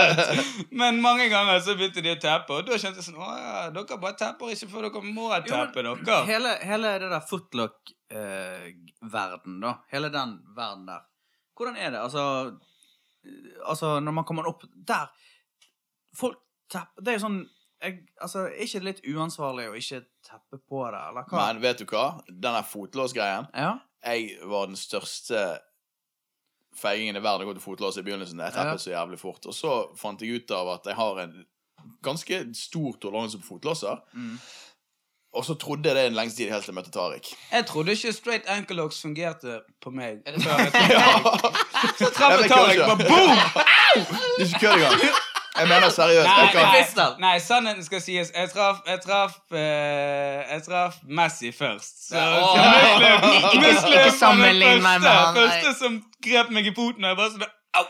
Men 0.82 0.93
mange 1.04 1.26
ganger 1.32 1.60
så 1.64 1.72
begynte 1.80 2.01
de 2.06 2.12
å 2.14 2.22
tappe, 2.22 2.51
og 2.56 2.62
da 2.68 2.74
kjente 2.80 2.97
jeg 3.01 3.08
sånn 3.08 3.22
Å 3.22 3.24
ja, 3.38 3.70
dere 3.76 3.97
bare 4.01 4.20
tapper 4.20 4.45
ikke 4.54 4.70
før 4.72 4.82
dere 4.88 5.01
må 5.08 5.26
tappe, 5.47 5.80
dere. 5.84 6.20
Hele, 6.30 6.51
hele 6.64 6.88
det 7.04 7.10
der 7.14 7.24
footlock-verden, 7.30 9.54
da. 9.64 9.72
Hele 9.93 10.08
den 10.14 10.30
verden 10.56 10.84
der. 10.89 11.01
Hvordan 11.58 11.76
er 11.78 11.89
det? 11.93 12.01
Altså, 12.01 12.24
altså 13.66 13.88
når 14.04 14.14
man 14.22 14.28
kommer 14.28 14.45
opp 14.49 14.62
der 14.74 15.08
Folk 16.18 16.38
tapper 16.72 17.01
Det 17.01 17.10
er 17.12 17.16
jo 17.20 17.26
sånn 17.28 17.41
jeg, 17.84 17.93
altså, 18.22 18.39
Er 18.47 18.62
ikke 18.66 18.80
det 18.80 18.89
litt 18.89 19.06
uansvarlig 19.12 19.66
å 19.70 19.78
ikke 19.78 20.01
teppe 20.26 20.58
på 20.62 20.80
det, 20.88 21.01
eller 21.10 21.24
hva? 21.28 21.38
Men 21.39 21.62
vet 21.64 21.78
du 21.82 21.86
hva? 21.89 22.06
Den 22.30 22.54
der 22.56 22.66
fotlåsgreien 22.68 23.45
Ja? 23.54 23.72
Jeg 24.04 24.20
var 24.51 24.64
den 24.68 24.80
største 24.80 25.39
feigingen 26.76 27.15
i 27.15 27.24
verden 27.24 27.45
å 27.47 27.51
gå 27.51 27.53
til 27.57 27.65
fotlås 27.65 27.97
i 27.97 28.03
begynnelsen. 28.05 28.39
Jeg 28.39 28.53
teppet 28.53 28.78
Ja. 28.80 28.84
så 28.86 28.91
jævlig 28.93 29.19
fort. 29.19 29.45
Og 29.45 29.53
så 29.53 29.74
fant 29.97 30.21
jeg 30.21 30.30
ut 30.41 30.51
av 30.51 30.69
at 30.76 30.86
jeg 30.86 30.95
har 30.95 31.19
en 31.24 31.45
ganske 32.03 32.43
stor 32.55 32.93
toleranse 33.01 33.38
på 33.41 33.47
fotlåser. 33.55 33.97
Mm. 34.13 34.38
Og 35.34 35.45
så 35.45 35.55
trodde 35.57 35.89
jeg 35.89 35.95
det 35.97 36.05
en 36.07 36.13
lengst 36.13 36.38
tid 36.38 36.51
helt 36.51 36.63
til 36.63 36.71
jeg 36.74 36.78
møtte 36.78 36.91
Tariq. 36.93 37.32
Jeg 37.51 37.65
trodde 37.65 37.91
ikke 37.91 38.13
straight 38.13 38.45
ankle 38.47 38.76
locks 38.78 39.01
fungerte 39.01 39.61
på 39.82 39.89
meg. 39.89 40.21
Er 40.26 40.32
jeg 40.32 40.41
Så 41.97 42.05
Ja, 42.05 42.09
traff 42.13 42.41
jeg 42.41 42.49
Tariq, 42.51 42.80
bare 42.86 43.07
boom! 43.09 43.38
Det 44.38 44.45
er 44.45 44.45
ikke 44.45 44.59
kødd 44.59 44.74
engang. 44.78 45.32
Jeg 45.54 45.68
mener 45.70 45.89
seriøst. 45.93 46.26
Nei, 46.26 46.45
Jeg 46.54 46.86
nei, 46.97 47.08
nei, 47.22 47.34
sannheten 47.39 47.86
skal 47.86 48.01
sies. 48.01 48.32
Jeg 48.34 48.49
traff 48.49 48.80
Jeg 48.88 49.01
traff, 49.04 49.36
eh, 49.54 50.39
jeg 50.49 50.64
traff 50.66 50.95
Messi 51.06 51.51
først. 51.54 52.08
Så, 52.10 52.18
oh. 52.18 52.56
så. 52.56 52.64
Muslim, 52.64 53.28
Ikke- 53.34 53.51
ikke 53.51 53.60
Muslim 53.68 53.93
var 53.93 54.08
den 54.10 54.18
sammenlign 54.20 54.82
meg 54.82 55.01
med 55.01 55.10
første, 55.10 55.26
han, 55.26 55.34
nei. 55.36 55.43
første 55.62 55.74
som 55.84 55.99
grep 56.26 56.49
meg 56.58 56.68
i 56.72 56.74
poten. 56.74 57.04
og 57.06 57.10
jeg 57.14 57.18
bare 57.22 57.32
sånn 57.36 57.45
Au! 57.74 57.86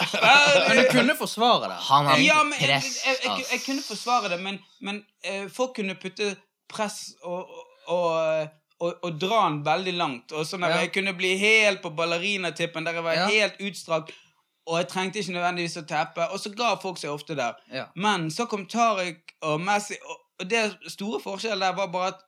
Men 0.68 0.76
du 0.78 0.84
kunne 0.92 1.16
forsvare 1.18 1.72
det. 1.72 1.80
Han 1.88 2.06
har 2.06 2.22
ja, 2.24 2.38
men 2.42 2.54
jeg, 2.60 2.68
press, 2.70 2.94
jeg, 3.06 3.16
jeg, 3.24 3.32
ass. 3.34 3.50
jeg 3.52 3.60
kunne 3.66 3.82
forsvare 3.84 4.30
det, 4.32 4.38
men, 4.40 4.56
men 4.80 5.02
eh, 5.24 5.42
folk 5.52 5.74
kunne 5.76 5.94
putte 6.00 6.30
press 6.72 7.10
og, 7.26 7.50
og, 7.90 8.48
og, 8.80 8.94
og 9.02 9.18
dra 9.20 9.42
den 9.50 9.58
veldig 9.66 9.94
langt. 9.98 10.32
Og 10.32 10.46
sånn 10.48 10.64
at 10.64 10.70
Ja. 10.76 10.80
Jeg 10.86 10.94
kunne 10.94 11.12
bli 11.18 11.34
helt 11.42 11.82
på 11.82 11.90
ballerinatippen, 11.90 12.86
der 12.86 12.96
jeg 12.96 13.04
var 13.04 13.18
Ja. 13.18 13.26
helt 13.28 13.60
utstrakt. 13.60 14.14
Og 14.66 14.78
jeg 14.78 14.88
trengte 14.92 15.18
ikke 15.18 15.32
nødvendigvis 15.32 15.76
å 15.80 15.86
teppe. 15.88 16.26
Og 16.30 16.40
så 16.42 16.52
ga 16.54 16.74
folk 16.82 16.98
seg 17.00 17.10
ofte 17.14 17.36
der. 17.38 17.56
Ja. 17.72 17.86
Men 17.96 18.28
så 18.30 18.46
kom 18.50 18.66
Tariq 18.70 19.34
og 19.42 19.60
Messi, 19.64 19.96
og, 20.04 20.18
og 20.40 20.50
det 20.50 20.66
store 20.92 21.20
forskjellen 21.22 21.64
der 21.64 21.78
var 21.78 21.88
bare 21.92 22.12
at 22.14 22.20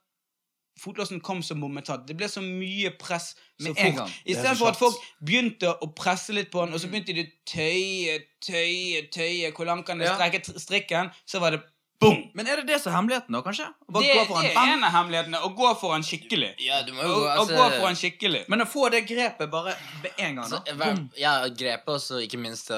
fotlåsen 0.80 1.20
kom 1.20 1.42
som 1.44 1.60
bommetatt. 1.60 2.06
Det 2.08 2.16
ble 2.16 2.28
så 2.32 2.40
mye 2.42 2.94
press 2.98 3.34
så 3.60 3.68
Med 3.68 3.76
en 3.76 3.98
fort. 3.98 4.14
Istedenfor 4.24 4.70
at 4.72 4.78
folk 4.80 4.96
begynte 5.20 5.68
å 5.84 5.90
presse 5.94 6.32
litt 6.32 6.50
på 6.50 6.64
den, 6.64 6.72
og 6.74 6.80
så 6.80 6.88
begynte 6.88 7.14
de 7.14 7.26
å 7.26 7.32
tøye, 7.52 8.14
tøye, 8.42 9.02
tøye 9.12 9.52
Hvor 9.52 9.68
langt 9.68 9.86
kan 9.86 10.00
Ja. 10.00 10.14
strekke 10.16 10.40
strikken? 10.58 11.12
Så 11.28 11.38
var 11.44 11.50
det 11.52 11.62
boom! 12.02 12.18
Men 12.38 12.46
er 12.52 12.60
det 12.60 12.66
det 12.68 12.78
som 12.82 12.92
er 12.92 12.96
hemmeligheten, 12.98 13.32
da, 13.36 13.40
kanskje? 13.46 13.66
Bare 13.88 14.02
Det, 14.04 14.14
gå 14.18 14.24
for 14.28 14.38
en 14.40 14.46
det 14.48 14.52
er 14.62 14.72
en 14.76 14.84
av 14.88 14.94
hemmelighetene. 14.98 15.40
Å 15.48 15.50
gå 15.58 15.72
for 15.80 15.96
en 15.96 16.04
skikkelig. 16.06 16.50
Ja, 16.66 16.80
du 16.86 16.92
må 16.96 17.02
jo 17.06 17.20
gå 17.20 17.28
altså, 17.32 17.56
gå 17.56 17.68
for 17.78 17.88
en 17.92 18.00
skikkelig. 18.02 18.42
Men 18.52 18.64
å 18.64 18.68
få 18.68 18.88
det 18.94 19.04
grepet 19.08 19.50
bare 19.52 19.76
med 20.02 20.10
en 20.18 20.34
gang, 20.40 20.44
altså, 20.44 20.60
da. 20.66 20.76
hver- 20.82 21.04
Ja, 21.18 21.34
grepet 21.48 22.10
og 22.18 22.26
ikke 22.26 22.38
minst 22.42 22.68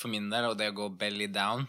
for 0.00 0.08
min 0.12 0.30
del, 0.32 0.50
og 0.50 0.56
det 0.58 0.72
å 0.72 0.76
gå 0.80 0.88
belly 0.98 1.26
down. 1.30 1.68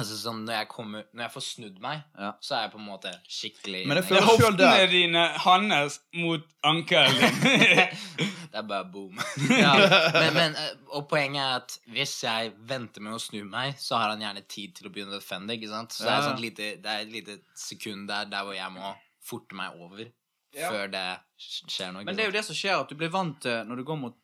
Altså 0.00 0.16
sånn, 0.16 0.38
når 0.46 0.54
jeg, 0.56 0.68
kommer, 0.72 1.02
når 1.12 1.26
jeg 1.26 1.32
får 1.34 1.42
snudd 1.44 1.80
meg, 1.84 1.98
Ja. 2.16 2.30
så 2.40 2.54
er 2.56 2.60
jeg 2.62 2.70
på 2.72 2.78
en 2.80 2.86
måte 2.86 3.10
skikkelig 3.28 3.82
Men 3.86 3.98
jeg 3.98 4.04
Det 4.08 4.16
er 4.16 4.22
føler 4.22 4.26
selv 4.26 4.46
hoftene 4.46 4.86
dine 4.92 5.24
hans 5.44 5.98
mot 6.16 6.46
ankelen 6.64 7.18
din. 7.42 7.98
Det 8.52 8.58
er 8.60 8.66
bare 8.68 8.84
boom. 8.92 9.20
ja. 9.64 9.72
men, 10.12 10.34
men, 10.36 10.56
eh, 10.56 10.72
og 10.96 11.06
poenget 11.08 11.40
er 11.42 11.54
at 11.60 11.76
hvis 11.92 12.14
jeg 12.24 12.52
venter 12.68 13.00
med 13.04 13.14
å 13.16 13.20
snu 13.20 13.42
meg, 13.48 13.76
så 13.80 13.96
har 14.00 14.12
han 14.14 14.20
gjerne 14.24 14.42
tid 14.48 14.74
til 14.76 14.88
å 14.88 14.92
begynne 14.92 15.12
å 15.16 15.20
defende. 15.20 15.56
ikke 15.56 15.70
sant? 15.70 15.92
Så 15.96 16.04
det, 16.04 16.12
er 16.16 16.26
sånn 16.26 16.40
lite, 16.42 16.70
det 16.84 16.92
er 16.96 17.04
et 17.06 17.12
lite 17.12 17.38
sekund 17.56 18.08
der, 18.08 18.28
der 18.32 18.44
hvor 18.48 18.56
jeg 18.56 18.72
må 18.74 18.94
forte 19.24 19.56
meg 19.56 19.76
over 19.80 20.04
Ja. 20.52 20.68
før 20.68 20.88
det 20.92 21.04
skjer 21.40 21.92
noe. 21.94 22.04
Men 22.04 22.16
det 22.16 22.24
er 22.26 22.28
jo 22.32 22.36
det 22.38 22.44
som 22.44 22.56
skjer, 22.56 22.80
at 22.80 22.88
du 22.92 22.96
blir 23.00 23.12
vant 23.12 23.38
til, 23.40 23.62
når 23.68 23.76
du 23.80 23.84
går 23.88 24.00
mot 24.02 24.16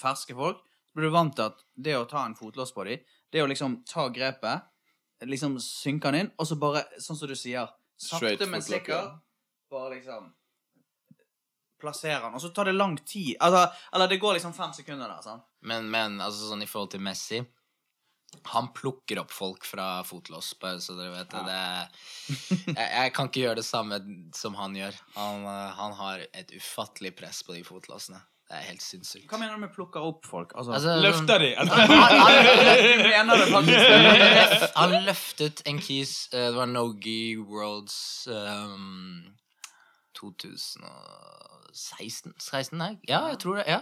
ferske 0.00 0.36
folk, 0.36 0.60
så 0.88 0.96
blir 0.98 1.08
du 1.08 1.14
vant 1.16 1.32
til 1.36 1.48
at 1.48 1.60
det 1.76 1.94
å 1.96 2.04
ta 2.08 2.24
en 2.28 2.36
fotlås 2.36 2.72
på 2.76 2.84
dem, 2.88 3.00
det 3.32 3.40
å 3.42 3.48
liksom 3.48 3.78
ta 3.88 4.08
grepet, 4.12 4.60
liksom 5.22 5.58
synker 5.60 6.12
den 6.12 6.20
inn, 6.26 6.32
og 6.38 6.46
så 6.46 6.56
bare, 6.60 6.84
sånn 7.00 7.16
som 7.16 7.28
du 7.28 7.34
sier, 7.38 7.68
sakte, 7.96 8.46
men 8.50 8.60
sikkert, 8.62 9.20
bare 9.70 9.94
liksom 9.96 10.32
Plasserer 11.80 12.22
den, 12.22 12.34
og 12.34 12.40
så 12.40 12.48
tar 12.54 12.64
det 12.70 12.72
lang 12.78 12.94
tid. 13.04 13.34
Altså, 13.42 13.66
eller 13.92 14.08
det 14.08 14.16
går 14.22 14.34
liksom 14.38 14.54
fem 14.56 14.70
sekunder 14.72 15.10
der, 15.10 15.20
Sånn. 15.24 15.40
Men, 15.68 15.90
men 15.90 16.20
altså 16.22 16.48
sånn 16.48 16.62
i 16.64 16.68
forhold 16.70 16.92
til 16.94 17.02
Messi 17.04 17.40
Han 18.54 18.70
plukker 18.74 19.18
opp 19.20 19.30
folk 19.34 19.66
fra 19.68 20.02
fotlås, 20.06 20.52
bare 20.62 20.80
så 20.82 20.96
dere 20.96 21.12
vet 21.12 21.30
det. 21.30 21.42
det 21.46 21.58
er- 21.58 21.88
jeg, 22.78 22.88
jeg 22.94 23.12
kan 23.14 23.28
ikke 23.28 23.42
gjøre 23.44 23.58
det 23.60 23.66
samme 23.66 23.98
som 24.34 24.54
han 24.58 24.74
gjør. 24.74 24.96
Han, 25.14 25.44
eh, 25.46 25.74
han 25.78 25.92
har 26.00 26.24
et 26.32 26.50
ufattelig 26.56 27.12
press 27.16 27.42
på 27.46 27.54
de 27.54 27.62
fotlåsene. 27.66 28.18
Det 28.44 28.52
er 28.58 28.64
helt 28.68 28.82
sinnssykt. 28.84 29.24
Hva 29.30 29.38
mener 29.40 29.54
du 29.56 29.60
med 29.62 29.72
plukker 29.72 30.00
opp 30.04 30.26
folk? 30.28 30.50
Altså, 30.54 30.72
Altså, 30.76 30.90
Løfter 31.06 31.38
de. 31.40 31.54
han, 31.56 31.68
han 31.68 33.30
han, 33.30 33.38
han 34.76 34.90
løftet 35.06 35.62
en 35.70 35.78
kis 35.80 36.12
uh, 36.34 36.38
Det 36.50 36.56
var 36.58 36.66
Nogi 36.68 37.36
Worlds 37.40 37.96
um, 38.28 39.24
2016? 40.20 42.34
16, 42.38 42.78
nei? 42.78 42.98
Ja, 43.08 43.26
jeg 43.32 43.38
tror 43.42 43.56
det. 43.60 43.64
ja 43.68 43.80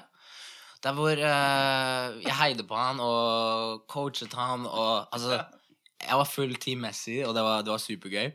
Der 0.85 0.93
hvor 0.97 1.11
uh, 1.11 2.23
jeg 2.23 2.35
heide 2.39 2.65
på 2.69 2.75
han 2.79 3.01
og 3.03 3.83
coachet 3.91 4.33
han 4.39 4.67
og 4.67 5.07
Altså, 5.13 5.43
jeg 6.03 6.17
var 6.19 6.25
full 6.27 6.55
Team 6.59 6.79
Messi, 6.87 7.21
og 7.27 7.35
det 7.35 7.43
var, 7.47 7.63
det 7.63 7.71
var 7.71 7.79
supergøy. 7.83 8.31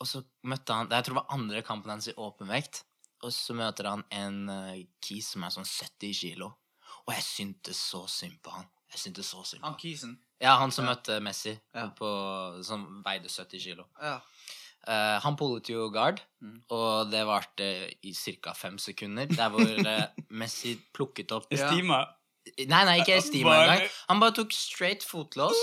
Og 0.00 0.06
så 0.06 0.22
møtte 0.46 0.72
han 0.74 0.88
Jeg 0.90 1.04
tror 1.04 1.14
det 1.14 1.20
var 1.20 1.34
andre 1.34 1.62
kampen 1.62 1.90
hans 1.90 2.08
i 2.10 2.14
åpenvekt. 2.16 2.82
Og 3.26 3.32
så 3.34 3.54
møter 3.58 3.88
han 3.90 4.04
en 4.14 4.36
uh, 4.48 4.74
kis 5.02 5.32
som 5.34 5.42
er 5.44 5.50
sånn 5.54 5.66
70 5.66 6.12
kilo. 6.20 6.52
Og 7.08 7.14
jeg 7.16 7.24
syntes 7.26 7.76
så 7.90 8.04
synd 8.10 8.36
på 8.44 8.52
han. 8.54 8.66
Jeg 8.92 9.00
syntes 9.02 9.26
så 9.32 9.42
synd 9.44 9.60
på 9.62 9.66
Han. 9.68 9.76
Kisen. 9.80 10.12
Ja, 10.40 10.54
han 10.60 10.70
som 10.72 10.86
møtte 10.86 11.18
Messi, 11.20 11.52
Ja. 11.74 11.88
på, 11.98 12.08
som 12.64 13.02
veide 13.04 13.28
70 13.28 13.60
kilo. 13.60 13.84
Ja. 14.00 14.20
Uh, 14.88 15.18
han 15.20 15.36
pullet 15.36 15.68
jo 15.68 15.88
guard, 15.92 16.20
Mm. 16.40 16.60
og 16.70 17.10
det 17.10 17.24
varte 17.26 17.66
i 18.06 18.12
ca. 18.14 18.52
fem 18.54 18.78
sekunder. 18.78 19.26
Der 19.26 19.48
hvor 19.50 19.60
uh, 19.66 20.06
Messi 20.30 20.76
plukket 20.94 21.32
opp 21.32 21.50
Ja. 21.52 21.66
Stima. 21.72 22.04
Nei, 22.58 22.84
nei, 22.86 23.00
ikke 23.02 23.16
Estima 23.20 23.56
engang. 23.64 23.88
Han 24.08 24.20
bare 24.22 24.32
tok 24.38 24.52
straight 24.56 25.02
fotlås 25.04 25.58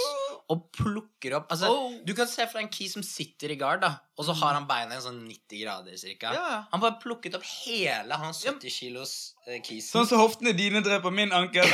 og 0.53 0.67
plukker 0.77 1.33
opp 1.39 1.49
Altså, 1.55 1.69
Oh. 1.71 1.93
Du 2.05 2.11
kan 2.13 2.27
se 2.29 2.43
for 2.45 2.59
deg 2.59 2.67
en 2.67 2.71
key 2.73 2.85
som 2.91 3.01
sitter 3.03 3.49
i 3.49 3.57
guard, 3.57 3.81
da, 3.81 3.89
og 4.17 4.27
så 4.27 4.33
har 4.37 4.53
han 4.53 4.67
beina 4.69 4.97
i 4.97 5.01
sånn 5.01 5.17
90 5.25 5.61
grader 5.63 5.95
cirka. 5.97 6.33
Ja. 6.35 6.51
Han 6.71 6.83
bare 6.83 6.99
plukket 7.01 7.33
opp 7.39 7.45
hele 7.65 8.19
hans 8.21 8.43
70 8.45 8.69
kilos 8.75 9.13
uh, 9.47 9.55
keys. 9.65 9.87
Sånn 9.89 10.05
som 10.09 10.21
hoftene 10.21 10.53
dine 10.57 10.83
dreper 10.85 11.11
min 11.11 11.33
ankel. 11.35 11.65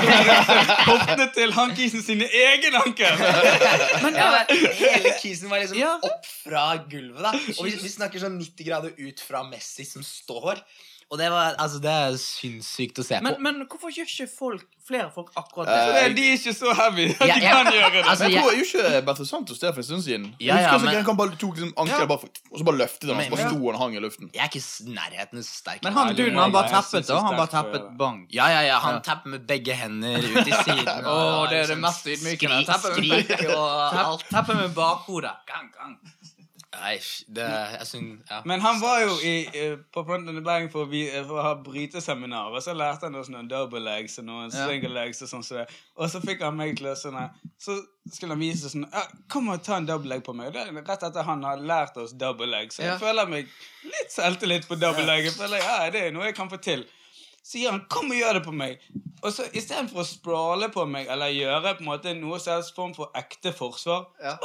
hoftene 0.92 1.28
til 1.36 1.52
han 1.58 1.76
kisen 1.78 2.04
sine 2.06 2.30
egen 2.32 2.78
ankel. 2.80 3.20
Men 4.06 4.16
ja, 4.18 4.30
hele 4.48 5.16
kisen 5.22 5.52
var 5.52 5.62
liksom 5.64 5.80
Ja. 5.82 5.98
opp 6.08 6.26
fra 6.32 6.66
gulvet, 6.88 7.22
da. 7.28 7.36
Og 7.60 7.68
vi, 7.68 7.76
vi 7.76 7.92
snakker 7.92 8.24
sånn 8.24 8.40
90 8.40 8.68
grader 8.72 8.96
ut 8.98 9.20
fra 9.24 9.44
Messi 9.52 9.86
som 9.88 10.06
står. 10.06 10.64
Og 11.12 11.18
det 11.20 11.28
var 11.32 11.56
Altså, 11.60 11.80
det 11.84 11.92
er 11.92 12.14
sinnssykt 12.16 13.00
å 13.00 13.04
se 13.04 13.18
på. 13.20 13.24
Men, 13.24 13.36
men 13.44 13.66
hvorfor 13.68 13.92
gjør 13.92 14.08
ikke 14.08 14.30
folk, 14.32 14.62
flere 14.88 15.10
folk 15.12 15.28
akkurat 15.36 15.68
Eh, 15.68 15.74
det? 15.76 15.90
Uh, 15.92 16.08
det- 16.08 16.16
de 16.16 16.24
er 16.30 16.38
ikke 16.38 16.54
så 16.56 16.72
heavy 16.74 17.06
at 17.12 17.28
Ja, 17.28 17.36
de 17.36 17.42
ja. 17.44 17.52
kan 17.52 17.68
gjøre 17.74 17.92
det. 17.98 18.04
Altså, 18.08 18.24
Men 18.24 18.32
jeg 18.32 18.38
jeg- 18.38 18.44
tror 18.44 18.54
jo 18.56 18.64
ikke 18.64 19.02
Bertil 19.10 19.28
Santos 19.28 19.60
det 19.60 19.74
for 19.76 19.82
en 19.82 19.88
stund 19.90 20.04
siden. 20.06 20.26
Ja, 20.40 20.56
jeg 20.56 20.64
ja, 20.64 20.72
husker 20.72 20.88
men-. 20.92 21.06
Han 21.06 21.18
bare 21.18 21.36
tok 21.36 21.56
liksom 21.60 21.74
ankelen 21.78 22.00
Ja. 22.00 22.06
bare, 22.08 22.30
og 22.52 22.58
så 22.60 22.64
bare 22.70 22.78
løftet 22.80 23.08
han, 23.12 23.18
og 23.18 23.24
så 23.24 23.30
bare 23.36 23.50
sto 23.52 23.60
han 23.68 23.76
og 23.76 23.82
hang 23.84 23.96
i 23.96 24.00
luften. 24.00 24.30
Jeg 24.34 24.42
er 24.42 24.50
ikke 24.50 24.64
nærheten 24.96 25.44
sterk. 25.44 25.84
Men 25.84 25.94
han 26.00 26.16
duden, 26.16 26.36
han 26.40 26.52
bare 26.56 26.70
teppet, 26.72 27.08
da. 27.08 27.20
Han 27.28 27.36
bare 27.36 27.52
teppet 27.58 27.82
gjøre. 27.82 27.98
bang. 27.98 28.28
Ja, 28.32 28.48
ja, 28.56 28.62
ja, 28.72 28.80
han 28.80 28.94
Ja. 28.96 29.00
tapper 29.12 29.28
med 29.36 29.46
begge 29.48 29.74
hender 29.76 30.16
ut 30.18 30.48
i 30.48 30.52
siden. 30.64 30.88
Å, 31.12 31.50
det 31.52 31.60
er 31.60 31.68
det 31.68 31.76
liksom 31.76 31.82
mest 31.84 32.06
ydmykende. 32.08 32.64
skri- 32.66 33.10
med 33.12 33.28
begge- 33.28 33.56
og 33.58 33.94
alt. 34.00 34.24
Tappe 34.32 34.56
med 34.56 34.74
bakhodet. 34.74 35.36
Gang, 35.46 35.68
gang. 35.76 36.00
Nei, 36.72 36.94
det 37.28 37.44
Jeg 37.80 37.88
synes, 37.88 38.22
ja. 38.30 38.38
Men 38.46 38.62
han 38.64 38.78
var 38.82 39.02
jo 39.02 39.16
i, 39.28 39.46
eh, 39.54 39.74
på 39.94 40.04
Fronten 40.08 40.38
i 40.38 40.42
Bang 40.42 40.70
for 40.72 40.86
å, 40.86 41.02
for 41.28 41.40
å 41.42 41.44
ha 41.44 41.56
bryteseminar, 41.66 42.54
og 42.56 42.64
så 42.64 42.72
lærte 42.74 43.10
han 43.10 43.16
oss 43.20 43.28
noen 43.30 43.50
double 43.52 43.82
legs 43.84 44.18
og 44.20 44.26
noen 44.30 44.52
Ja. 44.54 44.68
single 44.70 44.94
legs 44.96 45.22
og 45.22 45.28
sånn. 45.28 45.44
Så. 45.44 45.66
Og 45.98 46.10
så 46.10 46.22
fikk 46.24 46.42
han 46.42 46.56
meg 46.56 46.78
til 46.78 46.88
å 46.88 46.96
sånn 46.96 47.18
Så 47.60 47.76
skulle 48.10 48.32
han 48.38 48.40
vise 48.40 48.70
sånn 48.72 48.88
ja, 48.92 49.04
Kom 49.28 49.50
og 49.50 49.62
ta 49.64 49.76
en 49.78 49.86
double 49.86 50.08
leg 50.10 50.24
på 50.24 50.34
meg. 50.34 50.54
Det 50.54 50.62
er 50.68 50.72
rett 50.72 51.04
etter 51.04 51.24
han 51.24 51.44
har 51.44 51.58
lært 51.58 51.98
oss 51.98 52.14
double 52.14 52.48
leg. 52.48 52.70
Så 52.72 52.84
jeg 52.84 52.94
Ja. 52.94 52.98
føler 52.98 53.28
meg 53.28 53.48
litt 53.84 54.10
selvtillit 54.12 54.66
på 54.68 54.80
double 54.80 55.06
leg. 55.06 55.26
Jeg 55.26 55.34
føler 55.34 55.58
ja, 55.58 55.90
det 55.90 56.02
er 56.08 56.12
noe 56.12 56.24
jeg 56.26 56.36
kan 56.36 56.50
få 56.50 56.62
til. 56.62 56.86
Så 57.44 57.58
sier 57.58 57.72
han 57.72 57.86
'kom 57.90 58.12
og 58.12 58.16
gjør 58.18 58.34
det 58.34 58.44
på 58.46 58.52
meg'. 58.54 58.78
Og 59.24 59.34
så 59.34 59.44
istedenfor 59.54 60.00
å 60.00 60.06
sprale 60.06 60.70
på 60.72 60.88
meg 60.88 61.08
eller 61.08 61.28
gjøre 61.28 61.76
på 61.76 61.80
en 61.82 61.86
måte 61.86 62.14
noe 62.20 62.40
slags 62.40 62.72
form 62.74 62.94
for 62.94 63.12
ekte 63.14 63.52
forsvar, 63.54 64.06
Ja. 64.24 64.38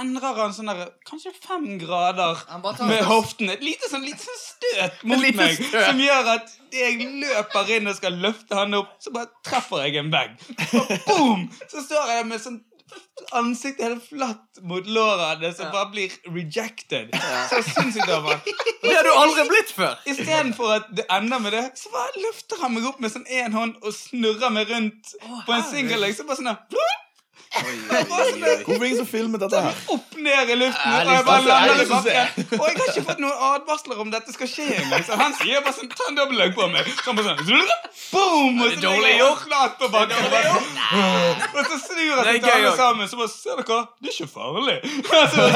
Endrer 0.00 0.38
han 0.40 0.54
sånn 0.54 0.70
der 0.70 0.92
kanskje 1.08 1.32
fem 1.34 1.66
grader 1.80 2.38
med 2.86 3.02
hoften. 3.08 3.50
Et 3.52 3.64
lite 3.64 3.90
sånn, 3.90 4.04
lite 4.06 4.22
sånn 4.22 4.40
støt 4.42 5.02
mot 5.08 5.20
lite 5.22 5.40
meg 5.40 5.58
støt. 5.58 5.82
som 5.88 6.00
gjør 6.02 6.32
at 6.36 6.54
jeg 6.76 7.10
løper 7.24 7.74
inn 7.76 7.90
og 7.90 7.98
skal 7.98 8.16
løfte 8.22 8.58
han 8.58 8.76
opp, 8.78 8.96
så 9.02 9.12
bare 9.14 9.30
treffer 9.46 9.86
jeg 9.86 10.00
en 10.02 10.14
vegg. 10.14 10.40
Og 10.78 10.96
boom! 11.08 11.46
Så 11.70 11.84
står 11.86 12.16
jeg 12.18 12.26
med 12.30 12.42
sånn 12.42 12.62
ansiktet 13.34 13.82
helt 13.84 14.04
flatt 14.06 14.60
mot 14.62 14.86
låret 14.86 15.42
som 15.56 15.66
ja. 15.66 15.72
bare 15.72 15.90
blir 15.90 16.12
rejected. 16.30 17.14
Så 17.50 17.62
sinnssykt 17.66 18.10
han. 18.10 18.44
Det 18.82 18.94
har 18.94 19.02
du 19.02 19.12
aldri 19.12 19.46
blitt 19.48 19.72
før! 19.74 19.96
Istedenfor 20.06 20.76
at 20.76 20.92
det 20.94 21.06
ender 21.10 21.42
med 21.42 21.56
det, 21.56 21.64
så 21.80 21.90
bare 21.90 22.22
løfter 22.22 22.60
han 22.62 22.76
meg 22.76 22.86
opp 22.86 23.00
med 23.02 23.12
sånn 23.12 23.26
én 23.26 23.56
hånd 23.56 23.80
og 23.82 23.96
snurrer 23.96 24.54
meg 24.54 24.70
rundt 24.70 25.16
på 25.48 25.56
en 25.56 25.66
single 25.66 25.98
leg. 26.04 26.14
Så 26.14 26.28
bare 26.28 26.38
sånn 26.38 26.52
her, 26.52 26.60
Hvorfor 27.56 28.84
ingen 28.84 28.98
som 29.00 29.08
filmet 29.08 29.40
dette 29.42 29.60
her? 29.66 29.74
opp 29.94 30.16
ned 30.16 30.50
i 30.50 30.56
luften, 30.58 30.92
og 30.92 31.12
jeg 31.12 31.24
bare 31.26 31.42
lander 31.46 31.82
i 31.82 31.88
bakken. 31.90 32.46
Og 32.58 32.64
jeg 32.68 32.76
har 32.78 32.90
ikke 32.90 33.04
fått 33.08 33.20
noen 33.22 33.44
advarsler 33.50 34.00
om 34.02 34.10
dette 34.12 34.34
skal 34.34 34.50
skje 34.50 34.66
engang. 34.80 35.04
Så 35.06 35.18
han 35.20 35.34
sier 35.38 35.62
bare 35.64 35.76
sånn, 35.76 35.90
ta 35.92 36.08
en 36.10 36.18
dobbeltlegg 36.18 36.54
på 36.56 36.68
meg. 36.72 36.90
Så 36.98 37.06
han 37.10 37.18
bare 37.20 37.36
sånn, 37.36 37.70
boom! 38.12 38.60
Og 38.64 38.72
så 38.74 38.80
dårlig 38.84 39.12
gjort. 39.20 39.44
flat 39.46 39.78
på 39.80 39.90
bakken. 39.94 40.16
Og, 40.16 40.34
bare, 40.34 40.50
og 41.46 41.70
så 41.70 41.80
snur 41.84 42.02
jeg 42.04 42.18
er 42.18 42.30
seg 42.32 42.42
til 42.46 42.52
alle 42.56 42.74
sammen, 42.80 43.10
så 43.10 43.20
bare, 43.20 43.32
ser 43.34 43.62
dere, 43.62 43.80
det 44.00 44.12
er 44.12 44.16
ikke 44.16 44.30
farlig. 44.34 44.78
Altså, 45.16 45.46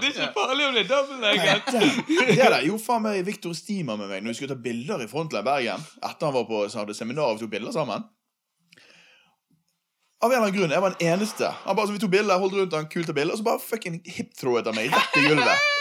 det 0.00 0.08
er 0.08 0.12
ikke 0.12 0.28
farlig 0.36 0.66
om 0.68 0.76
det 0.76 0.82
er 0.84 0.90
dobbeltlegget. 0.92 1.72
Det 2.28 2.36
der 2.38 2.60
jo 2.66 2.76
faen 2.82 3.02
meg 3.04 3.24
Victor 3.26 3.54
Stima 3.56 3.96
med 3.98 4.10
meg 4.10 4.22
når 4.22 4.34
vi 4.34 4.38
skulle 4.40 4.54
ta 4.54 4.62
bilder 4.62 5.02
i 5.04 5.08
Frontline 5.10 5.46
Bergen. 5.46 5.88
Etter 6.04 6.28
han 6.28 6.36
var 6.36 6.46
på 6.48 6.64
så 6.68 6.82
hadde 6.82 6.96
seminar 6.96 7.34
og 7.34 7.42
tok 7.42 7.52
bilder 7.54 7.74
sammen. 7.74 8.04
Av 10.18 10.32
en 10.32 10.34
eller 10.34 10.48
annen 10.48 10.56
grunn, 10.56 10.72
jeg 10.74 10.82
var 10.82 10.94
den 10.98 11.12
eneste. 11.12 11.48
Han 11.64 11.76
bare, 11.78 11.86
så 11.86 11.94
vi 11.94 12.00
tok 12.02 12.10
bilder, 12.10 12.40
holdt 12.42 12.56
rundt 12.58 12.72
han, 12.74 12.88
kult 12.90 13.10
bilder, 13.14 13.36
og 13.36 13.38
så 13.38 13.46
bare 13.46 13.62
fucking 13.62 14.00
hipthrowet 14.02 14.66
han 14.66 14.74
meg 14.74 14.90
rett 14.94 15.18
i 15.20 15.26
gulvet. 15.28 15.66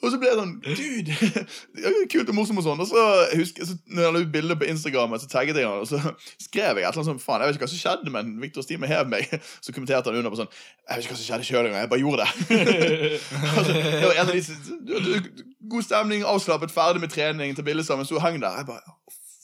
Og 0.00 0.08
så 0.08 0.16
ble 0.16 0.30
jeg 0.30 0.36
sånn 0.38 0.52
Dude! 0.64 1.16
Kult 2.12 2.30
og 2.32 2.36
morsomt 2.36 2.60
og 2.62 2.64
sånn. 2.64 2.80
Og 2.80 2.88
så 2.88 3.02
husker 3.36 3.66
så, 3.68 3.74
når 3.92 4.06
jeg 4.06 4.14
la 4.14 4.22
ut 4.22 4.30
bilde 4.32 4.56
på 4.56 4.68
Instagram, 4.72 5.16
så 5.20 5.28
tagget 5.28 5.58
jeg 5.60 5.68
han, 5.68 5.82
og 5.82 5.88
så 5.90 6.00
skrev 6.46 6.80
jeg 6.80 6.86
et 6.86 6.88
eller 6.88 7.02
annet 7.02 7.08
sånn 7.10 7.20
Faen, 7.20 7.44
jeg 7.44 7.50
vet 7.50 7.58
ikke 7.58 7.66
hva 7.66 7.72
som 7.74 7.82
skjedde, 7.82 8.14
men 8.14 8.30
Victor 8.40 8.64
Stime 8.64 8.88
hev 8.88 9.10
meg. 9.12 9.28
Så 9.60 9.74
kommenterte 9.76 10.08
han 10.08 10.16
under 10.16 10.32
på 10.32 10.40
sånn 10.40 10.48
Jeg 10.48 10.94
vet 10.94 11.04
ikke 11.04 11.12
hva 11.12 11.20
som 11.20 11.28
skjedde 11.28 11.48
sjøl 11.50 11.68
engang, 11.68 11.84
jeg 11.84 11.92
bare 11.92 12.04
gjorde 12.04 12.24
det. 12.24 13.20
altså, 13.50 13.76
det 13.76 14.06
var 14.06 14.22
en 14.22 14.32
av 14.32 14.32
de 14.32 15.34
God 15.74 15.84
stemning, 15.84 16.24
avslappet, 16.26 16.72
ferdig 16.72 17.04
med 17.04 17.12
trening, 17.12 17.52
til 17.58 17.66
bilde 17.68 17.84
sammen, 17.84 18.08
sto 18.08 18.16
og 18.16 18.24
hang 18.24 18.40
der. 18.40 18.56
Jeg 18.62 18.70
bare 18.72 18.96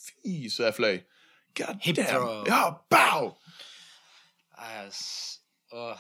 Fy, 0.07 0.39
så 0.51 0.71
jeg 0.71 0.79
fløy. 0.79 0.95
God 1.61 1.85
Hip 1.85 2.01
damn. 2.01 2.09
throw. 2.09 2.49
Ja, 2.49 2.63
bow! 2.91 3.35
Åh. 5.73 5.99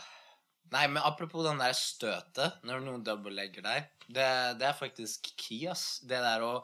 Nei, 0.74 0.86
men 0.90 0.98
apropos 1.06 1.44
den 1.46 1.60
der 1.62 1.74
støtet, 1.78 2.56
når 2.66 2.80
noen 2.82 3.04
dobbeltlegger 3.06 3.62
deg, 3.62 3.84
det, 4.10 4.26
det 4.58 4.66
er 4.66 4.74
faktisk 4.78 5.28
key, 5.38 5.60
ass. 5.70 6.00
Det 6.02 6.18
der 6.24 6.42
å 6.42 6.56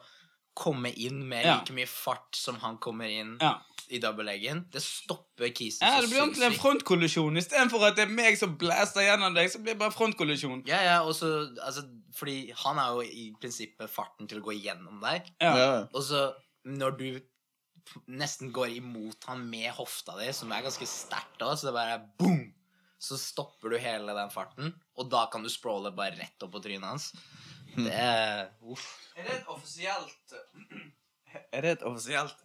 komme 0.53 0.91
inn 1.01 1.21
med 1.25 1.45
Ja. 1.47 1.55
like 1.61 1.73
mye 1.73 1.87
fart 1.89 2.35
som 2.37 2.59
han 2.61 2.75
kommer 2.83 3.09
inn 3.09 3.37
Ja. 3.41 3.55
i 3.89 3.97
dobbeltleggen. 4.03 4.65
Det 4.69 4.83
stopper 4.83 5.49
kisen 5.55 5.81
Ja, 5.87 6.01
det 6.01 6.09
blir 6.11 6.21
ordentlig 6.21 6.45
en 6.45 6.59
frontkollisjon. 6.59 7.39
Istedenfor 7.41 7.87
at 7.87 7.95
det 7.97 8.03
er 8.05 8.11
meg 8.13 8.37
som 8.37 8.57
blaster 8.59 9.01
gjennom 9.07 9.33
deg, 9.33 9.49
så 9.49 9.57
blir 9.63 9.73
det 9.73 9.79
bare 9.79 9.95
frontkollisjon. 9.95 10.61
Ja, 10.67 10.81
ja, 10.83 10.99
og 11.07 11.15
så, 11.17 11.31
altså, 11.63 11.87
fordi 12.13 12.51
han 12.65 12.77
er 12.83 12.91
jo 12.93 13.01
i 13.07 13.31
prinsippet 13.41 13.89
farten 13.89 14.27
til 14.29 14.41
å 14.43 14.45
gå 14.45 14.53
gjennom 14.61 14.99
deg. 15.01 15.31
Ja. 15.41 15.55
Ja. 15.57 15.71
Og 15.93 16.03
så 16.03 16.33
når 16.67 16.97
du 16.99 17.07
nesten 18.07 18.51
går 18.55 18.77
imot 18.79 19.27
han 19.29 19.43
med 19.49 19.71
hofta 19.77 20.15
di, 20.19 20.29
som 20.33 20.51
er 20.51 20.65
ganske 20.65 20.87
sterkt 20.89 21.43
òg, 21.43 21.55
så 21.59 21.69
det 21.69 21.75
bare 21.75 21.97
er 21.97 22.05
boom! 22.19 22.43
Så 23.03 23.17
stopper 23.19 23.73
du 23.73 23.77
hele 23.83 24.13
den 24.15 24.29
farten, 24.31 24.69
og 24.95 25.09
da 25.11 25.25
kan 25.31 25.43
du 25.43 25.49
sprawle 25.51 25.91
bare 25.91 26.15
rett 26.15 26.45
opp 26.45 26.53
på 26.55 26.61
trynet 26.63 26.87
hans. 26.87 27.09
Det 27.75 27.91
er 27.91 28.51
Uff. 28.61 28.85
Er 29.17 29.25
det 29.27 29.39
et 29.41 29.47
offisielt 29.49 30.35
Er 31.57 31.65
det 31.65 31.71
et 31.79 31.83
offisielt 31.89 32.35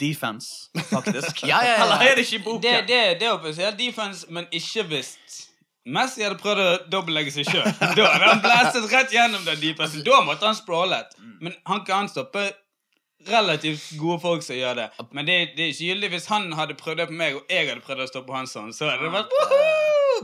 defense, 0.00 0.68
faktisk? 0.90 1.42
Ja, 1.50 1.62
ja, 1.64 1.76
ja. 1.78 1.84
Eller 1.84 2.04
er 2.10 2.18
det 2.18 2.26
ikke 2.26 2.40
i 2.40 2.44
boken? 2.44 2.62
Det, 2.66 2.74
det, 2.88 3.00
det 3.20 3.28
er 3.28 3.36
offisielt 3.38 3.78
defense, 3.78 4.26
men 4.28 4.48
ikke 4.52 4.84
hvis 4.90 5.14
Messi 5.90 6.20
hadde 6.26 6.36
prøvd 6.42 6.60
å 6.60 6.72
dobbeltlegge 6.92 7.32
seg 7.32 7.48
sjøl. 7.48 7.64
Da 7.96 8.10
hadde 8.12 8.26
han 8.26 8.42
blæstet 8.44 8.90
rett 8.92 9.14
gjennom 9.14 9.46
den 9.46 9.62
defensen. 9.62 10.04
Da 10.04 10.20
måtte 10.26 10.44
han 10.44 10.58
sprawlet. 10.58 11.14
Men 11.40 11.54
han 11.66 11.86
kan 11.88 12.10
stoppe 12.12 12.50
relativt 13.28 13.90
gode 14.00 14.20
folk 14.22 14.44
som 14.46 14.56
gjør 14.56 14.78
det. 14.78 14.88
Men 15.12 15.28
det, 15.28 15.38
det 15.56 15.66
er 15.66 15.74
ikke 15.74 15.90
gyldig 15.90 16.12
hvis 16.14 16.30
han 16.32 16.48
hadde 16.56 16.78
prøvd 16.80 17.02
det 17.02 17.08
på 17.10 17.18
meg, 17.20 17.36
og 17.36 17.52
jeg 17.52 17.68
hadde 17.68 17.84
prøvd 17.84 18.06
å 18.06 18.08
stå 18.10 18.24
på 18.26 18.36
hans 18.36 18.56
hånd, 18.56 18.76
Så 18.76 18.88
hadde 18.88 19.04
det 19.04 19.12
vært! 19.18 19.30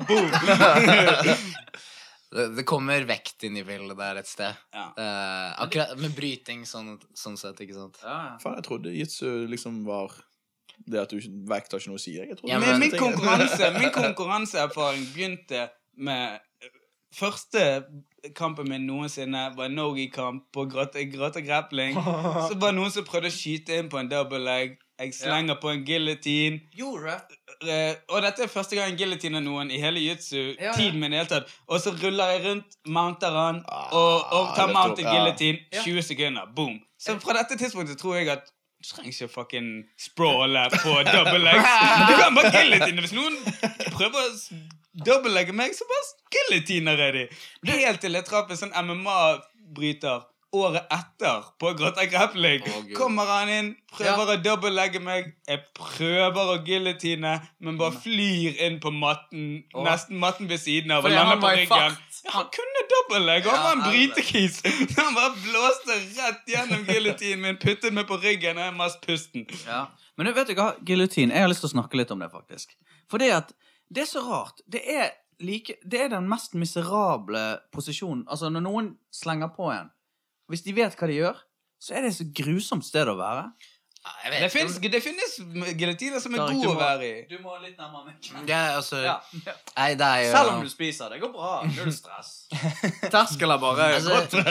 Boom! 0.09 0.31
Det, 2.37 2.49
det 2.57 2.65
kommer 2.67 3.05
vekt 3.07 3.45
inn 3.47 3.55
i 3.57 3.63
bildet 3.65 3.95
der 3.97 4.19
et 4.19 4.29
sted. 4.29 4.57
Ja. 4.75 4.89
Uh, 4.99 5.63
akkurat 5.63 5.93
med 6.03 6.11
bryting 6.17 6.65
sånn, 6.67 6.97
sånn 7.17 7.37
sett, 7.39 7.61
ikke 7.63 7.77
sant. 7.77 8.01
Ja. 8.03 8.35
Faen, 8.43 8.57
jeg 8.59 8.67
trodde 8.67 8.93
jitsu 8.93 9.29
liksom 9.49 9.85
var 9.87 10.11
det 10.85 11.01
at 11.01 11.13
du 11.13 11.21
ikke 11.21 11.33
vekt 11.53 11.73
har 11.73 11.81
ikke 11.81 11.93
noe 11.93 12.01
å 12.01 12.03
si. 12.03 12.17
Jeg 12.19 12.37
Ja, 12.45 12.59
men, 12.61 12.81
Min, 12.83 12.97
konkurranse, 12.99 13.71
min 13.81 13.95
konkurranseerfaring 13.95 15.07
begynte 15.15 15.69
med 15.97 16.37
eh, 16.61 16.75
første 17.17 17.63
kampen 18.35 18.69
min 18.69 18.87
noensinne 18.87 19.53
var 19.57 19.69
en 19.69 19.75
no-gi-kamp 19.79 20.45
på 20.53 20.65
grotte, 20.73 21.05
grappling. 21.47 21.95
Så 22.49 22.57
var 22.59 22.73
det 22.73 22.79
noen 22.81 22.91
som 22.95 23.05
prøvde 23.05 23.29
å 23.31 23.37
skyte 23.37 23.77
inn 23.79 23.89
på 23.93 23.99
en 24.01 24.09
double 24.11 24.41
leg. 24.43 24.79
Jeg 24.99 25.13
slenger 25.13 25.59
på 25.61 25.69
en 25.75 25.83
guillotine. 25.85 26.61
Gjorde? 26.73 27.19
Eh, 27.69 27.95
og 28.09 28.23
dette 28.25 28.43
er 28.47 28.49
første 28.53 28.77
gang 28.79 28.91
jeg 28.95 28.99
giljotiner 29.03 29.43
noen 29.45 29.69
i 29.71 29.77
hele 29.81 30.01
Ja, 30.01 30.15
jutsu-tiden 30.15 30.97
ja. 30.97 31.01
min. 31.03 31.13
i 31.13 31.19
hele 31.21 31.29
tatt. 31.29 31.53
Og 31.69 31.81
så 31.85 31.93
ruller 32.01 32.33
jeg 32.33 32.45
rundt, 32.47 32.79
mounter 32.87 33.37
han, 33.37 33.63
Ah, 33.69 33.93
og, 33.93 34.33
og 34.33 34.55
tar 34.57 34.67
det 34.71 34.75
mount 34.75 34.87
tror- 34.87 34.97
til 34.97 35.05
guillotine. 35.05 35.59
20 35.85 36.03
sekunder. 36.03 36.49
Boom. 36.57 36.79
Så 36.99 37.19
fra 37.21 37.37
dette 37.43 37.59
tidspunktet 37.61 37.99
tror 38.01 38.17
jeg 38.17 38.29
at 38.39 38.49
du 38.49 38.89
trenger 38.89 39.13
ikke 39.13 39.29
fucking 39.35 39.69
sprawle 40.01 40.65
på 40.73 40.97
double 41.13 41.45
legs. 41.45 41.69
Du 42.09 42.15
kan 42.23 42.37
bare 42.41 42.53
guillotine. 42.57 43.01
Hvis 43.05 43.15
noen 43.17 43.37
prøver 43.93 44.17
å 44.17 44.29
s- 44.97 45.05
dobbeltlegge 45.05 45.53
meg, 45.53 45.75
så 45.77 45.85
bare 45.91 46.07
guillotiner 46.37 46.97
jeg 47.05 47.13
de. 47.13 47.27
Helt 47.73 48.01
til 48.01 48.13
jeg 48.17 48.25
traff 48.25 48.51
en 48.51 48.57
sånn 48.57 48.73
MMA-bryter 48.77 50.25
året 50.57 50.87
etter 50.95 51.43
på 51.61 51.73
Grotta 51.77 52.05
Grappling. 52.09 52.63
Oh, 52.71 52.85
Kommer 52.97 53.27
han 53.29 53.51
inn, 53.53 53.67
prøver 53.93 54.31
å 54.33 54.37
dobbeltlegge 54.41 55.03
meg. 55.05 55.35
Jeg 55.51 55.61
prøver 55.77 56.53
å 56.55 56.57
guillotine, 56.65 57.33
men 57.61 57.77
bare 57.81 57.99
flyr 58.01 58.57
inn 58.65 58.79
på 58.81 58.93
matten. 58.95 59.65
oh. 59.75 59.83
Nesten 59.85 60.17
matten 60.23 60.49
ved 60.49 60.63
siden 60.63 60.95
av 60.97 61.05
og 61.05 61.13
lander 61.13 61.43
på 61.43 61.51
ryggen. 61.59 61.99
Ja, 62.25 62.31
han 62.39 62.49
kunne 62.55 62.85
dobbeltlegge, 62.95 63.51
han 63.53 63.59
Ja, 63.59 63.67
var 63.67 63.77
en 63.77 63.85
brytekis. 63.91 64.63
Han 64.97 65.15
bare 65.19 65.35
blåste 65.45 65.99
rett 66.17 66.49
gjennom 66.51 66.87
guillotinen 66.89 67.43
min, 67.45 67.59
puttet 67.61 67.93
meg 67.95 68.09
på 68.09 68.17
ryggen, 68.23 68.57
og 68.57 68.65
jeg 68.71 68.75
mast 68.81 69.03
pusten. 69.05 69.45
Ja. 69.67 69.85
Men 70.17 70.33
vet 70.35 70.49
du 70.49 70.55
hva, 70.57 70.71
giljotin, 70.89 71.31
jeg 71.35 71.45
har 71.45 71.53
lyst 71.53 71.61
til 71.67 71.69
å 71.69 71.75
snakke 71.77 72.01
litt 72.01 72.11
om 72.15 72.23
det, 72.25 72.31
faktisk. 72.33 72.73
Fordi 73.13 73.29
at 73.37 73.53
Det 73.93 74.03
er 74.05 74.11
så 74.11 74.23
rart. 74.27 74.63
Det 74.67 74.83
er, 74.91 75.11
like, 75.41 75.79
det 75.85 76.01
er 76.03 76.13
den 76.13 76.29
mest 76.31 76.57
miserable 76.59 77.43
posisjonen. 77.75 78.25
Altså, 78.29 78.51
når 78.51 78.65
noen 78.67 78.95
slenger 79.15 79.53
på 79.57 79.71
en 79.75 79.93
Hvis 80.47 80.63
de 80.63 80.77
vet 80.77 80.95
hva 80.95 81.07
de 81.11 81.15
gjør, 81.19 81.39
så 81.83 81.97
er 81.97 82.05
det 82.05 82.13
et 82.13 82.19
så 82.21 82.27
grusomt 82.39 82.87
sted 82.87 83.09
å 83.11 83.17
være. 83.19 83.49
Ja, 84.07 84.13
Jeg 84.23 84.33
vet 84.33 84.43
Det 84.43 84.51
finnes, 84.53 84.77
det 84.93 85.01
finnes 85.03 85.33
gelatiner 85.79 86.21
som 86.23 86.35
er 86.37 86.43
gode 86.47 86.69
å 86.71 86.75
være 86.79 87.07
i. 87.07 87.15
Du 87.31 87.37
må 87.43 87.57
litt 87.63 87.79
nærmere 87.79 88.13
meg. 88.13 88.49
Ja, 88.49 88.61
altså 88.77 89.01
Ja. 89.03 89.17
Nei, 89.77 89.89
det 89.99 90.07
er 90.07 90.23
jo 90.27 90.31
Selv 90.37 90.53
om 90.53 90.63
du 90.63 90.71
spiser. 90.71 91.11
Det 91.11 91.21
går 91.23 91.33
bra. 91.35 91.51
Null 91.67 91.93
stress. 91.95 92.31
Terskelen 93.15 93.61
bare 93.61 93.89
altså, 93.97 94.15
altså, 94.21 94.43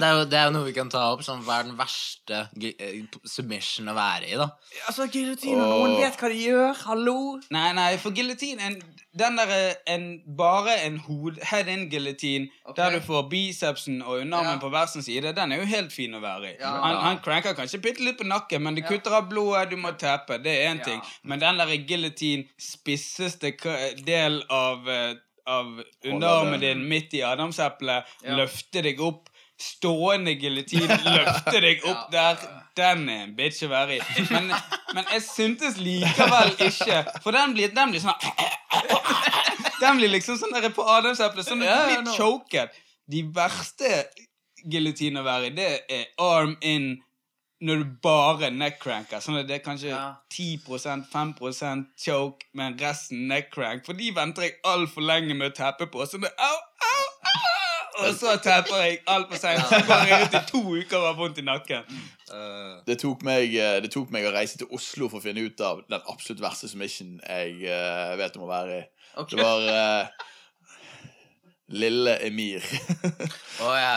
det, 0.00 0.02
er 0.02 0.12
jo, 0.18 0.24
det 0.30 0.38
er 0.40 0.44
jo 0.48 0.54
noe 0.56 0.66
vi 0.66 0.74
kan 0.76 0.90
ta 0.90 1.04
opp. 1.12 1.22
Sånn, 1.26 1.44
hva 1.46 1.60
er 1.60 1.68
den 1.68 1.78
verste 1.78 2.42
eh, 2.58 3.18
submission 3.26 3.92
å 3.92 3.96
være 3.96 4.30
i, 4.32 4.36
da? 4.40 4.50
Altså, 4.88 5.06
giljotin, 5.12 5.60
og 5.60 5.72
noen 5.86 5.96
vet 6.02 6.18
hva 6.20 6.30
de 6.32 6.42
gjør. 6.42 6.84
Hallo? 6.86 7.16
Nei, 7.54 7.68
nei, 7.78 7.90
for 8.02 8.16
giljotin 8.16 8.62
en, 8.66 8.78
Den 9.16 9.38
der 9.38 9.52
en, 9.88 10.08
Bare 10.36 10.74
en 10.84 10.98
hod, 11.06 11.38
head-in-giljotin 11.46 12.48
okay. 12.66 12.76
der 12.80 12.98
du 12.98 13.06
får 13.06 13.28
bicepsen 13.30 14.02
og 14.02 14.20
underarmen 14.20 14.56
Ja. 14.56 14.60
på 14.62 14.68
hver 14.72 14.90
sin 14.92 15.02
side, 15.06 15.32
den 15.36 15.52
er 15.52 15.62
jo 15.62 15.68
helt 15.70 15.92
fin 15.94 16.14
å 16.14 16.20
være 16.22 16.50
i. 16.50 16.54
Ja. 16.60 16.74
Han, 16.82 16.96
han 17.04 17.22
cranker 17.24 17.56
kanskje 17.56 17.80
bitte 17.84 18.04
litt 18.04 18.18
på 18.20 18.26
nakken, 18.28 18.62
men 18.62 18.76
det 18.76 18.84
Ja. 18.86 18.95
Kutter 18.96 19.16
av 19.20 19.28
blodet, 19.30 19.70
du 19.70 19.76
må 19.76 19.92
teppe. 20.00 20.38
Det 20.42 20.52
er 20.56 20.72
én 20.74 20.82
ting. 20.84 21.00
Men 21.24 21.40
den 21.42 21.58
der 21.60 21.72
giljotin, 21.76 22.44
spisseste 22.60 23.52
del 24.06 24.42
av, 24.50 24.88
eh, 24.88 25.14
av 25.46 25.82
underarmen 26.04 26.60
din 26.60 26.84
midt 26.88 27.14
i 27.14 27.22
adamseplet, 27.22 28.04
Ja. 28.24 28.36
løfter 28.36 28.82
deg 28.82 29.00
opp. 29.00 29.28
Stående 29.56 30.34
giljotin 30.36 30.82
løfter 31.16 31.60
deg 31.64 31.84
opp 31.88 32.10
der. 32.12 32.36
Den 32.76 33.08
er 33.08 33.22
en 33.24 33.36
bitch 33.38 33.62
å 33.64 33.70
være 33.70 33.96
i. 33.96 34.00
Men, 34.30 34.50
men 34.92 35.04
jeg 35.14 35.22
syntes 35.24 35.78
likevel 35.80 36.50
ikke 36.66 36.98
For 37.24 37.32
den 37.32 37.54
blir, 37.56 37.70
den 37.72 37.94
blir 37.94 38.02
sånn 38.04 38.20
Den 39.80 39.96
blir 39.96 40.08
liksom 40.12 40.36
sånn 40.40 40.52
der 40.52 40.68
på 40.76 40.84
adamseplet. 40.88 41.46
Sånn 41.48 41.64
litt 41.64 42.12
choket. 42.18 42.76
De 43.08 43.22
verste 43.32 44.04
giljotinene 44.66 45.22
å 45.22 45.26
være 45.26 45.48
i, 45.48 45.54
det 45.56 45.68
er 45.88 46.06
arm 46.20 46.56
in 46.60 46.96
når 47.60 47.82
du 47.82 47.84
bare 48.02 48.50
neck-cranker. 48.52 49.20
Sånn 49.24 49.38
at 49.40 49.48
det 49.48 49.60
er 49.60 49.64
kanskje 49.64 49.88
Ja. 49.88 50.14
10 50.30 50.58
5% 51.08 51.86
choke, 51.96 52.46
men 52.54 52.76
resten 52.80 53.28
neck-crank. 53.28 53.86
For 53.86 53.96
de 53.96 54.10
venter 54.14 54.42
jeg 54.42 54.58
altfor 54.64 55.00
lenge 55.00 55.34
med 55.34 55.52
å 55.52 55.56
teppe 55.56 55.86
på. 55.86 56.04
Sånn 56.06 56.26
at 56.28 56.36
au, 56.38 56.58
au, 56.90 57.06
au, 57.32 58.08
Og 58.08 58.14
så 58.14 58.36
tepper 58.44 58.76
jeg 58.82 58.98
altfor 59.08 59.40
seint. 59.40 59.62
Så 59.70 59.80
går 59.88 60.04
jeg 60.10 60.26
ut 60.26 60.34
i 60.34 60.42
to 60.50 60.60
uker 60.76 60.98
og 60.98 61.06
har 61.06 61.16
vondt 61.16 61.38
i 61.40 61.46
nakken. 61.46 61.82
Det 62.86 62.98
tok, 63.00 63.22
meg, 63.24 63.54
eh, 63.56 63.80
det 63.80 63.90
tok 63.94 64.10
meg 64.12 64.26
å 64.28 64.34
reise 64.34 64.58
til 64.60 64.68
Oslo 64.70 65.08
for 65.08 65.18
å 65.18 65.24
finne 65.24 65.40
ut 65.46 65.60
av 65.64 65.80
den 65.88 66.02
absolutt 66.12 66.42
verste 66.42 66.68
submission 66.68 67.16
jeg 67.22 67.62
eh, 67.64 68.16
vet 68.20 68.36
om 68.36 68.44
å 68.44 68.50
være 68.50 68.80
i. 68.82 68.84
Okay. 69.16 69.38
Det 69.38 69.46
var 69.46 69.64
eh, 69.72 70.26
Lille 71.68 72.16
Emir. 72.26 72.62
oh, 73.60 73.74
ja. 73.74 73.96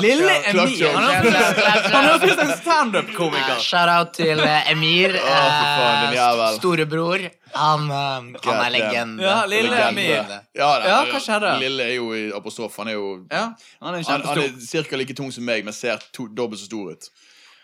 Lille. 0.00 0.34
Emir. 0.44 0.92
Han 0.92 2.04
har 2.04 2.24
ut 2.24 2.30
som 2.30 2.38
en 2.50 2.56
standup-komiker. 2.58 3.58
Shout-out 3.58 4.12
til 4.14 4.38
eh, 4.38 4.70
Emir. 4.70 5.16
Eh, 5.18 6.12
jævel. 6.14 6.58
Storebror. 6.60 7.24
Han, 7.54 7.90
eh, 7.90 8.38
han 8.44 8.60
er 8.66 8.70
legende. 8.70 9.22
Ja, 9.26 9.40
Lille 9.50 9.82
Emir. 9.88 10.14
Ja, 10.54 10.78
det- 10.78 10.88
Ja, 10.92 11.00
hva 11.10 11.20
skjedde? 11.26 11.56
Lille 11.64 11.88
er 11.90 11.94
jo 11.96 12.12
i 12.14 12.22
apostrof. 12.36 12.76
Han 12.78 12.88
er 12.88 12.92
jo 13.00 13.08
Ja, 13.32 13.48
han 13.82 13.94
er 13.98 14.02
han, 14.06 14.22
han 14.22 14.38
er 14.38 14.86
ca. 14.86 14.96
like 14.96 15.14
tung 15.18 15.32
som 15.34 15.44
meg, 15.44 15.64
men 15.64 15.74
ser 15.74 15.98
to, 16.12 16.28
dobbelt 16.28 16.60
så 16.62 16.66
stor 16.70 16.92
ut. 16.94 17.10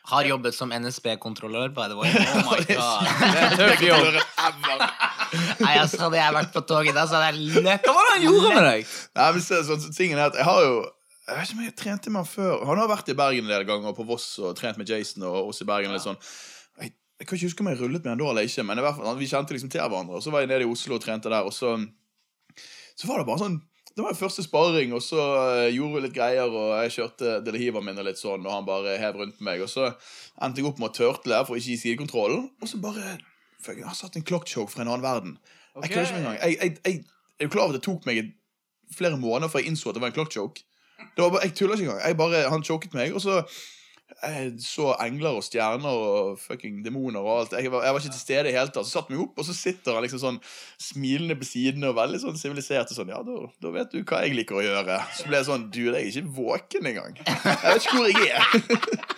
Har 0.09 0.25
jobbet 0.25 0.57
som 0.57 0.71
NSB-kontrollør, 0.73 1.73
by 1.77 1.89
the 1.91 1.97
way. 1.99 2.13
Oh 2.33 2.45
my 2.49 2.63
god. 2.65 3.09
Det 3.21 3.41
er 3.43 3.57
tøff 3.59 3.83
jobb. 3.85 4.21
Nei, 5.61 5.73
altså, 5.75 5.99
Hadde 6.07 6.21
jeg 6.21 6.37
vært 6.39 6.55
på 6.55 6.63
toget 6.71 6.97
da, 6.97 7.05
så 7.05 7.19
hadde 7.19 7.35
jeg 7.35 7.59
løpt. 7.59 7.89
Hva 7.89 7.97
var 7.97 8.09
det 8.09 8.15
han 8.15 8.25
gjorde 8.25 8.53
med 8.55 8.65
deg? 8.65 8.95
Nei, 9.21 9.27
men 9.37 9.45
se, 9.45 9.59
så, 9.67 9.77
så, 9.83 9.93
tingen 9.93 10.21
er 10.21 10.31
at 10.31 10.39
jeg 10.41 10.49
har 10.49 10.63
jo 10.65 10.79
Jeg 11.29 11.37
vet 11.37 11.51
ikke 11.51 11.59
om 11.59 11.67
jeg 11.67 11.77
trente 11.83 12.13
med 12.15 12.23
han 12.23 12.31
før. 12.31 12.65
Han 12.71 12.81
har 12.81 12.89
vært 12.95 13.13
i 13.13 13.19
Bergen 13.19 13.45
en 13.45 13.53
del 13.53 13.69
ganger, 13.69 13.93
og 13.93 13.99
på 13.99 14.09
Voss, 14.09 14.31
og 14.41 14.57
trent 14.57 14.81
med 14.81 14.89
Jason 14.89 15.29
og 15.29 15.51
oss 15.51 15.61
i 15.61 15.69
Bergen. 15.69 15.93
Ja. 15.93 15.99
litt 15.99 16.07
sånn. 16.07 16.17
Jeg, 16.81 16.95
jeg 17.21 17.29
kan 17.29 17.37
ikke 17.37 17.51
huske 17.51 17.67
om 17.67 17.73
jeg 17.75 17.81
rullet 17.83 18.07
med 18.07 18.15
han 18.15 18.23
da 18.23 18.33
eller 18.33 18.49
ikke, 18.49 18.65
men 18.65 18.81
i 18.81 18.87
hvert 18.87 18.97
fall, 18.97 19.21
vi 19.21 19.29
kjente 19.29 19.57
liksom 19.59 19.73
til 19.75 19.85
hverandre. 19.85 20.17
Og 20.17 20.25
så 20.25 20.33
var 20.33 20.47
jeg 20.47 20.55
nede 20.55 20.65
i 20.65 20.73
Oslo 20.73 20.97
og 20.97 21.05
trente 21.05 21.29
der, 21.29 21.45
og 21.45 21.53
så 21.53 21.77
Så 22.99 23.07
var 23.07 23.21
det 23.21 23.29
bare 23.29 23.45
sånn 23.45 23.61
Det 23.99 24.05
var 24.05 24.15
første 24.15 24.45
sparring, 24.47 24.93
og 24.95 25.01
så 25.03 25.19
eh, 25.19 25.73
gjorde 25.75 25.97
vi 25.97 26.01
litt 26.05 26.15
greier, 26.15 26.47
og 26.47 26.69
jeg 26.85 26.93
kjørte 26.95 27.33
Delehiva 27.43 27.81
min 27.83 27.99
og 27.99 28.05
litt 28.07 28.21
sånn, 28.21 28.45
og 28.47 28.53
han 28.55 28.67
bare 28.69 28.93
hev 29.03 29.17
rundt 29.19 29.41
meg, 29.43 29.65
og 29.65 29.67
så 29.73 29.89
endte 30.39 30.63
jeg 30.63 30.69
opp 30.69 30.79
med 30.79 30.93
å 30.93 30.95
tørtle 30.95 31.41
for 31.49 31.59
ikke 31.59 31.73
gi 31.73 31.79
sidekontrollen, 31.81 32.45
og 32.63 32.71
så 32.71 32.79
bare 32.79 33.17
Jeg 33.67 33.83
har 33.83 33.97
satt 33.99 34.15
en 34.15 34.23
clock 34.23 34.47
fra 34.71 34.85
en 34.85 34.93
annen 34.93 35.03
verden. 35.03 35.33
Jeg 35.83 35.91
kødder 35.91 36.13
ikke 36.13 36.21
engang. 36.21 36.39
Jeg, 36.39 36.59
jeg, 36.63 36.77
jeg, 36.87 36.93
jeg 36.95 37.43
er 37.43 37.49
jo 37.49 37.51
klar 37.57 37.65
over 37.65 37.75
at 37.75 37.81
det 37.81 37.87
tok 37.89 38.07
meg 38.07 38.31
flere 38.95 39.19
måneder 39.19 39.51
før 39.51 39.65
jeg 39.65 39.73
innså 39.73 39.91
at 39.91 39.99
det 39.99 40.05
var 40.05 40.13
en 40.15 40.31
clock. 40.31 40.63
Det 41.17 41.25
var 41.25 41.33
bare, 41.35 41.43
jeg 41.49 41.57
tuller 41.59 41.75
ikke 41.75 41.89
engang. 41.89 42.07
Jeg 42.07 42.19
bare, 42.23 42.45
han 42.55 42.65
choket 42.71 42.95
meg, 42.95 43.19
og 43.19 43.25
så 43.27 43.41
jeg 44.19 44.55
så 44.65 44.93
engler 45.05 45.37
og 45.39 45.45
stjerner 45.47 45.95
og 45.95 46.39
fucking 46.43 46.81
demoner 46.85 47.23
og 47.23 47.35
alt. 47.35 47.53
Jeg 47.63 47.71
var, 47.71 47.85
jeg 47.87 47.95
var 47.95 48.03
ikke 48.03 48.15
til 48.17 48.23
stede 48.23 48.51
i 48.51 48.55
hele 48.57 48.73
tatt. 48.75 48.89
Så 48.89 48.99
satte 48.99 49.15
meg 49.15 49.23
opp, 49.23 49.39
og 49.39 49.47
så 49.47 49.55
sitter 49.55 49.95
han 49.95 50.03
liksom 50.07 50.23
sånn 50.23 50.41
smilende 50.83 51.37
på 51.39 51.47
siden 51.47 51.87
og 51.87 51.95
veldig 51.99 52.21
sånn 52.25 52.41
sivilisert. 52.41 52.91
og 52.91 52.99
Sånn, 52.99 53.13
ja, 53.15 53.21
da, 53.27 53.37
da 53.63 53.73
vet 53.77 53.95
du 53.95 54.01
hva 54.03 54.25
jeg 54.27 54.35
liker 54.41 54.59
å 54.59 54.65
gjøre. 54.65 54.99
Så 55.15 55.29
ble 55.29 55.39
jeg 55.39 55.49
sånn 55.51 55.69
Du, 55.75 55.81
jeg 55.87 55.95
er 55.95 56.11
ikke 56.11 56.35
våken 56.41 56.91
engang. 56.91 57.21
Jeg 57.23 57.63
vet 57.69 57.87
ikke 57.87 58.01
hvor 58.01 58.11
jeg 58.11 58.31
er. 58.33 58.49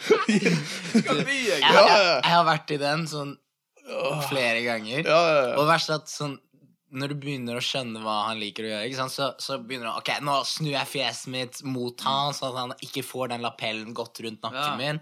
Skal 1.01 1.25
vi, 1.25 1.39
Jeg, 1.49 1.63
jeg? 1.63 1.73
Jeg, 1.73 2.05
jeg 2.21 2.35
har 2.35 2.47
vært 2.49 2.77
i 2.77 2.81
den 2.85 3.09
sånn 3.11 3.35
flere 4.29 4.61
ganger. 4.67 5.03
Ja, 5.03 5.19
ja, 5.19 5.41
ja. 5.51 5.57
Og 5.59 5.69
verst 5.71 5.91
er 5.91 6.01
at 6.01 6.13
sånn 6.13 6.37
når 6.91 7.13
du 7.13 7.15
begynner 7.23 7.57
å 7.59 7.63
skjønne 7.63 8.01
hva 8.03 8.17
han 8.29 8.41
liker 8.43 8.67
å 8.67 8.71
gjøre, 8.73 8.87
ikke 8.91 8.99
sant? 8.99 9.15
Så, 9.15 9.29
så 9.39 9.59
begynner 9.63 9.91
han 9.93 10.01
Ok, 10.01 10.11
nå 10.27 10.37
snur 10.49 10.73
jeg 10.75 10.89
fjeset 10.91 11.31
mitt 11.33 11.61
mot 11.67 12.03
han, 12.07 12.35
sånn 12.35 12.51
at 12.55 12.61
han 12.65 12.75
ikke 12.87 13.05
får 13.07 13.31
den 13.35 13.45
lapellen 13.47 13.95
godt 13.95 14.21
rundt 14.27 14.43
nakken 14.43 14.63
Ja. 14.65 14.77
min. 14.81 15.01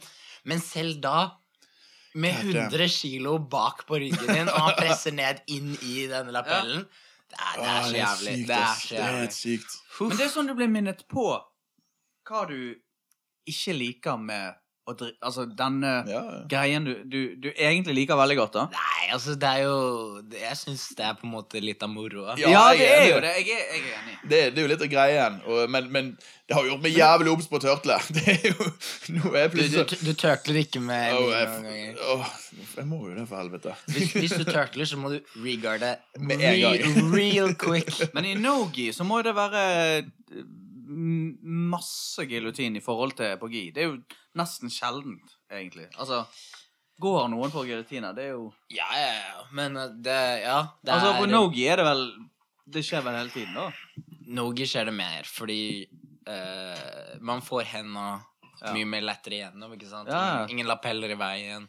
Men 0.48 0.60
selv 0.64 1.00
da, 1.04 1.16
med 2.14 2.34
100 2.44 2.88
kilo 2.92 3.38
bak 3.38 3.86
på 3.88 3.98
ryggen 4.00 4.26
din, 4.32 4.48
og 4.48 4.60
han 4.68 4.76
presser 4.82 5.12
ned 5.16 5.42
inn 5.52 5.74
i 5.82 6.06
denne 6.10 6.32
lapellen 6.34 6.84
det, 7.28 7.36
er, 7.36 7.58
det 7.60 7.68
er 7.68 7.82
så 7.84 7.96
jævlig. 7.98 8.36
Det 8.48 8.56
er 8.56 8.74
så 8.80 8.88
Det 8.88 9.00
er 9.02 9.10
jævlig. 9.18 9.58
Men 10.00 10.16
det 10.16 10.24
er 10.24 10.32
sånn 10.32 10.48
du 10.48 10.54
blir 10.56 10.70
minnet 10.72 11.02
på 11.12 11.26
hva 12.28 12.44
du 12.48 12.58
ikke 13.48 13.74
liker 13.76 14.16
med 14.20 14.56
dri... 14.96 15.10
Altså 15.22 15.44
den 15.58 15.82
Ja, 15.82 16.02
ja. 16.08 16.22
greien 16.48 16.84
du, 16.88 16.94
du, 17.04 17.18
du 17.36 17.50
egentlig 17.52 17.94
liker 17.94 18.16
veldig 18.16 18.36
godt, 18.38 18.52
da. 18.56 18.64
Nei, 18.72 19.10
altså, 19.12 19.34
det 19.34 19.48
er 19.48 19.62
jo 19.66 20.22
det- 20.22 20.40
Jeg 20.40 20.56
syns 20.56 20.86
det 20.96 21.04
er 21.04 21.14
på 21.20 21.26
en 21.28 21.34
måte 21.34 21.60
litt 21.60 21.82
av 21.82 21.90
moroa. 21.92 22.38
Ja, 22.40 22.48
Ja, 22.50 22.64
det 22.72 22.88
er 22.88 23.02
er 23.02 23.08
jo 23.14 23.20
det. 23.26 23.34
Jeg 23.38 23.54
er, 23.58 23.64
jeg 23.74 23.84
er 23.84 24.00
enig. 24.00 24.18
Det, 24.30 24.40
det 24.54 24.58
er 24.58 24.62
jo 24.68 24.72
litt 24.74 24.82
av 24.88 24.92
greien. 24.96 25.40
Og, 25.46 25.70
men, 25.70 25.90
men 25.92 26.10
det 26.48 26.56
har 26.56 26.64
gjort 26.64 26.80
meg 26.82 26.94
jævlig 26.96 27.30
obs 27.34 27.46
på 27.52 27.58
tørtle. 27.60 27.98
Det 28.16 28.24
er 28.32 28.46
jo 28.48 28.68
Nå 29.18 29.34
er 29.34 29.42
jeg 29.42 29.50
Du, 29.52 29.56
du, 29.58 29.62
plutselig 29.76 29.98
du 30.08 30.12
tørtler 30.22 30.60
ikke 30.62 30.80
med 30.80 31.12
oh, 31.18 31.28
jeg, 31.34 31.96
åh, 32.08 32.30
jeg 32.78 32.86
må 32.88 33.02
jo 33.08 33.14
det, 33.18 33.26
for 33.28 33.36
helvete. 33.42 33.74
Hvis, 33.92 34.12
hvis 34.16 34.32
du 34.40 34.44
tørtler, 34.48 34.88
så 34.88 34.96
må 34.96 35.10
du 35.12 35.18
regarde 35.44 35.96
Med 36.18 36.40
en 36.40 36.60
gang. 36.62 36.78
real, 36.78 37.12
real 37.12 37.52
quick. 37.60 37.92
Men 38.14 38.24
i 38.24 38.34
no-gi 38.40 38.88
så 38.96 39.04
må 39.04 39.20
det 39.26 39.34
være 39.36 39.66
masse 40.88 42.24
giljotin 42.28 42.76
i 42.78 42.82
forhold 42.84 43.16
til 43.18 43.36
på 43.40 43.50
gi. 43.52 43.64
Det 43.74 43.82
er 43.82 43.90
jo 43.90 43.98
nesten 44.38 44.72
sjeldent, 44.72 45.36
egentlig. 45.52 45.88
Altså, 46.00 46.22
går 47.02 47.28
noen 47.32 47.52
på 47.52 47.64
giljotiner? 47.68 48.16
Det 48.16 48.28
er 48.28 48.34
jo 48.34 48.48
Ja, 48.74 48.88
ja, 48.96 49.12
ja. 49.12 49.44
Men 49.52 49.76
uh, 49.76 49.88
det 49.92 50.18
Ja. 50.42 50.58
Det 50.82 50.94
Altså, 50.94 51.14
på 51.20 51.28
no-gi 51.30 51.66
er 51.68 51.80
det 51.82 51.86
vel 51.86 52.04
Det 52.68 52.84
skjer 52.84 53.04
vel 53.04 53.18
hele 53.20 53.34
tiden, 53.34 53.54
da? 53.54 53.68
Nogi 54.28 54.66
skjer 54.68 54.90
det 54.90 54.96
mer, 54.96 55.28
fordi 55.28 55.86
uh, 56.28 57.14
Man 57.20 57.44
får 57.44 57.70
henda 57.74 58.08
mye 58.74 58.88
mer 58.90 59.04
lettere 59.06 59.36
igjennom, 59.38 59.70
ikke 59.76 59.86
sant? 59.86 60.08
Ja, 60.10 60.40
ja. 60.40 60.46
Ingen 60.50 60.66
lapeller 60.66 61.12
i 61.14 61.16
veien. 61.18 61.68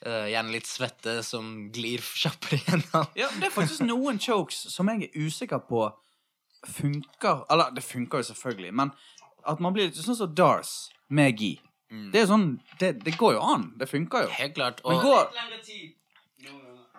Uh, 0.00 0.28
gjerne 0.30 0.54
litt 0.54 0.68
svette 0.70 1.16
som 1.26 1.66
glir 1.74 1.98
kjappere 1.98 2.56
igjennom. 2.60 3.08
Ja, 3.18 3.26
det 3.34 3.48
er 3.48 3.52
faktisk 3.52 3.82
noen 3.82 4.20
chokes 4.22 4.62
som 4.70 4.88
jeg 4.92 5.08
er 5.10 5.26
usikker 5.26 5.64
på 5.66 5.88
funker 6.66 7.44
Eller, 7.50 7.70
det 7.74 7.84
funker 7.84 8.20
jo 8.20 8.30
selvfølgelig, 8.32 8.74
men 8.74 8.92
at 9.48 9.60
man 9.60 9.72
blir 9.72 9.88
litt 9.88 9.96
sånn 9.96 10.18
som 10.18 10.34
Dars 10.36 10.90
med 11.08 11.40
Gi. 11.40 11.54
Mm. 11.90 12.10
Det 12.12 12.20
er 12.20 12.26
sånn 12.28 12.50
det, 12.80 12.92
det 13.04 13.16
går 13.18 13.38
jo 13.38 13.40
an. 13.54 13.70
Det 13.80 13.88
funker 13.90 14.26
jo. 14.26 14.34
Helt 14.36 14.54
klart. 14.58 14.82
Men 14.84 14.98
Og, 14.98 15.06
går 15.06 15.32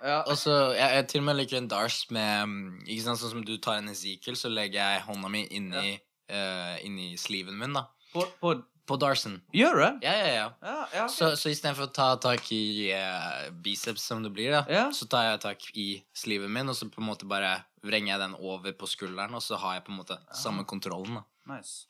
ja. 0.01 0.21
og 0.25 0.37
så, 0.37 0.55
jeg, 0.73 0.95
jeg 0.95 1.07
til 1.11 1.21
og 1.21 1.27
med 1.27 1.37
liker 1.37 1.59
en 1.59 1.69
dars 1.69 1.97
med 2.13 2.45
mm, 2.49 2.61
Ikke 2.87 3.03
sant, 3.05 3.21
Sånn 3.21 3.35
som 3.35 3.45
du 3.45 3.53
tar 3.61 3.81
en 3.81 3.91
Ezekiel, 3.91 4.37
så 4.39 4.49
legger 4.49 4.81
jeg 4.81 5.03
hånda 5.05 5.29
mi 5.31 5.43
inni, 5.53 5.93
eh, 6.31 6.75
inni 6.87 7.13
sliven 7.21 7.59
min, 7.59 7.75
da. 7.77 7.85
på, 8.13 8.25
på, 8.41 8.55
På 8.91 8.97
darsen. 8.99 9.39
Gjør 9.55 9.77
du 9.77 9.81
det? 9.85 9.91
Ja, 10.03 10.13
ja, 10.19 10.27
ja. 10.35 10.45
Ja, 10.61 10.75
ja. 10.91 11.05
okay. 11.07 11.15
Så, 11.15 11.31
så 11.39 11.51
istedenfor 11.53 11.87
å 11.87 11.93
ta 11.95 12.09
tak 12.19 12.49
i 12.51 12.91
uh, 12.91 13.47
biceps, 13.63 14.03
som 14.11 14.21
det 14.25 14.33
blir, 14.35 14.51
da, 14.51 14.65
Ja. 14.67 14.85
så 14.91 15.07
tar 15.07 15.29
jeg 15.29 15.41
tak 15.47 15.67
i 15.79 15.87
sliven 16.13 16.51
min, 16.51 16.67
og 16.69 16.75
så 16.75 16.89
på 16.91 16.99
en 16.99 17.07
måte 17.07 17.29
bare 17.29 17.53
vrenger 17.87 18.13
jeg 18.17 18.21
den 18.25 18.35
over 18.43 18.75
på 18.77 18.89
skulderen, 18.91 19.33
og 19.37 19.41
så 19.45 19.55
har 19.63 19.77
jeg 19.79 19.85
på 19.87 19.93
en 19.95 20.01
måte 20.03 20.17
samme 20.37 20.65
kontrollen. 20.67 21.21
da. 21.21 21.23
Nice. 21.55 21.87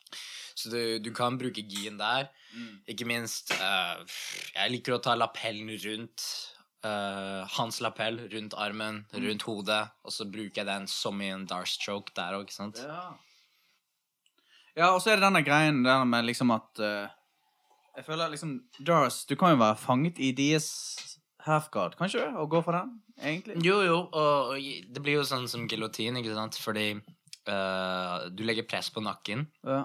Så 0.56 0.70
du, 0.72 0.78
du 1.02 1.10
kan 1.12 1.36
bruke 1.40 1.60
gien 1.68 1.98
der. 2.00 2.30
Mm. 2.54 2.78
Ikke 2.88 3.04
minst 3.08 3.50
uh, 3.58 3.98
Jeg 4.54 4.72
liker 4.72 4.94
å 4.96 5.02
ta 5.04 5.12
lapellen 5.18 5.68
rundt 5.82 6.24
uh, 6.86 7.42
hans 7.58 7.80
lapell, 7.84 8.22
rundt 8.32 8.54
armen, 8.56 9.02
Mm. 9.12 9.26
rundt 9.26 9.44
hodet, 9.48 9.82
og 10.04 10.12
så 10.14 10.24
bruker 10.30 10.62
jeg 10.62 10.70
den 10.70 10.86
som 10.88 11.20
i 11.20 11.28
en 11.34 11.44
darstroke 11.50 12.14
der 12.16 12.38
òg, 12.38 12.46
ikke 12.48 12.56
sant? 12.56 12.80
Ja. 12.84 13.10
Ja, 14.76 14.90
og 14.94 15.00
så 15.02 15.10
er 15.12 15.16
det 15.20 15.26
denne 15.28 15.42
greien 15.44 15.82
der 15.84 16.04
med 16.08 16.24
liksom 16.24 16.50
at 16.54 16.80
eh, 16.80 17.08
Jeg 17.96 18.04
føler 18.06 18.30
liksom 18.32 18.54
Dars 18.80 19.24
Du 19.28 19.34
kan 19.36 19.50
jo 19.52 19.58
være 19.60 19.76
fanget 19.76 20.18
i 20.18 20.30
deres 20.32 20.68
halfguard, 21.44 21.96
kan 21.98 22.06
ikke 22.08 22.22
du? 22.22 22.36
Og 22.38 22.50
gå 22.50 22.60
for 22.62 22.72
den, 22.72 22.92
egentlig? 23.18 23.56
Jo, 23.66 23.80
jo, 23.82 23.96
og, 24.12 24.52
og 24.54 24.56
det 24.94 25.02
blir 25.02 25.16
jo 25.18 25.24
sånn 25.26 25.48
som 25.50 25.64
giljotin, 25.68 26.16
ikke 26.20 26.36
sant? 26.36 26.54
Fordi 26.62 26.84
eh, 26.94 28.28
du 28.30 28.44
legger 28.46 28.68
press 28.70 28.90
på 28.94 29.02
nakken. 29.02 29.48
Ja. 29.66 29.80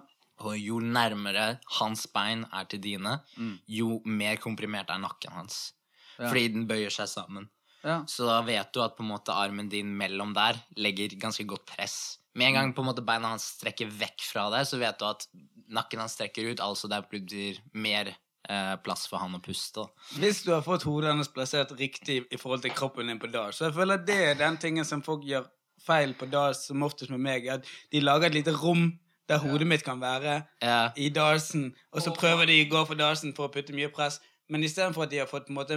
Og 0.45 0.53
jo 0.61 0.77
nærmere 0.83 1.55
hans 1.79 2.05
bein 2.13 2.45
er 2.53 2.67
til 2.69 2.79
dine, 2.83 3.15
Mm. 3.41 3.55
jo 3.67 4.01
mer 4.05 4.37
komprimert 4.37 4.91
er 4.93 5.01
nakken 5.01 5.33
hans. 5.33 5.73
Ja. 6.19 6.27
Fordi 6.29 6.47
den 6.53 6.67
bøyer 6.69 6.93
seg 6.93 7.09
sammen. 7.09 7.49
ja. 7.83 8.03
Så 8.05 8.25
da 8.29 8.41
vet 8.45 8.71
du 8.73 8.81
at 8.83 8.95
på 8.97 9.01
en 9.05 9.09
måte 9.15 9.33
armen 9.33 9.67
din 9.69 9.95
mellom 9.97 10.33
der 10.37 10.61
legger 10.77 11.17
ganske 11.19 11.43
godt 11.49 11.65
press. 11.65 12.19
Med 12.37 12.51
en 12.51 12.57
gang 12.59 12.73
på 12.77 12.83
en 12.83 12.89
måte 12.91 13.03
beina 13.05 13.31
hans 13.33 13.47
strekker 13.57 13.89
vekk 13.97 14.23
fra 14.29 14.47
deg, 14.53 14.67
så 14.69 14.77
vet 14.81 14.99
du 15.01 15.05
at 15.09 15.25
nakken 15.73 15.99
hans 16.03 16.13
strekker 16.17 16.51
ut, 16.51 16.61
altså 16.63 16.87
det 16.91 16.99
blir 17.09 17.57
mer 17.73 18.11
eh, 18.47 18.75
plass 18.85 19.07
for 19.09 19.19
han 19.19 19.33
å 19.35 19.41
puste. 19.43 19.87
Hvis 20.21 20.43
du 20.45 20.53
har 20.53 20.61
fått 20.65 20.85
hodet 20.87 21.11
hennes 21.11 21.31
plassert 21.33 21.73
riktig 21.79 22.21
i 22.31 22.39
forhold 22.39 22.61
til 22.63 22.75
kroppen 22.77 23.09
din 23.09 23.19
på 23.19 23.27
DAS, 23.33 23.57
så 23.59 23.67
jeg 23.67 23.75
føler 23.79 24.05
det 24.07 24.19
er 24.29 24.39
den 24.39 24.59
tingen 24.61 24.85
som 24.87 25.01
folk 25.05 25.25
gjør 25.27 25.49
feil 25.83 26.13
på 26.17 26.29
DAS, 26.29 26.67
som 26.69 26.85
oftest 26.85 27.11
med 27.13 27.21
meg, 27.25 27.49
at 27.57 27.67
de 27.93 28.01
lager 28.05 28.29
et 28.29 28.39
lite 28.39 28.53
rom 28.61 28.91
der 29.27 29.41
hodet 29.43 29.67
mitt 29.67 29.83
kan 29.83 29.99
være 29.99 30.37
Ja. 30.63 30.91
i 30.95 31.09
DAS-en, 31.09 31.73
og 31.91 32.01
så 32.01 32.13
prøver 32.15 32.47
de 32.47 32.61
å 32.63 32.69
gå 32.71 32.85
for 32.87 32.95
DAS-en 32.95 33.33
for 33.35 33.49
å 33.49 33.51
putte 33.51 33.75
mye 33.75 33.89
press, 33.91 34.21
men 34.47 34.63
istedenfor 34.63 35.03
at 35.03 35.11
de 35.11 35.19
har 35.19 35.27
fått 35.27 35.49
en 35.49 35.57
måte 35.57 35.75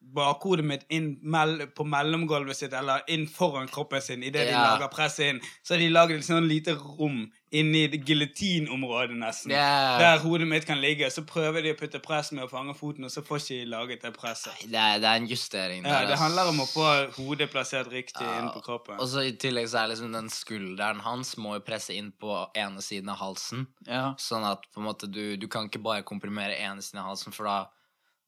bakhodet 0.00 0.64
mitt 0.66 0.86
inn 0.90 1.12
mell 1.22 1.66
på 1.76 1.84
mellomgulvet 1.86 2.56
sitt, 2.56 2.72
eller 2.74 3.04
inn 3.12 3.26
foran 3.30 3.68
kroppen 3.70 4.02
sin 4.02 4.22
idet 4.26 4.48
de 4.48 4.54
lager 4.56 4.88
presset 4.90 5.28
inn, 5.34 5.40
så 5.62 5.74
har 5.74 5.82
de 5.84 5.90
laget 5.92 6.18
et 6.18 6.26
sånn 6.26 6.48
lite 6.50 6.74
rom 6.74 7.26
inni 7.54 7.84
det 7.90 8.00
giljotinområdet, 8.06 9.16
nesten. 9.18 9.52
Ja. 9.54 9.98
Der 9.98 10.18
hodet 10.22 10.46
mitt 10.48 10.66
kan 10.66 10.78
ligge. 10.80 11.08
Så 11.10 11.24
prøver 11.26 11.62
de 11.62 11.72
å 11.74 11.78
putte 11.78 11.98
press 12.02 12.30
med 12.32 12.44
å 12.44 12.48
fange 12.50 12.74
foten, 12.78 13.04
og 13.06 13.10
så 13.10 13.22
får 13.26 13.40
ikke 13.42 13.56
de 13.58 13.70
laget 13.72 14.04
det 14.06 14.12
presset. 14.16 14.60
Det 14.70 14.78
er, 14.78 15.00
det 15.02 15.08
er 15.10 15.18
en 15.20 15.26
justering 15.30 15.84
Ja, 15.86 16.04
det 16.08 16.18
handler 16.20 16.50
om 16.52 16.62
å 16.62 16.68
få 16.70 16.86
hodet 17.18 17.50
plassert 17.52 17.90
riktig 17.92 18.22
Ja, 18.26 18.38
inn 18.40 18.50
på 18.54 18.62
kroppen. 18.66 18.98
Og 19.02 19.10
så 19.10 19.24
i 19.26 19.34
tillegg 19.34 19.68
så 19.72 19.82
er 19.82 19.92
liksom 19.92 20.14
den 20.14 20.30
skulderen 20.32 21.02
hans 21.04 21.36
må 21.42 21.56
jo 21.58 21.64
presse 21.66 21.94
inn 21.96 22.12
på 22.12 22.38
ene 22.58 22.82
siden 22.84 23.10
av 23.12 23.20
halsen. 23.22 23.66
ja. 23.86 24.14
Sånn 24.20 24.44
at 24.46 24.62
på 24.74 24.80
en 24.82 24.86
måte 24.86 25.08
du, 25.10 25.36
du 25.36 25.46
kan 25.50 25.66
ikke 25.68 25.82
bare 25.82 26.06
komprimere 26.06 26.54
ene 26.58 26.82
siden 26.82 27.02
av 27.02 27.10
halsen, 27.12 27.34
for 27.34 27.46
da, 27.50 27.58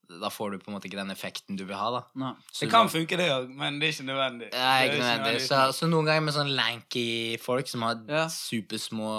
da 0.08 0.28
får 0.28 0.50
du 0.52 0.58
på 0.58 0.68
en 0.70 0.74
måte 0.76 0.88
ikke 0.90 0.98
den 0.98 1.10
effekten 1.14 1.56
du 1.56 1.64
vil 1.64 1.76
ha, 1.78 1.90
da. 1.94 2.00
Nei. 2.20 2.32
Det 2.58 2.68
kan 2.70 2.86
da- 2.86 2.92
funke, 2.92 3.16
det 3.16 3.28
òg, 3.32 3.48
men 3.56 3.78
det 3.80 3.88
er 3.88 3.92
ikke 3.94 4.08
nødvendig. 4.10 4.48
Det 4.52 4.60
er 4.60 4.82
ikke 4.84 4.96
Det 4.98 5.04
nødvendig. 5.06 5.40
Så, 5.46 5.60
så 5.78 5.88
noen 5.88 6.06
ganger 6.10 6.22
med 6.26 6.34
sånn 6.34 6.52
lanky 6.56 7.06
folk 7.40 7.68
som 7.70 7.82
har 7.86 8.02
Ja. 8.08 8.26
supersmå 8.28 9.12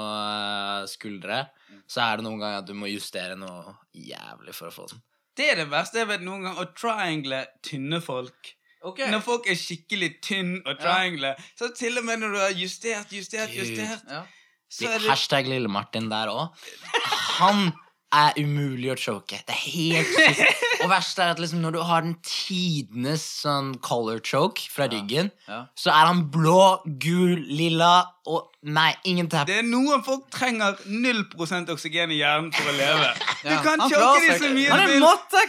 eh, 0.84 0.86
skuldre, 0.92 1.40
så 1.88 2.02
er 2.06 2.18
det 2.18 2.26
noen 2.28 2.40
ganger 2.40 2.58
at 2.62 2.68
du 2.70 2.74
må 2.78 2.92
justere 2.92 3.36
noe 3.40 3.74
jævlig 3.96 4.54
for 4.54 4.68
å 4.70 4.76
få 4.76 4.88
den. 4.92 5.02
Det 5.36 5.48
er 5.50 5.56
det 5.64 5.70
verste 5.72 5.98
jeg 5.98 6.08
vet 6.12 6.22
noen 6.22 6.44
gang, 6.46 6.58
å 6.62 6.68
triangle 6.78 7.46
tynne 7.66 8.00
folk. 8.02 8.54
Okay. 8.84 9.10
Når 9.10 9.22
folk 9.24 9.48
er 9.48 9.56
skikkelig 9.56 10.10
tynn 10.22 10.58
og 10.68 10.78
triangle, 10.78 11.34
så 11.58 11.72
til 11.74 11.98
og 11.98 12.04
med 12.06 12.20
når 12.20 12.34
du 12.36 12.40
har 12.44 12.52
justert, 12.60 13.10
justert, 13.16 13.50
Gud. 13.56 13.64
justert, 13.72 14.04
Ja. 14.12 14.26
så 14.70 14.90
er 14.92 15.00
det 15.00 15.10
Hashtag 15.10 15.48
Lille 15.48 15.70
Martin 15.72 16.10
der 16.12 16.28
òg. 16.28 16.52
Han 17.40 17.72
er 18.14 18.36
umulig 18.38 18.92
å 18.94 18.96
choke. 19.00 19.40
Det 19.48 19.54
er 19.56 19.62
helt 19.74 20.08
sykt. 20.14 20.64
Og 20.84 20.90
verst 20.92 21.20
er 21.24 21.32
at 21.34 21.40
liksom 21.42 21.62
når 21.64 21.72
du 21.78 21.80
har 21.88 22.02
den 22.06 22.16
tidenes 22.28 23.24
sånn 23.44 23.74
color 23.84 24.20
choke 24.26 24.66
fra 24.72 24.88
ryggen, 24.92 25.32
Ja. 25.48 25.66
så 25.76 25.90
er 25.94 26.06
han 26.12 26.26
blå, 26.34 26.82
gul, 27.00 27.40
lilla 27.50 27.94
og 28.28 28.50
Nei, 28.64 28.94
ingen 29.04 29.28
tap. 29.28 29.44
Det 29.50 29.58
er 29.60 29.66
noen 29.68 30.00
folk 30.06 30.30
trenger 30.32 30.78
0% 30.88 31.68
oksygen 31.74 32.14
i 32.16 32.22
hjernen 32.22 32.54
for 32.56 32.70
å 32.72 32.76
leve. 32.78 33.10
Du 33.44 33.58
kan 33.66 33.82
choke 33.92 34.22
dem 34.22 34.30
de 34.30 34.38
så 34.40 34.52
mye 34.56 34.78
du 34.80 34.94
vil, 34.94 35.08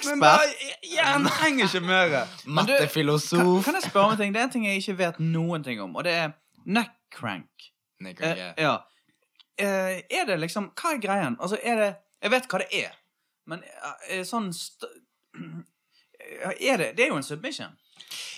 men 0.09 0.23
bare 0.25 0.49
hjernen 0.83 1.29
trenger 1.31 1.69
ikke 1.69 1.83
mer. 1.87 2.17
Mattefilosof. 2.59 3.39
Kan, 3.39 3.63
kan 3.69 3.79
jeg 3.79 3.87
spørre 3.91 4.09
om 4.09 4.17
en 4.17 4.19
ting? 4.19 4.33
Det 4.35 4.41
er 4.43 4.49
en 4.49 4.55
ting 4.57 4.67
jeg 4.67 4.83
ikke 4.83 4.97
vet 4.99 5.21
noen 5.23 5.63
ting 5.63 5.79
om, 5.85 5.95
og 5.95 6.03
det 6.09 6.17
er 6.25 6.33
neck 6.67 6.91
crank. 7.15 7.69
Nigger, 8.03 8.33
Eh, 8.35 8.37
yeah. 8.43 8.55
ja. 8.59 8.75
Eh, 9.63 10.01
er 10.11 10.25
det 10.27 10.41
liksom 10.43 10.73
Hva 10.75 10.97
er 10.97 10.99
greien? 10.99 11.37
Altså, 11.39 11.61
er 11.63 11.77
det 11.79 11.93
Jeg 12.23 12.33
vet 12.33 12.47
hva 12.51 12.61
det 12.63 12.69
er, 12.85 12.95
men 13.51 13.65
eh, 14.09 14.23
sånn 14.27 14.53
st 14.55 14.89
er 16.61 16.77
det, 16.77 16.97
det 16.97 17.05
er 17.05 17.09
jo 17.09 17.17
en 17.17 17.23
submission. 17.23 17.73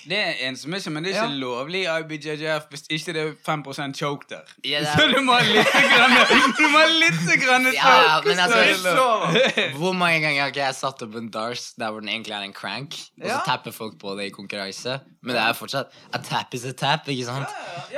Det 0.07 0.15
er 0.17 0.35
en 0.47 0.55
submission, 0.57 0.95
men 0.95 1.03
det 1.03 1.11
er 1.17 1.25
ikke 1.25 1.33
Ja. 1.35 1.39
lovlig 1.43 1.81
i 1.83 1.89
IBJJF 2.01 2.69
hvis 2.71 2.85
ikke 2.95 3.13
det 3.13 3.23
er 3.27 3.33
5 3.45 3.93
choke 3.95 4.25
der. 4.31 4.45
Ja, 4.65 4.79
er- 4.79 4.97
Så 4.97 5.09
du 5.13 5.21
må 5.21 5.33
ha 5.35 5.43
litt 5.43 5.67
grann, 5.67 6.53
Du 6.57 6.69
må 6.71 6.79
ha 6.79 6.87
litt 6.87 7.43
grann 7.43 7.67
Ja, 7.75 8.21
choke. 8.23 8.29
men 8.29 8.39
altså-. 8.39 9.75
Hvor 9.77 9.93
mange 9.99 10.21
ganger 10.21 10.41
har 10.43 10.49
ikke 10.53 10.63
jeg 10.63 10.75
satt 10.79 11.03
opp 11.03 11.17
en 11.17 11.29
dars 11.29 11.73
der 11.77 11.91
hvor 11.91 12.01
den 12.01 12.09
egentlig 12.09 12.33
er 12.37 12.43
en 12.47 12.53
crank, 12.53 12.95
og 13.21 13.27
så 13.27 13.33
Ja. 13.35 13.41
tapper 13.45 13.73
folk 13.73 13.99
på 13.99 14.17
det 14.17 14.27
i 14.27 14.31
konkurranse? 14.31 15.01
Men 15.23 15.35
det 15.35 15.43
er 15.43 15.53
fortsatt 15.59 15.91
A 16.15 16.19
tap 16.23 16.55
is 16.55 16.65
a 16.65 16.73
tap, 16.73 17.05
ikke 17.09 17.25
sant? 17.25 17.49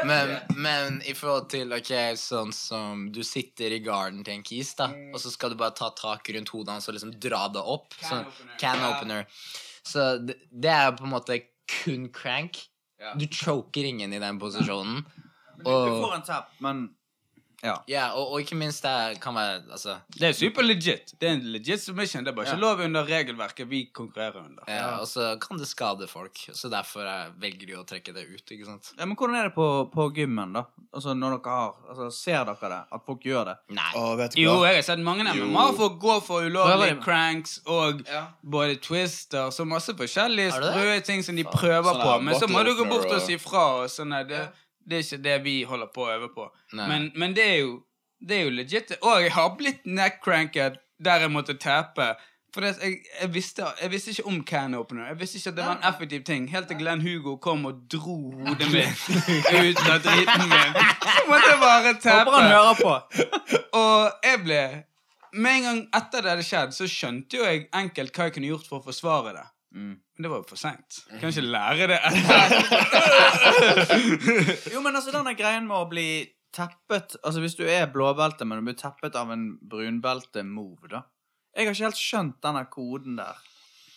Men, 0.05 0.39
men 0.57 1.03
i 1.07 1.13
forhold 1.13 1.51
til 1.51 1.71
ok, 1.73 1.93
sånn 2.17 2.55
som 2.55 3.11
du 3.13 3.23
sitter 3.23 3.71
i 3.77 3.81
garden 3.85 4.25
til 4.25 4.33
en 4.35 4.43
kis, 4.43 4.73
da, 4.75 4.87
og 5.13 5.21
så 5.21 5.31
skal 5.31 5.51
du 5.51 5.57
bare 5.57 5.73
ta 5.77 5.91
tak 5.91 6.25
rundt 6.35 6.49
hodet 6.49 6.69
hans 6.73 6.89
og 6.89 6.95
liksom 6.95 7.13
dra 7.21 7.49
det 7.53 7.61
opp. 7.63 7.93
Can 8.01 8.09
Sånn, 8.11 8.27
opener. 8.27 8.59
can 8.59 8.79
Ja. 8.81 8.97
opener. 8.97 9.27
Så 9.89 10.09
det, 10.21 10.37
det 10.53 10.73
er 10.75 10.93
på 10.97 11.07
en 11.07 11.15
måte 11.15 11.41
kun 11.69 12.09
crank. 12.13 12.61
Ja. 13.01 13.15
Du 13.17 13.27
choker 13.31 13.87
ingen 13.89 14.13
i 14.13 14.21
den 14.21 14.41
posisjonen. 14.43 15.05
Du, 15.59 15.65
du 15.65 15.95
får 16.03 16.15
en 16.15 16.27
tap, 16.27 16.51
men 16.63 16.89
Ja. 17.65 17.73
ja, 17.91 18.05
og, 18.15 18.33
og 18.33 18.41
ikke 18.45 18.55
minst 18.55 18.85
det 18.87 19.19
kan 19.21 19.35
være 19.35 19.63
Altså 19.75 19.97
Det 20.15 20.29
er 20.29 20.33
super 20.37 20.63
legit. 20.63 21.11
Det 21.19 21.27
er 21.29 21.33
en 21.41 21.47
legit 21.53 21.83
submission. 21.83 22.23
Det 22.25 22.31
er 22.31 22.37
bare 22.37 22.47
ikke 22.47 22.61
lov 22.63 22.83
under 22.85 23.03
regelverket 23.09 23.67
vi 23.71 23.81
konkurrerer 23.95 24.45
under. 24.45 24.63
ja, 24.71 24.99
Og 25.01 25.09
så 25.11 25.33
kan 25.43 25.59
det 25.59 25.67
skade 25.67 26.07
folk, 26.09 26.39
så 26.55 26.71
derfor 26.71 27.09
velger 27.41 27.67
de 27.67 27.75
å 27.81 27.83
trekke 27.89 28.15
det 28.15 28.29
ut. 28.31 28.45
ikke 28.55 28.65
sant? 28.69 28.93
ja. 28.99 29.05
Men 29.05 29.17
hvordan 29.17 29.35
er 29.41 29.49
det 29.51 29.55
på, 29.57 29.67
på 29.91 30.07
gymmen, 30.15 30.53
da? 30.55 30.63
Altså, 30.95 31.15
når 31.19 31.35
dere 31.39 31.57
har 31.57 31.75
altså, 31.91 32.11
Ser 32.15 32.45
dere 32.49 32.71
det? 32.73 32.79
At 32.95 33.05
folk 33.07 33.27
gjør 33.27 33.51
det? 33.51 33.57
Nei. 33.75 33.91
Å, 33.99 34.05
vet 34.23 34.37
du 34.37 34.41
Jo, 34.43 34.55
jeg 34.65 34.79
har 34.79 34.87
sett 34.93 35.03
mange. 35.05 35.27
MMA-folk 35.35 35.99
gå 36.01 36.21
for 36.25 36.47
ulovlige 36.47 37.01
cranks 37.03 37.59
og 37.67 38.05
Ja. 38.07 38.23
både 38.43 38.79
twister 38.81 39.51
så 39.51 39.67
masse 39.67 39.93
forskjellige 39.99 40.55
sprø 40.55 41.01
ting 41.05 41.23
som 41.27 41.37
de 41.37 41.45
prøver 41.45 41.91
Sånn 41.91 42.03
på. 42.07 42.15
Men 42.23 42.39
så 42.39 42.49
må 42.49 42.63
du 42.65 42.73
gå 42.79 42.87
bort 42.89 43.11
og 43.11 43.21
si 43.27 43.37
fra. 43.43 43.67
Og 43.83 43.91
sånn 43.93 44.15
er 44.15 44.25
det, 44.31 44.41
det 44.89 44.97
er 44.99 45.05
ikke 45.05 45.23
det 45.25 45.37
vi 45.45 45.57
holder 45.69 45.91
på 45.95 46.07
å 46.07 46.11
øve 46.17 46.29
på. 46.35 46.49
Men, 46.73 47.11
men 47.15 47.37
det 47.37 47.45
er 47.45 47.59
jo 47.61 47.77
Det 48.21 48.35
er 48.41 48.49
jo 48.49 48.51
legit. 48.51 48.93
Og 49.03 49.21
jeg 49.23 49.31
har 49.37 49.53
blitt 49.59 49.85
neck-cranket 49.87 50.81
der 51.05 51.21
jeg 51.23 51.31
måtte 51.31 51.55
tape. 51.55 52.09
For 52.55 52.65
det, 52.65 52.73
jeg, 52.83 52.97
jeg, 53.21 53.29
visste, 53.35 53.67
jeg 53.83 53.91
visste 53.93 54.11
ikke 54.11 54.25
om 54.27 54.39
can 54.49 54.75
opener. 54.75 55.07
Jeg 55.13 55.19
visste 55.21 55.39
ikke 55.39 55.53
at 55.53 55.57
det 55.59 55.67
var 55.69 55.77
en 55.77 55.85
effektiv 55.93 56.25
ting. 56.27 56.49
Helt 56.51 56.67
til 56.73 56.79
Glenn 56.81 57.05
Hugo 57.05 57.37
kom 57.45 57.67
og 57.69 57.85
dro 57.93 58.17
hodet 58.41 58.71
mitt 58.73 59.05
ut 59.53 59.83
av 59.85 60.01
driten 60.03 60.49
min. 60.51 60.81
Så 60.81 61.27
måtte 61.29 61.53
jeg 61.53 61.61
bare 61.63 61.93
Håper 61.93 61.93
han 61.93 62.01
tape. 62.03 62.41
hører 62.49 62.81
på. 62.81 62.95
Og 63.79 64.25
jeg 64.25 64.43
ble 64.49 64.63
Med 65.39 65.59
en 65.59 65.67
gang 65.69 65.81
etter 66.01 66.25
det 66.25 66.31
hadde 66.33 66.47
skjedd, 66.49 66.73
så 66.73 66.87
skjønte 66.89 67.37
jo 67.37 67.45
jeg 67.45 67.67
enkelt 67.77 68.17
hva 68.17 68.27
jeg 68.31 68.35
kunne 68.39 68.49
gjort 68.49 68.67
for 68.67 68.81
å 68.81 68.87
forsvare 68.89 69.35
det. 69.37 69.45
Mm. 69.75 69.97
Men 69.99 70.25
det 70.25 70.31
var 70.33 70.41
jo 70.41 70.47
for 70.49 70.61
seint. 70.61 71.03
Kan 71.21 71.29
ikke 71.29 71.45
lære 71.45 71.89
det. 71.93 72.01
Jo, 74.73 74.81
men 74.85 74.97
altså, 74.97 75.13
denne 75.13 75.35
greien 75.37 75.67
med 75.69 75.77
å 75.77 75.89
bli 75.91 76.09
teppet 76.55 77.19
Altså, 77.21 77.43
hvis 77.45 77.57
du 77.59 77.65
er 77.69 77.91
blåbelte, 77.93 78.47
men 78.49 78.61
du 78.61 78.71
blir 78.71 78.79
teppet 78.79 79.17
av 79.19 79.33
en 79.35 79.51
brunbelte-move, 79.61 80.89
da 80.89 81.03
Jeg 81.55 81.69
har 81.69 81.75
ikke 81.75 81.89
helt 81.89 82.01
skjønt 82.01 82.41
denne 82.45 82.65
koden 82.73 83.21
der 83.21 83.45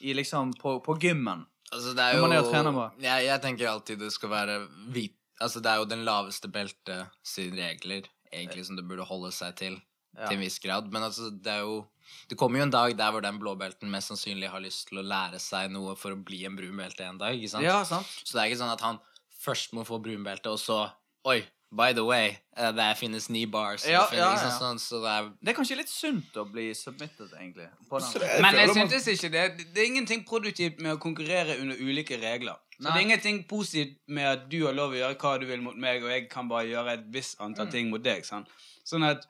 i 0.02 0.16
liksom 0.18 0.54
på, 0.58 0.80
på 0.82 0.96
gymmen. 0.98 1.46
Altså, 1.70 1.94
det 1.94 2.04
er 2.04 2.16
jo 2.18 2.22
man 2.26 2.34
er 2.34 2.48
trener 2.48 2.78
jeg, 3.04 3.26
jeg 3.28 3.42
tenker 3.44 3.70
alltid 3.70 4.00
det 4.02 4.10
skal 4.16 4.32
være 4.34 4.56
hvit 4.96 5.18
Altså, 5.42 5.62
det 5.62 5.72
er 5.72 5.80
jo 5.82 5.88
den 5.90 6.04
laveste 6.06 6.50
belte 6.54 6.96
sine 7.26 7.58
regler, 7.58 8.06
egentlig, 8.30 8.62
som 8.68 8.78
det 8.78 8.84
burde 8.86 9.08
holde 9.10 9.32
seg 9.34 9.56
til. 9.58 9.80
Ja. 10.14 10.28
Til 10.28 10.36
en 10.36 10.44
viss 10.44 10.60
grad. 10.62 10.92
Men 10.94 11.02
altså, 11.08 11.32
det 11.34 11.50
er 11.50 11.64
jo 11.66 11.80
Det 12.30 12.38
kommer 12.38 12.60
jo 12.60 12.64
en 12.64 12.72
dag 12.72 12.96
der 12.98 13.12
hvor 13.12 13.22
den 13.22 13.40
blåbelten 13.40 13.90
mest 13.92 14.08
sannsynlig 14.12 14.50
har 14.50 14.60
lyst 14.64 14.88
til 14.90 15.00
å 15.00 15.06
lære 15.06 15.40
seg 15.40 15.72
noe 15.72 15.96
for 15.96 16.12
å 16.12 16.24
bli 16.24 16.46
en 16.46 16.56
brunbelte 16.56 17.04
en 17.08 17.18
dag. 17.18 17.36
ikke 17.36 17.50
sant? 17.50 17.64
Ja, 17.64 17.84
sant? 17.84 18.06
Så 18.24 18.38
det 18.38 18.44
er 18.46 18.52
ikke 18.52 18.62
sånn 18.64 18.74
at 18.74 18.82
han 18.82 19.00
først 19.44 19.74
må 19.74 19.84
få 19.88 20.02
brunbelte, 20.02 20.48
og 20.52 20.60
så 20.60 20.92
Oi, 21.26 21.44
by 21.72 21.94
the 21.94 22.04
way, 22.04 22.38
eh, 22.58 22.72
det 22.72 22.98
finnes 22.98 23.30
ni 23.30 23.46
bars. 23.46 23.86
Ja, 23.86 24.02
det 24.08 24.16
finnes, 24.18 24.42
ja, 24.42 24.50
ja. 24.50 24.58
Sånn, 24.60 24.80
så 24.82 25.02
det 25.04 25.12
er 25.12 25.30
Det 25.42 25.50
er 25.52 25.58
kanskje 25.60 25.78
litt 25.78 25.90
sunt 25.90 26.34
å 26.42 26.46
bli 26.52 26.74
submitted, 26.74 27.30
egentlig. 27.40 27.68
På 27.90 28.00
den. 28.00 28.12
det- 28.22 28.42
Men 28.42 28.56
jeg 28.56 28.70
syntes 28.70 29.08
ikke 29.08 29.32
det. 29.32 29.74
Det 29.74 29.78
er 29.78 29.86
ingenting 29.86 30.24
produktivt 30.26 30.80
med 30.80 30.98
å 30.98 31.00
konkurrere 31.00 31.60
under 31.62 31.76
ulike 31.76 32.18
regler. 32.20 32.58
Så 32.80 32.84
Nei. 32.90 32.92
det 32.94 32.98
er 32.98 33.06
ingenting 33.10 33.44
positivt 33.48 33.98
med 34.08 34.26
at 34.26 34.50
du 34.50 34.66
har 34.66 34.74
lov 34.74 34.92
å 34.92 34.96
gjøre 34.96 35.16
hva 35.18 35.40
du 35.40 35.46
vil 35.46 35.62
mot 35.62 35.78
meg, 35.78 36.02
og 36.04 36.10
jeg 36.10 36.28
kan 36.30 36.48
bare 36.50 36.66
gjøre 36.66 36.94
et 36.94 37.12
visst 37.12 37.38
antall 37.40 37.68
Mm. 37.68 37.72
ting 37.72 37.90
mot 37.92 38.02
deg. 38.02 38.26
Sant? 38.26 38.48
Sånn 38.84 39.04
at 39.08 39.28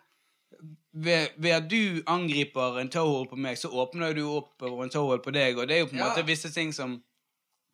ved, 0.94 1.28
ved 1.38 1.52
at 1.56 1.68
du 1.72 2.02
angriper 2.08 2.80
en 2.82 2.90
toehold 2.92 3.30
på 3.32 3.38
meg, 3.40 3.58
så 3.58 3.70
åpner 3.72 4.14
du 4.18 4.24
opp 4.28 4.62
en 4.62 4.90
toehold 4.92 5.24
på 5.24 5.32
deg, 5.36 5.58
og 5.58 5.68
det 5.68 5.76
er 5.76 5.80
jo 5.86 5.90
på 5.92 5.96
en 5.96 6.04
Ja. 6.04 6.10
måte 6.10 6.26
visse 6.28 6.52
ting 6.54 6.74
som, 6.74 6.98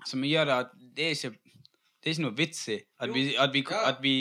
som 0.05 0.21
gjør 0.23 0.45
det 0.45 0.53
at 0.65 0.71
det 0.95 1.05
er 1.05 1.15
ikke 1.15 1.37
det 2.03 2.11
er 2.11 2.13
ikke 2.13 2.23
noe 2.27 2.37
vits 2.37 2.67
i 2.69 2.75
at 3.01 3.09
vi, 3.13 3.23
at 3.35 3.53
vi, 3.53 3.63
Ja. 3.69 3.79
at 3.89 3.97
vi 4.01 4.13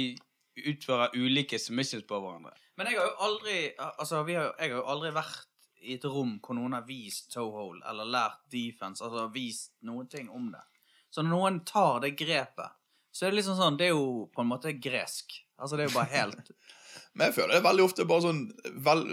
utfører 0.67 1.13
ulike 1.15 1.59
submissions 1.61 2.05
på 2.09 2.19
hverandre. 2.21 2.55
Men 2.77 2.87
jeg 2.89 2.97
har 2.99 3.07
jo 3.07 3.17
aldri 3.21 3.59
Altså, 3.99 4.23
vi 4.25 4.33
har, 4.35 4.55
jeg 4.59 4.71
har 4.73 4.79
jo 4.81 4.87
aldri 4.87 5.11
vært 5.13 5.45
i 5.83 5.95
et 5.95 6.05
rom 6.05 6.41
hvor 6.43 6.55
noen 6.57 6.73
har 6.73 6.83
vist 6.89 7.31
toehold 7.33 7.83
eller 7.87 8.05
lært 8.05 8.41
defense, 8.51 9.05
altså 9.05 9.29
vist 9.33 9.73
noen 9.83 10.09
ting 10.09 10.31
om 10.31 10.51
det. 10.53 10.63
Så 11.11 11.23
når 11.23 11.31
noen 11.37 11.61
tar 11.65 12.01
det 12.01 12.17
grepet, 12.19 12.73
så 13.13 13.27
er 13.27 13.31
det 13.31 13.37
liksom 13.43 13.57
sånn 13.57 13.77
Det 13.79 13.87
er 13.87 13.95
jo 13.95 14.27
på 14.35 14.41
en 14.43 14.49
måte 14.49 14.73
gresk. 14.81 15.37
Altså, 15.59 15.77
det 15.77 15.85
er 15.87 15.89
jo 15.93 15.99
bare 16.01 16.13
helt 16.17 16.51
Men 17.15 17.29
jeg 17.29 17.37
føler 17.39 17.55
det 17.55 17.61
er 17.61 17.69
veldig 17.69 17.87
ofte 17.87 18.09
bare 18.09 18.27
sånn 18.27 18.43
vel, 18.87 19.05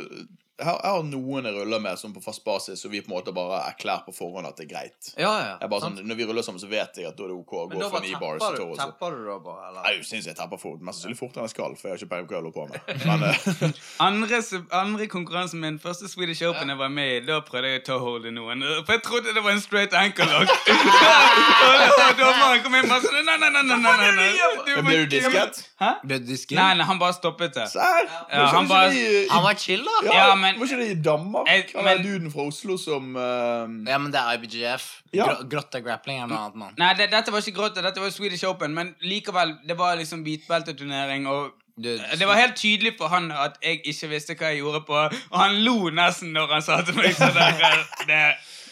jeg, 0.64 0.70
har, 0.72 0.80
jeg 0.80 0.92
har 0.96 1.04
noen 1.12 1.48
jeg 1.50 1.54
ruller 1.58 1.82
med 1.84 2.00
sånn 2.00 2.14
på 2.16 2.22
fast 2.24 2.44
basis, 2.48 2.80
så 2.80 2.88
vi 2.92 3.02
på 3.04 3.12
en 3.12 3.18
måte 3.18 3.34
bare 3.36 3.60
erklærer 3.68 4.06
på 4.08 4.14
forhånd 4.16 4.48
at 4.48 4.56
det 4.60 4.64
er 4.66 4.72
greit. 4.72 5.10
Ja, 5.20 5.32
ja. 5.44 5.50
Jeg 5.60 5.68
er 5.68 5.72
bare 5.74 5.84
sånn, 5.84 5.98
Når 6.08 6.16
vi 6.22 6.28
ruller 6.30 6.46
sammen, 6.48 6.62
så 6.64 6.70
vet 6.72 6.96
jeg 7.02 7.10
at 7.10 7.18
da 7.20 7.26
er 7.28 7.34
det 7.34 7.38
OK 7.42 7.54
å 7.60 7.66
gå 7.68 7.90
for 7.92 8.00
ni 8.06 8.14
bars 8.16 8.40
Men 8.40 8.56
da 8.56 8.86
tepper 8.86 9.18
du 9.18 9.26
da 9.28 9.38
bare, 9.44 9.68
eller? 9.70 9.90
Jeg 9.92 10.06
syns 10.08 10.30
jeg 10.32 10.38
tepper 10.40 10.62
fort. 10.62 10.80
mest 10.82 11.02
sannsynlig 11.04 11.20
fortere 11.20 11.44
enn 11.44 11.50
jeg 11.50 11.56
skal, 11.58 11.76
for 11.76 11.90
jeg 11.90 11.94
har 11.94 12.00
ikke 12.00 12.12
peiling 12.14 12.28
på 12.28 12.34
hva 12.34 12.40
jeg 12.40 12.44
holder 12.44 12.56
på 12.56 12.64
med. 12.72 12.80
Men 13.10 13.20
eh, 13.28 13.82
Andre, 14.08 14.42
andre 14.80 15.08
konkurransen 15.12 15.60
min, 15.64 15.80
første 15.84 16.08
Swedish 16.12 16.44
Open 16.48 16.72
jeg 16.72 16.80
var 16.80 16.90
med 16.94 17.12
i, 17.18 17.20
da 17.28 17.42
prøvde 17.46 17.74
jeg 17.74 17.84
å 17.84 17.86
ta 17.92 18.00
hold 18.04 18.30
i 18.30 18.34
noen. 18.36 18.64
For 18.88 18.96
jeg 18.96 19.04
trodde 19.10 19.36
det 19.36 19.44
var 19.44 19.52
en 19.58 19.64
straight 19.64 19.94
ankle 20.00 20.30
lock. 20.32 20.54
og 20.64 22.18
dommeren 22.20 22.64
kom 22.64 22.76
inn 22.80 22.90
bare 22.90 23.02
sånn 23.04 23.20
Nei, 23.24 23.38
nei, 23.40 23.50
nei, 23.50 23.62
nei, 23.64 23.78
nei, 23.80 23.94
nei, 23.98 24.12
nei. 24.18 24.96
Du 25.04 25.06
disket? 25.10 25.60
Hæ? 25.80 25.90
Ble 26.04 26.18
du 26.22 26.26
disket? 26.28 26.58
Nei, 26.58 26.74
nei, 26.80 26.86
han 26.88 27.00
bare 27.02 27.16
stoppet 27.16 27.56
det. 27.56 27.68
Serr? 27.72 28.08
Ja, 28.32 28.46
han 28.54 28.68
bare- 28.68 29.28
Han 29.32 29.44
var 29.46 29.56
chill, 29.60 29.84
da. 29.86 29.96
ja, 30.08 30.14
Ja, 30.14 30.36
men- 30.54 30.60
Var 30.60 30.70
ikke 30.72 30.80
det 30.84 30.92
i 30.98 31.02
Danmark? 31.06 31.48
Jeg- 31.50 31.66
Han 31.76 31.84
men- 31.84 31.98
er 32.00 32.04
duden 32.04 32.32
fra 32.32 32.46
Oslo 32.48 32.78
som 32.78 33.16
uh... 33.16 33.90
Ja, 33.90 33.98
men 33.98 34.12
det 34.14 34.20
er 34.22 34.38
IBGF. 34.38 34.86
Ja. 35.14 35.26
Grotta 35.50 35.80
grappling 35.86 36.22
eller 36.24 36.32
noe 36.36 36.46
annet, 36.46 36.56
mann. 36.64 36.74
Nei, 36.78 36.94
det, 36.98 37.10
dette 37.12 37.32
var 37.34 37.40
ikke 37.44 37.58
Grotta, 37.60 37.82
dette 37.86 38.02
var 38.02 38.10
Swedish 38.16 38.46
Open, 38.50 38.74
men 38.74 38.96
likevel, 39.02 39.58
det 39.68 39.78
var 39.78 39.96
liksom 40.00 40.24
hvitbelteturnering, 40.26 41.28
og 41.28 41.52
det 41.78 42.26
var 42.30 42.38
helt 42.38 42.56
tydelig 42.56 42.94
for 43.00 43.10
han 43.10 43.32
at 43.34 43.56
jeg 43.64 43.80
ikke 43.90 44.08
visste 44.12 44.36
hva 44.38 44.52
jeg 44.54 44.60
gjorde 44.62 44.84
på, 44.86 44.94
og 44.94 45.40
han 45.40 45.56
lo 45.66 45.90
nesten 45.90 46.30
når 46.36 46.52
han 46.54 46.62
sa 46.62 46.82
til 46.86 46.94
meg 46.96 47.16
sånn 47.18 47.34
der, 47.34 47.80
det, 48.10 48.20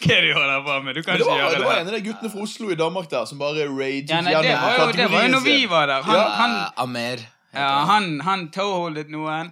hva 0.02 0.14
er 0.16 0.20
det 0.22 0.28
du 0.28 0.36
holder 0.38 0.62
på 0.66 0.76
med? 0.84 0.94
Du 0.94 1.02
kan 1.02 1.18
ikke 1.18 1.34
gjøre 1.38 1.48
det 1.50 1.58
Det 1.58 1.66
var 1.66 1.80
en 1.80 1.90
av 1.90 1.96
de 1.96 2.02
guttene 2.06 2.30
fra 2.30 2.44
Oslo 2.46 2.70
i 2.70 2.78
Danmark 2.78 3.08
der 3.10 3.24
som 3.26 3.38
bare 3.42 3.66
raget 3.66 4.10
Ja, 4.14 4.20
nei, 4.22 4.34
det 4.42 4.54
var 4.54 4.78
jo, 4.78 4.86
det 5.00 5.08
var 5.10 5.26
jo 5.26 5.32
når 5.34 5.44
vi 5.46 5.56
var 5.70 5.86
der. 5.90 6.02
Han, 6.06 6.14
Ja. 6.14 6.28
han, 6.38 6.54
Amer. 6.86 7.26
Ja, 7.54 7.68
han, 7.90 8.06
han 8.24 8.46
toeholdet 8.54 9.10
noen. 9.12 9.50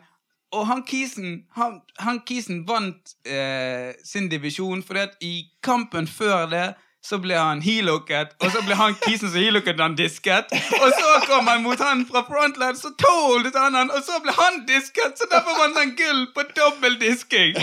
Og 0.51 0.67
han 0.67 0.83
Kisen 0.83 1.45
han, 1.55 1.81
han 1.99 2.21
Kisen 2.27 2.65
vant 2.69 3.15
eh, 3.27 3.95
sin 4.05 4.29
divisjon 4.31 4.83
fordi 4.83 5.05
at 5.07 5.19
i 5.23 5.35
kampen 5.63 6.09
før 6.11 6.49
det 6.51 6.69
så 7.01 7.17
ble 7.17 7.37
han 7.39 7.63
heelhocket, 7.65 8.35
og 8.45 8.51
så 8.53 8.61
ble 8.67 8.75
han 8.77 8.93
Kisen 9.01 9.31
som 9.31 9.41
heelhocket 9.41 9.79
han 9.81 9.95
disket. 9.97 10.51
Og 10.53 10.91
så 10.93 11.13
kom 11.25 11.47
han 11.49 11.63
mot 11.65 11.81
han 11.81 12.03
fra 12.05 12.21
frontland, 12.27 12.77
så 12.77 12.91
tålte 13.01 13.57
han 13.57 13.79
han, 13.79 13.89
og 13.89 14.05
så 14.05 14.19
ble 14.21 14.35
han 14.37 14.61
disket! 14.69 15.17
Så 15.17 15.29
derfor 15.33 15.57
vant 15.63 15.79
han 15.81 15.95
gull 15.97 16.27
på 16.37 16.45
dobbel 16.59 16.99
disking! 17.01 17.57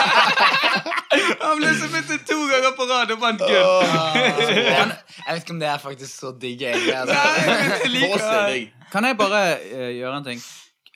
han 1.44 1.60
ble 1.60 1.70
så 1.76 1.84
submittet 1.84 2.26
to 2.26 2.40
ganger 2.50 2.74
på 2.74 2.88
rad 2.90 3.14
og 3.14 3.22
vant 3.22 3.44
gull. 3.44 3.62
Oh, 3.62 4.18
jeg 4.18 5.30
vet 5.30 5.44
ikke 5.44 5.54
om 5.54 5.62
det 5.62 5.70
er 5.70 5.84
faktisk 5.84 6.10
så 6.16 6.34
digg, 6.34 6.66
egentlig. 6.66 6.96
Altså. 7.04 8.66
Kan 8.90 9.06
jeg 9.06 9.20
bare 9.20 9.44
uh, 9.62 9.90
gjøre 9.94 10.16
en 10.16 10.26
ting? 10.32 10.42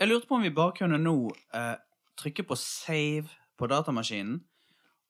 Jeg 0.00 0.08
lurte 0.10 0.26
på 0.26 0.34
om 0.38 0.42
vi 0.42 0.50
bare 0.54 0.74
kunne 0.76 0.98
nå 0.98 1.14
eh, 1.54 1.76
trykke 2.18 2.44
på 2.48 2.56
save 2.58 3.28
på 3.58 3.68
datamaskinen, 3.70 4.40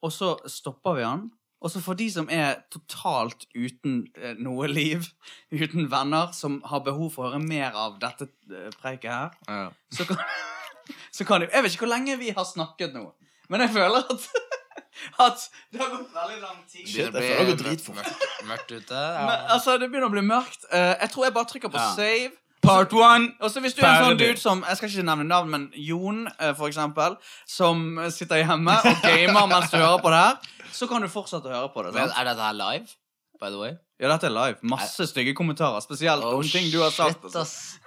og 0.05 0.13
så 0.13 0.35
stopper 0.51 0.99
vi 0.99 1.05
den. 1.07 1.31
Og 1.65 1.71
så 1.73 1.81
for 1.81 1.97
de 1.97 2.11
som 2.13 2.27
er 2.29 2.59
totalt 2.73 3.47
uten 3.57 4.03
eh, 4.21 4.35
noe 4.37 4.69
liv, 4.69 5.07
uten 5.65 5.89
venner, 5.93 6.33
som 6.37 6.59
har 6.69 6.83
behov 6.85 7.15
for 7.15 7.25
å 7.25 7.33
høre 7.33 7.41
mer 7.45 7.73
av 7.81 7.97
dette 8.03 8.29
eh, 8.53 8.69
preiket 8.81 9.11
her, 9.11 9.39
Ja. 9.49 9.71
så 9.97 10.05
kan, 10.11 10.21
så 11.17 11.25
kan 11.25 11.41
de 11.41 11.49
Jeg 11.49 11.65
vet 11.65 11.73
ikke 11.79 11.87
hvor 11.87 11.95
lenge 11.95 12.19
vi 12.21 12.35
har 12.37 12.45
snakket 12.45 12.93
nå, 12.97 13.07
men 13.49 13.65
jeg 13.65 13.73
føler 13.79 14.05
at 14.05 14.29
at 15.25 15.41
det 15.73 15.81
har 15.81 15.89
gått 15.91 16.13
veldig 16.15 16.37
lang 16.41 16.61
tid. 16.71 16.85
Shit, 16.89 17.11
Det 17.13 17.25
går 17.49 17.57
dritfort. 17.59 17.97
Mørkt, 17.99 18.29
mørkt 18.47 18.71
ute. 18.77 19.01
Men, 19.27 19.49
altså, 19.53 19.75
det 19.81 19.89
begynner 19.91 20.07
å 20.07 20.13
bli 20.15 20.23
mørkt. 20.25 20.69
Uh, 20.71 20.95
jeg 21.01 21.11
tror 21.13 21.27
jeg 21.27 21.35
bare 21.35 21.49
trykker 21.51 21.73
på 21.75 21.81
Ja. 21.81 21.89
save. 21.97 22.31
Part 22.65 22.93
one. 22.97 23.31
Og 23.41 23.51
så 23.51 23.61
hvis 23.61 23.77
du 23.77 23.83
er 23.85 23.91
en 23.93 24.05
sånn 24.09 24.19
dude 24.21 24.41
som 24.41 24.65
Jeg 24.69 24.79
skal 24.81 24.91
ikke 24.91 25.07
nevne 25.07 25.27
navn, 25.29 25.51
men 25.53 25.67
Jon, 25.77 26.27
eh, 26.39 26.53
for 26.57 26.71
eksempel, 26.71 27.17
som 27.47 27.85
sitter 28.15 28.43
hjemme 28.43 28.77
og 28.81 29.05
gamer 29.05 29.49
mens 29.51 29.73
du 29.73 29.79
hører 29.79 30.03
på 30.03 30.13
det 30.15 30.21
her, 30.23 30.53
så 30.75 30.89
kan 30.91 31.05
du 31.05 31.11
fortsette 31.13 31.51
å 31.51 31.55
høre 31.55 31.73
på 31.75 31.85
det. 31.87 31.95
Sant? 31.99 32.17
er 32.19 32.31
dette 32.31 32.49
her 32.49 32.57
live, 32.59 32.97
by 33.41 33.53
the 33.53 33.61
way? 33.61 33.77
Ja, 34.01 34.09
dette 34.11 34.31
er 34.31 34.35
live. 34.35 34.59
Masse 34.75 35.07
stygge 35.11 35.37
kommentarer, 35.39 35.85
spesielt 35.85 36.25
om 36.25 36.43
ting 36.43 36.73
du 36.73 36.81
har 36.83 36.91
sagt. 36.95 37.21
shit, 37.21 37.25
altså. 37.25 37.45
ass. 37.45 37.79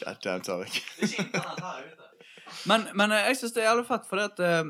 God 0.00 0.22
damn, 0.24 0.40
Tariq. 0.42 0.80
Men, 2.70 2.86
men 2.94 3.12
eh, 3.12 3.28
jeg 3.28 3.38
syns 3.40 3.52
det 3.56 3.62
er 3.64 3.70
jævlig 3.70 3.86
fett, 3.88 4.06
for 4.08 4.20
det, 4.20 4.30
at, 4.32 4.40
eh, 4.40 4.68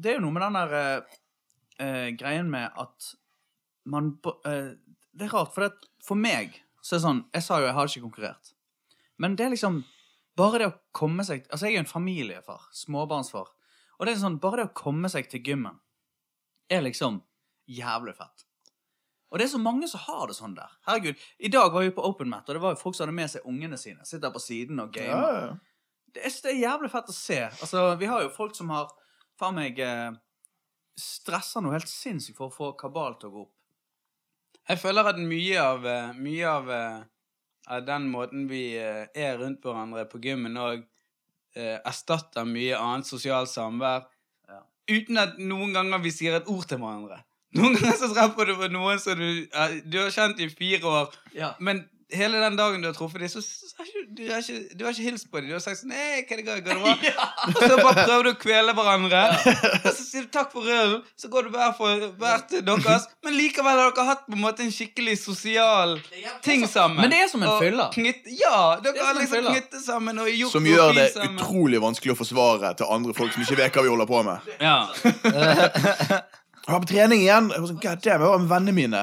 det 0.00 0.10
er 0.10 0.18
jo 0.18 0.24
noe 0.24 0.34
med 0.36 0.44
den 0.46 0.56
der 0.56 0.74
eh, 0.78 1.16
eh, 1.84 2.08
greien 2.16 2.50
med 2.52 2.72
at 2.80 3.10
man 3.90 4.14
eh, 4.48 4.70
Det 5.12 5.26
er 5.26 5.34
rart, 5.34 5.52
for 5.54 5.64
det, 5.64 5.72
at 5.74 6.06
for 6.06 6.18
meg 6.18 6.56
så 6.84 6.94
er 6.94 6.98
det 7.00 7.04
sånn 7.06 7.20
Jeg 7.32 7.44
sa 7.46 7.58
jo 7.62 7.66
jeg 7.70 7.74
har 7.78 7.88
ikke 7.90 8.04
konkurrert. 8.04 8.50
Men 9.18 9.36
det 9.38 9.46
er 9.46 9.54
liksom 9.56 9.82
Bare 10.36 10.58
det 10.60 10.66
å 10.66 10.74
komme 10.98 11.24
seg 11.24 11.44
Altså, 11.48 11.66
jeg 11.68 11.74
er 11.74 11.78
jo 11.78 11.84
en 11.84 11.90
familiefar. 11.92 12.64
Småbarnsfar. 12.74 13.48
Og 13.98 14.06
det 14.06 14.14
er 14.16 14.20
sånn 14.20 14.40
Bare 14.42 14.60
det 14.60 14.66
å 14.68 14.74
komme 14.82 15.08
seg 15.12 15.30
til 15.32 15.40
gymmen 15.46 15.78
er 16.72 16.80
liksom 16.84 17.20
jævlig 17.68 18.14
fett. 18.16 18.44
Og 19.30 19.38
det 19.40 19.44
er 19.46 19.50
så 19.52 19.58
mange 19.60 19.88
som 19.90 20.00
har 20.06 20.28
det 20.30 20.36
sånn 20.38 20.54
der. 20.56 20.70
Herregud, 20.86 21.20
I 21.38 21.50
dag 21.52 21.72
var 21.74 21.82
vi 21.84 21.90
på 21.92 22.04
Open 22.06 22.30
Mat, 22.30 22.48
og 22.48 22.56
det 22.56 22.62
var 22.62 22.72
jo 22.74 22.80
folk 22.80 22.94
som 22.96 23.04
hadde 23.04 23.16
med 23.18 23.30
seg 23.32 23.44
ungene 23.50 23.76
sine. 23.80 24.04
Sitter 24.08 24.32
på 24.32 24.40
siden 24.42 24.80
og 24.80 24.96
Ja, 24.96 25.02
gamer. 25.10 25.40
ja. 25.44 25.54
Det 26.14 26.22
er, 26.24 26.36
det 26.46 26.50
er 26.52 26.60
jævlig 26.62 26.90
fett 26.92 27.10
å 27.10 27.16
se. 27.16 27.38
Altså, 27.50 27.82
vi 28.00 28.06
har 28.08 28.22
jo 28.24 28.30
folk 28.32 28.54
som 28.56 28.70
har 28.72 28.88
faen 29.40 29.56
meg 29.58 29.80
eh, 29.82 30.12
stressa 31.00 31.60
noe 31.64 31.74
helt 31.74 31.90
sinnssykt 31.90 32.38
for 32.38 32.48
å 32.52 32.54
få 32.54 32.68
kabal 32.78 33.16
til 33.18 33.28
å 33.30 33.34
gå 33.34 33.42
opp. 33.48 33.53
Jeg 34.68 34.80
føler 34.80 35.08
at 35.10 35.18
mye 35.20 35.60
av, 35.60 35.84
eh, 35.86 36.12
mye 36.16 36.48
av, 36.48 36.70
eh, 36.72 37.02
av 37.68 37.84
den 37.86 38.08
måten 38.12 38.46
vi 38.48 38.76
eh, 38.80 39.06
er 39.14 39.36
rundt 39.40 39.60
hverandre 39.64 40.06
på 40.08 40.20
gymmen 40.24 40.56
òg, 40.60 40.84
erstatter 41.54 42.42
mye 42.50 42.74
annet 42.74 43.06
sosialt 43.06 43.46
samvær. 43.46 44.08
Ja. 44.50 44.56
Uten 44.90 45.20
at 45.22 45.36
noen 45.38 45.70
ganger 45.76 46.00
vi 46.02 46.10
sier 46.10 46.34
et 46.34 46.48
ord 46.50 46.64
til 46.66 46.80
hverandre. 46.82 47.20
Noen 47.54 47.76
ganger 47.78 47.94
så 48.00 48.08
treffer 48.10 48.48
du 48.50 48.56
på 48.58 48.66
noen 48.74 48.98
som 48.98 49.20
du, 49.20 49.44
du 49.86 49.98
har 50.00 50.10
kjent 50.10 50.40
i 50.42 50.48
fire 50.50 50.82
år, 50.90 51.14
Ja. 51.38 51.52
men 51.60 51.84
hele 52.12 52.40
den 52.42 52.56
dagen 52.56 52.82
du 52.82 52.88
har 52.88 52.94
truffet 52.96 53.20
dem, 53.20 53.28
så, 53.28 53.40
så 53.42 53.78
har 53.78 53.86
ikke, 53.88 54.02
du, 54.16 54.22
har 54.32 54.42
ikke, 54.42 54.76
du 54.76 54.84
har 54.84 54.92
ikke 54.92 55.06
hilst 55.06 55.30
på 55.30 55.40
dem. 55.40 55.48
Du 55.48 55.54
har 55.56 55.62
sagt 55.64 55.80
sånn 55.80 55.94
Hei, 55.94 56.24
hva 56.28 56.36
det 56.38 56.44
går, 56.46 56.60
går 56.66 56.80
det 56.80 56.82
bra? 56.82 57.28
Og 57.48 57.60
så 57.62 57.78
bare 57.80 58.04
prøver 58.04 58.26
du 58.26 58.30
å 58.32 58.36
kvele 58.42 58.74
hverandre. 58.76 59.22
Og 59.80 59.88
så 59.88 60.04
sier 60.04 60.26
du 60.26 60.30
takk 60.34 60.52
for 60.52 60.68
ølen, 60.68 61.00
så 61.16 61.30
går 61.32 61.48
du 61.48 61.54
hver 61.54 61.72
for 61.78 62.04
hvert 62.20 62.54
deres. 62.68 63.08
Men 63.24 63.36
likevel 63.38 63.80
har 63.80 63.90
dere 63.96 64.06
hatt 64.10 64.26
på 64.28 64.36
en 64.36 64.44
måte 64.44 64.66
en 64.66 64.74
skikkelig 64.74 65.16
sosial 65.22 65.96
ting 66.44 66.66
sammen. 66.70 67.00
Men 67.02 67.14
det 67.14 67.24
er 67.24 67.32
som 67.32 67.44
en 67.46 67.56
fylla. 67.62 67.88
ja, 67.94 68.60
dere 68.84 68.94
er 69.00 69.08
har 69.08 69.18
liksom 69.20 69.50
knyttet 69.50 69.82
sammen 69.84 70.22
og 70.22 70.30
gjort 70.30 70.54
Som 70.54 70.68
gjør 70.68 70.94
det 70.96 71.08
sammen. 71.16 71.40
utrolig 71.40 71.82
vanskelig 71.82 72.14
å 72.14 72.20
forsvare 72.20 72.74
til 72.78 72.90
andre 72.94 73.16
folk 73.16 73.34
som 73.34 73.44
ikke 73.46 73.60
vet 73.64 73.76
hva 73.76 73.86
vi 73.86 73.92
holder 73.94 74.10
på 74.10 74.22
med. 74.28 74.54
Ja. 74.60 74.78
Jeg 76.64 76.72
var 76.72 76.80
på 76.80 76.88
trening 76.88 77.20
igjen. 77.20 77.50
Jeg 77.52 77.60
var 77.60 77.68
sånn, 77.68 77.80
God 77.82 78.00
damn, 78.00 78.22
jeg 78.22 78.30
var 78.30 78.38
med 78.40 78.48
vennene 78.48 78.72
mine. 78.72 79.00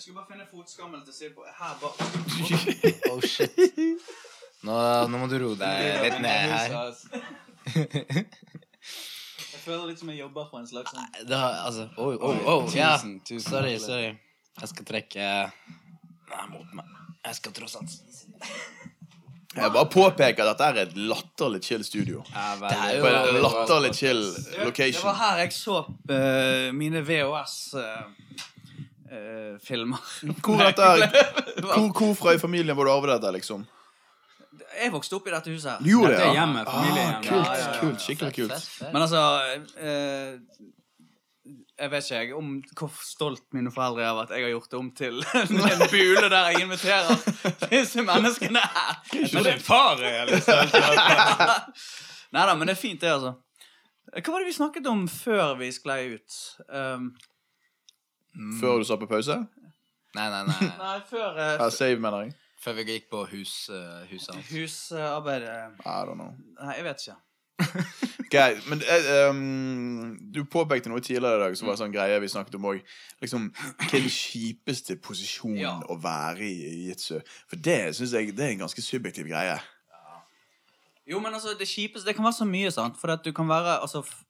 Jeg 0.00 0.04
skulle 0.04 0.16
bare 0.16 0.32
finne 0.32 0.46
fotskammel 0.48 1.00
til 1.04 1.12
å 1.12 1.12
se 1.12 1.26
på 1.36 1.42
her 1.44 1.74
bak. 1.76 1.98
Oh, 3.12 3.20
shit. 3.20 3.58
Nå, 4.64 4.76
nå 5.12 5.18
må 5.20 5.26
du 5.28 5.34
roe 5.42 5.58
deg 5.60 6.06
litt 6.06 6.16
ned 6.24 6.54
her. 6.54 6.72
Jeg 9.50 9.60
føler 9.66 9.90
litt 9.90 10.00
som 10.00 10.08
jeg 10.08 10.22
jobber 10.22 10.46
for 10.48 10.62
en 10.62 10.68
slags 10.70 10.94
sånn 10.94 11.04
altså 11.36 11.84
oh, 12.00 12.16
oh, 12.16 12.40
oi. 12.48 12.70
Tusen, 12.72 13.18
tusen 13.28 13.44
Sorry, 13.44 13.74
sorry. 13.82 14.14
Jeg 14.56 14.70
skal 14.70 14.88
trekke 14.88 15.26
Nei, 15.52 16.44
mot 16.48 16.72
meg. 16.78 16.96
Jeg 17.26 17.36
skal 17.42 17.52
tross 17.60 17.76
alt 17.76 17.92
Jeg 18.40 19.74
bare 19.76 19.84
påpeker 19.92 20.46
at 20.46 20.54
dette 20.54 20.70
er 20.70 20.80
et 20.86 20.96
latterlig 20.96 21.60
chill 21.66 21.84
studio. 21.84 22.24
Ja, 22.32 22.54
Det 22.62 22.72
er 22.72 22.96
jo 22.96 23.10
en 23.10 23.42
latterlig 23.44 23.92
chill 24.00 24.24
Det 24.48 24.94
var 25.04 25.20
her 25.26 25.44
jeg 25.44 25.52
så 25.58 25.82
uh, 25.84 26.72
mine 26.72 27.04
VHS-filmer. 29.10 29.98
Hvor, 30.44 30.56
dette 30.62 30.82
er, 30.82 31.04
hvor, 31.60 31.90
hvor 31.98 32.14
fra 32.18 32.34
i 32.34 32.38
familien 32.40 32.76
var 32.78 32.84
du 32.88 32.92
arvet 32.94 33.10
dette, 33.16 33.32
liksom? 33.40 33.66
jeg 34.80 34.92
vokste 34.94 35.16
opp 35.18 35.26
i 35.28 35.32
dette 35.34 35.50
huset. 35.52 35.70
her. 35.72 35.80
Du 35.82 35.88
gjorde 35.90 36.10
Dette 36.14 36.20
det, 36.22 36.26
er 36.26 36.34
ja? 36.34 36.40
hjemmet, 36.40 36.68
familiehjemmet. 36.70 37.16
Ah, 37.16 37.30
kult, 37.30 37.46
Ja, 37.46 37.54
ja, 37.54 37.64
ja. 37.74 37.80
kult, 37.80 38.00
skikkelig 38.04 38.34
kult. 38.36 38.52
Fett, 38.54 38.68
fett. 38.78 38.92
Men 38.94 39.02
altså 39.02 39.22
eh, 39.82 40.30
Jeg 41.80 41.90
vet 41.92 42.04
ikke 42.06 42.20
jeg 42.20 42.34
om 42.38 42.48
hvor 42.78 42.92
stolt 43.04 43.44
mine 43.56 43.72
foreldre 43.74 44.04
er 44.04 44.10
av 44.12 44.20
at 44.24 44.32
jeg 44.36 44.44
har 44.46 44.52
gjort 44.54 44.70
det 44.72 44.78
om 44.80 44.90
til 45.00 45.20
en 45.72 45.84
bule 45.92 46.26
der 46.32 46.50
jeg 46.50 46.64
inviterer 46.66 47.22
disse 47.70 48.04
menneskene 48.06 48.62
her. 48.62 48.98
Men 49.34 49.46
det 49.48 49.54
er 49.56 49.62
far 49.64 50.02
jeg 50.04 50.28
liksom. 50.30 50.74
Nei 52.36 52.44
da, 52.46 52.54
men 52.54 52.68
det 52.70 52.76
er 52.76 52.80
fint, 52.80 53.00
det, 53.02 53.10
altså. 53.16 53.34
Hva 54.10 54.32
var 54.34 54.42
det 54.42 54.50
vi 54.50 54.56
snakket 54.58 54.86
om 54.90 55.04
før 55.10 55.56
vi 55.60 55.70
sklei 55.74 56.00
ut? 56.16 56.38
Um, 56.68 57.10
Før 58.60 58.78
du 58.78 58.84
sa 58.88 58.96
på 59.00 59.06
pause? 59.10 59.36
Nei, 60.14 60.28
nei, 60.30 60.44
nei. 60.46 60.68
nei, 60.84 60.98
før 61.10 61.34
uh, 61.38 61.56
Ja, 61.60 61.70
save, 61.70 61.98
mener 62.02 62.26
jeg. 62.26 62.34
Før 62.60 62.74
vi 62.76 62.84
gikk 62.90 63.06
på 63.10 63.24
hus, 63.30 63.54
uh, 63.72 64.02
huset 64.10 64.34
hans. 64.34 64.48
husarbeid 64.52 65.42
uh, 65.48 65.70
I 65.86 66.04
don't 66.08 66.18
know. 66.20 66.34
Nei, 66.60 66.74
jeg 66.78 66.84
vet 66.90 67.06
ikke. 67.06 67.18
Ok, 68.30 68.36
men 68.70 68.78
eh, 68.86 69.08
um, 69.26 70.12
Du 70.30 70.44
påpekte 70.46 70.86
noe 70.92 71.02
tidligere 71.02 71.34
i 71.34 71.42
dag 71.42 71.56
som 71.58 71.66
var 71.66 71.78
sånn 71.80 71.90
greie 71.90 72.20
vi 72.22 72.28
snakket 72.30 72.54
om 72.60 72.68
òg. 72.70 72.78
Liksom, 73.24 73.48
hva 73.56 73.88
er 73.88 73.96
den 74.04 74.12
kjipeste 74.14 74.94
posisjonen 75.02 75.58
Ja. 75.58 75.72
å 75.90 75.96
være 75.98 76.46
i 76.46 76.52
i 76.68 76.84
jitsu? 76.92 77.16
For 77.50 77.58
det 77.58 77.80
synes 77.98 78.14
jeg 78.14 78.30
det 78.38 78.44
er 78.46 78.52
en 78.54 78.62
ganske 78.62 78.84
subjektiv 78.86 79.26
greie. 79.32 79.56
Jo, 81.10 81.18
men 81.18 81.34
altså, 81.34 81.56
det 81.58 81.66
kjipeste 81.66 82.06
Det 82.06 82.14
kan 82.16 82.24
være 82.28 82.38
så 82.38 82.46
mye, 82.46 82.70
sant? 82.70 82.94
For 83.00 83.10
at 83.10 83.24
du 83.26 83.32
kan 83.34 83.48
være 83.50 83.80
Altså, 83.82 84.04
f- 84.06 84.22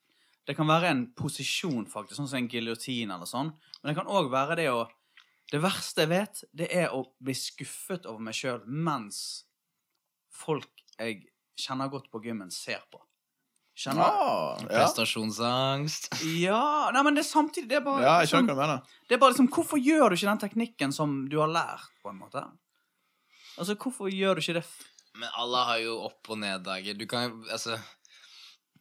det 0.48 0.56
kan 0.56 0.68
være 0.68 0.90
en 0.90 1.02
posisjon, 1.16 1.84
faktisk, 1.90 2.16
sånn 2.18 2.30
som 2.30 2.40
en 2.40 2.48
giljotin 2.50 3.12
eller 3.12 3.28
sånn. 3.28 3.52
Men 3.80 3.90
det 3.90 3.98
kan 4.00 4.10
òg 4.10 4.30
være 4.32 4.56
det 4.62 4.70
å 4.72 4.88
Det 5.50 5.58
verste 5.58 6.04
jeg 6.04 6.08
vet, 6.12 6.40
det 6.54 6.68
er 6.70 6.92
å 6.94 7.00
bli 7.18 7.34
skuffet 7.34 8.04
over 8.06 8.22
meg 8.22 8.36
sjøl 8.38 8.60
mens 8.70 9.48
folk 10.30 10.70
jeg 10.94 11.24
kjenner 11.58 11.90
godt 11.90 12.06
på 12.12 12.20
gymmen, 12.22 12.52
ser 12.54 12.84
på. 12.92 13.00
Kjenner 13.80 14.04
du? 14.04 14.20
Ah, 14.20 14.60
ja. 14.60 14.68
Prestasjonsangst. 14.68 16.10
Ja 16.38 16.90
Nei, 16.92 17.02
men 17.06 17.16
det 17.16 17.22
er 17.22 17.28
samtidig 17.30 17.70
Det 17.70 17.78
er 17.78 17.84
bare 17.86 18.02
ja, 18.02 18.14
jeg 18.18 18.26
liksom, 18.28 18.42
skjønner 18.42 18.58
hva 18.58 18.66
du 18.66 18.72
mener. 18.74 18.96
Det 19.08 19.16
er 19.16 19.20
bare 19.22 19.34
liksom 19.34 19.48
Hvorfor 19.54 19.80
gjør 19.80 20.10
du 20.10 20.16
ikke 20.18 20.28
den 20.28 20.42
teknikken 20.42 20.94
som 20.94 21.14
du 21.32 21.38
har 21.40 21.50
lært, 21.50 21.86
på 22.02 22.12
en 22.12 22.18
måte? 22.20 22.42
Altså, 23.56 23.74
hvorfor 23.74 24.10
gjør 24.12 24.38
du 24.38 24.44
ikke 24.44 24.58
det? 24.60 24.64
Men 25.18 25.32
alle 25.40 25.64
har 25.66 25.80
jo 25.82 25.96
opp- 26.06 26.30
og 26.30 26.38
neddager. 26.42 26.94
Du 26.94 27.06
kan 27.10 27.40
altså 27.50 27.78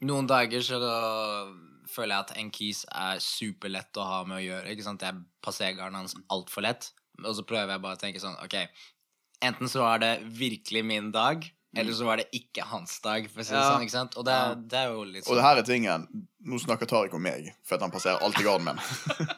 Noen 0.08 0.28
dager 0.30 0.62
så 0.64 0.78
føler 1.90 2.14
jeg 2.14 2.24
at 2.28 2.34
en 2.40 2.52
keys 2.54 2.84
er 2.94 3.20
superlett 3.24 3.98
å 4.00 4.06
ha 4.06 4.20
med 4.30 4.38
å 4.40 4.44
gjøre. 4.46 4.72
Ikke 4.72 4.86
sant? 4.86 5.02
Jeg 5.04 5.18
passerer 5.44 5.76
garnet 5.80 6.04
hans 6.06 6.16
altfor 6.32 6.64
lett. 6.64 6.92
Og 7.26 7.34
så 7.36 7.44
prøver 7.44 7.74
jeg 7.76 7.84
bare 7.84 7.98
å 7.98 8.00
tenke 8.00 8.22
sånn 8.24 8.38
Ok, 8.40 8.56
enten 9.44 9.68
så 9.72 9.82
var 9.84 10.00
det 10.00 10.14
virkelig 10.24 10.86
min 10.88 11.10
dag, 11.12 11.44
eller 11.76 11.94
så 11.98 12.06
var 12.08 12.22
det 12.22 12.30
ikke 12.38 12.64
hans 12.70 12.94
dag. 13.04 13.28
For 13.34 13.42
å 13.42 13.46
si 13.46 13.52
det 13.52 13.60
Ja. 13.60 13.72
sånn, 13.74 13.84
ikke 13.84 13.92
sant? 13.98 14.16
Og 14.18 14.26
det, 14.26 14.34
er- 14.34 14.56
det 14.56 14.80
er 14.80 14.94
jo 14.94 15.04
litt 15.04 15.26
sånn. 15.26 15.32
Og 15.34 15.38
det 15.42 15.44
her 15.50 15.58
er 15.58 15.68
tingen 15.68 16.08
Nå 16.48 16.56
snakker 16.64 16.88
Tariq 16.88 17.14
om 17.14 17.22
meg, 17.22 17.50
for 17.68 17.76
at 17.76 17.82
han 17.84 17.92
passerer 17.92 18.22
alltid 18.24 18.46
garden 18.46 18.64
min. 18.70 18.78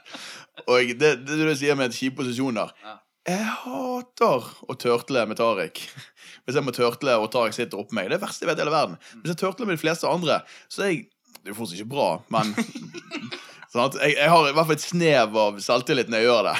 og 0.70 0.92
det, 1.02 1.26
det 1.26 1.38
du 1.40 1.56
sier 1.58 1.74
med 1.76 1.92
kjipe 1.98 2.20
posisjoner 2.22 2.70
Ja. 2.84 3.00
Jeg 3.28 3.46
hater 3.46 4.46
å 4.70 4.76
tørtle 4.82 5.26
med 5.30 5.38
Tariq. 5.38 5.82
Hvis 6.52 6.60
jeg 6.60 6.68
må 6.68 6.76
tørtle 6.76 7.16
og 7.24 7.30
Tariq 7.32 7.56
sitter 7.56 7.80
oppå 7.80 7.96
meg. 7.96 8.10
Det 8.10 8.18
er 8.18 8.20
det 8.20 8.26
verste 8.26 8.44
jeg 8.44 8.52
vet 8.52 8.60
i 8.60 8.66
hele 8.66 8.74
verden. 8.76 9.00
Hvis 9.22 9.32
jeg 9.32 9.40
turtler 9.40 9.70
med 9.70 9.80
de 9.80 9.84
fleste 9.86 10.12
andre, 10.12 10.42
så 10.68 10.84
er 10.84 10.92
jeg 10.92 11.06
Det 11.42 11.50
er 11.50 11.56
jo 11.56 11.58
fortsatt 11.58 11.80
ikke 11.80 11.94
bra, 11.96 12.10
men 12.30 12.52
sant? 13.80 13.96
Jeg, 14.02 14.16
jeg 14.18 14.30
har 14.34 14.48
i 14.50 14.54
hvert 14.56 14.68
fall 14.68 14.76
et 14.76 14.84
snev 14.84 15.38
av 15.40 15.60
selvtillit 15.64 16.10
når 16.12 16.20
jeg 16.22 16.28
gjør 16.28 16.48
det. 16.50 16.56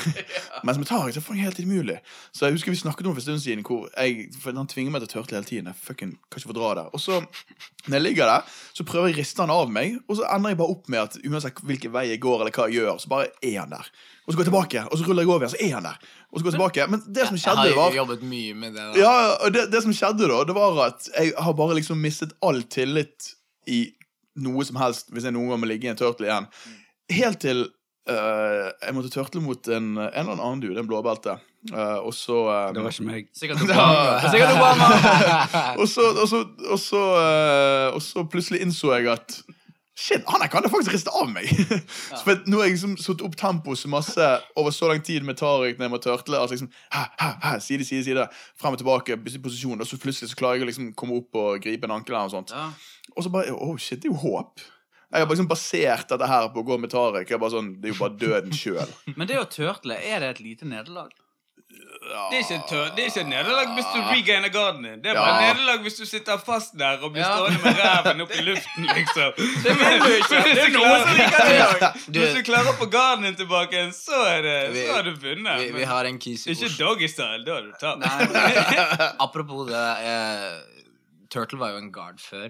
Mens 0.68 0.80
med 0.80 0.88
Tariq 0.88 1.16
så 1.18 1.22
er 1.24 1.36
det 1.36 1.44
helt 1.44 1.60
umulig. 1.66 1.98
Så 2.32 2.48
jeg 2.48 2.56
husker 2.56 2.72
vi 2.72 2.80
snakket 2.80 3.10
om 3.10 3.16
for 3.18 3.22
en 3.22 3.26
stund 3.28 3.44
siden 3.44 3.66
hvor 3.68 3.90
jeg, 3.98 4.30
han 4.46 4.70
tvinger 4.72 4.94
meg 4.94 5.04
til 5.04 5.10
å 5.10 5.14
tørtle 5.18 5.40
hele 5.40 5.50
tiden. 5.50 5.68
Jeg 5.72 5.82
fucking 5.90 6.14
kan 6.30 6.42
ikke 6.42 6.54
få 6.54 6.58
dra 6.58 6.72
det. 6.80 6.86
Og 6.96 7.04
så, 7.04 7.20
når 7.88 7.98
jeg 7.98 8.06
ligger 8.06 8.32
der, 8.32 8.56
så 8.78 8.88
prøver 8.88 9.12
jeg 9.12 9.18
å 9.18 9.22
riste 9.22 9.44
han 9.44 9.54
av 9.58 9.76
meg, 9.76 10.00
og 10.08 10.22
så 10.22 10.30
ender 10.32 10.54
jeg 10.56 10.62
bare 10.64 10.76
opp 10.78 10.90
med 10.94 11.04
at 11.04 11.20
uansett 11.26 11.62
hvilken 11.68 11.94
vei 11.98 12.08
jeg 12.14 12.24
går, 12.24 12.46
eller 12.46 12.56
hva 12.56 12.70
jeg 12.72 12.80
gjør, 12.82 12.98
så 13.04 13.12
bare 13.12 13.30
er 13.44 13.60
han 13.60 13.76
der. 13.76 13.92
Og 14.22 14.32
så 14.32 14.38
går 14.38 14.46
jeg 14.46 14.52
tilbake, 14.52 14.84
og 14.88 15.00
så 15.00 15.08
ruller 15.08 15.26
jeg 15.26 15.32
over 15.34 15.44
igjen, 15.46 15.54
så 15.56 15.64
er 15.66 15.78
han 15.80 15.88
der. 15.90 16.12
Og 16.32 16.40
så 16.40 16.46
går 16.46 16.52
jeg 16.54 16.58
tilbake. 16.60 16.90
Men 16.94 17.02
det 17.08 17.26
som 17.28 17.36
Jeg 17.40 17.44
skjedde, 17.44 17.64
har 17.64 17.72
jo 17.72 17.80
var 17.82 17.98
jobbet 17.98 18.28
mye 18.32 18.60
med 18.62 18.78
det. 18.78 18.84
da. 18.94 19.00
ja, 19.02 19.16
og 19.42 19.56
det, 19.56 19.66
det 19.74 19.82
som 19.84 19.96
skjedde 19.98 20.30
da, 20.32 20.44
det 20.48 20.56
var 20.56 20.84
at 20.86 21.10
jeg 21.12 21.34
har 21.36 21.58
bare 21.58 21.76
liksom 21.82 22.00
mistet 22.00 22.36
all 22.46 22.62
tillit 22.72 23.34
i 23.68 23.82
noe 24.42 24.64
som 24.64 24.78
helst 24.80 25.10
hvis 25.12 25.26
jeg 25.28 25.36
noen 25.36 25.52
gang 25.52 25.60
må 25.60 25.68
ligge 25.68 25.90
i 25.90 25.92
en 25.92 26.00
turtle 26.00 26.30
igjen. 26.30 26.48
Helt 27.12 27.44
til 27.44 27.68
Uh, 28.10 28.72
jeg 28.82 28.96
måtte 28.98 29.12
tørtle 29.14 29.44
mot 29.46 29.68
en, 29.70 29.92
en 30.02 30.10
eller 30.10 30.40
annen 30.42 30.62
dude, 30.64 30.80
en 30.82 30.88
blåbelte. 30.90 31.36
Uh, 31.70 32.02
og 32.02 32.14
så 32.18 32.36
eh, 32.50 32.74
Det 32.74 32.82
var 32.82 32.90
ikke 32.96 33.06
meg. 33.06 33.28
Sikkert 34.34 34.54
Obama. 34.56 34.88
Og 35.78 35.88
så, 35.88 36.08
og, 36.16 36.28
så, 36.28 36.40
og, 36.66 36.80
så, 36.82 37.02
eh, 37.22 37.94
og 37.94 38.02
så 38.02 38.24
plutselig 38.26 38.64
innså 38.66 38.96
jeg 38.96 39.12
at 39.14 39.42
Shit, 40.02 40.24
han 40.26 40.42
her 40.42 40.50
kan 40.50 40.64
jeg 40.66 40.72
faktisk 40.72 40.96
riste 40.96 41.12
av 41.14 41.28
meg! 41.30 41.46
så 42.18 42.22
for 42.24 42.40
Nå 42.50 42.58
har 42.58 42.70
jeg 42.70 42.78
liksom 42.78 42.96
satt 42.98 43.22
opp 43.22 43.36
tempoet 43.38 43.78
så 43.78 43.92
masse 43.92 44.30
over 44.58 44.74
så 44.74 44.90
lang 44.90 45.04
tid 45.06 45.22
med 45.28 45.38
Tariq 45.38 45.78
når 45.78 45.86
jeg 45.86 45.94
må 45.94 46.00
tørtle. 46.02 46.40
Altså 46.40 46.56
liksom, 46.56 46.72
hæ, 46.96 47.04
hæ, 47.20 47.30
hæ, 47.44 47.52
side, 47.62 47.86
side, 47.86 48.08
side, 48.08 48.26
frem 48.58 48.74
og 48.74 48.82
tilbake, 48.82 49.20
posisjon, 49.44 49.84
og 49.84 49.88
så 49.88 50.00
plutselig 50.02 50.32
så 50.32 50.40
klarer 50.40 50.58
jeg 50.58 50.66
å 50.66 50.72
liksom 50.72 50.94
komme 50.98 51.20
opp 51.20 51.38
og 51.38 51.62
gripe 51.62 51.86
en 51.86 52.00
ankel 52.00 52.18
her 52.18 52.32
og 52.32 52.34
sånt. 52.34 52.56
Ja. 52.56 52.72
Og 53.14 53.28
så 53.28 53.34
bare 53.36 53.54
Oh 53.54 53.76
shit, 53.78 54.02
det 54.02 54.10
er 54.10 54.16
jo 54.16 54.24
håp. 54.24 54.64
Jeg 55.12 55.20
har 55.26 55.28
liksom 55.28 55.48
basert 55.52 56.08
dette 56.14 56.28
her 56.28 56.48
på 56.54 56.62
å 56.64 56.68
gå 56.72 56.78
med 56.80 56.92
bare 57.42 57.52
sånn, 57.52 57.74
Det 57.82 57.90
er 57.90 57.94
jo 57.94 58.00
bare 58.00 58.18
døden 58.22 58.54
sjøl. 58.56 58.94
Men 59.18 59.28
det 59.28 59.40
å 59.42 59.48
tørtle, 59.50 59.98
er 60.00 60.20
det 60.24 60.30
et 60.38 60.40
lite 60.46 60.66
nederlag? 60.66 61.12
Det 61.72 62.36
er 62.36 62.42
ikke 62.42 62.56
det 62.96 63.04
er 63.04 63.10
ikke 63.12 63.22
et 63.22 63.30
nederlag 63.32 63.70
hvis 63.78 63.86
du 63.94 64.00
regainer 64.10 64.52
garden 64.52 64.84
din. 64.84 65.02
Det 65.04 65.12
er 65.12 65.16
bare 65.20 65.36
Ja. 65.44 65.52
nederlag 65.54 65.84
hvis 65.86 65.98
du 66.00 66.06
sitter 66.10 66.40
fast 66.44 66.74
der 66.80 67.00
og 67.04 67.14
blir 67.14 67.22
Ja. 67.24 67.30
stående 67.38 67.62
med 67.64 67.78
ræven 67.84 68.24
opp 68.26 68.34
i 68.36 68.42
luften, 68.44 68.88
liksom. 68.88 69.30
Det 69.64 69.76
vil 69.80 70.02
du 70.02 70.10
ikke. 70.18 70.42
Det 70.48 70.64
er 70.66 70.74
noen 70.76 71.06
som 71.06 71.14
liker 71.20 71.46
det. 71.52 71.92
Hvis 72.18 72.34
du 72.36 72.42
klarer 72.50 72.72
å 72.74 72.76
få 72.82 72.88
garden 72.92 73.24
din 73.30 73.38
tilbake 73.40 73.78
igjen, 73.78 73.94
så, 73.96 74.20
er 74.34 74.42
det, 74.48 74.58
Vi- 74.74 74.84
så 74.88 74.98
har 74.98 75.04
du 75.08 75.14
vunnet. 75.24 75.62
Vi, 75.64 75.70
vi 75.78 75.88
har 75.94 76.10
en 76.12 76.20
keys 76.20 76.44
i 76.48 76.56
ikke 76.58 76.72
doggystyle, 76.82 77.46
da 77.48 77.56
har 77.56 77.62
du 77.62 77.72
tapt. 77.80 79.16
Apropos 79.28 79.68
det 79.72 79.86
eh, 80.12 80.60
Turtle 81.32 81.60
var 81.62 81.72
jo 81.76 81.82
en 81.86 81.92
guard 81.96 82.20
før. 82.20 82.50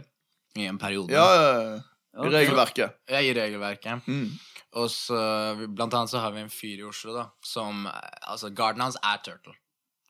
I 0.58 0.66
en 0.68 0.78
periode. 0.82 1.14
Ja, 1.14 1.28
ja, 1.36 1.52
ja. 1.62 1.80
Regelverket. 2.18 2.98
Ja, 3.10 3.22
i 3.22 3.34
regelverket. 3.34 4.08
Mm. 4.08 4.30
Og 4.80 4.88
så, 4.92 5.18
blant 5.68 5.94
annet 5.94 6.12
så 6.12 6.22
har 6.24 6.32
vi 6.36 6.44
en 6.46 6.52
fyr 6.52 6.80
i 6.80 6.86
Oslo 6.88 7.12
da 7.12 7.26
Som, 7.44 7.90
altså 8.22 8.52
garden 8.56 8.84
hans 8.86 8.96
er 9.04 9.20
Turtle. 9.24 9.56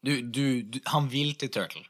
Du, 0.05 0.13
du, 0.21 0.61
du, 0.61 0.79
Han 0.89 1.07
vil 1.09 1.33
til 1.37 1.49
Turtle. 1.53 1.85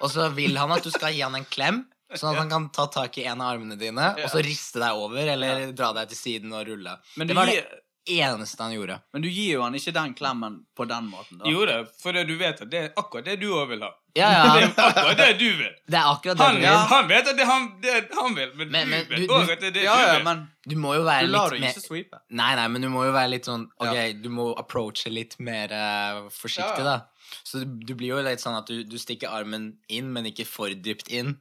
Og 0.00 0.10
så 0.10 0.28
vil 0.34 0.56
han 0.58 0.72
at 0.74 0.86
du 0.86 0.90
skal 0.94 1.14
gi 1.14 1.24
han 1.24 1.36
en 1.38 1.46
klem 1.48 1.84
Sånn 2.14 2.34
at 2.34 2.42
han 2.44 2.50
kan 2.52 2.66
ta 2.70 2.84
tak 2.92 3.16
i 3.18 3.24
en 3.26 3.40
av 3.42 3.56
armene 3.56 3.74
dine 3.80 4.10
Og 4.20 4.28
så 4.30 4.42
riste 4.44 4.78
deg 4.82 5.00
over 5.00 5.30
Eller 5.32 5.72
dra 5.74 5.90
deg 5.96 6.12
til 6.12 6.20
siden 6.20 6.52
og 6.54 6.66
rulle. 6.68 6.98
Men 7.18 7.30
Det 7.30 7.34
du, 7.34 7.38
var 7.40 7.50
det 7.50 7.62
eneste 8.06 8.60
han 8.62 8.72
gjorde 8.74 9.00
men 9.12 9.22
du 9.22 9.28
gir 9.28 9.54
jo 9.54 9.62
han 9.62 9.74
ikke 9.74 9.92
den 9.96 10.14
klemmen 10.14 10.58
på 10.76 10.84
den 10.88 11.06
måten. 11.10 11.38
da. 11.40 11.48
Jo 11.50 11.64
da, 11.66 11.76
for 12.02 12.12
det 12.12 12.26
du 12.28 12.34
vet 12.36 12.60
at 12.60 12.70
det 12.70 12.80
er 12.82 12.90
akkurat 13.00 13.24
det 13.24 13.38
du 13.40 13.46
òg 13.56 13.68
vil 13.70 13.82
ha. 13.86 13.90
Ja, 14.14 14.28
Det 14.54 14.64
er 14.78 14.90
akkurat 14.90 15.16
det 15.18 15.38
du 15.40 15.46
vil. 15.58 15.70
det 15.90 15.98
er 15.98 16.10
akkurat 16.12 16.36
det 16.38 16.44
Han, 16.44 16.54
du 16.54 16.60
vil, 16.60 16.76
han 16.92 17.08
vet 17.08 17.28
at 17.32 17.36
det 17.38 17.46
han, 17.48 17.64
det 17.82 17.94
han 18.14 18.34
vil, 18.36 18.50
men, 18.56 18.70
Men- 18.70 18.88
men 18.90 19.06
du 19.08 19.16
vet 19.16 19.30
òg 19.30 19.50
at 19.56 19.60
det 19.64 19.70
er 19.72 19.76
det 19.78 19.82
Ja, 19.86 19.94
du 19.96 20.02
ja, 20.06 20.12
vil. 20.18 20.24
men 20.24 20.44
Du 20.68 20.76
må 20.76 20.94
jo 20.94 21.02
være 21.04 21.26
du 21.26 21.32
lar 21.32 21.50
litt 21.50 21.60
mer 21.64 21.70
ikke 21.74 21.84
sweepe. 21.86 22.20
Nei, 22.30 22.54
nei, 22.56 22.68
men 22.68 22.82
du 22.82 22.88
må 22.88 23.04
jo 23.04 23.12
være 23.12 23.30
litt 23.34 23.44
sånn 23.48 23.66
Ok, 23.80 23.94
Ja. 23.94 24.12
du 24.12 24.28
må 24.30 24.50
approache 24.58 25.10
litt 25.10 25.38
mer 25.40 25.72
uh, 25.72 26.28
forsiktig, 26.30 26.84
Ja, 26.84 26.84
ja. 26.84 26.84
da. 26.84 27.40
Så 27.44 27.64
du, 27.64 27.80
du 27.88 27.94
blir 27.94 28.08
jo 28.14 28.20
litt 28.22 28.40
sånn 28.40 28.56
at 28.60 28.66
du, 28.68 28.84
du 28.84 28.96
stikker 29.00 29.28
armen 29.32 29.78
inn, 29.88 30.12
men 30.12 30.26
ikke 30.30 30.46
for 30.46 30.68
dypt 30.70 31.08
inn. 31.10 31.38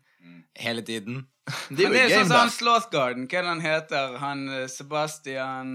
Hele 0.56 0.81
tiden. 0.85 1.26
Det 1.69 1.84
er 1.84 1.90
jo 1.90 1.94
gøy, 1.94 2.03
et 2.06 2.11
er 2.14 2.23
sånn 2.23 2.30
slothgarden, 2.30 2.30
som 2.30 2.40
han. 2.40 2.52
Slåssgarden. 2.57 3.23
Hva 3.27 3.38
er 3.38 3.41
det 3.44 3.49
han 3.52 3.64
heter? 3.64 4.18
Han 4.22 4.44
eh, 4.49 4.68
Sebastian 4.72 5.72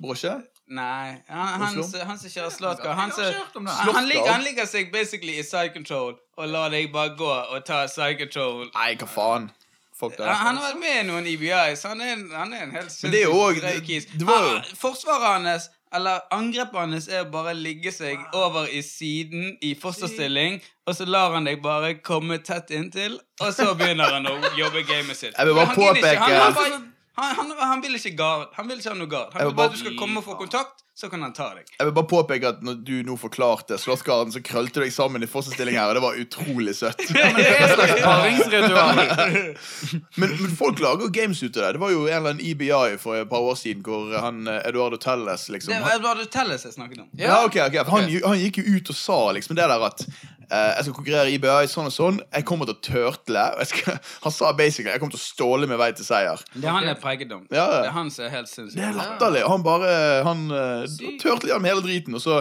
Brosje? 0.00 0.34
Nei, 0.68 1.16
han, 1.28 1.48
han, 1.62 1.76
han 2.10 2.18
som 2.20 2.30
kjører 2.30 2.50
Slåssgarden. 2.52 2.98
Han, 2.98 3.10
han, 3.66 3.94
han, 3.94 4.08
ligger, 4.08 4.26
han 4.32 4.42
ligger 4.44 4.66
seg 4.68 4.90
basically 4.92 5.38
i 5.40 5.42
side 5.42 5.72
control 5.72 6.18
og 6.36 6.48
lar 6.52 6.68
deg 6.74 6.90
bare 6.92 7.14
gå 7.16 7.30
og 7.30 7.64
ta 7.64 7.86
side 7.88 8.18
control. 8.20 8.66
Nei, 8.74 8.90
hva 9.00 9.08
faen. 9.08 9.48
Fuck 9.98 10.14
det. 10.18 10.26
Han, 10.28 10.36
han 10.36 10.56
har 10.60 10.68
vært 10.68 10.78
med 10.82 10.98
i 11.00 11.06
noen 11.08 11.26
EBIs. 11.26 11.80
Han 11.88 12.00
er, 12.04 12.20
han 12.36 12.52
er 12.54 12.66
en 12.68 12.74
helt 12.76 12.92
Men 13.02 13.10
det 13.16 13.24
sinnssykt 13.24 13.32
også- 13.34 13.60
grei 13.64 13.80
kis. 13.88 14.06
det 14.12 14.26
var 14.28 14.44
jo- 14.44 14.52
Han- 14.60 14.76
Forsvaret 14.84 15.26
hans 15.48 15.70
Eller 15.90 16.20
angrepet 16.36 16.76
hans 16.78 17.06
er 17.08 17.22
å 17.24 17.30
bare 17.32 17.54
ligge 17.56 17.88
seg 17.90 18.18
over 18.36 18.66
i 18.68 18.82
siden 18.84 19.56
i 19.64 19.70
fosterstilling, 19.74 20.58
og 20.86 20.94
så 20.94 21.06
lar 21.08 21.32
han 21.32 21.44
deg 21.48 21.62
bare 21.64 21.94
komme 22.04 22.36
tett 22.44 22.68
inntil, 22.76 23.14
og 23.40 23.54
så 23.56 23.70
begynner 23.74 24.12
han 24.12 24.26
å 24.28 24.34
jobbe 24.58 24.82
gamet 24.84 25.16
sitt. 25.16 25.32
Jeg 25.38 25.46
vil 25.48 25.54
bare 25.56 25.72
påpeke- 25.74 26.82
Han, 27.18 27.34
han, 27.38 27.52
han, 27.72 27.80
vil 27.82 27.94
ikke 27.98 28.12
gard. 28.16 28.48
Han 28.58 28.68
vil 28.70 28.78
ikke 28.82 28.92
ha 28.94 28.98
noe 28.98 29.10
gard. 29.10 29.32
Han 29.34 29.46
vil 29.48 29.54
bare- 29.58 29.72
at 29.72 29.76
du 29.76 29.80
skal 29.84 29.96
komme 29.98 30.20
og 30.22 30.24
få 30.24 30.36
kontakt, 30.38 30.84
så 30.98 31.08
kan 31.08 31.22
han 31.22 31.32
ta 31.32 31.52
deg. 31.54 31.68
Jeg 31.78 31.86
vil 31.86 31.92
bare 31.94 32.08
påpeke 32.10 32.48
at 32.48 32.62
når 32.66 32.80
du 32.82 32.96
nå 33.06 33.14
forklarte 33.22 33.76
slåssgarden, 33.78 34.32
så 34.34 34.40
krølte 34.42 34.80
du 34.80 34.82
deg 34.82 34.90
sammen 34.90 35.22
i 35.22 35.28
fosterstilling 35.30 35.76
her, 35.78 35.92
og 35.92 35.94
det 35.94 36.02
var 36.02 36.16
utrolig 36.18 36.74
søtt. 36.74 37.04
Men 37.14 37.38
det 37.38 37.44
er 37.46 37.60
et 37.68 37.74
slags 37.76 38.02
paringsritual. 38.02 39.02
Men, 40.18 40.32
men 40.42 40.54
folk 40.58 40.80
lager 40.82 41.06
jo 41.06 41.10
games 41.14 41.40
ut 41.42 41.56
av 41.56 41.62
det. 41.62 41.68
Det 41.76 41.80
var 41.82 41.92
jo 41.92 42.00
en 42.06 42.16
eller 42.16 42.32
annen 42.32 42.42
EBI 42.42 42.96
for 42.98 43.18
et 43.18 43.28
par 43.30 43.44
år 43.46 43.54
siden 43.58 43.84
hvor 43.86 44.10
han 44.18 44.48
eh, 44.50 44.58
Eduardo 44.66 44.98
Telles 45.00 45.46
liksom 45.52 45.72
Det 45.72 45.78
var 45.84 45.94
Eduardo 45.98 46.26
Telles 46.32 46.64
jeg 46.66 46.74
snakket 46.74 47.04
om. 47.04 47.08
ja, 47.18 47.38
ok, 47.44 47.60
ok, 47.68 47.78
for 47.84 47.94
han, 47.98 48.10
han 48.26 48.42
gikk 48.42 48.58
jo 48.62 48.74
ut 48.78 48.90
og 48.90 48.98
sa 48.98 49.20
liksom 49.38 49.58
det 49.58 49.68
der 49.70 49.86
at 49.86 50.04
Uh, 50.48 50.72
jeg 50.78 50.86
skal 50.86 50.94
konkurrere 50.96 51.28
i 51.28 51.34
IBI 51.36 51.66
sånn 51.68 51.90
og 51.90 51.92
sånn. 51.92 52.18
Jeg 52.32 52.44
kommer 52.48 52.64
til 52.68 52.72
å 52.72 52.80
tørtle. 52.80 53.42
Jeg 53.60 53.68
skal, 53.68 53.98
han 54.24 54.32
sa 54.32 54.52
basically 54.56 54.94
jeg 54.94 55.02
kommer 55.02 55.12
til 55.12 55.20
å 55.20 55.26
ståle 55.26 55.68
med 55.68 55.76
vei 55.76 55.90
til 55.92 56.08
seier. 56.08 56.40
Det 56.54 56.70
han 56.72 56.88
er 56.88 56.96
preget 57.02 57.34
om. 57.36 57.42
Ja, 57.52 57.66
ja. 57.66 57.82
Det 57.82 57.90
er 57.90 57.96
han 57.98 58.08
som 58.14 58.24
er 58.24 58.32
helt 58.32 58.54
Det 58.56 58.86
er 58.86 58.96
latterlig. 58.96 59.42
Han 59.44 59.66
bare 59.66 59.90
Han 60.24 60.46
uh, 60.88 61.14
turtlet 61.22 61.60
med 61.62 61.70
hele 61.72 61.84
driten, 61.84 62.14
og 62.18 62.22
så 62.24 62.38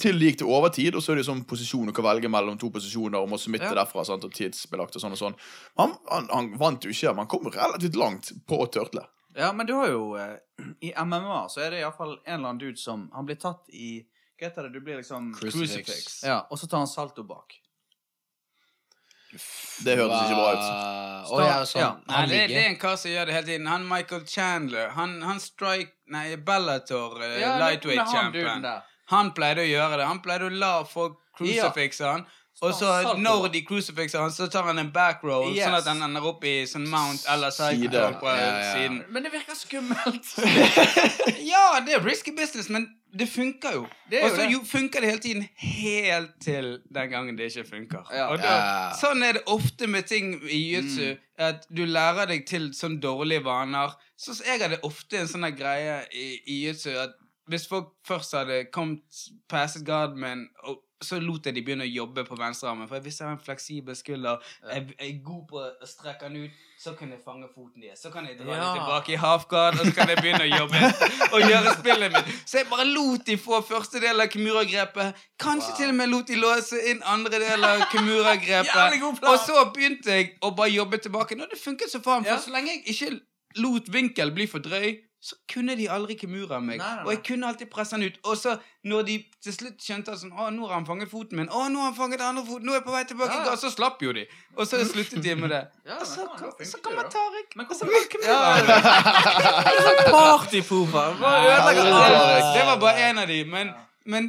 til 0.00 0.18
det 0.18 0.32
gikk 0.32 0.38
til 0.42 0.52
overtid, 0.52 0.96
og 0.98 1.02
så 1.04 1.12
er 1.12 1.20
det 1.20 1.26
sånn 1.28 1.44
posisjon 1.48 1.86
du 1.90 1.94
kan 1.96 2.06
velge 2.06 2.30
mellom 2.32 2.58
to 2.60 2.70
posisjoner 2.74 3.20
og 3.20 3.28
må 3.32 3.38
submitte 3.40 3.68
Ja. 3.70 3.74
derfra, 3.82 4.04
sant, 4.08 4.24
og 4.24 4.32
tidsbelagt 4.36 4.96
og 4.96 5.02
sånn 5.04 5.16
og 5.16 5.20
sånn. 5.20 5.36
Han, 5.80 5.94
han, 6.10 6.28
han 6.32 6.52
vant 6.60 6.84
jo 6.84 6.90
ikke, 6.94 7.12
men 7.14 7.24
han 7.26 7.32
kom 7.32 7.50
relativt 7.52 7.96
langt 8.00 8.32
på 8.48 8.62
å 8.64 8.68
turtle. 8.72 9.04
Ja, 9.36 9.52
men 9.56 9.66
du 9.66 9.72
har 9.78 9.88
jo 9.88 10.14
eh, 10.20 10.34
I 10.84 10.90
MMA 10.92 11.46
så 11.48 11.62
er 11.64 11.70
det 11.72 11.78
iallfall 11.80 12.18
en 12.26 12.34
eller 12.34 12.48
annen 12.50 12.58
dude 12.60 12.76
som 12.76 13.06
Han 13.14 13.24
blir 13.24 13.38
tatt 13.40 13.64
i 13.72 14.02
Hva 14.36 14.50
heter 14.50 14.66
det? 14.68 14.74
Du 14.74 14.80
blir 14.84 14.98
liksom 15.00 15.30
Crucifix. 15.38 16.18
Ja, 16.26 16.42
og 16.50 16.58
så 16.60 16.68
tar 16.68 16.82
han 16.82 16.90
salto 16.90 17.24
bak. 17.24 17.54
Det 19.84 19.94
høres 19.96 20.26
ikke 20.26 20.36
bra 20.36 20.50
ut. 20.52 20.66
Å 21.32 21.40
ja, 21.40 21.54
sånn. 21.64 21.80
Ja. 21.80 21.90
Nei, 22.10 22.22
det, 22.28 22.40
det 22.52 22.58
er 22.60 22.68
en 22.72 22.78
kar 22.82 22.96
som 23.00 23.10
gjør 23.14 23.30
det 23.30 23.34
hele 23.38 23.46
tiden. 23.48 23.66
Han 23.72 23.86
Michael 23.88 24.26
Chandler. 24.28 24.90
Han, 24.98 25.16
han 25.24 25.40
strike 25.40 25.92
Nei, 26.12 26.36
Bellator, 26.36 27.16
uh, 27.22 27.40
Ja, 27.40 27.54
lightweight-champion. 27.62 28.66
Han, 28.66 28.82
Han 29.14 29.30
pleide 29.36 29.64
å 29.64 29.68
gjøre 29.70 29.96
det. 30.02 30.06
Han 30.10 30.20
pleide 30.24 30.50
å 30.50 30.52
la 30.52 30.74
folk 30.84 31.16
crucifixe 31.38 32.04
han. 32.04 32.26
Og 32.62 32.74
så 32.76 33.16
når 33.18 33.48
de 33.50 33.62
crucifixer 33.66 34.20
han, 34.22 34.30
så 34.30 34.46
tar 34.52 34.68
han 34.68 34.78
en 34.78 34.90
backroll, 34.94 35.48
Yes. 35.50 35.64
sånn 35.66 35.74
at 35.80 35.86
han 35.88 36.02
ender 36.04 36.22
opp 36.28 36.44
i 36.46 36.52
sånn 36.68 36.84
mount 36.86 37.24
eller 37.32 37.50
side 37.50 37.88
Side. 37.88 38.02
på 38.20 38.28
Ja, 38.28 38.36
ja, 38.36 38.50
ja. 38.60 38.74
siden. 38.76 39.00
Men 39.08 39.24
det 39.26 39.32
virker 39.32 39.56
skummelt. 39.58 40.28
Ja, 41.52 41.80
det 41.86 41.96
er 41.96 42.04
risky 42.04 42.30
business, 42.36 42.68
men 42.68 42.86
det 43.18 43.28
funker 43.28 43.74
jo. 43.76 43.82
Og 44.22 44.36
så 44.36 44.46
funker 44.64 45.04
det 45.04 45.08
hele 45.10 45.20
tiden, 45.20 45.48
helt 45.56 46.30
til 46.40 46.68
den 46.94 47.10
gangen 47.10 47.38
det 47.38 47.50
ikke 47.50 47.68
funker. 47.68 48.06
Ja. 48.12 48.28
Og 48.32 48.38
da. 48.40 48.54
Sånn 48.96 49.24
er 49.26 49.36
det 49.38 49.42
ofte 49.52 49.88
med 49.90 50.08
ting 50.08 50.34
i 50.48 50.60
jiu-jitsu, 50.70 51.18
at 51.42 51.66
du 51.68 51.84
lærer 51.88 52.30
deg 52.30 52.46
til 52.48 52.70
sånn 52.76 53.00
dårlige 53.02 53.44
vaner. 53.44 53.92
Så 54.16 54.38
jeg 54.46 54.62
hadde 54.62 54.80
ofte 54.86 55.20
en 55.20 55.28
sånn 55.28 55.48
greie 55.56 56.00
i, 56.12 56.28
i 56.46 56.62
jiu-jitsu 56.62 56.96
at 57.02 57.18
hvis 57.50 57.66
folk 57.68 57.92
først 58.06 58.36
hadde 58.38 58.64
kommet 58.72 59.24
passet 59.50 59.84
guard 59.86 60.16
med 60.16 60.46
og 60.62 60.80
så 61.02 61.18
lot 61.20 61.46
jeg 61.46 61.54
de 61.54 61.62
begynne 61.62 61.84
å 61.84 61.90
jobbe 61.92 62.24
på 62.24 62.36
venstrearmen. 62.38 62.88
For 62.88 63.00
hvis 63.04 63.18
jeg 63.20 63.26
har 63.28 63.36
en 63.36 63.42
fleksibel 63.44 63.96
skulder, 63.98 64.38
jeg 64.72 64.86
jeg 64.98 65.08
er 65.10 65.22
god 65.24 65.42
på 65.50 65.58
å 65.62 65.86
strekke 65.88 66.28
den 66.28 66.44
ut, 66.44 66.50
så 66.82 66.94
kan 66.98 67.10
jeg 67.14 67.20
fange 67.24 67.46
foten 67.54 67.82
deres. 67.82 68.00
Så 68.02 68.10
kan 68.10 68.26
jeg 68.26 68.38
dra 68.38 68.46
Ja. 68.54 68.60
den 68.72 68.80
tilbake 68.80 69.12
i 69.12 69.16
halfguard, 69.22 69.78
og 69.80 69.86
så 69.86 69.94
kan 69.94 70.08
jeg 70.08 70.18
begynne 70.18 70.46
å 70.46 70.58
jobbe 70.58 70.80
og 71.34 71.40
gjøre 71.46 71.74
spillet 71.78 72.12
mitt. 72.16 72.32
Så 72.46 72.58
jeg 72.62 72.66
bare 72.70 72.84
lot 72.90 73.24
de 73.26 73.36
få 73.38 73.60
første 73.62 74.00
del 74.02 74.20
av 74.20 74.26
Kimura-grepet. 74.32 75.14
Kanskje 75.38 75.76
til 75.76 75.88
og 75.90 75.94
med 76.00 76.08
lot 76.10 76.26
de 76.26 76.36
låse 76.42 76.80
inn 76.90 77.02
andre 77.04 77.38
del 77.38 77.64
av 77.64 77.84
Kimura-grepet. 77.92 79.02
Og 79.30 79.38
så 79.46 79.64
begynte 79.74 80.10
jeg 80.10 80.32
å 80.42 80.50
bare 80.56 80.70
jobbe 80.74 80.98
tilbake. 80.98 81.36
Nå, 81.38 81.46
det 81.50 81.58
funket 81.60 81.90
så 81.90 82.00
faen. 82.02 82.24
For 82.24 82.32
Ja. 82.34 82.38
så 82.40 82.50
lenge 82.50 82.74
jeg 82.74 82.84
ikke 82.94 83.20
lot 83.62 83.88
vinkel 83.92 84.30
bli 84.34 84.46
for 84.46 84.58
drøy, 84.64 84.96
så 85.22 85.36
kunne 85.46 85.76
de 85.78 85.84
aldri 85.86 86.16
ikke 86.16 86.26
mura 86.26 86.58
meg. 86.58 86.80
Nei, 86.80 86.86
nei, 86.86 86.94
nei. 86.98 87.04
Og 87.06 87.12
jeg 87.14 87.20
kunne 87.28 87.46
alltid 87.46 87.68
presse 87.70 87.94
han 87.94 88.02
ut. 88.02 88.16
Og 88.26 88.34
så 88.40 88.56
når 88.90 89.04
de 89.06 89.14
til 89.44 89.54
slutt 89.54 89.84
skjønte 89.86 90.16
sånn, 90.18 90.32
å, 90.34 90.48
nå 90.50 90.66
har 90.66 90.74
han 90.80 90.86
fanget 90.88 91.12
foten 91.12 91.38
min, 91.38 91.46
å, 91.46 91.60
nå 91.70 91.78
har 91.78 91.92
han 91.92 91.94
fanget 92.00 92.24
andre 92.26 92.42
foten, 92.48 92.66
nå 92.66 92.74
er 92.74 92.80
jeg 92.80 92.86
på 92.88 92.94
vei 92.96 93.02
tilbake, 93.12 93.36
Ja. 93.38 93.52
i 93.54 93.60
så 93.62 93.70
slapp 93.70 94.02
jo 94.02 94.10
de. 94.16 94.24
Og 94.56 94.66
så 94.66 94.80
sluttet 94.88 95.22
de 95.22 95.36
med 95.38 95.54
det. 95.54 95.60
Ja, 95.86 96.00
og 96.00 96.06
så, 96.10 96.26
funket 96.40 96.66
så 96.72 96.80
kommer. 96.82 97.06
Tariq. 97.14 97.54
Men 97.60 97.70
og 97.70 97.78
så 97.78 97.86
hvorfor- 97.86 98.26
Ja, 98.26 98.40
Kimura. 98.66 100.10
Partypooper! 100.16 101.14
Det, 102.56 102.66
var 102.66 102.76
bare 102.82 103.06
en 103.08 103.18
av 103.22 103.30
de, 103.30 103.38
men, 103.54 103.72
men 104.04 104.28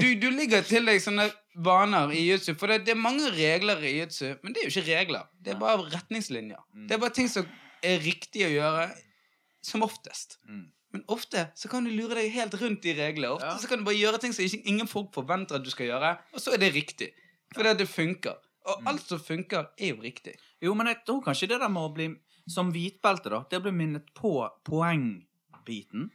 du, 0.00 0.08
du 0.16 0.28
ligger 0.32 0.64
til 0.66 0.88
deg 0.88 1.00
sånne 1.04 1.28
vaner 1.60 2.12
i 2.16 2.24
jiu-jitsu. 2.24 2.54
For 2.56 2.72
det, 2.72 2.86
det 2.88 2.96
er 2.96 3.00
mange 3.04 3.28
regler 3.36 3.84
i 3.84 3.98
jiu-jitsu, 3.98 4.38
men 4.42 4.56
det 4.56 4.62
er 4.64 4.68
jo 4.70 4.74
ikke 4.78 4.88
regler. 4.96 5.28
Det 5.44 5.52
er 5.54 5.60
bare 5.60 5.84
retningslinjer. 5.92 6.62
Det 6.88 6.96
er 6.96 7.02
bare 7.04 7.16
ting 7.20 7.28
som 7.28 7.44
er 7.84 8.00
riktig 8.00 8.46
å 8.46 8.52
gjøre, 8.56 8.88
som 9.62 9.82
oftest. 9.86 10.38
Mm. 10.48 10.66
Men 10.92 11.04
ofte 11.08 11.46
så 11.56 11.68
kan 11.72 11.84
du 11.86 11.90
lure 11.90 12.18
deg 12.18 12.32
helt 12.34 12.54
rundt 12.60 12.82
de 12.84 12.92
reglene. 12.98 13.32
Ofte 13.38 13.46
Ja. 13.48 13.56
så 13.58 13.68
kan 13.68 13.78
du 13.80 13.84
bare 13.84 13.96
gjøre 13.96 14.20
ting 14.20 14.32
som 14.36 14.44
ingen 14.64 14.86
folk 14.90 15.12
forventer 15.14 15.56
at 15.56 15.64
du 15.64 15.70
skal 15.70 15.86
gjøre, 15.88 16.18
og 16.34 16.40
så 16.40 16.52
er 16.52 16.58
det 16.58 16.74
riktig. 16.74 17.12
Fordi 17.54 17.68
at 17.68 17.78
det 17.78 17.88
funker. 17.88 18.36
Og 18.66 18.82
alt 18.86 19.02
som 19.08 19.18
funker, 19.18 19.70
er 19.78 19.88
jo 19.94 20.02
riktig. 20.02 20.36
Jo, 20.62 20.74
men 20.74 20.86
jeg 20.86 21.00
tror 21.06 21.22
kanskje 21.24 21.48
det 21.48 21.58
der 21.60 21.68
med 21.68 21.82
å 21.82 21.94
bli 21.94 22.10
Som 22.48 22.72
hvitbelte, 22.72 23.30
da. 23.30 23.44
Det 23.48 23.60
å 23.60 23.62
bli 23.62 23.70
minnet 23.70 24.08
på 24.18 24.50
poengbiten 24.66 26.10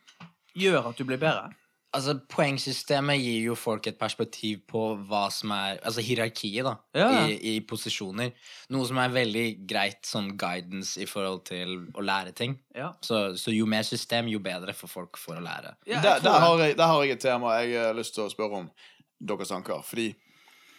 gjør 0.58 0.90
at 0.90 0.98
du 1.00 1.06
blir 1.08 1.18
bedre. 1.22 1.54
Altså, 1.98 2.14
Poengsystemet 2.30 3.18
gir 3.20 3.48
jo 3.48 3.56
folk 3.58 3.88
et 3.90 3.98
perspektiv 4.00 4.60
på 4.70 4.82
hva 5.10 5.24
som 5.34 5.52
er 5.56 5.80
Altså 5.82 6.04
hierarkiet, 6.06 6.64
da, 6.68 6.76
Ja. 6.98 7.08
i, 7.26 7.56
i 7.56 7.62
posisjoner. 7.66 8.32
Noe 8.74 8.86
som 8.90 9.00
er 9.02 9.14
veldig 9.16 9.46
greit 9.70 10.06
sånn 10.08 10.32
guidance 10.38 11.00
i 11.02 11.08
forhold 11.10 11.44
til 11.50 11.74
å 11.98 12.06
lære 12.06 12.36
ting. 12.38 12.58
Ja. 12.78 12.92
Så, 13.02 13.34
så 13.42 13.54
jo 13.56 13.66
mer 13.70 13.84
system, 13.88 14.30
jo 14.32 14.40
bedre 14.44 14.76
for 14.78 14.92
folk 14.92 15.18
for 15.18 15.40
å 15.40 15.44
lære. 15.44 15.74
Ja, 15.90 16.02
der, 16.06 16.22
der, 16.26 16.40
har 16.46 16.64
jeg, 16.64 16.78
der 16.78 16.94
har 16.94 17.04
jeg 17.04 17.18
et 17.18 17.26
tema 17.26 17.58
jeg 17.64 17.76
har 17.82 17.98
lyst 17.98 18.16
til 18.18 18.28
å 18.28 18.32
spørre 18.32 18.64
om 18.64 18.72
deres 19.20 19.50
tanker. 19.54 19.82
Fordi 19.88 20.12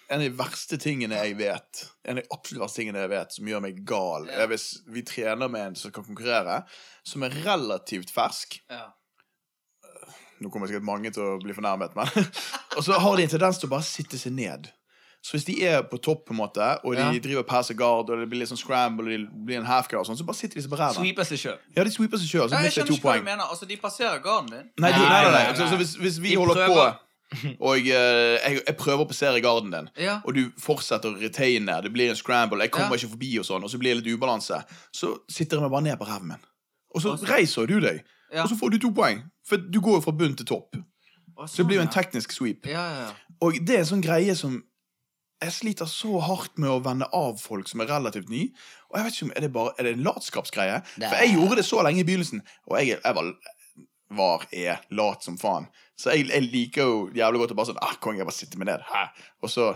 en 0.09 0.23
av 0.23 0.25
de 0.25 0.31
verste 0.39 0.79
tingene 0.81 1.19
jeg 1.21 1.35
vet, 1.37 1.83
en 2.09 2.17
av 2.17 2.23
de 2.23 2.31
absolutt 2.33 2.63
verste 2.63 2.81
tingene 2.81 3.03
jeg 3.03 3.11
vet 3.13 3.35
som 3.37 3.51
gjør 3.51 3.65
meg 3.67 3.83
gal, 3.89 4.29
er 4.33 4.49
hvis 4.49 4.69
vi 4.89 5.03
trener 5.05 5.51
med 5.53 5.67
en 5.67 5.75
som 5.77 5.93
kan 5.93 6.07
konkurrere, 6.07 6.63
som 7.05 7.27
er 7.27 7.35
relativt 7.45 8.13
fersk. 8.15 8.61
Ja. 8.73 8.87
Nå 10.41 10.51
kommer 10.51 10.67
sikkert 10.71 10.85
mange 10.87 11.11
til 11.15 11.23
å 11.23 11.39
bli 11.43 11.53
fornærmet, 11.57 11.95
men 11.99 12.07
Og 12.79 12.85
så 12.87 12.99
har 12.99 13.17
de 13.17 13.23
en 13.27 13.33
tendens 13.33 13.59
til 13.59 13.67
å 13.69 13.73
bare 13.77 13.87
sitte 13.87 14.19
seg 14.21 14.33
ned. 14.37 14.69
Så 15.21 15.35
hvis 15.35 15.45
de 15.49 15.57
er 15.67 15.81
på 15.91 15.99
topp, 15.99 16.21
på 16.29 16.33
en 16.33 16.39
måte 16.39 16.63
og 16.87 16.95
de 16.95 17.03
Ja. 17.03 17.11
driver 17.19 17.43
passer 17.43 17.75
guard, 17.75 18.09
og 18.11 18.21
det 18.21 18.29
blir 18.31 18.39
litt 18.45 18.49
sånn 18.53 18.61
scramble, 18.61 19.03
og 19.03 19.11
de 19.11 19.45
blir 19.49 19.59
en 19.59 19.67
half 19.67 19.89
guard, 19.91 20.07
sånn, 20.07 20.17
så 20.17 20.25
bare 20.25 20.39
sitter 20.39 20.55
de 20.61 20.63
seg 20.63 20.71
på 20.71 20.79
ræva. 20.79 20.95
Sweeper 20.95 21.27
seg 21.27 21.41
sjøl. 21.43 21.59
Ja, 21.75 21.83
de 21.85 21.91
sweeper 21.91 22.23
seg 22.23 22.31
sjøl, 22.31 22.47
så 22.53 22.61
mister 22.63 22.85
skjønner 22.87 22.95
to 22.95 23.03
poeng. 23.03 23.27
Altså, 23.49 23.67
De 23.67 23.77
passerer 23.83 24.23
garden 24.23 24.53
din. 24.55 24.71
Nei, 24.79 24.93
de, 24.95 24.99
nei, 25.03 25.09
nei, 25.09 25.23
nei. 25.27 25.33
Nei, 25.33 25.45
nei, 25.51 25.57
Så, 25.59 25.67
så 25.73 25.77
hvis, 25.83 25.97
hvis 25.99 26.19
vi 26.23 26.31
De 26.31 26.37
holder 26.39 26.55
prøver. 26.55 26.95
på, 26.95 27.51
og 27.61 27.77
jeg, 27.77 27.91
jeg, 28.47 28.61
jeg 28.71 28.77
prøver 28.79 29.03
å 29.05 29.09
passere 29.11 29.41
garden 29.45 29.75
din, 29.75 29.89
Ja. 30.01 30.21
og 30.25 30.35
du 30.39 30.45
fortsetter 30.63 31.11
å 31.11 31.19
retaine, 31.21 31.81
det 31.83 31.91
blir 31.93 32.09
en 32.15 32.17
scramble, 32.17 32.63
jeg 32.63 32.71
kommer 32.71 32.95
Ja. 32.95 33.03
ikke 33.03 33.11
forbi, 33.19 33.33
og 33.43 33.45
sånn, 33.51 33.65
og 33.67 33.71
så 33.75 33.77
blir 33.83 33.99
det 33.99 34.05
litt 34.07 34.15
ubalanse, 34.15 34.63
så 34.95 35.17
sitter 35.29 35.59
jeg 35.59 35.67
meg 35.67 35.75
bare 35.75 35.83
ned 35.91 35.99
på 35.99 36.07
ræven 36.09 36.29
min. 36.31 36.47
Og 36.95 37.03
så 37.03 37.19
reiser 37.29 37.67
du 37.69 37.81
deg, 37.85 38.05
Ja. 38.33 38.43
og 38.43 38.49
så 38.51 38.57
får 38.61 38.75
du 38.75 38.79
to 38.83 38.93
poeng. 38.95 39.23
For 39.49 39.57
du 39.57 39.81
går 39.81 39.99
jo 39.99 40.05
fra 40.05 40.13
bunn 40.13 40.37
til 40.37 40.47
topp. 40.47 40.77
Så 41.47 41.63
det 41.63 41.69
blir 41.69 41.79
jo 41.79 41.85
en 41.87 41.93
teknisk 41.93 42.33
sweep. 42.35 42.67
Ja, 42.67 42.83
ja, 42.83 43.07
ja. 43.07 43.37
Og 43.47 43.61
det 43.63 43.77
er 43.77 43.85
en 43.85 43.93
sånn 43.93 44.03
greie 44.03 44.35
som 44.37 44.59
jeg 45.39 45.55
sliter 45.55 45.87
så 45.87 46.19
hardt 46.27 46.57
med 46.59 46.71
å 46.73 46.81
vende 46.83 47.07
av 47.15 47.39
folk 47.39 47.69
som 47.71 47.83
er 47.83 47.91
relativt 47.93 48.31
ny. 48.33 48.49
Og 48.91 48.99
jeg 48.99 49.07
vet 49.07 49.17
ikke 49.17 49.29
om, 49.29 49.33
Er 49.37 49.45
det 49.45 49.53
bare, 49.55 49.75
er 49.79 49.87
det 49.87 49.93
en 49.95 50.07
latskapsgreie? 50.07 50.81
For 50.97 51.21
jeg 51.23 51.35
gjorde 51.37 51.61
det 51.61 51.65
så 51.69 51.85
lenge 51.87 52.03
i 52.03 52.09
begynnelsen, 52.09 52.43
og 52.67 52.79
jeg, 52.81 52.99
jeg 53.05 53.15
var, 53.15 53.31
var 54.19 54.47
er 54.51 54.83
lat 54.91 55.23
som 55.23 55.39
faen. 55.39 55.69
Så 55.99 56.11
jeg, 56.11 56.27
jeg 56.33 56.51
liker 56.51 56.83
jo 56.91 56.97
jævlig 57.15 57.45
godt 57.45 57.55
å 57.55 57.59
bare 57.59 57.71
sånn 57.71 57.83
ah, 57.87 57.95
Kong, 58.03 58.19
jeg 58.19 58.27
bare 58.27 58.39
sitter 58.39 58.59
meg 58.59 58.73
ned. 58.73 58.83
Hæ? 58.91 59.05
Og 59.47 59.53
så, 59.53 59.71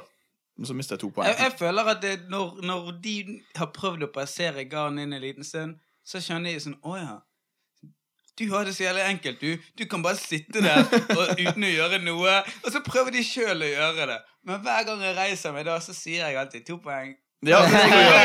så 0.66 0.74
mister 0.74 0.98
jeg 0.98 1.04
to 1.04 1.12
poeng. 1.14 1.30
Jeg, 1.30 1.38
jeg 1.46 1.58
føler 1.62 1.94
at 1.94 2.02
det, 2.02 2.16
når, 2.32 2.58
når 2.66 2.90
de 3.04 3.16
har 3.58 3.70
prøvd 3.74 4.08
å 4.08 4.12
passere 4.14 4.66
garden 4.70 4.98
inn 5.02 5.14
en 5.14 5.22
liten 5.22 5.46
stund, 5.46 5.78
så 6.02 6.18
skjønner 6.18 6.56
de 6.56 6.64
sånn 6.64 6.80
Å 6.82 6.96
ja. 6.98 7.20
Du 8.38 8.46
har 8.54 8.64
det 8.64 8.72
så 8.76 8.86
jævlig 8.86 9.02
enkelt. 9.10 9.40
Du, 9.40 9.56
du 9.78 9.84
kan 9.90 10.02
bare 10.02 10.16
sitte 10.16 10.62
der 10.64 10.86
og, 11.18 11.34
uten 11.36 11.66
å 11.68 11.72
gjøre 11.72 11.98
noe. 12.04 12.38
Og 12.64 12.70
så 12.72 12.80
prøver 12.86 13.12
de 13.12 13.24
sjøl 13.26 13.60
å 13.60 13.68
gjøre 13.68 14.06
det. 14.08 14.20
Men 14.48 14.62
hver 14.64 14.86
gang 14.88 15.04
jeg 15.04 15.16
reiser 15.18 15.52
meg 15.54 15.68
da, 15.68 15.76
så 15.84 15.92
sier 15.96 16.24
jeg 16.24 16.40
alltid 16.40 16.64
to 16.66 16.78
poeng. 16.82 17.12
Ja, 17.46 17.58
det 17.66 17.84
går 17.90 18.02
jo. 18.06 18.16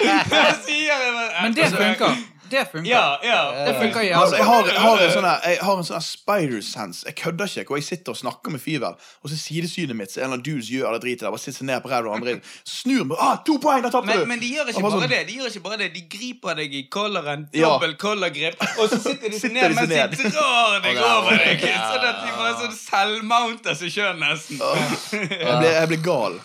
Da 0.32 0.44
sier 0.64 0.90
jeg 0.90 1.14
bare, 1.14 1.42
Men 1.42 1.56
det 1.56 1.68
funker. 1.74 2.20
Det 2.50 2.64
funker. 2.72 2.90
Ja, 2.90 3.16
ja. 3.24 3.40
Det 3.66 3.74
funker 3.78 4.00
Altså, 4.20 4.36
jeg, 4.36 4.44
har, 4.46 4.66
jeg, 4.66 4.80
har 4.80 5.02
en 5.04 5.12
sånn 5.14 5.26
her- 5.28 5.40
jeg 5.50 5.58
har 5.66 5.76
en 5.80 5.86
sånn 5.88 6.02
spider-sense. 6.06 7.04
Jeg 7.06 7.14
kødder 7.20 7.46
ikke. 7.50 7.64
Hvor 7.70 7.76
jeg 7.80 7.84
sitter 7.86 8.12
og 8.14 8.18
snakker 8.20 8.50
med 8.54 8.60
Fyvel, 8.60 8.94
og 9.22 9.30
så 9.30 9.36
sidesynet 9.38 9.96
mitt 9.96 10.10
så 10.12 10.20
en 10.20 10.24
eller 10.24 10.38
annen 10.40 10.44
dude 10.46 10.66
gjør 10.66 10.92
det 10.96 11.02
dritet 11.04 11.24
der, 11.26 11.30
bare 11.34 11.44
sitter 11.44 11.64
ned 11.70 11.80
på 11.84 11.90
ræva 11.92 12.08
og 12.10 12.16
andre 12.18 12.36
Snur 12.66 13.04
meg. 13.08 13.16
Ah, 13.20 13.36
to 13.46 13.58
poeng! 13.62 13.82
Der 13.84 13.90
tapte 13.94 14.06
Men, 14.10 14.18
du! 14.20 14.26
men 14.32 14.40
de 14.42 14.50
gjør 14.54 14.68
ikke 14.72 14.82
bare 14.84 14.92
sånn- 15.00 15.08
det. 15.14 15.22
De 15.30 15.38
gjør 15.40 15.50
ikke 15.54 15.64
bare 15.68 15.78
det 15.84 15.90
De 15.94 16.04
griper 16.16 16.54
deg 16.60 16.74
i 16.74 16.82
kolleren, 16.90 17.48
Ja. 17.54 17.68
dobbel 17.74 17.96
collargrip, 17.96 18.60
og 18.78 18.88
så 18.90 18.98
sitter 19.00 19.28
de 19.28 19.38
seg 19.38 19.50
Sitter 19.50 19.54
ned 19.56 19.74
mens 19.74 20.18
de 20.18 20.30
drar 20.30 20.80
deg 20.82 20.96
er 21.00 21.10
over 21.16 21.36
deg. 21.44 21.64
ja. 21.64 21.82
Sånn 21.94 22.06
at 22.10 22.22
de 22.26 22.30
bare 22.36 22.54
sånn 22.64 22.76
selvmounter 22.76 23.74
seg 23.74 23.90
sjøl, 23.94 24.16
nesten. 24.20 24.60
Jeg 24.60 25.58
blir, 25.60 25.72
jeg 25.74 25.88
blir 25.94 26.02
gal. 26.04 26.40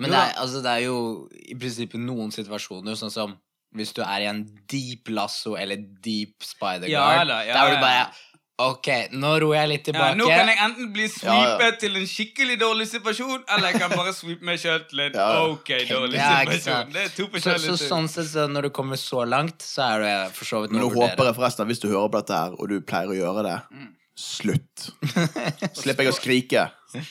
Men 0.00 0.10
det 0.10 0.18
er, 0.18 0.32
altså, 0.40 0.62
det 0.64 0.70
er 0.72 0.84
jo 0.86 1.28
i 1.46 1.54
prinsippet 1.54 2.00
noen 2.00 2.32
situasjoner, 2.34 2.96
sånn 2.98 3.12
som 3.12 3.34
hvis 3.74 3.92
du 3.96 4.02
er 4.04 4.20
i 4.26 4.28
en 4.30 4.42
deep 4.70 5.08
lasso 5.08 5.54
eller 5.56 5.76
deep 6.04 6.42
spider 6.44 6.88
Ja 6.92 7.06
guard, 7.16 7.28
da, 7.32 7.40
ja, 7.48 7.54
der 7.56 7.74
du 7.76 7.80
bare 7.82 8.04
Ok, 8.62 8.86
nå 9.16 9.30
roer 9.42 9.56
jeg 9.56 9.68
litt 9.70 9.86
Ja, 9.88 9.92
tilbake. 9.92 10.16
nå 10.20 10.26
kan 10.28 10.50
jeg 10.52 10.58
enten 10.60 10.90
bli 10.94 11.06
Ja, 11.08 11.08
ja. 11.08 11.38
sweepet 11.56 11.78
til 11.80 11.96
en 11.98 12.04
skikkelig 12.06 12.58
dårlig 12.60 12.84
situasjon, 12.90 13.40
eller 13.48 13.72
jeg 13.72 13.80
kan 13.80 13.94
bare 13.96 14.12
sweepe 14.20 14.44
meg 14.46 14.60
sjøl 14.60 14.84
til 14.90 15.00
en 15.06 15.16
Ja, 15.16 15.24
ja. 15.34 15.46
ok 15.54 15.70
dårlig 15.88 16.20
situasjon. 16.20 16.92
Det 16.92 17.02
er 17.02 17.08
to 17.16 17.26
så, 17.40 17.56
så 17.64 17.76
sånn 17.80 18.06
sett, 18.12 18.28
så 18.30 18.44
når 18.52 18.68
du 18.68 18.70
kommer 18.76 19.00
så 19.00 19.24
langt, 19.26 19.64
så 19.66 19.88
er 19.96 20.04
det 20.04 20.12
for 20.36 20.44
så 20.52 20.60
vidt 20.62 20.76
Men 20.76 20.84
noe 20.84 20.90
nå 20.90 20.92
å 20.92 20.94
vurdere. 20.94 21.16
håper 21.16 21.30
jeg 21.32 21.38
forresten 21.40 21.64
at 21.66 21.72
hvis 21.72 21.82
du 21.82 21.88
hører 21.88 22.12
på 22.12 22.20
dette 22.22 22.38
her, 22.44 22.54
og 22.60 22.70
du 22.70 22.76
pleier 22.92 23.10
å 23.10 23.18
gjøre 23.18 23.46
det, 23.48 23.56
slutt. 24.22 24.86
Slipper 25.76 26.06
jeg 26.06 26.12
å 26.12 26.16
skrike. 26.16 26.62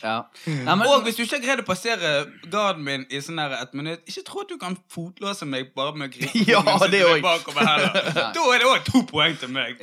Ja. 0.01 0.15
Nei, 0.45 0.75
men, 0.75 0.83
Og 0.85 1.03
hvis 1.05 1.17
du 1.17 1.23
ikke 1.23 1.39
har 1.39 1.43
greid 1.43 1.61
å 1.63 1.65
passere 1.65 2.09
garden 2.53 2.83
min 2.85 3.05
i 3.09 3.21
sånn 3.23 3.41
her 3.41 3.55
ett 3.57 3.73
minutt, 3.77 4.03
ikke 4.09 4.23
tro 4.27 4.43
at 4.43 4.51
du 4.51 4.57
kan 4.61 4.77
fotlåse 4.93 5.47
meg 5.49 5.71
bare 5.77 5.95
med 5.97 6.11
å 6.11 6.13
gripe 6.13 6.43
Ja, 6.51 6.61
det 6.91 7.01
meg 7.01 7.23
bakover 7.25 7.65
heller. 7.65 8.11
Da 8.35 8.45
er 8.53 8.61
det 8.61 8.69
òg 8.69 8.83
to 8.87 9.01
poeng 9.09 9.37
til 9.41 9.51
meg. 9.53 9.81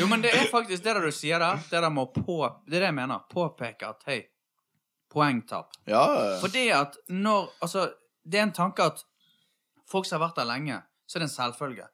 jo, 0.00 0.08
men 0.08 0.24
det 0.24 0.32
er 0.32 0.48
faktisk 0.52 0.84
det 0.84 0.94
der 0.96 1.04
du 1.04 1.12
sier 1.14 1.42
der. 1.42 1.60
Det 1.68 1.82
der 1.84 1.92
med 1.92 2.06
å 2.06 2.10
på... 2.16 2.38
Det 2.66 2.80
er 2.80 2.86
det 2.86 2.90
jeg 2.90 2.98
mener. 3.02 3.26
Påpeke 3.32 3.92
at 3.92 4.08
hei, 4.08 4.22
poengtap. 5.12 5.76
Ja, 5.90 6.06
Fordi 6.42 6.68
at 6.74 6.96
når 7.12 7.52
Altså, 7.64 7.90
det 8.24 8.40
er 8.40 8.48
en 8.48 8.56
tanke 8.56 8.88
at 8.88 9.04
folk 9.90 10.08
som 10.08 10.18
har 10.18 10.28
vært 10.28 10.40
der 10.40 10.48
lenge, 10.48 10.80
så 11.06 11.18
er 11.18 11.26
det 11.26 11.30
en 11.30 11.36
selvfølge. 11.36 11.86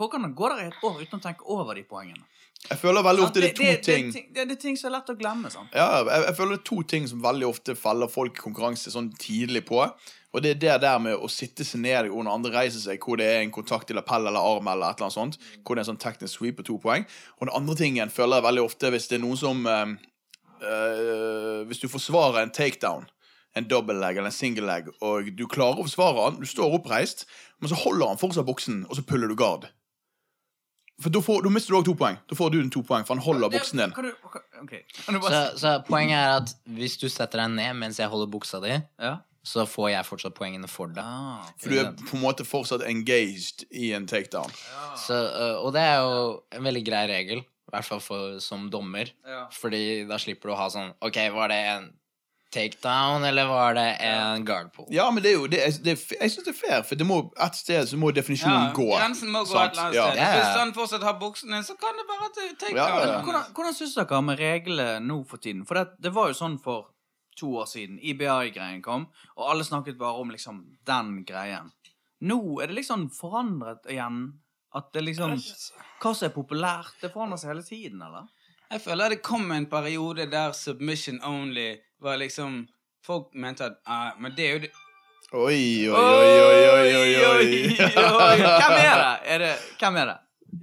Folk 0.00 0.14
kan 0.16 0.34
gå 0.34 0.48
der 0.48 0.62
i 0.64 0.68
et 0.70 0.84
år 0.86 1.02
uten 1.02 1.18
å 1.18 1.24
tenke 1.24 1.44
over 1.44 1.76
de 1.76 1.82
poengene. 1.84 2.22
jeg 2.70 2.78
føler 2.78 3.04
veldig 3.04 3.24
ofte 3.24 3.40
det 3.40 3.50
er 3.50 3.56
to 3.56 3.66
det, 3.66 3.80
ting 3.84 4.08
det, 4.12 4.22
det, 4.34 4.46
det 4.48 4.54
er 4.56 4.60
ting 4.60 4.78
som 4.80 4.88
er 4.88 4.94
lett 4.98 5.12
å 5.12 5.16
glemme. 5.16 5.50
sant? 5.52 5.74
Ja, 5.76 6.00
jeg, 6.00 6.24
jeg 6.26 6.36
føler 6.38 6.56
det 6.56 6.60
er 6.60 6.68
to 6.70 6.82
ting 6.92 7.08
som 7.08 7.20
veldig 7.24 7.46
ofte 7.48 7.76
faller 7.76 8.08
folk 8.08 8.40
i 8.40 8.42
konkurranse 8.46 8.92
sånn 8.92 9.12
tidlig 9.20 9.66
på. 9.68 9.82
Og 10.30 10.44
det 10.44 10.54
er 10.54 10.60
det 10.62 10.74
der 10.84 10.98
med 11.02 11.18
å 11.18 11.28
sitte 11.32 11.66
seg 11.66 11.82
ned 11.82 12.08
og 12.08 12.22
når 12.22 12.36
andre 12.38 12.52
reiser 12.54 12.80
seg, 12.84 13.02
hvor 13.02 13.18
det 13.20 13.26
er 13.26 13.40
en 13.42 13.52
kontakt 13.52 13.90
i 13.90 13.96
lapell 13.98 14.28
eller 14.30 14.40
arm 14.40 14.68
eller 14.70 14.92
et 14.92 15.00
eller 15.00 15.08
annet 15.08 15.16
sånt. 15.16 15.38
Hvor 15.64 15.74
det 15.74 15.82
er 15.82 15.84
en 15.88 15.90
sånn 15.92 16.04
teknisk 16.04 16.38
sweep 16.38 16.60
på 16.60 16.66
to 16.68 16.76
poeng. 16.80 17.06
Og 17.40 17.48
den 17.48 17.56
andre 17.58 17.76
tingen 17.80 18.12
føler 18.14 18.38
jeg 18.38 18.46
veldig 18.46 18.64
ofte 18.68 18.92
hvis 18.94 19.08
det 19.10 19.18
er 19.18 19.24
noen 19.24 19.40
som 19.40 19.66
øh, 19.66 19.96
Hvis 21.66 21.82
du 21.82 21.88
forsvarer 21.90 22.44
en 22.44 22.54
takedown, 22.54 23.08
en 23.56 23.66
double 23.66 23.98
leg 23.98 24.20
eller 24.20 24.30
en 24.30 24.36
single 24.36 24.68
leg, 24.68 24.88
og 25.02 25.32
du 25.34 25.44
klarer 25.50 25.80
å 25.80 25.86
forsvare 25.88 26.28
han, 26.28 26.38
du 26.38 26.46
står 26.46 26.78
oppreist, 26.78 27.26
men 27.58 27.72
så 27.72 27.78
holder 27.80 28.12
han 28.12 28.20
fortsatt 28.20 28.46
boksen, 28.46 28.84
og 28.86 28.94
så 28.94 29.02
puller 29.02 29.32
du 29.32 29.34
guard. 29.34 29.66
For 31.00 31.08
da, 31.10 31.20
får, 31.24 31.42
da 31.46 31.50
mister 31.54 31.72
du 31.72 31.78
òg 31.80 31.84
to 31.88 31.94
poeng. 31.96 32.18
Da 32.28 32.36
får 32.36 32.50
du 32.52 32.58
den 32.60 32.70
to 32.70 32.82
poeng, 32.84 33.06
for 33.08 33.16
han 33.16 33.24
holder 33.24 33.48
buksen 33.54 33.78
din. 33.80 33.92
Kan 33.96 34.04
du, 34.04 34.12
ok. 34.62 34.74
Kan 35.06 35.16
du 35.16 35.20
Så, 35.20 35.28
bare 35.30 35.58
så 35.58 35.74
poenget 35.88 36.18
er 36.18 36.36
at 36.42 36.54
hvis 36.76 36.98
du 37.00 37.08
setter 37.08 37.40
deg 37.44 37.54
ned 37.56 37.74
mens 37.80 37.98
jeg 38.02 38.08
holder 38.12 38.28
buksa 38.30 38.60
di, 38.60 38.74
Ja. 39.00 39.14
så 39.42 39.64
får 39.66 39.88
jeg 39.94 40.04
fortsatt 40.04 40.34
poengene 40.36 40.68
for 40.68 40.86
deg. 40.92 41.00
Ah, 41.02 41.46
For 41.58 41.70
du 41.72 41.78
er 41.80 41.92
på 41.96 42.16
en 42.18 42.22
måte 42.26 42.44
fortsatt 42.44 42.82
engaged 42.84 43.64
i 43.72 43.92
en 43.96 44.06
takedown. 44.06 44.50
Så, 45.00 45.14
øh, 45.16 45.64
og 45.64 45.72
det 45.72 45.80
er 45.80 45.96
jo 46.04 46.42
en 46.52 46.64
veldig 46.68 46.84
grei 46.86 47.06
regel, 47.08 47.38
i 47.40 47.70
hvert 47.72 47.84
fall 47.86 48.00
for, 48.04 48.38
som 48.44 48.68
dommer. 48.70 49.08
Ja. 49.26 49.46
Fordi 49.54 50.04
da 50.08 50.18
slipper 50.18 50.50
du 50.50 50.54
å 50.54 50.58
ha 50.60 50.68
sånn 50.68 50.92
Ok, 51.00 51.16
var 51.32 51.48
det 51.48 51.56
en 51.76 51.90
takedown, 52.52 53.24
eller 53.24 53.46
var 53.46 53.74
det 53.74 53.86
en 54.06 54.44
guard 54.44 54.72
pull? 54.74 54.86
Ja, 54.90 55.10
men 55.10 55.22
det 55.22 55.30
er 55.32 55.36
jo 55.38 55.46
det, 55.46 55.60
er- 55.66 55.82
det, 55.84 55.92
er- 55.96 56.16
Jeg 56.20 56.30
syns 56.30 56.44
det 56.44 56.54
er 56.54 56.58
fair, 56.68 56.82
for 56.82 56.94
det 57.00 57.06
må, 57.06 57.18
et 57.46 57.54
sted 57.56 57.86
så 57.88 57.96
må 57.96 58.10
definisjonen 58.14 58.72
gå. 58.76 58.86
Grensen 58.96 59.30
må 59.30 59.44
gå 59.44 59.52
sant? 59.52 59.72
et 59.72 59.78
eller 59.78 59.84
annet 59.86 59.94
Ja. 59.94 60.06
sted. 60.10 60.20
Ja. 60.20 60.32
Hvis 60.36 60.58
han 60.60 60.72
fortsatt 60.74 61.02
har 61.02 61.18
buksene, 61.20 61.62
så 61.64 61.76
kan 61.80 61.94
det 62.00 62.06
være 62.10 62.30
takedown. 62.34 62.58
take 62.58 62.76
Ja, 62.76 62.88
ja, 62.88 63.00
ja. 63.00 63.06
down. 63.12 63.24
Hvordan, 63.24 63.44
hvordan 63.54 63.74
syns 63.74 63.94
dere 63.94 64.22
med 64.22 64.38
reglene 64.38 65.00
nå 65.06 65.24
for 65.26 65.36
tiden? 65.36 65.66
For 65.66 65.74
det, 65.74 65.86
det 66.02 66.12
var 66.14 66.28
jo 66.28 66.34
sånn 66.34 66.58
for 66.62 66.86
to 67.38 67.46
år 67.56 67.66
siden. 67.66 67.98
IBI-greien 68.02 68.82
kom, 68.82 69.06
og 69.36 69.50
alle 69.50 69.64
snakket 69.64 69.96
bare 69.98 70.18
om 70.20 70.30
liksom 70.30 70.64
den 70.86 71.24
greien. 71.24 71.70
Nå 72.20 72.60
er 72.62 72.66
det 72.66 72.76
liksom 72.76 73.10
forandret 73.10 73.86
igjen. 73.88 74.32
At 74.72 74.92
det 74.92 75.02
liksom 75.02 75.32
Hva 76.00 76.12
som 76.14 76.26
er 76.28 76.34
populært, 76.34 76.92
det 77.02 77.10
forandrer 77.12 77.38
seg 77.38 77.48
hele 77.50 77.62
tiden, 77.66 78.02
eller? 78.02 78.28
Jeg 78.70 78.80
føler 78.84 79.08
det 79.10 79.22
kom 79.22 79.50
en 79.50 79.66
periode 79.66 80.30
der 80.30 80.52
submission 80.52 81.18
only 81.26 81.76
var 82.02 82.16
liksom 82.16 82.66
Folk 83.06 83.34
mente 83.34 83.64
at 83.64 83.76
uh, 83.88 84.20
Men 84.22 84.32
det 84.36 84.46
er 84.46 84.52
jo 84.52 84.58
det 84.66 84.70
Oi, 85.32 85.86
oi, 85.86 85.94
oi, 85.94 86.38
oi, 86.42 86.64
oi, 86.74 86.94
oi, 86.96 87.26
oi. 87.30 87.76
Hvem 87.76 88.74
er 88.74 88.96
det? 88.98 89.12
Er 89.34 89.38
det? 89.38 89.50
Hvem 89.78 89.96
er 90.00 90.08
det? 90.10 90.16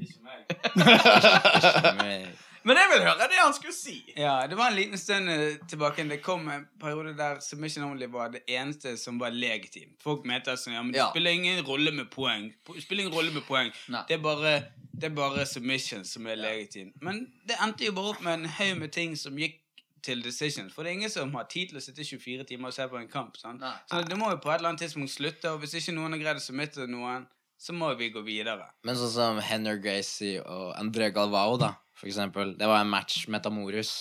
Ikke 0.04 0.20
meg. 0.28 1.96
Men- 2.02 2.28
Men 2.68 2.76
jeg 2.76 2.90
vil 2.92 3.04
høre 3.08 3.28
det 3.32 3.38
han 3.40 3.54
skulle 3.56 3.74
si. 3.74 3.94
Ja, 4.18 4.42
det 4.50 4.58
var 4.60 4.68
en 4.68 4.76
liten 4.76 4.98
stund 5.00 5.30
eh, 5.32 5.56
tilbake. 5.72 6.04
Det 6.10 6.18
kom 6.22 6.50
en 6.52 6.66
periode 6.82 7.14
der 7.18 7.40
submission 7.40 7.86
only 7.86 8.10
var 8.12 8.28
det 8.34 8.42
eneste 8.48 8.98
som 9.00 9.20
var 9.22 9.30
legitimt. 9.32 9.96
Folk 10.04 10.26
mente 10.28 10.52
at 10.52 10.60
ja, 10.68 10.82
men 10.84 10.92
det 10.92 11.00
Ja. 11.00 11.10
spiller 11.14 11.32
ingen 11.32 11.64
rolle 11.64 11.92
med 11.92 12.10
poeng. 12.12 12.52
Spiller 12.82 13.06
ingen 13.06 13.16
rolle 13.16 13.32
med 13.32 13.42
poeng. 13.48 13.72
Det 14.10 14.18
er 14.18 14.22
bare, 14.22 14.64
det 14.92 15.04
er 15.04 15.16
bare 15.16 15.46
submission 15.46 16.04
som 16.06 16.28
er 16.28 16.36
legitimt. 16.36 16.94
Men 17.02 17.32
det 17.48 17.56
endte 17.64 17.86
jo 17.88 17.92
bare 17.96 18.10
opp 18.12 18.22
med 18.22 18.34
en 18.34 18.46
haug 18.46 18.78
med 18.84 18.92
ting 18.92 19.16
som 19.18 19.38
gikk 19.40 19.62
til 20.08 20.24
decisions. 20.24 20.74
For 20.74 20.84
det 20.84 20.92
er 20.92 21.00
ingen 21.02 21.14
som 21.14 21.34
har 21.38 21.48
tid 21.52 21.72
til 21.72 21.80
å 21.80 21.84
sitte 21.84 22.06
24 22.08 22.48
timer 22.50 22.72
og 22.72 22.76
se 22.76 22.88
på 22.90 23.00
en 23.00 23.10
kamp. 23.12 23.38
Sant? 23.40 23.62
Nei. 23.64 23.74
Så 23.92 24.04
det 24.08 24.20
må 24.20 24.32
jo 24.34 24.40
på 24.44 24.52
et 24.52 24.60
eller 24.60 24.74
annet 24.74 24.86
tidspunkt 24.86 25.14
slutte, 25.14 25.52
og 25.54 25.64
hvis 25.64 25.78
ikke 25.82 25.96
noen 25.98 26.16
har 26.16 26.24
greid 26.24 26.42
å 26.42 26.46
submitte 26.48 26.88
noen, 26.92 27.28
så 27.58 27.74
må 27.74 27.90
vi 27.98 28.12
gå 28.14 28.22
videre. 28.26 28.70
Men 28.86 29.00
sånn 29.00 29.14
som 29.14 29.40
Henner 29.42 29.80
Gracie 29.82 30.44
og 30.44 30.76
André 30.78 31.10
Galvao, 31.14 31.58
da, 31.62 31.74
for 31.98 32.10
eksempel. 32.10 32.54
Det 32.58 32.70
var 32.70 32.84
en 32.84 32.92
match, 32.92 33.26
Metamorus, 33.34 33.96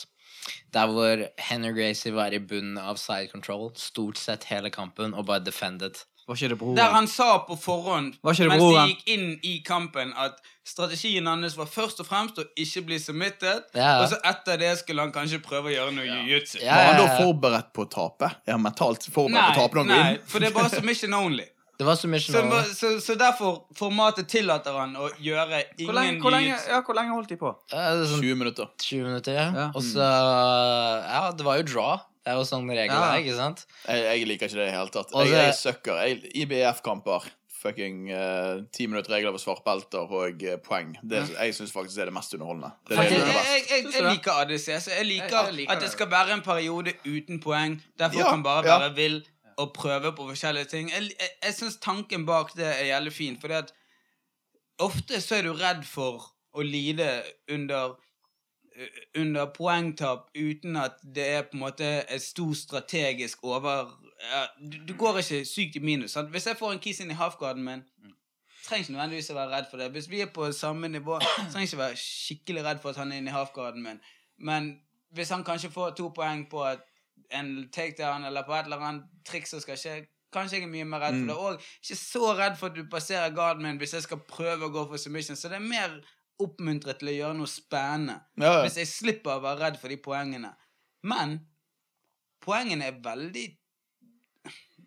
der 0.77 0.91
hvor 0.93 1.25
Henner 1.49 1.73
Gracie 1.77 2.15
var 2.15 2.37
i 2.37 2.43
bunnen 2.43 2.77
av 2.79 3.01
side 3.01 3.33
control 3.33 3.71
stort 3.81 4.21
sett 4.21 4.47
hele 4.53 4.71
kampen 4.75 5.17
og 5.17 5.27
bare 5.31 5.45
defended. 5.45 6.05
Var 6.27 6.35
ikke 6.35 6.49
det 6.51 6.59
broren? 6.59 6.75
Der 6.77 6.91
han 6.91 7.07
sa 7.07 7.39
på 7.47 7.55
forhånd, 7.55 8.17
Var 8.23 8.33
ikke 8.35 8.43
det 8.49 8.49
mens 8.51 8.63
broren? 8.63 8.89
de 8.89 8.95
gikk 8.95 9.09
inn 9.15 9.27
i 9.47 9.63
kampen, 9.63 10.13
at 10.19 10.41
strategien 10.67 11.27
hans 11.31 11.55
var 11.57 11.67
først 11.71 12.01
og 12.03 12.07
fremst 12.09 12.39
å 12.43 12.45
ikke 12.59 12.83
bli 12.89 12.99
submitted, 12.99 13.63
Ja. 13.79 14.01
og 14.03 14.09
så 14.11 14.19
etter 14.25 14.59
det 14.59 14.73
skulle 14.81 15.01
han 15.07 15.13
kanskje 15.15 15.39
prøve 15.45 15.71
å 15.71 15.75
gjøre 15.77 15.95
noe 15.95 16.05
jiu-jitsu. 16.09 16.59
Ja, 16.65 16.75
Var 16.75 16.85
han 16.95 17.03
da 17.07 17.19
forberedt 17.21 17.73
på 17.73 17.87
å 17.87 17.91
tape? 17.91 18.33
Er 18.47 18.53
han 18.59 18.63
mentalt 18.63 19.07
forberedt 19.07 19.39
Nei, 19.39 19.53
på 19.55 19.61
å 19.61 19.69
tape 19.69 19.75
noen 19.85 19.87
nei, 19.95 20.15
inn? 20.17 20.21
for 20.27 20.41
det 20.41 20.49
er 20.51 20.55
bare 20.59 20.71
submission 20.81 21.15
only. 21.15 21.47
Det 21.79 21.85
var 21.85 21.95
submission 22.01 22.33
Så, 22.35 22.41
over. 22.43 22.63
så, 22.73 22.91
så 23.05 23.15
derfor 23.21 23.59
formatet 23.77 24.27
tillater 24.33 24.73
han 24.81 24.95
å 24.97 25.11
gjøre 25.21 25.63
ingen 25.79 25.87
Hvor 25.91 25.95
lenge, 26.01 26.21
hvor, 26.23 26.31
lenge, 26.33 26.49
jiu-jitsu. 26.49 26.69
ja, 26.73 26.81
hvor 26.83 26.95
lenge 26.97 27.13
holdt 27.15 27.29
de 27.29 27.37
på? 27.37 27.55
Ja, 27.71 27.79
er 27.93 28.05
sånn 28.09 28.23
20 28.25 28.35
minutter. 28.41 28.67
20 28.83 29.05
minutter, 29.05 29.33
ja. 29.37 29.47
Ja. 29.55 29.67
Og 29.77 29.83
så 29.85 30.01
Ja, 31.07 31.31
det 31.37 31.45
var 31.45 31.59
jo 31.61 31.67
draw. 31.69 32.01
Det 32.27 32.33
er 32.35 32.39
jo 32.41 32.45
sånn 32.49 32.67
regelen 32.67 32.91
Ja. 32.99 33.13
er, 33.15 33.21
ikke 33.23 33.35
sant? 33.39 33.61
Jeg, 33.87 34.03
jeg 34.03 34.27
liker 34.27 34.49
ikke 34.51 34.59
det 34.59 34.65
i 34.65 34.67
det 34.67 34.75
hele 34.75 34.91
tatt. 34.91 35.13
Også, 35.15 35.31
Jeg, 35.31 35.45
jeg 35.47 35.55
søkker. 35.63 36.01
IBF-kamper. 36.43 37.29
Fucking 37.57 38.11
ti 38.75 38.85
minutter 38.87 39.15
regler 39.15 39.33
for 39.33 39.41
svartbelter 39.43 40.11
og 40.13 40.43
uh, 40.45 40.57
poeng. 40.63 40.91
Det, 41.03 41.23
jeg 41.39 41.55
syns 41.57 41.73
faktisk 41.73 41.97
det 41.97 42.03
er 42.05 42.11
det 42.11 42.15
mest 42.19 42.35
underholdende. 42.37 42.73
Det 42.87 42.99
er 42.99 43.09
det 43.09 43.17
Jeg, 43.17 43.23
er 43.23 43.31
jeg, 43.31 43.63
jeg, 43.71 43.85
jeg, 43.87 43.95
jeg 43.95 44.11
liker 44.11 44.41
ADC. 44.43 44.67
Så 44.85 44.91
jeg 44.99 45.07
liker, 45.09 45.31
Jeg- 45.33 45.47
jeg 45.47 45.55
liker 45.61 45.73
at 45.73 45.81
det 45.87 45.91
skal 45.95 46.11
være 46.13 46.35
en 46.37 46.43
periode 46.45 46.93
uten 47.07 47.41
poeng, 47.43 47.79
der 47.99 48.11
folk 48.13 48.21
Ja, 48.25 48.31
kan 48.35 48.43
bare 48.45 48.67
ja. 48.67 48.79
være 48.85 48.95
vill 48.99 49.19
og 49.57 49.73
prøve 49.73 50.13
på 50.13 50.27
forskjellige 50.29 50.69
ting. 50.75 50.91
Jeg, 50.93 51.03
jeg, 51.17 51.31
jeg 51.47 51.55
syns 51.55 51.79
tanken 51.81 52.27
bak 52.29 52.53
det 52.59 52.67
er 52.67 52.91
jævlig 52.93 53.13
fin, 53.17 53.39
fordi 53.41 53.55
at 53.63 53.73
ofte 54.79 55.21
så 55.25 55.39
er 55.39 55.47
du 55.49 55.55
redd 55.57 55.85
for 55.89 56.27
å 56.57 56.63
lide 56.65 57.23
under 57.53 57.95
eh, 57.97 58.06
under 59.17 59.47
poengtap 59.55 60.27
uten 60.37 60.77
at 60.77 60.99
det 61.03 61.29
er 61.29 61.47
på 61.49 61.57
en 61.57 61.63
måte 61.65 61.87
et 62.13 62.23
stor 62.23 62.53
strategisk 62.55 63.45
over 63.45 63.91
ja, 64.21 64.43
du, 64.61 64.79
du 64.89 64.95
går 64.97 65.21
ikke 65.21 65.45
sykt 65.45 65.77
i 65.77 65.83
minus. 65.85 66.11
Sant? 66.17 66.31
Hvis 66.31 66.47
jeg 66.47 66.57
får 66.57 66.73
en 66.73 66.83
kiss 66.83 67.01
inn 67.01 67.13
i 67.13 67.19
halfgarden 67.19 67.65
min 67.65 67.85
trenger 68.67 68.85
ikke 68.85 68.97
nødvendigvis 68.97 69.31
å 69.31 69.37
være 69.37 69.53
redd 69.53 69.71
for 69.71 69.81
det. 69.83 69.93
Hvis 69.95 70.11
vi 70.11 70.21
er 70.25 70.33
på 70.35 70.49
samme 70.53 70.91
nivå, 70.91 71.21
trenger 71.53 71.69
ikke 71.69 71.83
være 71.83 72.01
skikkelig 72.01 72.67
redd 72.67 72.83
for 72.83 72.93
at 72.93 73.01
han 73.03 73.13
er 73.13 73.23
inne 73.23 73.33
i 73.33 73.37
halfgarden 73.37 73.85
min. 73.85 74.03
Men 74.39 74.73
hvis 75.15 75.33
han 75.35 75.47
kanskje 75.47 75.73
får 75.73 75.95
to 75.99 76.11
poeng 76.17 76.47
på 76.51 76.65
en 77.35 77.55
takedown 77.73 78.27
eller 78.27 78.47
på 78.47 78.55
et 78.55 78.69
eller 78.69 78.85
annet 78.89 79.25
triks 79.27 79.55
som 79.55 79.63
skal 79.63 79.79
skje, 79.81 79.97
kanskje 80.35 80.59
jeg 80.59 80.67
er 80.67 80.73
mye 80.73 80.89
mer 80.89 81.05
redd 81.07 81.21
for 81.21 81.31
det. 81.31 81.37
Og 81.37 81.69
ikke 81.83 81.99
så 82.01 82.33
redd 82.35 82.59
for 82.61 82.71
at 82.71 82.77
du 82.77 82.91
passerer 82.91 83.35
garden 83.35 83.65
min 83.67 83.81
hvis 83.81 83.97
jeg 83.97 84.07
skal 84.07 84.23
prøve 84.29 84.69
å 84.69 84.75
gå 84.75 84.87
for 84.91 85.01
submission. 85.01 85.39
Så 85.39 85.53
det 85.53 85.61
er 85.61 85.71
mer 85.71 86.01
oppmuntret 86.43 87.01
til 87.01 87.13
å 87.13 87.17
gjøre 87.17 87.39
noe 87.39 87.51
spennende. 87.51 88.21
Ja. 88.41 88.61
Hvis 88.65 88.79
jeg 88.81 88.91
slipper 88.91 89.37
å 89.37 89.45
være 89.45 89.63
redd 89.65 89.79
for 89.81 89.93
de 89.93 89.99
poengene. 90.03 90.53
Men 91.07 91.39
poengene 92.45 92.91
er 92.91 93.01
veldig 93.05 93.47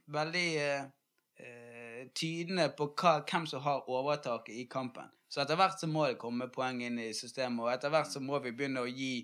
Veldig 0.09 0.47
eh, 0.57 0.85
eh, 1.37 1.97
tydende 2.17 2.63
på 2.73 2.87
hva, 2.97 3.19
hvem 3.29 3.43
som 3.45 3.61
har 3.61 3.85
overtaket 3.93 4.55
i 4.57 4.63
kampen. 4.65 5.05
Så 5.29 5.43
etter 5.43 5.59
hvert 5.59 5.77
så 5.77 5.85
må 5.85 6.07
det 6.07 6.17
komme 6.17 6.47
poeng 6.49 6.79
inn 6.81 6.97
i 6.97 7.11
systemet, 7.13 7.61
og 7.61 7.69
etter 7.69 7.93
hvert 7.93 8.09
så 8.09 8.21
må 8.23 8.39
vi 8.41 8.55
begynne 8.57 8.81
å 8.81 8.89
gi 8.89 9.21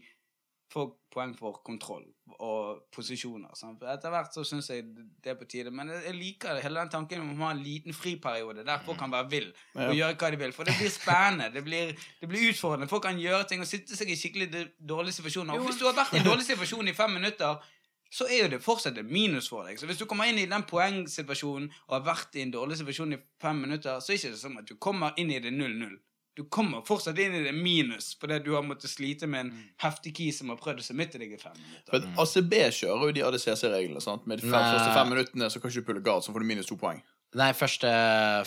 folk 0.75 0.97
poeng 1.15 1.31
for 1.37 1.61
kontroll 1.63 2.03
og 2.43 2.81
posisjoner. 2.91 3.53
Sant? 3.55 3.77
For 3.79 3.87
etter 3.87 4.11
hvert 4.11 4.33
så 4.35 4.43
syns 4.43 4.67
jeg 4.73 4.83
det 5.23 5.31
er 5.31 5.37
på 5.39 5.47
tide. 5.47 5.71
Men 5.71 5.93
jeg, 5.93 6.15
liker 6.17 6.59
hele 6.59 6.83
den 6.83 6.91
tanken 6.91 7.23
om 7.23 7.31
å 7.37 7.47
ha 7.47 7.53
en 7.55 7.63
liten 7.63 7.95
friperiode 7.95 8.65
der 8.67 8.83
folk 8.83 8.99
kan 8.99 9.13
være 9.13 9.29
vill 9.31 9.47
og 9.79 9.95
gjøre 9.95 10.17
hva 10.19 10.31
de 10.33 10.41
vil. 10.43 10.55
For 10.57 10.67
det 10.67 10.75
blir 10.81 10.91
spennende, 10.91 11.47
det 11.55 11.63
blir, 11.63 11.95
det 12.19 12.29
blir 12.31 12.49
utfordrende. 12.51 12.89
Folk 12.91 13.07
kan 13.07 13.21
gjøre 13.21 13.47
ting 13.47 13.63
og 13.63 13.69
sitte 13.69 13.95
seg 13.95 14.11
i 14.11 14.19
skikkelig 14.19 14.51
dårlig 14.51 15.05
dårlige 15.05 15.13
situasjoner. 15.13 15.53
Og 15.53 15.65
hvis 15.65 15.79
du 15.79 15.85
har 15.85 15.95
vært 15.95 16.13
i 16.13 16.21
en 16.21 16.29
dårlig 16.29 16.45
situasjon 16.47 16.87
i 16.89 16.95
fem 16.97 17.11
minutter, 17.11 17.71
så 18.15 18.27
er 18.31 18.45
jo 18.45 18.49
det 18.53 18.61
fortsatt 18.63 18.97
et 19.01 19.11
minus 19.11 19.49
for 19.51 19.67
deg. 19.67 19.79
Så 19.79 19.89
hvis 19.89 19.99
du 19.99 20.05
kommer 20.09 20.29
inn 20.29 20.39
i 20.39 20.49
den 20.49 20.65
poengsituasjonen 20.69 21.69
og 21.87 21.95
har 21.97 22.05
vært 22.05 22.37
i 22.37 22.45
en 22.45 22.53
dårlig 22.53 22.79
situasjon 22.79 23.15
i 23.15 23.21
fem 23.41 23.63
minutter, 23.65 23.99
så 23.99 24.13
er 24.13 24.17
det 24.17 24.31
ikke 24.31 24.41
som 24.41 24.59
at 24.61 24.69
du 24.69 24.75
kommer 24.81 25.17
inn 25.21 25.33
i 25.33 25.41
det 25.43 25.53
0-0. 25.53 25.97
Du 26.35 26.43
kommer 26.51 26.81
fortsatt 26.83 27.17
inn 27.23 27.35
i 27.37 27.43
det 27.45 27.53
minus 27.55 28.09
fordi 28.19 28.41
du 28.43 28.51
har 28.57 28.63
måttet 28.67 28.91
slite 28.91 29.27
med 29.31 29.45
en 29.45 29.51
heftig 29.83 30.11
key 30.17 30.31
som 30.35 30.49
har 30.51 30.57
prøvd 30.59 30.81
å 30.83 30.87
submitte 30.89 31.19
deg 31.21 31.31
i 31.31 31.39
fem 31.39 31.55
minutter. 31.55 31.91
For 31.93 32.23
ACB 32.25 32.55
kjører 32.75 33.09
jo 33.09 33.11
de 33.15 33.23
ADCC-reglene. 33.29 34.01
sant? 34.03 34.27
Med 34.27 34.41
de 34.43 34.49
fem, 34.49 34.55
første 34.59 34.95
fem 34.97 35.13
minuttene 35.15 35.47
så 35.53 35.61
kan 35.63 35.71
ikke 35.71 35.85
du 35.85 35.87
pulle 35.93 36.03
guard, 36.03 36.25
så 36.27 36.35
får 36.35 36.43
du 36.43 36.49
minus 36.51 36.67
to 36.67 36.75
poeng. 36.81 36.99
Nei, 37.35 37.49
første, 37.51 37.89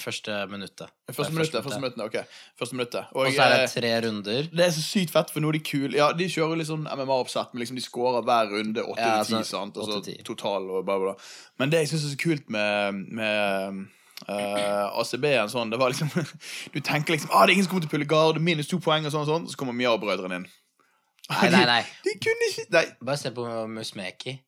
første 0.00 0.36
minuttet. 0.48 0.88
Første 1.12 1.34
minuttet, 1.36 1.58
første 1.64 1.80
minuttet, 1.82 2.04
ok. 2.06 2.38
Første 2.56 2.76
minuttet. 2.78 3.10
Og, 3.12 3.26
Og 3.26 3.34
så 3.36 3.42
er 3.44 3.50
det 3.52 3.64
eh, 3.66 3.72
tre 3.74 3.90
runder. 4.06 4.46
det 4.48 4.64
er 4.64 4.70
så 4.72 4.84
sykt 4.84 5.12
fett, 5.12 5.32
for 5.34 5.44
nå 5.44 5.50
er 5.50 5.58
de 5.58 5.60
kule 5.60 5.98
Ja, 5.98 6.06
de 6.16 6.24
kjører 6.32 6.56
litt 6.56 6.70
sånn 6.70 6.86
MMA-oppsett, 6.88 7.52
men 7.52 7.60
liksom 7.64 7.76
de 7.76 7.84
scorer 7.84 8.24
hver 8.24 8.48
runde 8.54 8.80
8 8.84 8.96
Ja, 8.96 9.10
til 9.20 9.34
10, 9.34 9.36
altså, 9.42 9.44
sant? 9.58 9.76
Og 9.76 9.90
så 9.90 9.98
8 9.98 10.06
til 10.08 10.16
10. 10.22 10.24
total 10.30 10.70
og 10.72 10.86
bla, 10.88 10.96
bla, 11.02 11.12
bla. 11.12 11.28
Men 11.60 11.74
det 11.74 11.82
jeg 11.84 11.90
syns 11.92 12.06
er 12.08 12.14
så 12.14 12.20
kult 12.24 12.48
med, 12.56 13.02
med 13.20 13.84
eh, 14.26 14.98
ACB-en 15.00 15.50
sånn, 15.52 15.70
det 15.70 15.78
var 15.80 15.92
liksom 15.92 16.10
Du 16.74 16.80
tenker 16.80 17.14
liksom 17.14 17.30
ah, 17.32 17.44
det 17.46 17.52
er 17.52 17.56
ingen 17.58 17.68
som 17.68 17.74
kommer 17.76 17.86
til 17.86 17.92
pulle 17.94 18.08
guard, 18.10 18.40
minus 18.42 18.70
to 18.70 18.80
poeng 18.82 19.06
og 19.06 19.14
sånn, 19.14 19.26
og 19.26 19.30
sånn, 19.30 19.46
så 19.52 19.60
kommer 19.60 19.76
Mia-brødrene 19.78 20.40
inn. 20.42 20.48
Nei, 21.28 21.48
nei, 21.52 21.64
nei. 21.74 21.80
De, 22.04 22.12
de 22.14 22.18
kunne 22.24 22.50
ikke 22.52 22.66
Nei. 22.74 22.84
Bare 23.04 23.20
se 23.20 23.32
på 23.36 23.46
Musmeki. 23.68 24.38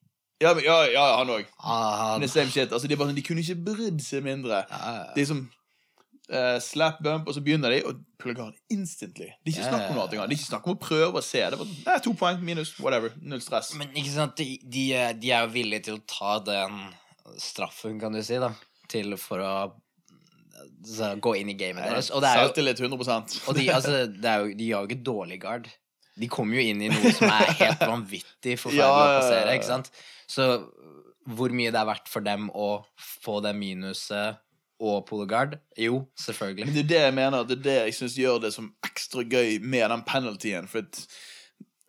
Ja, 0.40 0.54
men, 0.56 0.64
ja, 0.64 0.76
ja 0.88 1.06
han 1.20 1.28
òg. 1.34 1.48
Ah, 1.60 2.16
Det 2.18 2.30
er 2.32 2.48
shit. 2.48 2.70
Altså, 2.72 2.88
de, 2.88 2.96
er 2.96 3.02
sånn, 3.04 3.16
de 3.18 3.24
kunne 3.26 3.42
ikke 3.44 3.58
brydd 3.66 4.00
seg 4.00 4.24
mindre. 4.24 4.62
ja, 4.70 4.92
Det 5.12 5.26
er 5.26 5.28
som 5.28 5.42
uh, 6.32 6.56
slap 6.64 7.02
bump, 7.04 7.28
og 7.28 7.36
så 7.36 7.42
begynner 7.44 7.74
de, 7.74 7.82
og 7.84 7.98
pulle 8.20 8.32
guard 8.38 8.56
instantly. 8.72 9.28
Det 9.44 9.52
er 9.52 9.58
ikke 9.58 9.66
Ja, 9.66 9.68
snakk 9.74 9.90
om 9.90 9.98
noe 9.98 10.06
engang. 10.08 10.30
Det 10.30 10.38
er 10.38 10.40
ikke 10.40 10.48
snakk 10.54 10.70
om 10.70 10.78
å 10.78 10.80
prøve 10.80 11.20
å 11.20 11.24
se. 11.26 11.42
Det 11.44 11.58
er 11.58 11.60
bare, 11.60 11.76
nei, 11.84 11.98
to 12.06 12.14
poeng, 12.16 12.40
minus, 12.48 12.72
whatever. 12.80 13.12
Null 13.20 13.44
stress. 13.44 13.74
Men 13.76 13.92
ikke 13.92 14.14
sant, 14.14 14.40
de, 14.40 14.56
de, 14.64 14.86
er- 14.96 15.20
de 15.20 15.34
er 15.36 15.44
jo 15.44 15.52
villige 15.58 15.84
til 15.90 16.00
å 16.00 16.04
ta 16.08 16.38
den 16.48 16.80
straffen, 17.44 18.00
kan 18.00 18.16
du 18.16 18.22
si, 18.24 18.40
da. 18.40 18.54
Til 18.90 19.14
for 19.20 19.42
å 19.44 19.54
så, 20.86 21.14
gå 21.20 21.34
inn 21.40 21.52
i 21.52 21.56
gamet 21.58 21.86
deres. 21.86 22.10
Og, 22.10 22.22
det 22.24 22.30
er 22.30 22.40
jo, 22.40 22.48
Selvtillit 22.50 22.82
100% 22.82 23.38
og 23.46 23.56
de, 23.58 23.68
altså, 23.74 23.94
det 24.10 24.30
er 24.30 24.42
jo, 24.42 24.52
de 24.58 24.70
ikke 24.74 25.00
dårlig 25.06 25.40
guard. 25.42 25.70
De 26.20 26.28
kommer 26.28 26.58
jo 26.58 26.66
inn 26.72 26.82
i 26.84 26.90
noe 26.92 27.12
som 27.16 27.30
er 27.30 27.54
helt 27.62 27.82
vanvittig 27.86 28.56
forferdelig 28.60 28.82
Ja, 28.82 28.92
å 28.92 29.18
passere. 29.20 29.56
ikke 29.56 29.68
sant? 29.68 29.90
Så 30.28 30.50
hvor 31.30 31.52
mye 31.54 31.72
det 31.72 31.80
er 31.80 31.88
verdt 31.88 32.08
for 32.10 32.24
dem 32.24 32.48
å 32.56 32.70
få 32.98 33.38
det 33.44 33.54
minuset 33.56 34.40
og 34.80 35.04
pull-guard? 35.08 35.58
Jo, 35.78 36.02
selvfølgelig. 36.18 36.66
Men 36.66 36.76
det 36.76 36.82
er 36.82 36.90
det 36.90 37.02
jeg 37.04 37.16
mener. 37.16 37.44
Det 37.48 37.58
er 37.58 37.64
det 37.66 37.76
jeg 37.76 37.96
syns 37.98 38.16
gjør 38.18 38.40
det 38.46 38.52
som 38.56 38.70
ekstra 38.86 39.24
gøy 39.24 39.58
med 39.60 39.86
den 39.92 40.04
penaltyen. 40.08 40.68
For 40.70 40.88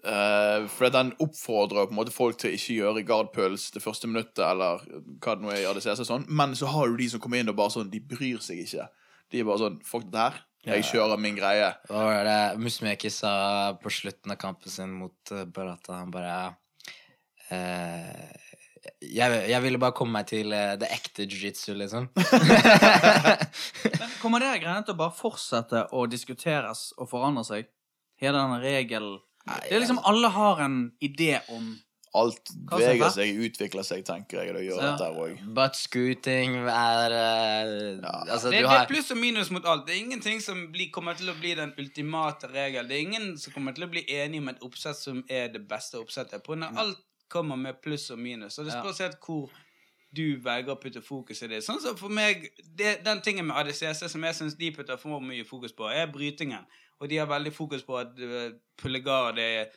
eh, 0.05 0.67
for 0.71 0.93
den 0.93 1.13
oppfordrer 1.23 1.87
på 1.87 1.95
en 1.95 1.99
måte 1.99 2.13
folk 2.15 2.39
til 2.41 2.51
å 2.51 2.57
ikke 2.57 2.77
gjøre 2.77 3.03
guard-puls 3.07 3.69
det 3.75 3.83
første 3.83 4.09
minuttet, 4.09 4.43
eller 4.45 4.83
hva 5.21 5.35
det 5.35 5.45
nå 5.45 5.53
er 5.53 5.63
i 5.63 5.67
ADCC 5.69 6.05
sånn. 6.07 6.27
Men 6.29 6.55
så 6.57 6.69
har 6.73 6.89
du 6.89 6.99
de 6.99 7.09
som 7.13 7.23
kommer 7.23 7.41
inn 7.41 7.51
og 7.51 7.57
bare 7.59 7.73
sånn 7.75 7.91
De 7.91 8.01
bryr 8.03 8.41
seg 8.43 8.63
ikke. 8.65 8.87
De 9.31 9.41
er 9.41 9.47
bare 9.47 9.63
sånn 9.63 9.79
Fuck 9.87 10.09
det 10.11 10.25
her. 10.25 10.41
Jeg 10.61 10.85
kjører 10.91 11.17
min 11.17 11.37
greie. 11.37 11.71
Hva 11.89 12.03
var 12.05 12.27
det 12.27 12.61
Musmeki 12.61 13.09
sa 13.09 13.33
på 13.81 13.89
slutten 13.89 14.33
av 14.33 14.37
kampen 14.41 14.69
sin 14.69 14.91
mot 14.93 15.33
uh, 15.33 15.47
Barata? 15.49 15.95
Han 16.03 16.11
bare 16.13 16.35
uh, 17.49 18.51
jeg, 19.01 19.39
jeg 19.49 19.61
ville 19.63 19.79
bare 19.81 19.95
komme 19.97 20.19
meg 20.19 20.29
til 20.29 20.53
eh, 20.53 20.75
det 20.81 20.89
ekte 20.93 21.25
jiu-jitsu, 21.27 21.73
liksom. 21.77 22.07
Men 24.01 24.13
kommer 24.21 24.41
det 24.41 24.55
greiene 24.61 24.85
til 24.85 24.95
å 24.95 25.01
bare 25.01 25.13
fortsette 25.13 25.83
å 25.97 26.05
diskuteres 26.09 26.87
og 26.97 27.09
forandre 27.09 27.45
seg? 27.45 27.69
Hele 28.21 28.41
denne 28.41 28.61
regelen 28.61 29.19
Det 29.45 29.71
er 29.75 29.79
liksom 29.79 30.01
Alle 30.05 30.29
har 30.29 30.61
en 30.65 30.91
idé 31.01 31.39
om 31.49 31.71
Alt 32.13 32.49
er 32.51 32.65
beveger 32.67 33.09
seg, 33.15 33.37
utvikler 33.39 33.85
seg, 33.87 34.01
tenker 34.03 34.41
jeg. 34.41 34.49
Og 34.51 34.57
det 34.57 34.63
gjør 34.65 34.81
Ja. 34.81 34.89
dette 34.91 35.05
òg. 35.15 35.37
Butt 35.55 35.77
scooting 35.79 36.57
er 36.67 37.13
ja. 37.15 38.15
Altså, 38.27 38.49
Det, 38.51 38.59
du 38.59 38.67
det 38.67 38.79
er 38.81 38.87
pluss 38.89 39.11
og 39.11 39.17
minus 39.17 39.51
mot 39.51 39.63
alt. 39.65 39.85
Det 39.87 39.95
er 39.95 40.01
ingenting 40.03 40.41
som 40.43 40.65
blir, 40.73 40.89
kommer 40.91 41.15
til 41.15 41.31
å 41.31 41.37
bli 41.39 41.53
den 41.55 41.71
ultimate 41.79 42.51
regel. 42.51 42.87
Det 42.87 42.97
er 42.97 43.05
ingen 43.05 43.37
som 43.37 43.53
kommer 43.53 43.71
til 43.71 43.87
å 43.87 43.89
bli 43.93 44.03
enig 44.11 44.43
om 44.43 44.49
et 44.51 44.59
oppsett 44.61 44.99
som 44.99 45.23
er 45.29 45.47
det 45.53 45.63
beste 45.69 46.01
oppsettet. 46.03 46.43
På 46.43 46.59
når 46.59 46.75
alt 46.83 46.99
kommer 47.31 47.55
med 47.55 47.79
pluss 47.81 48.09
og 48.11 48.19
minus. 48.19 48.59
Og 48.59 48.65
det 48.67 48.73
spørs 48.75 48.99
helt 49.05 49.19
hvor 49.23 49.49
du 50.13 50.35
velger 50.43 50.73
å 50.75 50.79
putte 50.81 51.01
fokus 51.01 51.41
i 51.45 51.47
det. 51.47 51.61
Sånn 51.63 51.79
som 51.79 51.95
for 51.95 52.11
meg, 52.11 52.49
det, 52.75 52.97
Den 53.05 53.21
tingen 53.23 53.47
med 53.47 53.55
ADCC 53.55 54.09
som 54.11 54.23
jeg 54.27 54.35
syns 54.35 54.57
de 54.59 54.71
putter 54.75 54.99
for 54.99 55.23
mye 55.23 55.45
fokus 55.47 55.71
på, 55.71 55.87
er 55.87 56.11
brytingen. 56.11 56.65
Og 57.01 57.09
de 57.09 57.17
har 57.17 57.29
veldig 57.29 57.53
fokus 57.53 57.83
på 57.83 57.97
at 57.97 58.19
uh, 58.21 58.51
pullegard 58.77 59.39
er 59.41 59.71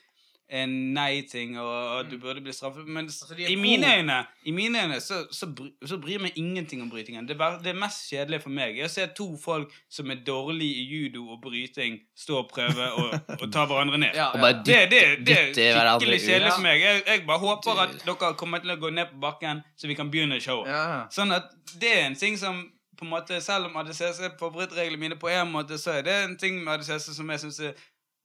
en 0.52 0.72
nei-ting, 0.94 1.54
og 1.58 2.00
at 2.00 2.10
du 2.10 2.18
burde 2.20 2.42
bli 2.44 2.52
straffet. 2.52 2.86
Men 2.86 3.04
Altså, 3.04 3.34
i 3.48 3.54
mine 3.56 3.96
øyne, 3.96 4.18
i 4.44 4.50
mine 4.50 4.82
øyne 4.82 5.00
så, 5.00 5.24
så, 5.32 5.46
bry, 5.46 5.70
så 5.86 5.98
bryr 5.98 6.20
meg 6.20 6.36
ingenting 6.36 6.82
om 6.82 6.90
brytingen. 6.90 7.28
Det, 7.28 7.36
er 7.40 7.58
det 7.64 7.74
mest 7.76 8.10
kjedelige 8.10 8.44
for 8.44 8.52
meg 8.52 8.78
er 8.78 8.88
å 8.88 8.92
se 8.92 9.06
to 9.16 9.28
folk 9.40 9.72
som 9.90 10.12
er 10.12 10.20
dårlige 10.26 10.82
i 10.82 10.84
judo 10.84 11.24
og 11.32 11.40
bryting, 11.46 11.98
stå 12.16 12.42
og 12.42 12.52
prøve 12.52 12.90
å, 12.92 13.08
å 13.42 13.48
ta 13.48 13.64
hverandre 13.64 14.02
ned. 14.04 14.12
Ja, 14.18 14.30
ja. 14.36 14.52
Det, 14.60 14.78
det, 14.92 15.02
det 15.26 15.38
er 15.40 15.50
skikkelig 15.54 16.20
kjedelig 16.20 16.52
for 16.52 16.66
meg. 16.68 16.84
Jeg, 16.84 17.02
jeg 17.08 17.26
bare 17.26 17.44
håper 17.46 17.84
at 17.86 17.98
dere 18.04 18.32
kommer 18.38 18.64
til 18.64 18.76
å 18.76 18.80
gå 18.84 18.92
ned 18.92 19.14
på 19.14 19.24
bakken, 19.24 19.64
så 19.80 19.90
vi 19.90 19.96
kan 19.98 20.12
begynne 20.12 20.40
showet. 20.44 20.70
ja. 20.70 21.02
Sånn 21.14 21.32
at 21.34 21.50
det 21.80 21.90
er 21.96 22.08
en 22.10 22.18
ting 22.18 22.36
som 22.38 22.60
på 22.96 23.06
en 23.06 23.12
måte, 23.12 23.40
Selv 23.44 23.68
om 23.68 23.76
ADCC 23.76 24.22
er 24.28 24.36
favorittreglene 24.40 25.00
mine 25.00 25.18
på 25.20 25.30
en 25.32 25.50
måte, 25.52 25.78
så 25.80 25.98
er 25.98 26.06
det 26.06 26.14
en 26.24 26.36
ting 26.40 26.60
med 26.62 26.78
ADCC 26.78 27.14
som 27.16 27.30
jeg 27.30 27.44
syns 27.44 27.60
er 27.60 27.74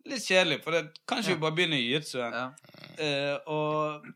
litt 0.10 0.26
kjedelig. 0.26 0.62
For 0.64 0.76
det 0.76 0.84
kan 1.08 1.22
ikke 1.22 1.36
vi 1.38 1.44
bare 1.46 1.58
begynne 1.58 1.80
i 1.80 1.88
jiu-jitsuen. 1.88 2.36
ja. 2.36 2.50
Uh, 3.00 3.36
og 3.48 4.10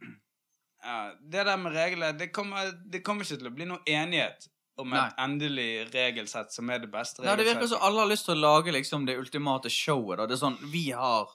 ja, 0.83 1.13
det 1.31 1.45
der 1.47 1.55
med 1.55 1.71
regler 1.71 2.11
det 2.11 2.33
kommer, 2.35 2.73
det 2.91 2.99
kommer 3.05 3.23
ikke 3.23 3.39
til 3.39 3.47
å 3.47 3.53
bli 3.55 3.67
noen 3.69 3.85
enighet 3.87 4.49
om 4.81 4.93
et 4.97 5.21
endelig 5.21 5.69
regelsett 5.93 6.51
som 6.53 6.69
er 6.73 6.81
det 6.83 6.89
beste 6.91 7.23
Ja, 7.23 7.37
det 7.37 7.45
virker 7.47 7.69
som 7.69 7.83
alle 7.85 8.03
har 8.03 8.09
lyst 8.09 8.27
til 8.27 8.35
å 8.35 8.41
lage 8.41 8.73
liksom 8.73 9.05
det 9.07 9.15
ultimate 9.21 9.69
showet. 9.71 10.17
Da. 10.19 10.27
Det 10.27 10.37
er 10.37 10.41
sånn 10.41 10.59
Vi 10.73 10.87
har 10.97 11.29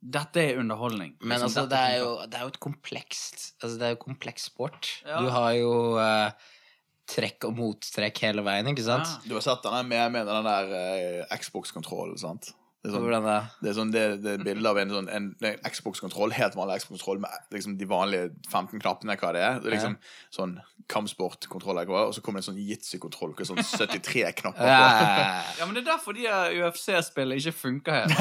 Dette 0.00 0.40
er 0.40 0.58
underholdning. 0.62 1.12
Men 1.20 1.36
Liksom, 1.36 1.50
altså, 1.50 1.66
det 1.68 1.80
er, 1.90 1.96
jo, 2.00 2.12
det 2.24 2.38
er 2.38 2.46
jo 2.46 2.52
et 2.54 2.62
komplekst 2.64 3.42
Altså, 3.60 3.74
det 3.76 3.86
er 3.86 3.92
jo 3.92 4.00
kompleks 4.06 4.48
sport. 4.48 4.88
Ja. 5.04 5.20
Du 5.20 5.28
har 5.34 5.52
jo 5.58 5.74
eh, 6.00 6.48
trekk 7.10 7.48
og 7.48 7.58
mottrekk 7.58 8.22
hele 8.26 8.44
veien, 8.46 8.70
ikke 8.70 8.86
sant? 8.86 9.10
Ja. 9.10 9.28
Du 9.28 9.36
har 9.36 9.44
sett 9.44 9.66
den 9.66 9.90
med, 9.90 10.14
med 10.14 10.30
den 10.30 10.48
der 10.48 10.72
uh, 11.26 11.36
Xbox-kontrollen, 11.40 12.18
sant? 12.20 12.52
Det 12.80 12.88
er 12.88 12.94
sånn, 12.94 13.24
det 13.60 13.68
er 13.68 13.74
sånn 13.76 13.90
det, 13.92 14.02
det 14.24 14.30
er 14.38 14.44
bilde 14.46 14.70
av 14.70 14.78
en, 14.80 14.88
sånn, 14.94 15.08
en, 15.12 15.24
en 15.44 15.56
Xbox-kontroll, 15.68 16.32
helt 16.32 16.54
vanlig 16.56 16.78
Xbox-kontroll 16.80 17.18
med 17.20 17.52
liksom, 17.52 17.74
de 17.76 17.84
vanlige 17.90 18.30
15 18.48 18.80
knappene, 18.80 19.18
hva 19.20 19.32
det 19.36 19.42
er. 19.44 19.58
Det 19.60 19.68
er 19.68 19.74
liksom 19.76 19.96
sånn 20.32 20.54
kampsportkontroll, 20.90 21.76
eller 21.78 21.92
og 22.08 22.14
så 22.16 22.22
kommer 22.24 22.40
det 22.40 22.46
en 22.48 22.54
sånn 22.54 22.62
Jitsi-kontroll 22.66 23.34
med 23.36 23.46
sånn 23.46 23.60
73 23.60 24.32
knapper 24.40 24.64
på. 24.64 24.70
Ja, 24.70 25.42
Ja, 25.60 25.66
men 25.68 25.76
det 25.76 25.82
er 25.84 25.90
derfor 25.90 26.16
de 26.16 26.24
UFC-spillene 26.64 27.36
ikke 27.38 27.52
funker 27.54 27.98
helt. 28.00 28.16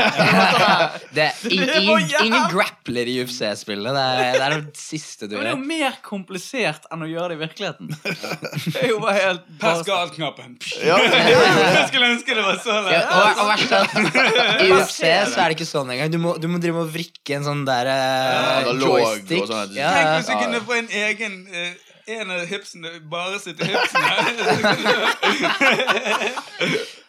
det 1.16 1.24
er 1.30 1.40
ingen, 1.56 2.04
ingen 2.28 2.50
grappler 2.52 3.10
i 3.10 3.16
UFC-spillene. 3.24 3.96
Det, 3.96 4.04
er- 4.28 4.36
det 4.36 4.44
er 4.50 4.58
det 4.68 4.76
siste 4.84 5.30
du 5.32 5.38
gjør. 5.38 5.48
det 5.48 5.54
er 5.54 5.56
jo 5.56 5.72
mer 5.72 5.98
komplisert 6.06 6.86
enn 6.92 7.08
å 7.08 7.10
gjøre 7.10 7.32
det 7.32 7.40
i 7.40 7.42
virkeligheten. 7.46 7.96
Det 7.96 8.84
er 8.84 8.92
jo 8.92 9.00
bare 9.08 9.16
helt 9.24 9.48
Pass 9.64 9.82
galt-knappen. 9.88 10.60
Ja, 10.84 11.00
Jeg 11.00 11.88
skulle 11.90 12.12
ønske 12.12 12.36
det 12.38 12.44
var 12.46 12.60
så 12.64 12.76
Ja, 12.76 12.84
lett. 12.92 13.10
og, 13.10 13.42
og 13.48 13.50
at 13.56 14.49
I 14.58 14.70
UFC 14.74 15.00
så 15.02 15.42
er 15.44 15.52
det 15.52 15.56
ikke 15.58 15.68
sånn 15.70 15.92
engang. 15.94 16.12
Du 16.14 16.20
må, 16.22 16.34
du 16.42 16.48
må 16.52 16.58
drive 16.62 16.84
og 16.84 16.90
vrikke 16.94 17.38
en 17.38 17.46
sånn 17.48 17.64
der 17.68 17.90
eh, 17.94 18.72
joystick. 18.82 19.46
sånn. 19.50 19.76
Ja, 19.78 19.92
Tenk 19.96 20.10
hvis 20.16 20.30
du 20.32 20.36
kunne 20.44 20.62
få 20.66 20.74
en 20.80 20.92
egen 21.04 21.34
eh, 21.54 21.74
En 22.10 22.32
av 22.34 22.42
hipsene 22.50 22.90
bare 23.12 23.38
sitter 23.42 23.70
hipsene. 23.70 24.10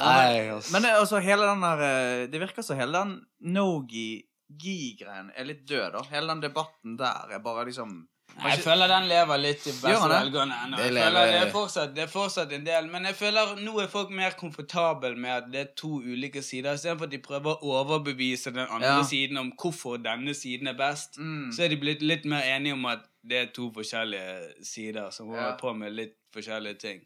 Nei, 0.00 0.48
ass. 0.50 0.70
Men 0.72 0.82
det, 0.82 0.90
er 0.90 0.98
altså, 0.98 1.20
hele 1.22 1.46
den 1.46 1.62
der 1.64 1.82
eh, 1.86 2.22
Det 2.32 2.40
virker 2.42 2.64
som 2.66 2.78
hele 2.80 2.96
den 2.96 3.12
no-gi-gi-greien 3.54 5.30
er 5.36 5.48
litt 5.48 5.62
død, 5.68 5.92
da. 5.96 6.04
Hele 6.10 6.32
den 6.32 6.42
debatten 6.44 6.96
der 7.00 7.36
er 7.36 7.44
bare 7.44 7.66
liksom 7.68 8.02
Jeg 8.42 8.62
føler 8.64 8.88
den 8.88 9.08
lever 9.08 9.38
litt 9.38 9.66
i 9.66 9.72
beste 9.72 10.08
velgående 10.08 10.56
ennå. 10.64 10.76
Det 10.76 10.92
lever- 10.92 11.26
det 11.32 11.40
er, 11.42 11.50
fortsatt, 11.52 11.94
det 11.94 12.02
er 12.04 12.06
fortsatt 12.12 12.52
en 12.52 12.64
del, 12.64 12.86
men 12.90 13.04
jeg 13.04 13.14
føler 13.18 13.56
nå 13.60 13.74
er 13.82 13.86
folk 13.92 14.10
mer 14.10 14.30
komfortable 14.38 15.14
med 15.16 15.30
at 15.36 15.50
det 15.52 15.60
er 15.60 15.70
to 15.76 15.88
ulike 16.00 16.42
sider, 16.42 16.74
istedenfor 16.74 17.04
at 17.04 17.10
de 17.10 17.18
prøver 17.18 17.60
å 17.62 17.74
overbevise 17.84 18.52
den 18.52 18.66
andre 18.68 18.96
Ja. 18.96 19.02
siden 19.02 19.38
om 19.38 19.52
hvorfor 19.52 19.98
denne 20.02 20.34
siden 20.34 20.68
er 20.68 20.74
best. 20.74 21.18
mm. 21.18 21.52
Så 21.52 21.64
er 21.64 21.68
de 21.68 21.76
blitt 21.76 22.02
litt 22.02 22.24
mer 22.24 22.42
enige 22.42 22.72
om 22.72 22.86
at 22.86 23.00
det 23.26 23.36
er 23.42 23.46
to 23.52 23.70
forskjellige 23.70 24.64
sider 24.64 25.10
som 25.10 25.26
holder 25.28 25.50
Ja. 25.50 25.56
på 25.56 25.76
med 25.76 25.92
litt 25.92 26.16
forskjellige 26.34 26.78
ting. 26.78 27.00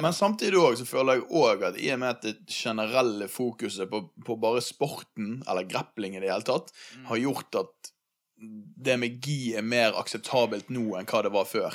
Men 0.00 0.10
samtidig 0.12 0.54
også, 0.56 0.86
så 0.86 0.86
føler 0.86 1.12
jeg 1.20 1.28
òg 1.30 1.62
at 1.68 1.76
i 1.76 1.90
og 1.92 1.98
med 1.98 2.08
at 2.08 2.22
det 2.22 2.46
generelle 2.48 3.28
fokuset 3.28 3.90
på, 3.90 4.08
på 4.24 4.36
bare 4.40 4.62
sporten, 4.62 5.42
eller 5.46 5.64
grappling 5.68 6.16
i 6.16 6.20
det 6.20 6.30
hele 6.30 6.42
tatt, 6.42 6.72
har 7.04 7.16
gjort 7.18 7.54
at 7.60 7.90
det 8.36 8.96
med 9.00 9.20
gi 9.24 9.54
er 9.56 9.64
mer 9.64 9.96
akseptabelt 9.96 10.68
nå 10.72 10.96
enn 10.98 11.08
hva 11.08 11.22
det 11.24 11.32
var 11.34 11.48
før. 11.48 11.74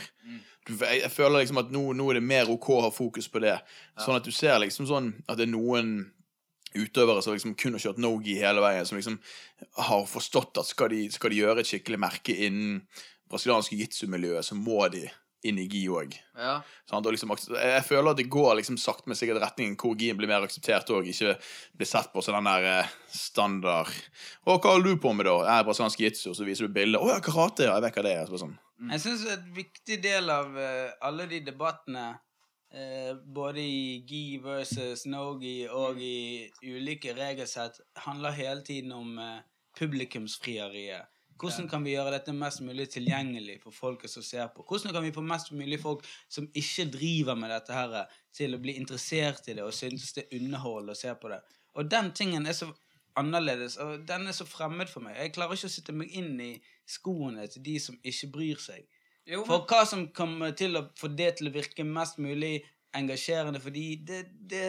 Jeg, 0.69 1.01
jeg 1.01 1.11
føler 1.11 1.41
liksom 1.41 1.61
at 1.63 1.71
nå, 1.73 1.87
nå 1.97 2.09
er 2.11 2.19
det 2.19 2.25
mer 2.25 2.51
OK 2.53 2.69
å 2.75 2.81
ha 2.85 2.91
fokus 2.93 3.27
på 3.31 3.41
det. 3.43 3.57
Sånn 3.99 4.19
at 4.19 4.27
du 4.27 4.33
ser 4.35 4.59
liksom 4.61 4.87
sånn 4.89 5.13
at 5.25 5.39
det 5.39 5.47
er 5.47 5.55
noen 5.55 5.95
utøvere 6.77 7.23
som 7.23 7.35
liksom 7.35 7.55
kun 7.59 7.75
har 7.75 7.83
kjørt 7.83 7.99
no-gi 7.99 8.37
hele 8.39 8.61
veien, 8.63 8.85
som 8.87 8.99
liksom 8.99 9.17
har 9.87 10.05
forstått 10.07 10.61
at 10.61 10.69
skal 10.69 10.93
de, 10.93 11.07
skal 11.11 11.33
de 11.33 11.41
gjøre 11.41 11.63
et 11.63 11.67
skikkelig 11.67 11.99
merke 11.99 12.35
innen 12.45 12.79
brasilianske 13.31 13.79
jitsu-miljøet, 13.79 14.45
så 14.45 14.55
må 14.55 14.85
de 14.93 15.05
inn 15.47 15.59
i 15.61 15.65
gi 15.69 15.81
òg. 15.89 16.15
Ja. 16.37 16.59
Liksom, 16.91 17.33
jeg 17.55 17.83
føler 17.87 18.11
at 18.11 18.19
det 18.19 18.27
går 18.31 18.55
liksom 18.59 18.77
sakte, 18.81 19.09
men 19.09 19.17
sikkert 19.17 19.41
retningen 19.41 19.77
hvor 19.79 19.95
GI 19.97 20.13
blir 20.17 20.29
mer 20.29 20.45
akseptert 20.45 20.89
og 20.93 21.07
ikke 21.09 21.35
blir 21.77 21.89
sett 21.89 22.11
på 22.13 22.23
som 22.23 22.37
den 22.37 22.49
der 22.49 22.67
eh, 22.69 22.95
standard 23.11 23.89
Å, 24.45 24.57
hva 24.57 24.75
holder 24.75 24.95
du 24.95 25.01
på 25.01 25.13
med, 25.15 25.27
da? 25.29 25.37
Jeg 25.47 25.61
er 25.61 25.67
brasiliansk 25.67 26.03
jitsu, 26.03 26.25
og 26.31 26.37
så 26.37 26.47
viser 26.47 26.67
du 26.67 26.75
bilde. 26.75 27.01
Å 27.01 27.13
ja, 27.13 27.21
karate, 27.23 27.67
ja, 27.67 27.77
jeg 27.77 27.85
vet 27.87 27.97
hva 27.97 28.05
det 28.07 28.17
er. 28.17 28.35
Sånn. 28.41 28.57
Jeg 28.89 29.03
syns 29.03 29.23
en 29.29 29.47
viktig 29.55 29.97
del 30.03 30.33
av 30.33 30.57
uh, 30.57 30.89
alle 31.05 31.27
de 31.29 31.41
debattene, 31.45 32.05
uh, 32.73 33.11
både 33.21 33.61
i 33.61 34.01
gi 34.09 34.39
versus 34.41 35.05
no-gi 35.09 35.67
og 35.69 36.01
i 36.01 36.49
ulike 36.65 37.13
regelsett, 37.17 37.81
handler 38.07 38.37
hele 38.37 38.65
tiden 38.65 38.93
om 38.97 39.17
uh, 39.21 39.41
publikumsfrieriet. 39.77 41.10
Hvordan 41.41 41.69
kan 41.71 41.85
vi 41.85 41.95
gjøre 41.95 42.13
dette 42.13 42.33
mest 42.37 42.61
mulig 42.61 42.85
tilgjengelig 42.93 43.57
for 43.63 43.73
folket 43.73 44.13
som 44.13 44.23
ser 44.25 44.51
på? 44.53 44.65
Hvordan 44.67 44.93
kan 44.93 45.05
vi 45.05 45.13
få 45.15 45.23
mest 45.25 45.51
mulig 45.57 45.79
folk 45.81 46.05
som 46.29 46.47
ikke 46.53 46.85
driver 46.93 47.39
med 47.39 47.49
dette 47.53 47.73
her, 47.73 47.97
til 48.35 48.55
å 48.55 48.61
bli 48.61 48.77
interessert 48.79 49.49
i 49.49 49.57
det 49.57 49.65
og 49.65 49.73
synes 49.75 50.13
det 50.15 50.27
er 50.27 50.37
underholdende 50.39 50.95
å 50.95 51.01
se 51.01 51.13
på 51.17 51.33
det? 51.33 51.41
Og 51.75 51.89
den 51.91 52.11
tingen 52.15 52.45
er 52.47 52.55
så 52.55 52.69
annerledes, 53.19 53.77
og 53.81 54.05
den 54.07 54.27
er 54.27 54.35
så 54.35 54.45
fremmed 54.47 54.89
for 54.91 55.03
meg. 55.03 55.17
Jeg 55.19 55.33
klarer 55.35 55.57
ikke 55.57 55.71
å 55.71 55.73
sitte 55.73 55.95
meg 55.95 56.13
inn 56.15 56.35
i 56.39 56.51
skoene 56.87 57.47
til 57.51 57.65
de 57.65 57.77
som 57.83 57.97
ikke 58.03 58.31
bryr 58.37 58.61
seg. 58.61 58.85
Jo, 59.27 59.43
For 59.45 59.65
hva 59.69 59.83
som 59.87 60.07
kommer 60.15 60.55
til 60.57 60.77
å 60.79 60.87
få 60.97 61.11
det 61.13 61.35
til 61.39 61.51
å 61.51 61.53
virke 61.53 61.85
mest 61.87 62.21
mulig 62.21 62.59
engasjerende, 62.97 63.61
fordi 63.63 63.85
det, 64.07 64.23
det 64.49 64.65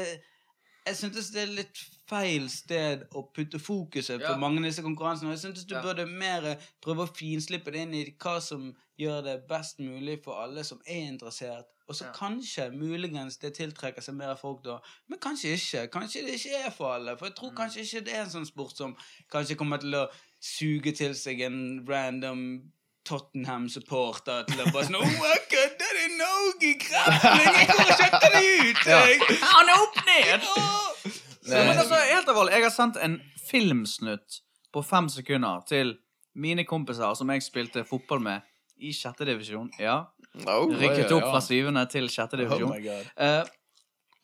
Jeg 0.87 0.97
syntes 0.99 1.29
det 1.31 1.43
er 1.45 1.51
litt 1.55 1.81
feil 2.11 2.49
sted 2.51 3.05
å 3.15 3.23
putte 3.35 3.59
fokuset 3.63 4.21
Ja. 4.21 4.33
på 4.33 4.39
mange 4.41 4.59
av 4.59 4.65
disse 4.65 4.83
konkurransene. 4.83 5.31
og 5.31 5.37
Jeg 5.37 5.45
syntes 5.45 5.65
du 5.67 5.75
Ja. 5.77 5.83
burde 5.83 6.07
mer 6.09 6.57
prøve 6.83 7.07
å 7.07 7.15
finslippe 7.17 7.71
det 7.71 7.83
inn 7.83 7.95
i 7.95 8.17
hva 8.19 8.41
som 8.43 8.75
gjør 8.99 9.23
det 9.25 9.49
best 9.49 9.79
mulig 9.79 10.23
for 10.25 10.35
alle 10.43 10.65
som 10.65 10.81
er 10.87 11.07
interessert. 11.13 11.65
Og 11.89 11.95
så 11.95 12.07
Ja. 12.07 12.13
kanskje, 12.13 12.73
muligens, 12.75 13.39
det 13.39 13.55
tiltrekker 13.55 14.03
seg 14.03 14.15
mer 14.15 14.35
folk 14.37 14.63
da. 14.65 14.81
Men 15.09 15.19
kanskje 15.21 15.55
ikke. 15.55 15.89
Kanskje 15.91 16.27
det 16.27 16.35
ikke 16.41 16.67
er 16.67 16.71
for 16.71 16.93
alle. 16.95 17.17
For 17.17 17.27
jeg 17.27 17.35
Mm. 17.35 17.37
tror 17.37 17.55
kanskje 17.55 17.81
ikke 17.83 18.05
det 18.05 18.15
er 18.15 18.23
en 18.23 18.31
sånn 18.31 18.47
sport 18.47 18.77
som 18.77 18.97
kanskje 19.31 19.57
kommer 19.57 19.79
til 19.81 19.93
å 19.95 20.09
suge 20.41 20.93
til 20.97 21.15
seg 21.15 21.41
en 21.43 21.87
random 21.87 22.73
Tottenham-supporter 23.09 24.45
til 24.49 24.63
å 24.63 24.69
bare 24.71 24.87
sånn 24.87 24.99
Oh, 25.01 25.25
jeg 25.27 25.43
kødder 25.51 25.99
det 25.99 26.69
i 26.69 26.73
krafling! 26.79 27.57
Jeg 27.59 27.69
går 27.71 27.83
og 27.83 27.99
sjekker 27.99 28.35
det 28.37 28.43
ut! 28.43 28.85
Jeg. 28.87 29.41
Han 29.43 29.73
er 29.73 29.83
opp 29.83 29.99
ned! 30.07 30.47
Åh! 30.53 31.11
Men 31.51 31.73
altså, 31.75 31.99
helt 31.99 32.31
alvorlig, 32.31 32.55
jeg 32.55 32.67
har 32.69 32.75
sendt 32.75 33.01
en 33.03 33.19
filmsnutt 33.49 34.39
på 34.73 34.83
fem 34.87 35.09
sekunder 35.13 35.65
til 35.69 35.97
mine 36.39 36.65
kompiser 36.65 37.17
som 37.19 37.33
jeg 37.35 37.45
spilte 37.45 37.85
fotball 37.89 38.23
med 38.25 38.47
i 38.83 38.93
sjette 38.97 39.27
divisjon. 39.29 39.71
Ja. 39.83 39.99
Oh, 40.47 40.71
Rykket 40.71 41.13
opp 41.13 41.27
ja. 41.27 41.33
fra 41.35 41.43
syvende 41.45 41.85
til 41.93 42.09
sjette 42.11 42.39
Oh 42.39 42.45
divisjon. 42.45 42.71
my 42.73 42.81
god. 42.87 43.11
Eh, 43.17 43.51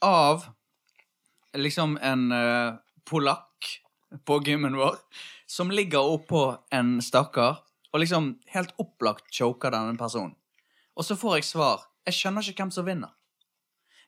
av 0.07 0.47
liksom 1.59 1.99
en 2.03 2.31
eh, 2.33 2.79
polakk 3.09 3.73
på 4.25 4.39
gymmen 4.47 4.79
vår 4.79 4.97
som 5.49 5.73
ligger 5.73 6.15
oppå 6.17 6.43
en 6.75 6.99
stakkar 7.05 7.59
og 7.99 8.05
liksom 8.05 8.27
helt 8.55 8.77
opplagt 8.79 9.33
choker 9.35 9.73
denne 9.75 9.99
personen. 9.99 10.37
Og 10.95 11.03
så 11.07 11.17
får 11.19 11.39
jeg 11.39 11.47
svar. 11.49 11.81
Jeg 12.07 12.15
skjønner 12.15 12.47
ikke 12.47 12.63
hvem 12.63 12.71
som 12.77 12.87
vinner. 12.87 13.11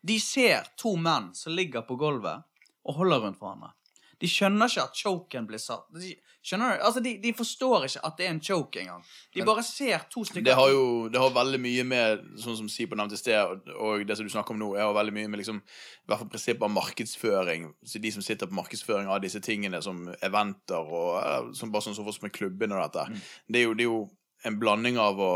De 0.07 0.15
ser 0.23 0.69
to 0.79 0.93
menn 0.95 1.33
som 1.35 1.57
ligger 1.59 1.83
på 1.89 1.97
gulvet 1.99 2.47
og 2.87 3.01
holder 3.01 3.25
rundt 3.25 3.41
hverandre. 3.43 3.73
De 4.21 4.29
skjønner 4.29 4.69
ikke 4.69 4.83
at 4.85 4.99
choken 5.01 5.47
blir 5.49 5.59
satt. 5.63 5.87
De, 5.97 6.11
skjønner 6.45 6.77
du? 6.77 6.83
Altså, 6.85 7.01
de, 7.05 7.15
de 7.23 7.31
forstår 7.37 7.87
ikke 7.87 8.03
at 8.05 8.19
det 8.19 8.27
er 8.27 8.31
en 8.35 8.41
choke 8.45 8.81
engang. 8.83 9.03
De 9.35 9.45
bare 9.49 9.63
ser 9.65 10.05
to 10.13 10.25
stykker 10.29 10.45
Det 10.45 10.57
har 10.59 10.69
jo 10.75 11.09
det 11.09 11.21
har 11.23 11.31
veldig 11.33 11.61
mye 11.65 11.85
med 11.89 12.27
sånn 12.43 12.59
som 12.59 12.69
Sipo 12.69 12.99
nevnte 13.01 13.17
i 13.17 13.21
sted, 13.23 13.39
og, 13.41 13.71
og 13.81 14.05
det 14.09 14.17
som 14.19 14.29
du 14.29 14.33
snakker 14.33 14.53
om 14.57 14.61
nå, 14.61 14.69
er 14.77 14.93
veldig 14.97 15.15
mye 15.17 15.29
med 15.33 15.41
liksom, 15.41 15.63
i 15.65 16.07
hvert 16.13 16.21
fall 16.21 16.31
prinsippet 16.35 16.67
av 16.69 16.75
markedsføring. 16.77 17.67
Så 17.85 17.99
De 18.05 18.13
som 18.13 18.23
sitter 18.27 18.47
på 18.51 18.59
markedsføring 18.61 19.09
av 19.09 19.23
disse 19.25 19.41
tingene, 19.41 19.81
som 19.85 20.05
eventer 20.21 20.81
og 20.85 21.11
eh, 21.23 21.51
som 21.57 21.73
bare 21.73 21.89
sånn 21.89 21.97
som 21.97 22.09
oss 22.13 22.21
med 22.23 22.33
klubbene 22.37 22.77
og 22.77 22.85
dette, 22.91 23.09
Mm. 23.11 23.21
det, 23.49 23.59
er 23.61 23.65
jo, 23.65 23.75
det 23.75 23.85
er 23.87 23.91
jo 23.91 24.01
en 24.45 24.61
blanding 24.61 24.99
av 25.01 25.19
å 25.21 25.33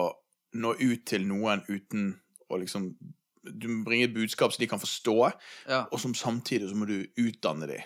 nå 0.55 0.77
ut 0.81 1.07
til 1.09 1.25
noen 1.27 1.65
uten 1.69 2.13
å 2.53 2.61
liksom 2.61 2.93
Du 3.45 3.67
må 3.69 3.83
bringe 3.85 4.07
et 4.07 4.15
budskap 4.15 4.53
som 4.55 4.63
de 4.63 4.67
kan 4.71 4.81
forstå, 4.81 5.15
Ja. 5.69 5.83
og 5.93 6.01
som 6.01 6.15
samtidig 6.17 6.71
så 6.71 6.77
må 6.81 6.87
du 6.89 7.03
utdanne 7.21 7.67
dem. 7.69 7.83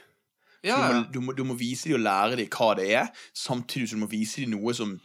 Ja, 0.68 0.80
ja. 0.80 0.88
du, 0.88 0.98
må, 0.98 1.04
du, 1.12 1.20
må, 1.20 1.36
du 1.40 1.44
må 1.52 1.58
vise 1.58 1.90
dem 1.90 2.00
og 2.00 2.04
lære 2.06 2.42
dem 2.42 2.50
hva 2.52 2.74
det 2.78 2.90
er, 3.02 3.14
samtidig 3.36 3.90
som 3.90 4.02
du 4.02 4.06
må 4.06 4.12
vise 4.12 4.44
dem 4.44 4.56
noe 4.56 4.76
som 4.76 4.98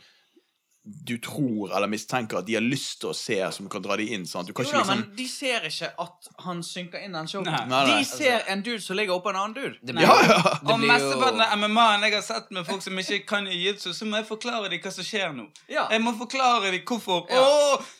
du 0.83 1.17
tror 1.17 1.71
eller 1.71 1.87
mistenker 1.87 2.41
at 2.41 2.47
de 2.47 2.57
har 2.57 2.63
lyst 2.63 2.97
til 2.99 3.13
å 3.13 3.15
se, 3.15 3.37
som 3.55 3.69
kan 3.71 3.83
dra 3.85 3.95
dem 3.99 4.09
inn. 4.17 4.25
Sant? 4.27 4.49
Du 4.49 4.53
kan 4.55 4.65
Jo 4.65 4.73
ikke 4.73 4.81
liksom... 4.81 4.99
men 4.99 5.15
de 5.15 5.27
ser 5.31 5.67
ikke 5.69 5.89
at 6.03 6.27
han 6.43 6.59
synker 6.67 7.05
inn 7.05 7.15
den. 7.15 7.29
Nei. 7.47 7.61
Nei, 7.71 7.83
nei. 7.87 7.97
De 8.01 8.09
ser 8.09 8.43
en 8.51 8.63
dude 8.65 8.83
som 8.83 8.99
ligger 8.99 9.15
oppå 9.15 9.31
en 9.31 9.39
annen 9.39 9.55
dude. 9.55 9.77
Det 9.79 9.95
blir, 9.95 10.03
Ja, 10.03 10.17
ja! 10.27 10.41
det 10.59 10.73
Og 10.75 10.83
mesteparten 10.83 11.43
av 11.45 11.55
MMA-en 11.61 12.03
jeg 12.09 12.17
har 12.17 12.25
sett 12.27 12.51
med 12.51 12.67
folk 12.67 12.83
som 12.83 12.99
ikke 12.99 13.21
kan 13.29 13.47
jiu-jitsu, 13.47 13.93
så 13.95 14.09
må 14.09 14.19
jeg 14.19 14.27
forklare 14.27 14.73
dem 14.73 14.83
hva 14.83 14.91
som 14.91 15.07
skjer 15.07 15.31
nå. 15.37 15.47
Ja. 15.71 15.87
Jeg 15.93 16.03
må 16.03 16.17
forklare 16.19 16.73
dem 16.75 16.83
hvorfor. 16.83 17.29
Ja. 17.31 17.47
Åh? 17.47 17.91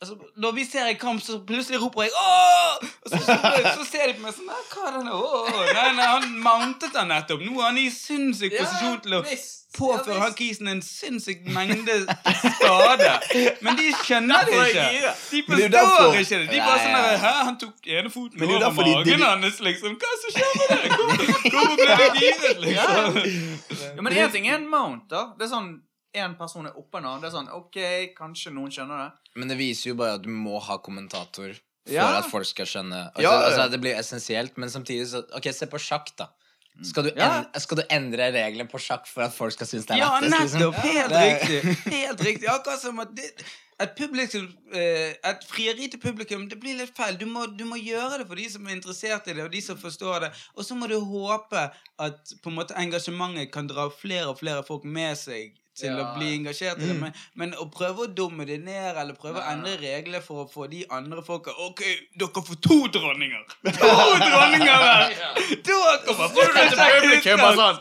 Altså, 0.00 0.14
når 0.38 0.52
vi 0.54 0.64
ser 0.64 0.86
en 0.86 0.96
kamp, 0.96 1.18
så 1.22 1.40
plutselig 1.46 1.80
roper 1.82 2.02
jeg 2.06 2.10
Åh! 2.14 2.74
Og 3.02 3.10
så, 3.10 3.18
så, 3.18 3.34
så 3.80 3.84
ser 3.88 4.04
de 4.06 4.12
på 4.14 4.22
meg 4.22 4.34
sånn 4.36 4.46
Nei, 4.46 4.58
hva 4.70 4.84
er 4.86 4.92
det 4.94 5.00
nå? 5.08 5.16
Åh, 5.18 5.56
nei, 5.74 5.86
nei, 5.96 6.04
han 6.12 6.28
mountet 6.44 6.94
han 6.94 7.10
nettopp. 7.10 7.42
Nå 7.42 7.56
er 7.58 7.64
han 7.66 7.80
i 7.82 7.88
sinnssyk 7.90 8.54
posisjon 8.54 9.00
til 9.02 9.16
å 9.18 9.22
påføre 9.74 10.14
Ja, 10.14 10.20
han 10.22 10.36
kisen 10.38 10.70
en 10.70 10.82
sinnssyk 10.86 11.42
mengde 11.50 11.96
skade. 12.06 13.10
Men 13.66 13.80
de 13.80 13.88
skjønner 14.04 14.46
det 14.46 14.60
ikke. 14.68 14.86
De 15.32 15.42
forstår 15.48 16.20
ikke 16.22 16.38
det. 16.44 16.46
De 16.54 16.62
bare 16.62 16.78
sånn 16.84 16.94
der, 16.94 17.18
Hæ, 17.24 17.34
han 17.50 17.58
tok 17.64 17.90
ene 17.98 18.14
foten 18.14 18.46
er 18.46 18.54
over 18.54 18.78
magen 18.78 19.10
de- 19.10 19.26
hans, 19.26 19.58
liksom. 19.66 19.98
Hva 19.98 20.14
som 20.22 20.36
skjer 20.38 20.54
med 20.54 20.72
det? 20.76 20.94
Hvorfor, 20.94 21.50
hvorfor 21.58 21.76
ble 21.82 22.08
du 22.14 22.22
giret, 22.22 22.64
liksom? 22.68 23.20
Ja, 23.98 24.06
men 24.06 24.14
én 24.22 24.30
ting 24.38 24.46
er 24.46 24.60
en 24.62 24.70
mount, 24.70 25.08
da. 25.10 25.26
Det 25.34 25.48
er 25.50 25.54
sånn 25.56 25.70
én 26.14 26.36
person 26.38 26.66
er 26.66 26.72
oppå 26.78 26.98
en 26.98 27.04
annen. 27.04 27.20
Det 27.20 27.28
er 27.28 27.36
sånn 27.36 27.50
OK, 27.52 27.78
kanskje 28.16 28.52
noen 28.54 28.70
skjønner 28.72 28.98
det. 29.04 29.32
Men 29.36 29.48
det 29.48 29.58
viser 29.58 29.90
jo 29.90 29.94
bare 30.00 30.14
at 30.18 30.22
du 30.22 30.30
må 30.30 30.58
ha 30.60 30.78
kommentator 30.78 31.54
for 31.54 31.92
Ja. 31.94 32.18
at 32.18 32.26
folk 32.30 32.44
skal 32.46 32.66
skjønne. 32.66 33.12
Altså, 33.14 33.22
Ja, 33.22 33.32
ja. 33.32 33.46
altså, 33.48 33.70
det 33.70 33.80
blir 33.80 33.94
essensielt, 33.96 34.56
men 34.58 34.68
samtidig 34.68 35.06
så 35.08 35.24
Ok, 35.36 35.44
se 35.52 35.66
på 35.66 35.78
sjakk, 35.78 36.14
da. 36.16 36.28
Skal 36.82 37.02
du, 37.04 37.10
Ja. 37.16 37.38
endre, 37.42 37.60
skal 37.60 37.76
du 37.76 37.82
endre 37.90 38.30
reglene 38.32 38.68
på 38.70 38.78
sjakk 38.78 39.06
for 39.06 39.22
at 39.22 39.32
folk 39.34 39.52
skal 39.52 39.66
synes 39.66 39.86
det 39.86 39.96
er 39.96 39.98
Ja, 39.98 40.20
lettest? 40.20 40.40
liksom? 40.40 40.60
nettopp. 40.60 40.74
Helt 40.74 41.12
riktig. 41.12 41.92
Helt 41.92 42.20
riktig. 42.20 42.46
Akkurat 42.48 42.78
som 42.80 43.00
at 43.00 43.14
det, 43.16 43.32
et 43.80 43.96
publikum 43.96 44.46
eh, 44.72 45.14
Et 45.24 45.44
frieri 45.48 45.88
til 45.90 45.98
publikum, 45.98 46.48
det 46.48 46.60
blir 46.60 46.76
litt 46.78 46.94
feil. 46.96 47.16
Du 47.18 47.26
må, 47.26 47.46
du 47.56 47.64
må 47.64 47.76
gjøre 47.82 48.18
det 48.18 48.26
for 48.28 48.34
de 48.36 48.48
som 48.48 48.66
er 48.66 48.76
interessert 48.76 49.26
i 49.28 49.32
det, 49.34 49.42
og 49.44 49.50
de 49.50 49.60
som 49.60 49.76
forstår 49.76 50.20
det. 50.20 50.30
Og 50.56 50.64
så 50.64 50.74
må 50.76 50.86
du 50.88 51.00
håpe 51.00 51.70
at 51.98 52.32
på 52.42 52.46
en 52.50 52.54
måte 52.56 52.74
engasjementet 52.76 53.50
kan 53.52 53.66
dra 53.66 53.88
flere 53.90 54.28
og 54.28 54.38
flere 54.38 54.62
folk 54.64 54.84
med 54.84 55.16
seg 55.18 55.54
til 55.78 55.92
Ja. 55.92 56.02
å 56.02 56.04
bli 56.18 56.32
engasjert 56.36 56.82
i 56.82 56.88
det. 56.90 56.96
Men, 57.00 57.12
men 57.38 57.54
å 57.62 57.68
prøve 57.72 58.06
å 58.06 58.10
dumme 58.20 58.44
det 58.48 58.58
ned, 58.64 58.96
eller 58.96 59.14
prøve 59.18 59.40
å 59.42 59.46
endre 59.52 59.76
regler 59.80 60.20
for 60.24 60.44
å 60.44 60.48
få 60.50 60.66
de 60.70 60.84
andre 60.90 61.22
folka 61.26 61.54
Ok, 61.68 61.82
dere 62.18 62.44
får 62.50 62.60
to 62.64 62.78
dronninger! 62.98 63.42
To 63.78 63.92
dronninger 64.24 64.78
hver! 64.84 65.16
Da 65.68 65.96
kommer 66.04 66.28
folk 66.34 66.52
til 66.58 66.78
publikum 66.78 67.44
og 67.46 67.54
sånn. 67.62 67.76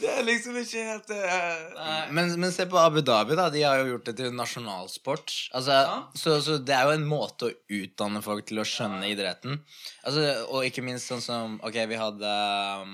Det 0.00 0.08
er 0.08 0.24
liksom 0.24 0.56
ikke 0.60 0.82
helt 0.86 1.10
uh... 1.12 2.08
Men, 2.14 2.32
men 2.40 2.52
se 2.54 2.64
på 2.70 2.78
Abu 2.80 3.00
Dhabi, 3.04 3.36
da. 3.38 3.48
De 3.52 3.62
har 3.64 3.80
jo 3.82 3.94
gjort 3.94 4.06
det 4.08 4.14
til 4.20 4.32
nasjonalsport. 4.36 5.34
Altså, 5.56 5.76
så, 6.16 6.38
så 6.44 6.56
det 6.64 6.74
er 6.76 6.88
jo 6.88 6.96
en 6.96 7.06
måte 7.08 7.50
å 7.50 7.54
utdanne 7.80 8.22
folk 8.24 8.46
til 8.48 8.62
å 8.62 8.66
skjønne 8.66 9.10
idretten. 9.12 9.60
Altså, 10.06 10.24
og 10.48 10.64
ikke 10.68 10.84
minst 10.86 11.10
sånn 11.10 11.22
som 11.24 11.58
Ok, 11.66 11.76
vi 11.90 11.98
hadde 12.00 12.30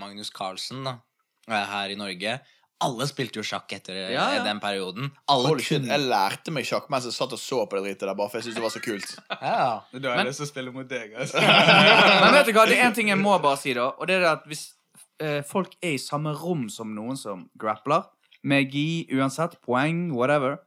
Magnus 0.01 0.33
Carlsen 0.35 0.83
da 0.87 0.97
her 1.55 1.93
i 1.95 1.97
Norge. 1.99 2.39
Alle 2.85 3.07
spilte 3.09 3.41
jo 3.41 3.45
sjakk 3.47 3.73
etter 3.73 3.97
Ja, 3.97 4.09
ja. 4.13 4.25
eh, 4.37 4.43
den 4.45 4.59
perioden. 4.61 5.07
Alle 5.33 5.49
Holy 5.49 5.65
kunne 5.65 5.89
jeg 5.95 6.09
lærte 6.11 6.53
meg 6.53 6.67
sjakk 6.69 6.91
mens 6.93 7.07
jeg 7.09 7.15
satt 7.17 7.33
og 7.33 7.41
så 7.41 7.63
på 7.65 7.79
det 7.79 7.85
dritet 7.87 8.05
der, 8.05 8.15
bare 8.19 8.29
for 8.29 8.37
jeg 8.37 8.45
syntes 8.51 8.59
det 8.59 8.65
var 8.67 8.75
så 8.75 8.83
kult. 8.85 9.15
ja. 9.31 9.69
Da 9.97 10.11
har 10.13 10.21
jeg 10.21 10.29
lyst 10.29 10.43
til 10.43 10.49
å 10.49 10.51
spille 10.51 10.75
mot 10.75 10.91
deg. 10.91 11.15
Altså. 11.17 11.41
Men 12.27 12.37
vet 12.37 12.51
du 12.51 12.53
hva, 12.53 12.67
det 12.69 12.77
er 12.77 12.91
én 12.91 12.97
ting 12.99 13.09
jeg 13.15 13.21
må 13.23 13.39
bare 13.41 13.57
si, 13.63 13.73
da. 13.79 13.87
Og 13.97 14.11
det 14.11 14.19
er 14.19 14.29
at 14.35 14.45
hvis 14.51 14.67
eh, 15.25 15.41
folk 15.49 15.73
er 15.81 15.95
i 15.97 16.03
samme 16.03 16.35
rom 16.37 16.67
som 16.73 16.93
noen 16.93 17.17
som 17.17 17.47
grappler, 17.57 18.05
med 18.47 18.69
gi, 18.71 19.07
uansett, 19.17 19.57
poeng, 19.65 20.11
whatever, 20.15 20.61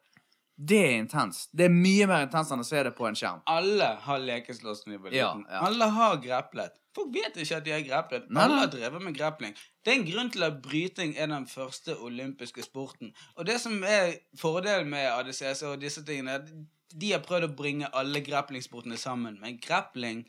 Det 0.60 0.78
er 0.86 0.98
intenst. 1.00 1.50
Det 1.56 1.66
er 1.70 1.72
mye 1.72 2.06
mer 2.10 2.26
intenst 2.26 2.52
enn 2.52 2.60
å 2.60 2.68
se 2.68 2.82
det 2.84 2.92
på 2.98 3.06
en 3.08 3.16
skjerm. 3.16 3.40
Alle 3.48 3.94
har 4.04 4.20
lekeslåss 4.20 4.82
når 4.86 4.92
de 4.92 4.98
var 5.06 5.14
Ja, 5.16 5.28
liten. 5.34 5.46
ja. 5.50 5.62
Alle 5.70 5.88
har 5.96 6.18
greplet. 6.24 6.74
Folk 6.96 7.14
vet 7.16 7.38
ikke 7.38 7.58
at 7.62 7.64
de 7.64 7.72
har 7.72 7.86
greplet. 7.86 8.26
Nei, 8.30 8.44
Alle 8.44 8.58
har 8.66 8.68
drevet 8.74 9.02
med 9.06 9.16
grepling. 9.16 9.54
Det 9.86 9.94
er 9.94 10.00
en 10.02 10.06
grunn 10.12 10.32
til 10.34 10.44
at 10.44 10.62
bryting 10.66 11.14
er 11.18 11.28
den 11.32 11.46
første 11.48 11.96
olympiske 11.96 12.64
sporten. 12.66 13.14
Og 13.38 13.46
det 13.46 13.60
som 13.62 13.84
er 13.84 14.18
fordelen 14.38 14.90
med 14.90 15.08
ADCC 15.08 15.64
og 15.70 15.80
disse 15.82 16.04
tingene, 16.04 16.32
er 16.32 16.44
at 16.44 16.52
de 17.00 17.12
har 17.14 17.22
prøvd 17.22 17.46
å 17.52 17.56
bringe 17.56 17.88
alle 17.94 18.20
greplingsportene 18.26 18.98
sammen. 18.98 19.40
Men 19.40 19.60
grepling 19.64 20.26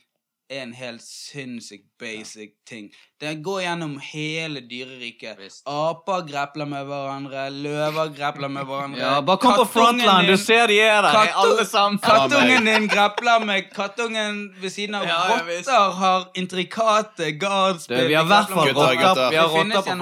er 0.51 0.63
en 0.65 0.73
helt 0.75 1.03
sinnssykt 1.05 1.87
basic 2.01 2.51
ting. 2.69 2.89
Det 3.21 3.35
går 3.45 3.61
gjennom 3.63 3.93
hele 4.01 4.61
dyreriket. 4.65 5.39
Aper 5.69 6.23
grepler 6.27 6.67
med 6.67 6.87
hverandre, 6.89 7.45
løver 7.53 8.09
grepler 8.17 8.49
med 8.51 8.65
hverandre. 8.67 9.01
Ja, 9.05 9.21
bare 9.23 9.39
kom 9.43 9.55
på 9.61 9.67
frontland, 9.75 10.27
du 10.27 10.37
ser 10.41 10.67
de 10.73 10.79
er 10.81 11.03
der, 11.05 11.13
Kattu- 11.15 11.43
alle 11.45 11.67
sammen. 11.69 11.99
Kattungen 12.03 12.65
din 12.67 12.89
grepler 12.91 13.45
med 13.47 13.69
kattungen 13.77 14.41
ved 14.63 14.71
siden 14.75 14.95
av. 14.99 15.05
Ja, 15.07 15.19
ja, 15.29 15.43
rotter 15.51 15.91
har 16.01 16.27
intrikate 16.35 17.31
guardspill. 17.39 18.07
Vi 18.09 18.15
har 18.19 18.25
i 18.25 18.31
hvert 18.33 18.49
fall 18.55 18.73
rotter, 18.73 18.97
gutter. 19.05 19.31
vi 19.31 19.37
har 19.37 19.53
rotter 19.55 19.83
på 19.87 19.99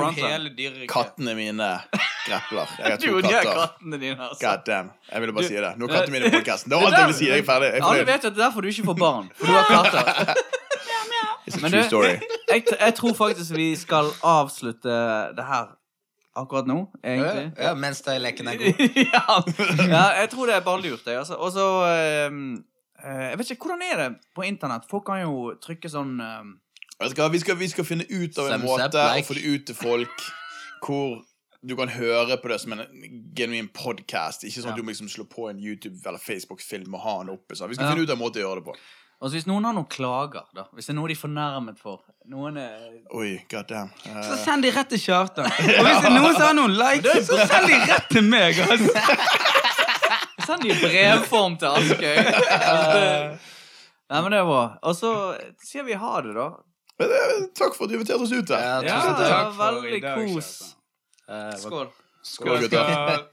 dyreriket. 0.62 0.92
Kattene 0.94 1.34
mine 1.38 1.72
grepler. 2.28 2.72
Jeg 2.78 2.90
har 2.94 2.96
to 3.04 3.18
er 3.18 3.28
katter. 3.28 3.52
kattene 3.58 4.00
dine, 4.00 4.16
altså. 4.30 4.40
God 4.46 4.64
damn. 4.70 4.90
Jeg 5.12 5.20
ville 5.24 5.32
bare 5.36 5.42
Du- 5.42 5.48
si 5.48 5.60
det. 5.66 5.74
Nå 5.78 5.88
er 5.90 5.94
kattene 5.98 6.16
mine 6.18 6.30
i 6.30 6.34
podkasten. 6.38 6.70
Det 6.70 6.76
var 6.80 6.86
alt 6.86 6.98
jeg 6.98 7.06
ville 7.10 7.18
si. 7.18 7.28
Jeg 7.32 7.42
er 7.44 7.48
ferdig. 7.50 7.72
Jeg 7.74 7.82
er 7.82 7.88
Alle 7.90 8.06
vet 8.12 8.24
at 8.24 8.30
det 8.30 8.38
er 8.38 8.44
derfor 8.46 8.60
du 8.62 8.68
ikke 8.72 8.86
får 8.92 8.98
barn. 9.04 9.30
For 9.34 9.46
du 9.46 9.52
har 9.58 9.68
katter. 9.74 10.37
It's 11.48 11.56
a 11.58 11.62
Men 11.64 11.72
true 11.72 11.82
du, 11.82 11.88
story. 11.88 12.14
jeg, 12.52 12.64
jeg 12.78 12.94
tror 12.98 13.14
faktisk 13.18 13.54
vi 13.56 13.68
skal 13.80 14.10
avslutte 14.22 14.94
det 15.36 15.44
her 15.48 15.74
akkurat 16.38 16.68
nå, 16.70 16.76
egentlig. 17.02 17.48
Ja, 17.58 17.72
mens 17.74 18.00
de 18.06 18.14
lekene 18.22 18.52
er 18.54 18.60
gode. 18.60 18.88
ja. 19.14 19.22
ja, 19.88 20.04
jeg 20.20 20.30
tror 20.30 20.46
det 20.46 20.54
er 20.54 20.60
bare 20.66 20.82
lurt, 20.84 21.06
jeg. 21.08 21.18
Altså. 21.18 21.34
Og 21.34 21.50
så 21.56 21.64
eh, 21.90 22.30
Jeg 23.32 23.38
vet 23.38 23.50
ikke, 23.56 23.66
hvordan 23.66 23.82
er 23.88 23.96
det 24.04 24.08
på 24.36 24.44
internett? 24.46 24.86
Folk 24.90 25.06
kan 25.08 25.22
jo 25.24 25.54
trykke 25.62 25.90
sånn 25.90 26.16
Vet 26.98 27.14
du 27.14 27.20
hva, 27.22 27.28
vi, 27.30 27.38
skal, 27.38 27.54
vi 27.58 27.68
skal 27.70 27.86
finne 27.86 28.06
ut 28.10 28.38
av 28.42 28.48
en 28.54 28.62
måte 28.66 28.90
like. 28.90 29.22
å 29.22 29.26
få 29.28 29.34
det 29.38 29.44
ut 29.46 29.66
til 29.70 29.76
folk 29.78 30.24
hvor 30.82 31.20
du 31.62 31.74
kan 31.78 31.90
høre 31.90 32.36
på 32.42 32.50
det 32.52 32.56
som 32.62 32.72
en 32.74 32.82
genuin 33.38 33.66
podkast. 33.74 34.44
Ikke 34.46 34.62
sånn 34.62 34.72
at 34.72 34.76
Ja. 34.78 34.82
du 34.82 34.86
liksom 34.90 35.08
slår 35.10 35.26
på 35.30 35.48
en 35.50 35.58
YouTube- 35.58 35.98
eller 36.06 36.18
Facebook-film 36.22 36.94
og 36.94 37.00
har 37.02 37.24
den 37.24 37.32
oppe. 37.34 37.54
Så 37.58 37.66
vi 37.70 37.74
skal 37.74 37.86
Ja. 37.86 37.92
finne 37.94 38.02
ut 38.06 38.10
av 38.10 38.16
en 38.18 38.22
måte 38.22 38.38
å 38.38 38.44
gjøre 38.46 38.60
det 38.62 38.66
på. 38.70 38.74
Og 39.18 39.32
hvis 39.34 39.46
noen 39.50 39.64
har 39.66 39.74
noen 39.74 39.88
klager, 39.90 40.44
da 40.54 40.62
Hvis 40.76 40.86
det 40.86 40.92
er 40.92 40.96
noe 41.00 41.08
de 41.10 41.14
er 41.16 41.18
fornærmet 41.18 41.78
for 41.82 42.04
Noen 42.30 42.56
er 42.62 42.84
Oi, 43.18 43.32
god 43.50 43.66
damn. 43.70 43.90
Eh, 44.06 44.18
Så 44.22 44.36
send 44.44 44.62
de 44.62 44.70
rett 44.70 44.90
til 44.92 45.00
Kjartan. 45.02 45.48
Og 45.78 45.82
hvis 45.88 45.98
det 46.04 46.10
er 46.10 46.14
noen 46.14 46.34
som 46.36 46.44
har 46.44 46.54
noen 46.58 46.74
likes, 46.78 47.26
så 47.26 47.38
send 47.50 47.66
de 47.72 47.78
rett 47.88 48.08
til 48.12 48.22
meg. 48.28 48.60
Altså. 48.62 48.92
Send 50.48 50.62
de 50.64 50.70
i 50.72 50.76
brevform 50.80 51.56
til 51.60 51.68
Askøy. 51.68 52.18
Altså, 52.68 53.00
Nei, 54.08 54.20
men 54.24 54.32
det 54.32 54.38
er 54.40 54.46
bra. 54.48 54.62
Og 54.88 54.94
så 54.96 55.10
sier 55.60 55.84
vi 55.84 55.96
ha 56.00 56.12
det, 56.24 56.30
da. 56.38 56.46
men, 57.02 57.42
takk 57.58 57.74
for 57.76 57.84
at 57.84 57.90
du 57.92 57.98
inviterte 57.98 58.24
oss 58.24 58.32
ut. 58.32 58.46
Der. 58.48 58.62
Ja, 58.62 58.78
Ja, 58.86 59.00
tusen 59.02 59.18
takk. 59.18 59.58
veldig 59.58 59.90
i 59.98 60.00
dag, 60.04 60.22
kos. 60.32 60.48
Kjartan. 61.28 61.50
Eh, 61.52 61.58
Skål. 61.64 61.90
Skål, 62.24 62.62
gutter. 62.64 63.26